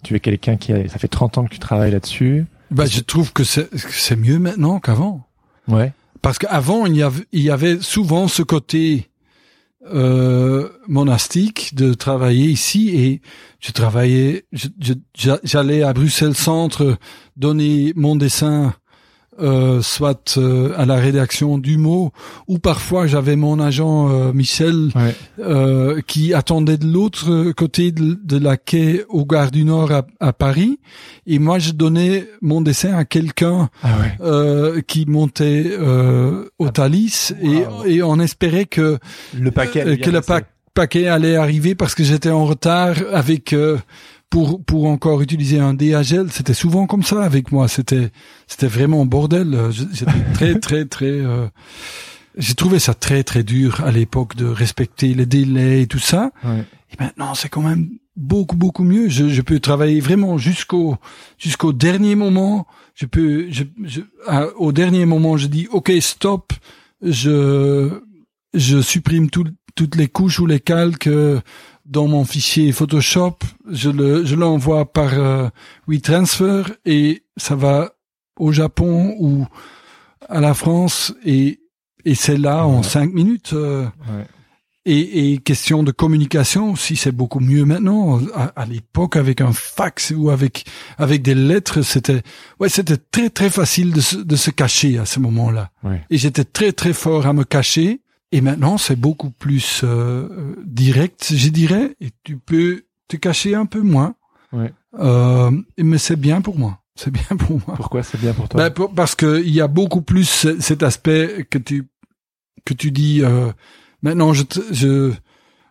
tu 0.02 0.16
es 0.16 0.20
quelqu'un 0.20 0.58
qui 0.58 0.74
a, 0.74 0.88
ça 0.90 0.98
fait 0.98 1.08
30 1.08 1.38
ans 1.38 1.44
que 1.46 1.52
tu 1.54 1.60
travailles 1.60 1.92
là-dessus. 1.92 2.48
Bah, 2.72 2.86
je 2.88 3.00
trouve 3.02 3.32
que 3.32 3.44
c'est 3.44 4.16
mieux 4.16 4.40
maintenant 4.40 4.80
qu'avant. 4.80 5.28
Ouais. 5.68 5.94
Parce 6.24 6.40
qu'avant, 6.40 6.88
il 6.88 6.96
y 6.96 7.04
avait, 7.04 7.26
il 7.32 7.42
y 7.44 7.52
avait 7.52 7.80
souvent 7.80 8.28
ce 8.28 8.42
côté 8.42 9.08
euh, 9.94 10.68
monastique 10.88 11.76
de 11.76 11.94
travailler 11.94 12.48
ici 12.50 12.90
et 12.90 13.22
je 13.60 13.72
travaillais, 13.72 14.46
je- 14.52 14.68
je- 15.16 15.32
j'allais 15.44 15.84
à 15.84 15.94
Bruxelles 15.94 16.36
Centre 16.36 16.98
donner 17.38 17.94
mon 17.96 18.16
dessin 18.16 18.74
euh, 19.40 19.82
soit 19.82 20.38
euh, 20.38 20.74
à 20.78 20.86
la 20.86 20.96
rédaction 20.96 21.58
du 21.58 21.78
mot 21.78 22.12
ou 22.48 22.60
parfois 22.60 23.08
j'avais 23.08 23.36
mon 23.36 23.60
agent 23.60 24.10
euh, 24.10 24.34
Michel 24.34 24.90
Ouais. 24.96 25.16
euh, 25.40 26.02
qui 26.08 26.34
attendait 26.34 26.78
de 26.78 26.88
l'autre 26.88 27.52
côté 27.52 27.92
de, 27.92 28.18
de 28.24 28.38
la 28.38 28.58
quai 28.58 29.04
au 29.10 29.26
Gare 29.26 29.52
du 29.52 29.64
Nord 29.64 29.92
à, 29.92 30.06
à 30.20 30.34
Paris 30.34 30.80
et 31.26 31.40
moi 31.40 31.60
je 31.60 31.72
donnais 31.72 32.28
mon 32.42 32.62
dessin 32.62 32.94
à 32.96 33.06
quelqu'un 33.06 33.70
Ah 33.84 33.98
ouais. 34.00 34.12
euh, 34.22 34.82
qui 34.82 35.06
montait 35.06 35.66
euh, 35.72 36.46
au 36.60 36.70
Thalys 36.70 37.34
et, 37.42 37.48
Wow. 37.66 37.86
et 37.86 38.04
on 38.04 38.20
espérait 38.20 38.66
que 38.66 38.98
Le 39.38 39.52
paquet. 39.52 39.98
que 39.98 40.10
le 40.10 40.22
pa- 40.22 40.42
paquet 40.74 41.08
allait 41.08 41.36
arriver 41.36 41.74
parce 41.76 41.96
que 41.96 42.04
j'étais 42.04 42.30
en 42.30 42.46
retard 42.46 42.96
avec 43.12 43.54
euh, 43.54 43.78
pour 44.30 44.64
pour 44.66 44.86
encore 44.88 45.22
utiliser 45.22 45.60
un 45.60 45.74
DHL 45.74 46.32
c'était 46.32 46.54
souvent 46.54 46.86
comme 46.88 47.04
ça 47.04 47.24
avec 47.24 47.52
moi 47.52 47.68
c'était 47.68 48.12
c'était 48.48 48.68
vraiment 48.68 49.06
bordel 49.06 49.54
Euh, 49.54 49.72
j'étais 49.72 50.12
très 50.34 50.60
très 50.60 50.86
très 50.86 51.06
euh, 51.12 51.48
j'ai 52.38 52.54
trouvé 52.54 52.80
ça 52.80 52.94
très 52.94 53.24
très 53.24 53.44
dur 53.44 53.82
à 53.84 53.92
l'époque 53.92 54.36
de 54.36 54.46
respecter 54.46 55.14
les 55.14 55.26
délais 55.26 55.82
et 55.84 55.88
tout 55.88 56.00
ça 56.00 56.32
Ouais. 56.44 56.64
et 56.92 57.04
maintenant, 57.04 57.34
c'est 57.36 57.50
quand 57.50 57.62
même 57.64 57.90
beaucoup 58.16 58.56
beaucoup 58.58 58.84
mieux. 58.84 59.10
Je, 59.10 59.30
je 59.30 59.42
peux 59.42 59.60
travailler 59.60 60.00
vraiment 60.02 60.38
jusqu'au 60.38 60.98
jusqu'au 61.40 61.72
dernier 61.74 62.16
moment. 62.16 62.68
Je 62.96 63.06
peux, 63.06 63.48
je, 63.52 63.64
je- 63.84 64.02
à- 64.28 64.48
au 64.58 64.72
dernier 64.72 65.06
moment, 65.06 65.38
je 65.38 65.48
dis 65.48 65.68
OK, 65.72 65.92
stop. 66.02 66.54
Je 67.02 67.90
je 68.54 68.82
supprime 68.82 69.30
tout- 69.30 69.46
toutes 69.76 69.96
les 69.96 70.08
couches 70.08 70.40
ou 70.40 70.46
les 70.48 70.60
calques 70.60 71.08
euh, 71.08 71.40
dans 71.88 72.08
mon 72.08 72.26
fichier 72.26 72.72
Photoshop. 72.72 73.38
Je 73.72 73.90
le 73.90 74.26
je 74.26 74.36
l'envoie 74.36 74.92
par 74.92 75.12
euh, 75.14 75.50
WeTransfer 75.88 76.64
et 76.86 77.24
ça 77.38 77.56
va 77.56 77.92
au 78.38 78.52
Japon 78.52 79.16
ou 79.20 79.48
à 80.30 80.40
la 80.42 80.54
France 80.54 81.14
et 81.26 81.60
et 82.06 82.16
c'est 82.16 82.38
là 82.38 82.66
en 82.66 82.84
cinq 82.84 83.14
minutes. 83.14 83.54
euh, 83.54 83.86
Ouais. 84.10 84.26
et, 84.86 85.34
et 85.34 85.38
question 85.40 85.84
de 85.84 85.92
communication 85.92 86.72
aussi, 86.72 86.96
c'est 86.96 87.12
beaucoup 87.12 87.42
mieux 87.42 87.66
maintenant. 87.66 88.20
À, 88.34 88.54
à 88.56 88.66
l'époque, 88.66 89.18
avec 89.18 89.42
un 89.42 89.52
fax 89.52 90.14
ou 90.16 90.30
avec 90.30 90.66
avec 90.98 91.22
des 91.22 91.36
lettres, 91.36 91.82
c'était 91.82 92.22
ouais, 92.60 92.70
c'était 92.70 92.98
très 92.98 93.30
très 93.30 93.50
facile 93.50 93.92
de 93.92 94.00
se, 94.02 94.16
de 94.18 94.36
se 94.38 94.52
cacher 94.52 94.98
à 95.00 95.06
ce 95.06 95.20
moment-là. 95.20 95.72
Ouais. 95.84 96.02
Et 96.10 96.18
j'étais 96.18 96.46
très 96.46 96.72
très 96.72 96.94
fort 96.94 97.26
à 97.28 97.34
me 97.34 97.44
cacher 97.44 98.02
Et 98.32 98.42
maintenant, 98.42 98.78
c'est 98.78 98.96
beaucoup 98.98 99.30
plus 99.32 99.82
euh, 99.84 100.56
direct, 100.66 101.32
je 101.34 101.50
dirais, 101.50 101.96
et 102.02 102.10
tu 102.24 102.38
peux 102.38 102.84
te 103.08 103.16
cacher 103.16 103.56
un 103.56 103.66
peu 103.66 103.82
moins. 103.82 104.16
Ouais. 104.52 104.74
Euh, 105.00 105.52
mais 105.78 105.98
c'est 105.98 106.16
bien 106.18 106.42
pour 106.42 106.58
moi. 106.58 106.80
C'est 106.96 107.12
bien 107.12 107.38
pour 107.38 107.62
moi. 107.66 107.76
Pourquoi 107.76 108.04
c'est 108.04 108.20
bien 108.20 108.34
pour 108.34 108.50
toi? 108.50 108.58
Ben, 108.62 108.70
pour- 108.74 108.94
parce 108.94 109.16
que 109.16 109.42
il 109.42 109.54
y 109.54 109.62
a 109.62 109.68
beaucoup 109.68 110.02
plus 110.02 110.26
ce- 110.28 110.60
cet 110.60 110.84
aspect 110.84 111.46
que 111.50 111.58
tu 111.58 111.88
que 112.66 112.74
tu 112.74 112.92
dis. 112.92 113.22
Euh, 113.24 113.52
maintenant, 114.02 114.34
je 114.34 114.44
te- 114.44 114.74
je 114.74 115.14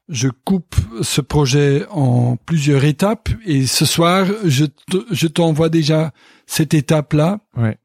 je 0.08 0.28
coupe 0.28 0.76
ce 1.02 1.20
projet 1.20 1.84
en 1.90 2.36
plusieurs 2.36 2.84
étapes 2.84 3.28
et 3.44 3.66
ce 3.66 3.84
soir, 3.84 4.24
je 4.44 4.64
te- 4.66 5.04
je 5.10 5.26
t'envoie 5.26 5.68
déjà 5.68 6.12
cette 6.46 6.74
étape 6.74 7.12
là. 7.12 7.40
Ouais. 7.56 7.76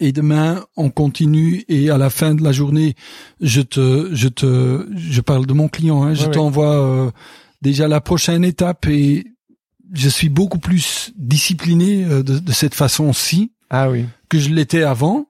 Et 0.00 0.12
demain, 0.12 0.64
on 0.76 0.90
continue 0.90 1.64
et 1.68 1.90
à 1.90 1.98
la 1.98 2.08
fin 2.10 2.34
de 2.34 2.42
la 2.44 2.52
journée, 2.52 2.94
je 3.40 3.60
te, 3.60 4.10
je 4.14 4.28
te, 4.28 4.88
je 4.96 5.20
parle 5.20 5.44
de 5.46 5.52
mon 5.52 5.68
client, 5.68 6.02
hein, 6.04 6.14
je 6.14 6.20
Ouais, 6.22 6.26
ouais. 6.28 6.34
t'envoie 6.34 6.76
euh, 7.06 7.10
déjà 7.62 7.88
la 7.88 8.00
prochaine 8.00 8.44
étape 8.44 8.86
et 8.86 9.26
je 9.92 10.08
suis 10.08 10.28
beaucoup 10.28 10.58
plus 10.60 11.12
discipliné 11.16 12.04
euh, 12.04 12.22
de, 12.22 12.38
de 12.38 12.52
cette 12.52 12.74
façon-ci 12.74 13.52
Ah 13.70 13.90
oui. 13.90 14.04
que 14.28 14.38
je 14.38 14.50
l'étais 14.50 14.82
avant. 14.84 15.26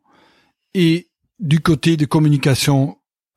Et 0.74 1.08
du 1.40 1.60
côté 1.60 1.96
de 1.96 2.04
communication 2.04 2.96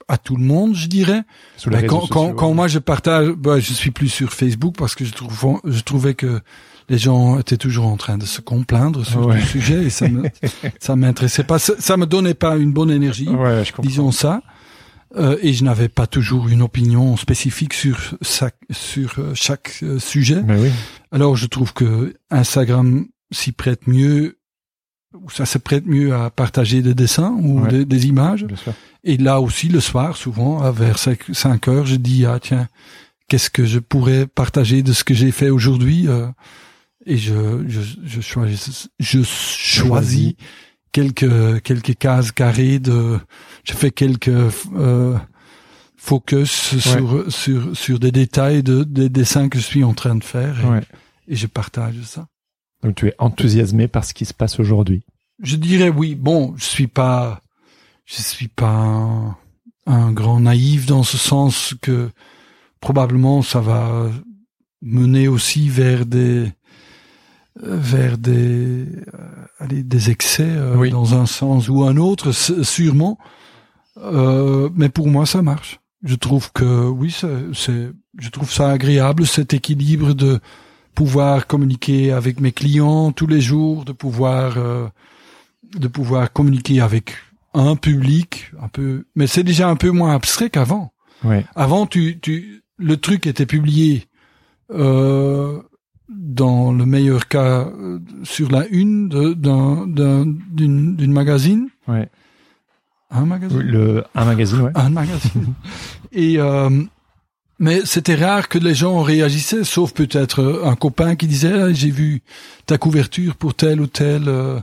à 0.09 0.17
tout 0.17 0.35
le 0.35 0.43
monde, 0.43 0.75
je 0.75 0.87
dirais. 0.87 1.23
Ben, 1.67 1.85
quand, 1.87 1.99
quand, 2.07 2.07
sociaux. 2.23 2.33
quand 2.35 2.53
moi 2.53 2.67
je 2.67 2.79
partage, 2.79 3.29
ben, 3.29 3.59
je 3.59 3.71
suis 3.71 3.91
plus 3.91 4.09
sur 4.09 4.33
Facebook 4.33 4.75
parce 4.77 4.95
que 4.95 5.05
je 5.05 5.13
trouve, 5.13 5.61
je 5.63 5.79
trouvais 5.81 6.13
que 6.15 6.41
les 6.91 6.97
gens 6.97 7.39
étaient 7.39 7.57
toujours 7.57 7.88
en 7.88 7.97
train 7.97 8.18
de 8.18 8.26
se 8.26 8.41
complaindre 8.41 9.05
sur 9.05 9.26
Ouais. 9.27 9.38
le 9.39 9.45
sujet 9.45 9.84
et 9.85 9.89
ça 9.89 10.07
me, 10.09 10.23
ça 10.80 10.95
m'intéressait 10.95 11.43
pas. 11.45 11.57
Ça, 11.59 11.95
me 11.97 12.05
donnait 12.05 12.34
pas 12.35 12.57
une 12.57 12.73
bonne 12.73 12.91
énergie, 12.91 13.30
Ouais, 13.30 13.63
je 13.65 13.72
disons 13.81 14.11
ça. 14.11 14.41
Euh, 15.18 15.38
et 15.41 15.51
je 15.53 15.63
n'avais 15.65 15.89
pas 15.89 16.07
toujours 16.07 16.47
une 16.47 16.61
opinion 16.61 17.18
spécifique 17.18 17.73
sur 17.73 17.97
chaque, 18.22 18.55
sur 18.69 19.15
euh, 19.19 19.31
chaque 19.35 19.80
euh, 19.84 19.99
sujet. 19.99 20.41
Mais 20.45 20.57
oui. 20.57 20.69
Alors 21.11 21.35
je 21.35 21.47
trouve 21.47 21.73
que 21.73 22.13
Instagram 22.30 23.05
s'y 23.31 23.51
prête 23.51 23.88
mieux, 23.88 24.38
ou 25.13 25.30
ça 25.30 25.45
se 25.45 25.57
prête 25.57 25.85
mieux 25.85 26.13
à 26.13 26.30
partager 26.30 26.81
des 26.81 26.93
dessins 26.93 27.35
ou 27.41 27.61
Ouais. 27.61 27.69
des, 27.69 27.85
des 27.85 28.07
images. 28.07 28.45
Et 29.03 29.18
là 29.18 29.41
aussi, 29.41 29.68
le 29.68 29.81
soir, 29.81 30.15
souvent, 30.15 30.61
à 30.61 30.72
vers 30.72 30.97
5 30.97 31.68
heures, 31.68 31.85
je 31.85 31.95
dis, 31.97 32.26
ah 32.26 32.39
tiens, 32.41 32.68
qu'est-ce 33.27 33.49
que 33.49 33.65
je 33.65 33.80
pourrais 33.80 34.27
partager 34.27 34.81
de 34.81 34.93
ce 34.93 35.03
que 35.03 35.13
j'ai 35.13 35.31
fait 35.31 35.49
aujourd'hui 35.49 36.07
euh, 36.07 36.27
Et 37.06 37.18
je, 37.18 37.64
je, 37.68 37.82
je 38.06 38.22
choisis, 38.22 38.90
je 38.99 39.23
choisis 39.23 40.34
quelques, 40.91 41.61
quelques 41.64 41.95
cases 41.98 42.32
carrées 42.32 42.80
de, 42.80 43.19
je 43.64 43.73
fais 43.73 43.90
quelques 43.91 44.30
euh, 44.76 45.18
focus 45.98 46.78
sur, 46.80 47.32
sur, 47.32 47.76
sur 47.76 47.99
des 47.99 48.11
détails 48.11 48.64
de, 48.64 48.84
des 48.84 49.10
dessins 49.10 49.49
que 49.49 49.57
je 49.60 49.64
suis 49.64 49.84
en 49.84 49.94
train 49.94 50.15
de 50.15 50.23
faire 50.23 50.60
et, 50.64 50.65
Ouais. 50.68 50.82
et 51.28 51.36
je 51.36 51.48
partage 51.48 51.95
ça. 52.03 52.28
Donc 52.84 52.95
tu 52.95 53.07
es 53.07 53.15
enthousiasmé 53.19 53.88
par 53.88 54.06
ce 54.06 54.14
qui 54.14 54.26
se 54.26 54.34
passe 54.34 54.60
aujourd'hui? 54.60 55.03
Je 55.41 55.56
dirais 55.56 55.90
oui. 55.90 56.15
Bon, 56.15 56.53
je 56.57 56.65
suis 56.65 56.88
pas, 56.88 57.41
je 58.06 58.22
suis 58.22 58.48
pas 58.48 58.69
un, 58.69 59.36
un 59.88 60.11
grand 60.11 60.40
naïf 60.40 60.86
dans 60.86 61.03
ce 61.03 61.18
sens 61.18 61.73
que 61.82 62.10
probablement 62.80 63.41
ça 63.41 63.60
va 63.60 64.10
mener 64.84 65.28
aussi 65.28 65.69
vers 65.69 66.06
des 66.06 66.52
vers 67.61 68.17
des 68.17 68.85
euh, 68.85 69.45
allez, 69.59 69.83
des 69.83 70.09
excès 70.09 70.43
euh, 70.49 70.75
Oui. 70.77 70.89
dans 70.89 71.13
un 71.13 71.25
sens 71.25 71.69
ou 71.69 71.83
un 71.83 71.97
autre 71.97 72.31
sûrement 72.31 73.17
Euh, 73.97 74.69
mais 74.73 74.89
pour 74.89 75.07
moi 75.09 75.25
ça 75.25 75.41
marche 75.41 75.79
je 76.03 76.15
trouve 76.15 76.51
que 76.53 76.88
oui 76.88 77.11
c'est 77.53 77.89
je 78.17 78.29
trouve 78.29 78.49
ça 78.51 78.71
agréable 78.71 79.27
cet 79.27 79.53
équilibre 79.53 80.13
de 80.13 80.39
pouvoir 80.95 81.45
communiquer 81.45 82.11
avec 82.13 82.39
mes 82.39 82.53
clients 82.53 83.11
tous 83.11 83.27
les 83.27 83.41
jours 83.41 83.83
de 83.85 83.91
pouvoir 83.91 84.53
euh, 84.57 84.88
de 85.77 85.88
pouvoir 85.89 86.31
communiquer 86.31 86.79
avec 86.81 87.13
un 87.53 87.75
public 87.75 88.51
un 88.61 88.69
peu 88.69 89.03
mais 89.15 89.27
c'est 89.27 89.43
déjà 89.43 89.67
un 89.69 89.75
peu 89.75 89.91
moins 89.91 90.15
abstrait 90.15 90.49
qu'avant 90.49 90.93
Ouais. 91.23 91.45
avant, 91.53 91.85
tu, 91.85 92.19
tu, 92.19 92.63
le 92.77 92.97
truc 92.97 93.27
était 93.27 93.45
publié 93.45 94.07
euh, 94.71 95.61
dans 96.13 96.71
le 96.73 96.85
meilleur 96.85 97.27
cas 97.27 97.65
euh, 97.67 97.99
sur 98.23 98.51
la 98.51 98.67
une 98.67 99.07
d'une 99.09 100.95
d'une 100.95 101.11
magazine, 101.13 101.67
Ouais. 101.88 102.09
un 103.09 103.25
magazine, 103.25 103.59
Le 103.59 104.03
un 104.15 104.25
magazine, 104.25 104.61
ouais. 104.61 104.71
un 104.75 104.89
magazine. 104.89 105.53
Et 106.11 106.38
euh, 106.38 106.69
mais 107.59 107.81
c'était 107.85 108.15
rare 108.15 108.49
que 108.49 108.57
les 108.57 108.73
gens 108.75 109.01
réagissaient, 109.01 109.63
sauf 109.63 109.93
peut-être 109.93 110.61
un 110.65 110.75
copain 110.75 111.15
qui 111.15 111.27
disait 111.27 111.53
Ah, 111.53 111.71
j'ai 111.73 111.91
vu 111.91 112.21
ta 112.65 112.77
couverture 112.77 113.35
pour 113.35 113.53
tel 113.53 113.79
ou 113.81 113.88
tel 113.88 114.23
euh, 114.27 114.59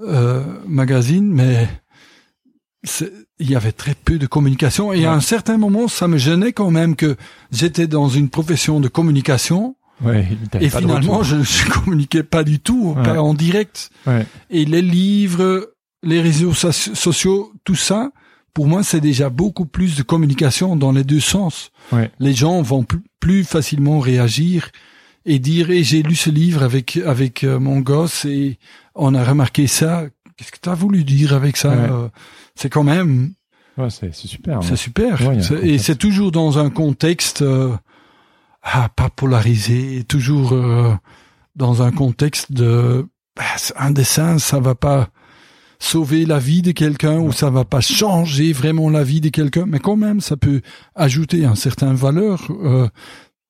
euh, 0.00 0.44
magazine, 0.66 1.26
mais 1.32 1.68
il 3.40 3.50
y 3.50 3.56
avait 3.56 3.72
très 3.72 3.94
peu 3.94 4.18
de 4.18 4.26
communication. 4.26 4.92
Et 4.92 5.04
à 5.04 5.12
un 5.12 5.20
certain 5.20 5.58
moment, 5.58 5.88
ça 5.88 6.06
me 6.06 6.16
gênait 6.16 6.52
quand 6.52 6.70
même 6.70 6.94
que 6.96 7.16
j'étais 7.50 7.86
dans 7.88 8.08
une 8.08 8.28
profession 8.30 8.78
de 8.80 8.88
communication 8.88 9.74
Ouais. 10.04 10.28
et 10.60 10.68
finalement, 10.70 11.22
je, 11.22 11.42
je 11.42 11.68
communiquais 11.84 12.22
pas 12.22 12.44
du 12.44 12.60
tout, 12.60 12.94
Ouais. 12.96 13.02
pas 13.02 13.20
en 13.20 13.34
direct. 13.34 13.90
Ouais. 14.06 14.26
Et 14.50 14.64
les 14.64 14.82
livres, 14.82 15.72
les 16.02 16.20
réseaux 16.20 16.52
soci- 16.52 16.94
sociaux, 16.94 17.52
tout 17.64 17.74
ça, 17.74 18.10
pour 18.54 18.66
moi, 18.66 18.82
c'est 18.82 19.00
déjà 19.00 19.28
beaucoup 19.30 19.66
plus 19.66 19.96
de 19.96 20.02
communication 20.02 20.76
dans 20.76 20.92
les 20.92 21.04
deux 21.04 21.20
sens. 21.20 21.70
Les 22.20 22.34
gens 22.34 22.62
vont 22.62 22.84
plus, 23.20 23.44
facilement 23.44 23.98
réagir 24.00 24.70
et 25.26 25.38
dire 25.38 25.70
et 25.70 25.82
j'ai 25.84 26.02
lu 26.02 26.14
ce 26.14 26.30
livre 26.30 26.62
avec 26.62 26.96
avec 27.04 27.44
euh, 27.44 27.58
mon 27.58 27.80
gosse 27.80 28.24
et 28.24 28.58
on 28.94 29.14
a 29.14 29.22
remarqué 29.24 29.66
ça. 29.66 30.04
Qu'est-ce 30.36 30.52
que 30.52 30.58
tu 30.62 30.68
as 30.68 30.74
voulu 30.74 31.04
dire 31.04 31.34
avec 31.34 31.56
ça. 31.56 31.72
Euh, 31.72 32.08
C'est 32.54 32.70
quand 32.70 32.84
même 32.84 33.32
Ouais, 33.76 33.90
c'est 33.90 34.14
super. 34.14 34.60
c'est 34.62 34.70
ouais. 34.70 34.76
super. 34.76 35.64
Et 35.64 35.78
c'est 35.78 35.96
toujours 35.96 36.32
dans 36.32 36.58
un 36.58 36.70
contexte 36.70 37.42
euh, 37.42 37.76
ah, 38.62 38.88
pas 38.94 39.08
polarisé, 39.10 40.04
toujours 40.04 40.52
euh, 40.52 40.94
dans 41.56 41.82
un 41.82 41.90
contexte 41.92 42.52
de 42.52 43.06
bah, 43.36 43.44
un 43.76 43.90
dessin, 43.90 44.38
ça 44.38 44.60
va 44.60 44.74
pas 44.74 45.08
sauver 45.80 46.26
la 46.26 46.38
vie 46.40 46.62
de 46.62 46.72
quelqu'un 46.72 47.18
ou 47.20 47.30
ça 47.30 47.50
va 47.50 47.64
pas 47.64 47.80
changer 47.80 48.52
vraiment 48.52 48.90
la 48.90 49.04
vie 49.04 49.20
de 49.20 49.28
quelqu'un, 49.28 49.64
mais 49.66 49.78
quand 49.78 49.94
même 49.96 50.20
ça 50.20 50.36
peut 50.36 50.60
ajouter 50.96 51.44
un 51.44 51.54
certain 51.54 51.94
valeur. 51.94 52.46
euh, 52.50 52.88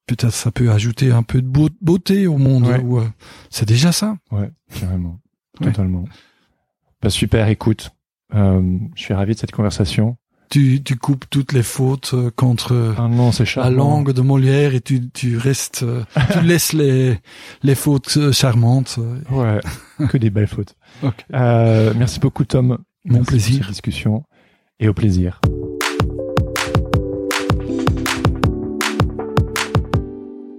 Peut-être 0.06 0.32
ça 0.32 0.50
peut 0.50 0.70
ajouter 0.70 1.10
un 1.12 1.22
peu 1.22 1.42
de 1.42 1.46
beau- 1.46 1.68
beauté 1.82 2.26
au 2.26 2.38
monde. 2.38 2.66
Ouais. 2.66 2.82
euh, 2.82 3.06
c'est 3.50 3.68
déjà 3.68 3.92
ça. 3.92 4.16
Ouais, 4.30 4.50
carrément. 4.80 5.20
Ouais. 5.60 5.66
Totalement. 5.66 6.04
Bah, 7.02 7.10
super, 7.10 7.46
écoute. 7.48 7.90
Euh, 8.34 8.78
je 8.94 9.02
suis 9.02 9.12
ravi 9.14 9.34
de 9.34 9.38
cette 9.38 9.52
conversation. 9.52 10.16
Tu, 10.50 10.82
tu 10.82 10.96
coupes 10.96 11.26
toutes 11.28 11.52
les 11.52 11.62
fautes 11.62 12.12
euh, 12.14 12.30
contre 12.34 12.94
Ah 12.96 13.06
non, 13.08 13.30
la 13.56 13.68
langue 13.70 14.12
de 14.12 14.22
Molière 14.22 14.74
et 14.74 14.80
tu, 14.80 15.10
tu 15.10 15.36
restes, 15.36 15.82
euh, 15.82 16.02
tu 16.32 16.40
laisses 16.40 16.72
les, 16.72 17.18
les 17.62 17.74
fautes 17.74 18.16
euh, 18.16 18.32
charmantes. 18.32 18.98
Ouais, 19.30 19.60
que 20.08 20.16
des 20.16 20.30
belles 20.30 20.46
fautes. 20.48 20.74
Euh, 21.34 21.92
merci 21.96 22.18
beaucoup, 22.18 22.44
Tom. 22.44 22.78
Mon 23.04 23.18
Merci 23.18 23.18
pour 23.18 23.26
plaisir. 23.26 23.58
cette 23.64 23.68
discussion 23.72 24.24
et 24.80 24.88
au 24.88 24.94
plaisir. 24.94 25.40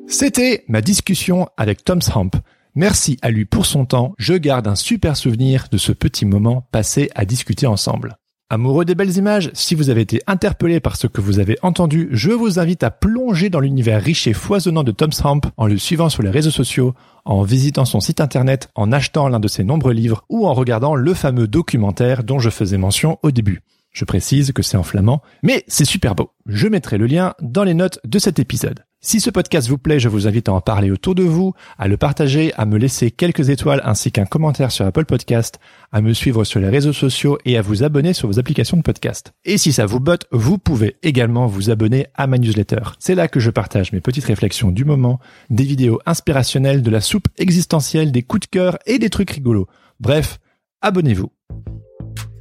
C'était 0.07 0.63
ma 0.67 0.81
discussion 0.81 1.47
avec 1.57 1.83
Tom 1.83 1.99
Hamp. 2.13 2.35
Merci 2.75 3.17
à 3.21 3.31
lui 3.31 3.45
pour 3.45 3.65
son 3.65 3.85
temps. 3.85 4.13
Je 4.17 4.33
garde 4.35 4.67
un 4.67 4.75
super 4.75 5.17
souvenir 5.17 5.67
de 5.71 5.77
ce 5.77 5.91
petit 5.91 6.25
moment 6.25 6.67
passé 6.71 7.09
à 7.15 7.25
discuter 7.25 7.67
ensemble. 7.67 8.17
Amoureux 8.51 8.83
des 8.83 8.95
belles 8.95 9.15
images, 9.15 9.51
si 9.53 9.75
vous 9.75 9.91
avez 9.91 10.01
été 10.01 10.23
interpellé 10.25 10.79
par 10.79 10.95
ce 10.95 11.05
que 11.05 11.21
vous 11.21 11.37
avez 11.37 11.59
entendu, 11.61 12.09
je 12.11 12.31
vous 12.31 12.57
invite 12.57 12.81
à 12.81 12.89
plonger 12.89 13.51
dans 13.51 13.59
l'univers 13.59 14.01
riche 14.01 14.25
et 14.25 14.33
foisonnant 14.33 14.83
de 14.83 14.91
Tom 14.91 15.11
Hamp 15.23 15.41
en 15.55 15.67
le 15.67 15.77
suivant 15.77 16.09
sur 16.09 16.23
les 16.23 16.31
réseaux 16.31 16.49
sociaux, 16.49 16.95
en 17.25 17.43
visitant 17.43 17.85
son 17.85 17.99
site 17.99 18.21
internet, 18.21 18.71
en 18.73 18.91
achetant 18.91 19.27
l'un 19.27 19.39
de 19.39 19.47
ses 19.47 19.63
nombreux 19.63 19.93
livres 19.93 20.25
ou 20.29 20.47
en 20.47 20.55
regardant 20.55 20.95
le 20.95 21.13
fameux 21.13 21.47
documentaire 21.47 22.23
dont 22.23 22.39
je 22.39 22.49
faisais 22.49 22.79
mention 22.79 23.19
au 23.21 23.29
début. 23.29 23.61
Je 23.91 24.03
précise 24.03 24.51
que 24.51 24.63
c'est 24.63 24.77
en 24.77 24.83
flamand, 24.83 25.21
mais 25.43 25.63
c'est 25.67 25.85
super 25.85 26.15
beau. 26.15 26.31
Je 26.47 26.67
mettrai 26.67 26.97
le 26.97 27.05
lien 27.05 27.35
dans 27.43 27.63
les 27.63 27.75
notes 27.75 27.99
de 28.03 28.17
cet 28.17 28.39
épisode. 28.39 28.83
Si 29.01 29.21
ce 29.21 29.29
podcast 29.29 29.69
vous 29.69 29.77
plaît, 29.77 29.97
je 29.97 30.09
vous 30.09 30.27
invite 30.27 30.49
à 30.49 30.51
en 30.53 30.59
parler 30.59 30.91
autour 30.91 31.15
de 31.15 31.23
vous, 31.23 31.53
à 31.77 31.87
le 31.87 31.95
partager, 31.95 32.53
à 32.55 32.65
me 32.65 32.77
laisser 32.77 33.11
quelques 33.11 33.47
étoiles 33.47 33.81
ainsi 33.85 34.11
qu'un 34.11 34.25
commentaire 34.25 34.73
sur 34.73 34.85
Apple 34.85 35.05
Podcast, 35.05 35.57
à 35.93 36.01
me 36.01 36.11
suivre 36.11 36.43
sur 36.43 36.59
les 36.59 36.67
réseaux 36.67 36.91
sociaux 36.91 37.37
et 37.45 37.57
à 37.57 37.61
vous 37.61 37.83
abonner 37.83 38.11
sur 38.11 38.27
vos 38.27 38.39
applications 38.39 38.75
de 38.75 38.81
podcast. 38.81 39.31
Et 39.45 39.57
si 39.57 39.71
ça 39.71 39.85
vous 39.85 40.01
botte, 40.01 40.25
vous 40.33 40.57
pouvez 40.57 40.97
également 41.01 41.47
vous 41.47 41.69
abonner 41.69 42.07
à 42.13 42.27
ma 42.27 42.37
newsletter. 42.37 42.81
C'est 42.99 43.15
là 43.15 43.29
que 43.29 43.39
je 43.39 43.49
partage 43.49 43.93
mes 43.93 44.01
petites 44.01 44.25
réflexions 44.25 44.69
du 44.69 44.83
moment, 44.83 45.21
des 45.49 45.63
vidéos 45.63 46.01
inspirationnelles, 46.05 46.83
de 46.83 46.91
la 46.91 46.99
soupe 46.99 47.29
existentielle, 47.37 48.11
des 48.11 48.23
coups 48.23 48.49
de 48.49 48.51
cœur 48.51 48.79
et 48.85 48.99
des 48.99 49.09
trucs 49.09 49.31
rigolos. 49.31 49.69
Bref, 50.01 50.39
abonnez-vous. 50.81 51.31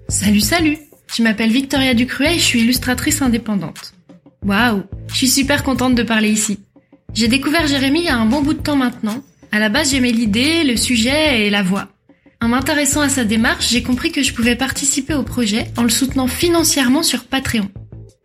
Salut, 0.08 0.40
salut 0.40 0.78
Je 1.06 1.22
m'appelle 1.22 1.52
Victoria 1.52 1.94
Ducruet 1.94 2.34
et 2.34 2.38
je 2.40 2.44
suis 2.44 2.62
illustratrice 2.62 3.22
indépendante. 3.22 3.94
Waouh, 4.44 4.84
je 5.08 5.14
suis 5.14 5.28
super 5.28 5.62
contente 5.62 5.94
de 5.94 6.02
parler 6.02 6.30
ici. 6.30 6.60
J'ai 7.14 7.28
découvert 7.28 7.66
Jérémy 7.66 8.00
il 8.00 8.04
y 8.04 8.08
a 8.08 8.16
un 8.16 8.26
bon 8.26 8.42
bout 8.42 8.54
de 8.54 8.62
temps 8.62 8.76
maintenant. 8.76 9.22
À 9.50 9.58
la 9.58 9.68
base, 9.68 9.90
j'aimais 9.90 10.12
l'idée, 10.12 10.64
le 10.64 10.76
sujet 10.76 11.46
et 11.46 11.50
la 11.50 11.62
voix. 11.62 11.88
En 12.40 12.48
m'intéressant 12.48 13.00
à 13.00 13.08
sa 13.08 13.24
démarche, 13.24 13.68
j'ai 13.70 13.82
compris 13.82 14.12
que 14.12 14.22
je 14.22 14.32
pouvais 14.32 14.54
participer 14.54 15.14
au 15.14 15.24
projet 15.24 15.66
en 15.76 15.82
le 15.82 15.88
soutenant 15.88 16.28
financièrement 16.28 17.02
sur 17.02 17.24
Patreon. 17.24 17.68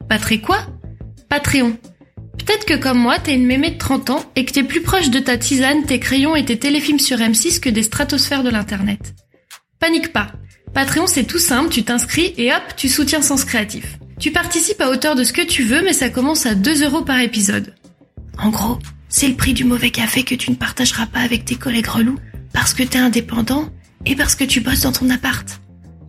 Patreon 0.07 0.40
quoi? 0.40 0.60
Patreon. 1.30 1.77
Peut-être 2.38 2.65
que 2.65 2.76
comme 2.76 2.99
moi, 2.99 3.18
t'es 3.18 3.34
une 3.34 3.45
mémé 3.45 3.72
de 3.72 3.77
30 3.77 4.10
ans 4.11 4.26
et 4.35 4.45
que 4.45 4.52
t'es 4.52 4.64
plus 4.64 4.81
proche 4.81 5.10
de 5.10 5.19
ta 5.19 5.38
tisane, 5.38 5.85
tes 5.85 5.99
crayons 5.99 6.35
et 6.35 6.45
tes 6.45 6.60
téléfilms 6.60 6.99
sur 6.99 7.18
M6 7.18 7.60
que 7.60 7.69
des 7.69 7.84
stratosphères 7.84 8.44
de 8.44 8.49
l'internet. 8.49 9.15
Panique 9.80 10.14
pas. 10.14 10.31
Patreon 10.73 11.07
c'est 11.07 11.23
tout 11.23 11.40
simple, 11.40 11.69
tu 11.69 11.84
t'inscris 11.84 12.34
et 12.38 12.52
hop, 12.52 12.64
tu 12.76 12.90
soutiens 12.90 13.22
Sens 13.22 13.45
Créatif. 13.45 13.98
Tu 14.19 14.31
participes 14.31 14.81
à 14.81 14.90
hauteur 14.90 15.15
de 15.15 15.23
ce 15.23 15.34
que 15.34 15.41
tu 15.41 15.64
veux, 15.64 15.81
mais 15.84 15.94
ça 15.94 16.10
commence 16.10 16.45
à 16.45 16.56
2 16.56 16.84
euros 16.84 17.02
par 17.02 17.19
épisode. 17.19 17.73
En 18.38 18.49
gros, 18.49 18.80
c'est 19.10 19.27
le 19.27 19.35
prix 19.35 19.53
du 19.53 19.64
mauvais 19.64 19.91
café 19.91 20.23
que 20.23 20.35
tu 20.35 20.52
ne 20.52 20.56
partageras 20.56 21.07
pas 21.07 21.19
avec 21.19 21.45
tes 21.45 21.56
collègues 21.56 21.88
relous 21.88 22.19
parce 22.53 22.73
que 22.73 22.84
t'es 22.84 22.99
indépendant 22.99 23.69
et 24.06 24.15
parce 24.15 24.35
que 24.35 24.44
tu 24.44 24.61
bosses 24.61 24.81
dans 24.81 24.91
ton 24.91 25.10
appart. 25.10 25.61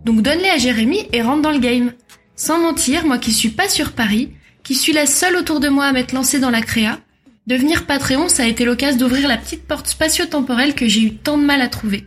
Donc 0.05 0.21
donne-les 0.21 0.49
à 0.49 0.57
Jérémy 0.57 1.07
et 1.11 1.21
rentre 1.21 1.41
dans 1.41 1.51
le 1.51 1.59
game. 1.59 1.93
Sans 2.35 2.59
mentir, 2.59 3.05
moi 3.05 3.17
qui 3.17 3.31
suis 3.31 3.49
pas 3.49 3.69
sur 3.69 3.93
Paris, 3.93 4.31
qui 4.63 4.75
suis 4.75 4.93
la 4.93 5.05
seule 5.05 5.35
autour 5.35 5.59
de 5.59 5.69
moi 5.69 5.85
à 5.85 5.91
m'être 5.91 6.13
lancée 6.13 6.39
dans 6.39 6.51
la 6.51 6.61
créa, 6.61 6.99
devenir 7.47 7.85
Patreon, 7.85 8.29
ça 8.29 8.43
a 8.43 8.47
été 8.47 8.65
l'occasion 8.65 8.99
d'ouvrir 8.99 9.27
la 9.27 9.37
petite 9.37 9.67
porte 9.67 9.87
spatio-temporelle 9.87 10.75
que 10.75 10.87
j'ai 10.87 11.01
eu 11.01 11.15
tant 11.15 11.37
de 11.37 11.45
mal 11.45 11.61
à 11.61 11.67
trouver. 11.67 12.05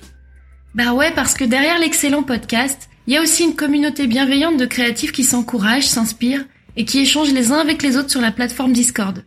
Bah 0.75 0.93
ouais, 0.93 1.13
parce 1.13 1.35
que 1.35 1.45
derrière 1.45 1.79
l'excellent 1.79 2.23
podcast, 2.23 2.89
il 3.09 3.15
y 3.15 3.17
a 3.17 3.23
aussi 3.23 3.43
une 3.43 3.57
communauté 3.57 4.07
bienveillante 4.07 4.59
de 4.59 4.67
créatifs 4.67 5.13
qui 5.13 5.25
s'encouragent, 5.25 5.87
s'inspirent 5.87 6.45
et 6.77 6.85
qui 6.85 6.99
échangent 6.99 7.33
les 7.33 7.53
uns 7.53 7.59
avec 7.59 7.83
les 7.83 7.97
autres 7.97 8.11
sur 8.11 8.21
la 8.21 8.33
plateforme 8.33 8.75
Discord. 8.75 9.25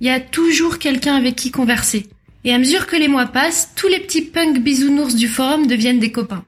Il 0.00 0.06
y 0.06 0.10
a 0.10 0.20
toujours 0.20 0.78
quelqu'un 0.78 1.16
avec 1.16 1.34
qui 1.34 1.50
converser. 1.50 2.06
Et 2.44 2.54
à 2.54 2.58
mesure 2.58 2.86
que 2.86 2.94
les 2.94 3.08
mois 3.08 3.26
passent, 3.26 3.70
tous 3.74 3.88
les 3.88 3.98
petits 3.98 4.22
punks 4.22 4.60
bisounours 4.60 5.16
du 5.16 5.26
forum 5.26 5.66
deviennent 5.66 5.98
des 5.98 6.12
copains. 6.12 6.44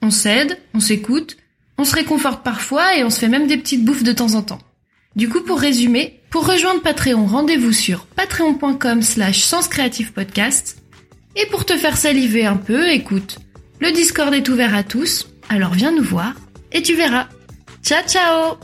On 0.00 0.12
s'aide, 0.12 0.56
on 0.74 0.80
s'écoute, 0.80 1.38
on 1.76 1.82
se 1.82 1.96
réconforte 1.96 2.44
parfois 2.44 2.96
et 2.96 3.02
on 3.02 3.10
se 3.10 3.18
fait 3.18 3.28
même 3.28 3.48
des 3.48 3.58
petites 3.58 3.84
bouffes 3.84 4.04
de 4.04 4.12
temps 4.12 4.34
en 4.34 4.42
temps. 4.42 4.60
Du 5.16 5.28
coup, 5.28 5.40
pour 5.40 5.58
résumer, 5.58 6.20
pour 6.30 6.46
rejoindre 6.46 6.82
Patreon, 6.82 7.26
rendez-vous 7.26 7.72
sur 7.72 8.06
patreon.com 8.06 9.02
slash 9.02 9.50
podcast. 10.14 10.80
Et 11.34 11.46
pour 11.46 11.64
te 11.64 11.76
faire 11.76 11.96
saliver 11.96 12.46
un 12.46 12.56
peu, 12.56 12.88
écoute, 12.90 13.38
le 13.80 13.90
Discord 13.90 14.32
est 14.32 14.48
ouvert 14.48 14.76
à 14.76 14.84
tous, 14.84 15.27
alors 15.48 15.72
viens 15.72 15.92
nous 15.94 16.04
voir 16.04 16.32
et 16.72 16.82
tu 16.82 16.94
verras. 16.96 17.26
Ciao 17.82 18.02
ciao 18.06 18.56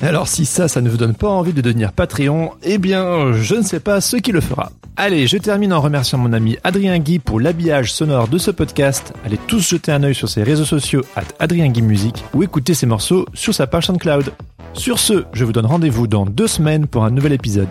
Alors 0.00 0.28
si 0.28 0.44
ça, 0.44 0.68
ça 0.68 0.80
ne 0.80 0.90
vous 0.90 0.96
donne 0.96 1.14
pas 1.14 1.28
envie 1.28 1.52
de 1.52 1.60
devenir 1.60 1.92
Patreon, 1.92 2.52
eh 2.62 2.78
bien, 2.78 3.32
je 3.32 3.54
ne 3.54 3.62
sais 3.62 3.80
pas 3.80 4.00
ce 4.00 4.16
qui 4.16 4.32
le 4.32 4.40
fera. 4.40 4.72
Allez, 4.96 5.26
je 5.26 5.36
termine 5.36 5.74
en 5.74 5.80
remerciant 5.80 6.18
mon 6.18 6.32
ami 6.32 6.56
Adrien 6.64 6.98
Guy 6.98 7.18
pour 7.18 7.38
l'habillage 7.38 7.92
sonore 7.92 8.28
de 8.28 8.38
ce 8.38 8.50
podcast. 8.50 9.12
Allez 9.24 9.38
tous 9.46 9.68
jeter 9.68 9.92
un 9.92 10.02
œil 10.02 10.14
sur 10.14 10.28
ses 10.28 10.42
réseaux 10.42 10.64
sociaux 10.64 11.02
at 11.16 11.24
Adrien 11.38 11.68
Guy 11.68 11.82
Musique 11.82 12.24
ou 12.32 12.42
écouter 12.42 12.72
ses 12.72 12.86
morceaux 12.86 13.26
sur 13.34 13.54
sa 13.54 13.66
page 13.66 13.86
SoundCloud. 13.86 14.32
Sur 14.72 14.98
ce, 14.98 15.24
je 15.32 15.44
vous 15.44 15.52
donne 15.52 15.66
rendez-vous 15.66 16.06
dans 16.06 16.24
deux 16.24 16.48
semaines 16.48 16.86
pour 16.86 17.04
un 17.04 17.10
nouvel 17.10 17.32
épisode. 17.32 17.68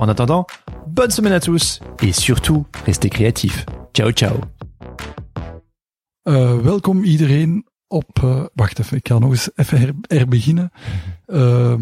En 0.00 0.08
attendant, 0.08 0.46
bonne 0.88 1.10
semaine 1.10 1.32
à 1.32 1.40
tous 1.40 1.80
et 2.02 2.12
surtout, 2.12 2.66
restez 2.86 3.08
créatifs. 3.08 3.64
Ciao 3.94 4.10
ciao. 4.10 4.34
Uh, 6.26 6.58
welkom 6.64 7.04
iedereen 7.04 7.62
op. 7.94 8.20
Uh, 8.24 8.44
wacht 8.54 8.78
even, 8.78 8.96
ik 8.96 9.08
ga 9.08 9.18
nog 9.18 9.30
eens 9.30 9.50
even 9.54 9.78
her, 9.78 9.94
herbeginnen. 10.00 10.72
Uh, 11.26 11.80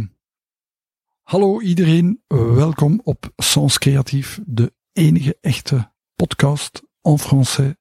hallo 1.22 1.60
iedereen, 1.60 2.22
welkom 2.26 3.01
op 3.05 3.32
Sens 3.36 3.78
Creatief, 3.78 4.40
de 4.47 4.72
enige 4.93 5.36
echte 5.40 5.93
podcast 6.16 6.82
en 7.02 7.18
français 7.18 7.74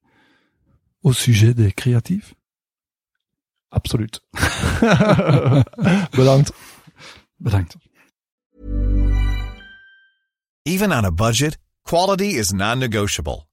au 1.02 1.14
sujet 1.14 1.56
des 1.56 1.74
créatifs. 1.74 2.34
Absoluut. 3.68 4.20
Bedankt. 6.10 6.52
Bedankt. 7.36 7.76
Even 10.62 10.92
on 10.92 11.04
a 11.04 11.10
budget, 11.10 11.58
quality 11.82 12.38
is 12.38 12.50
non-negotiable. 12.50 13.46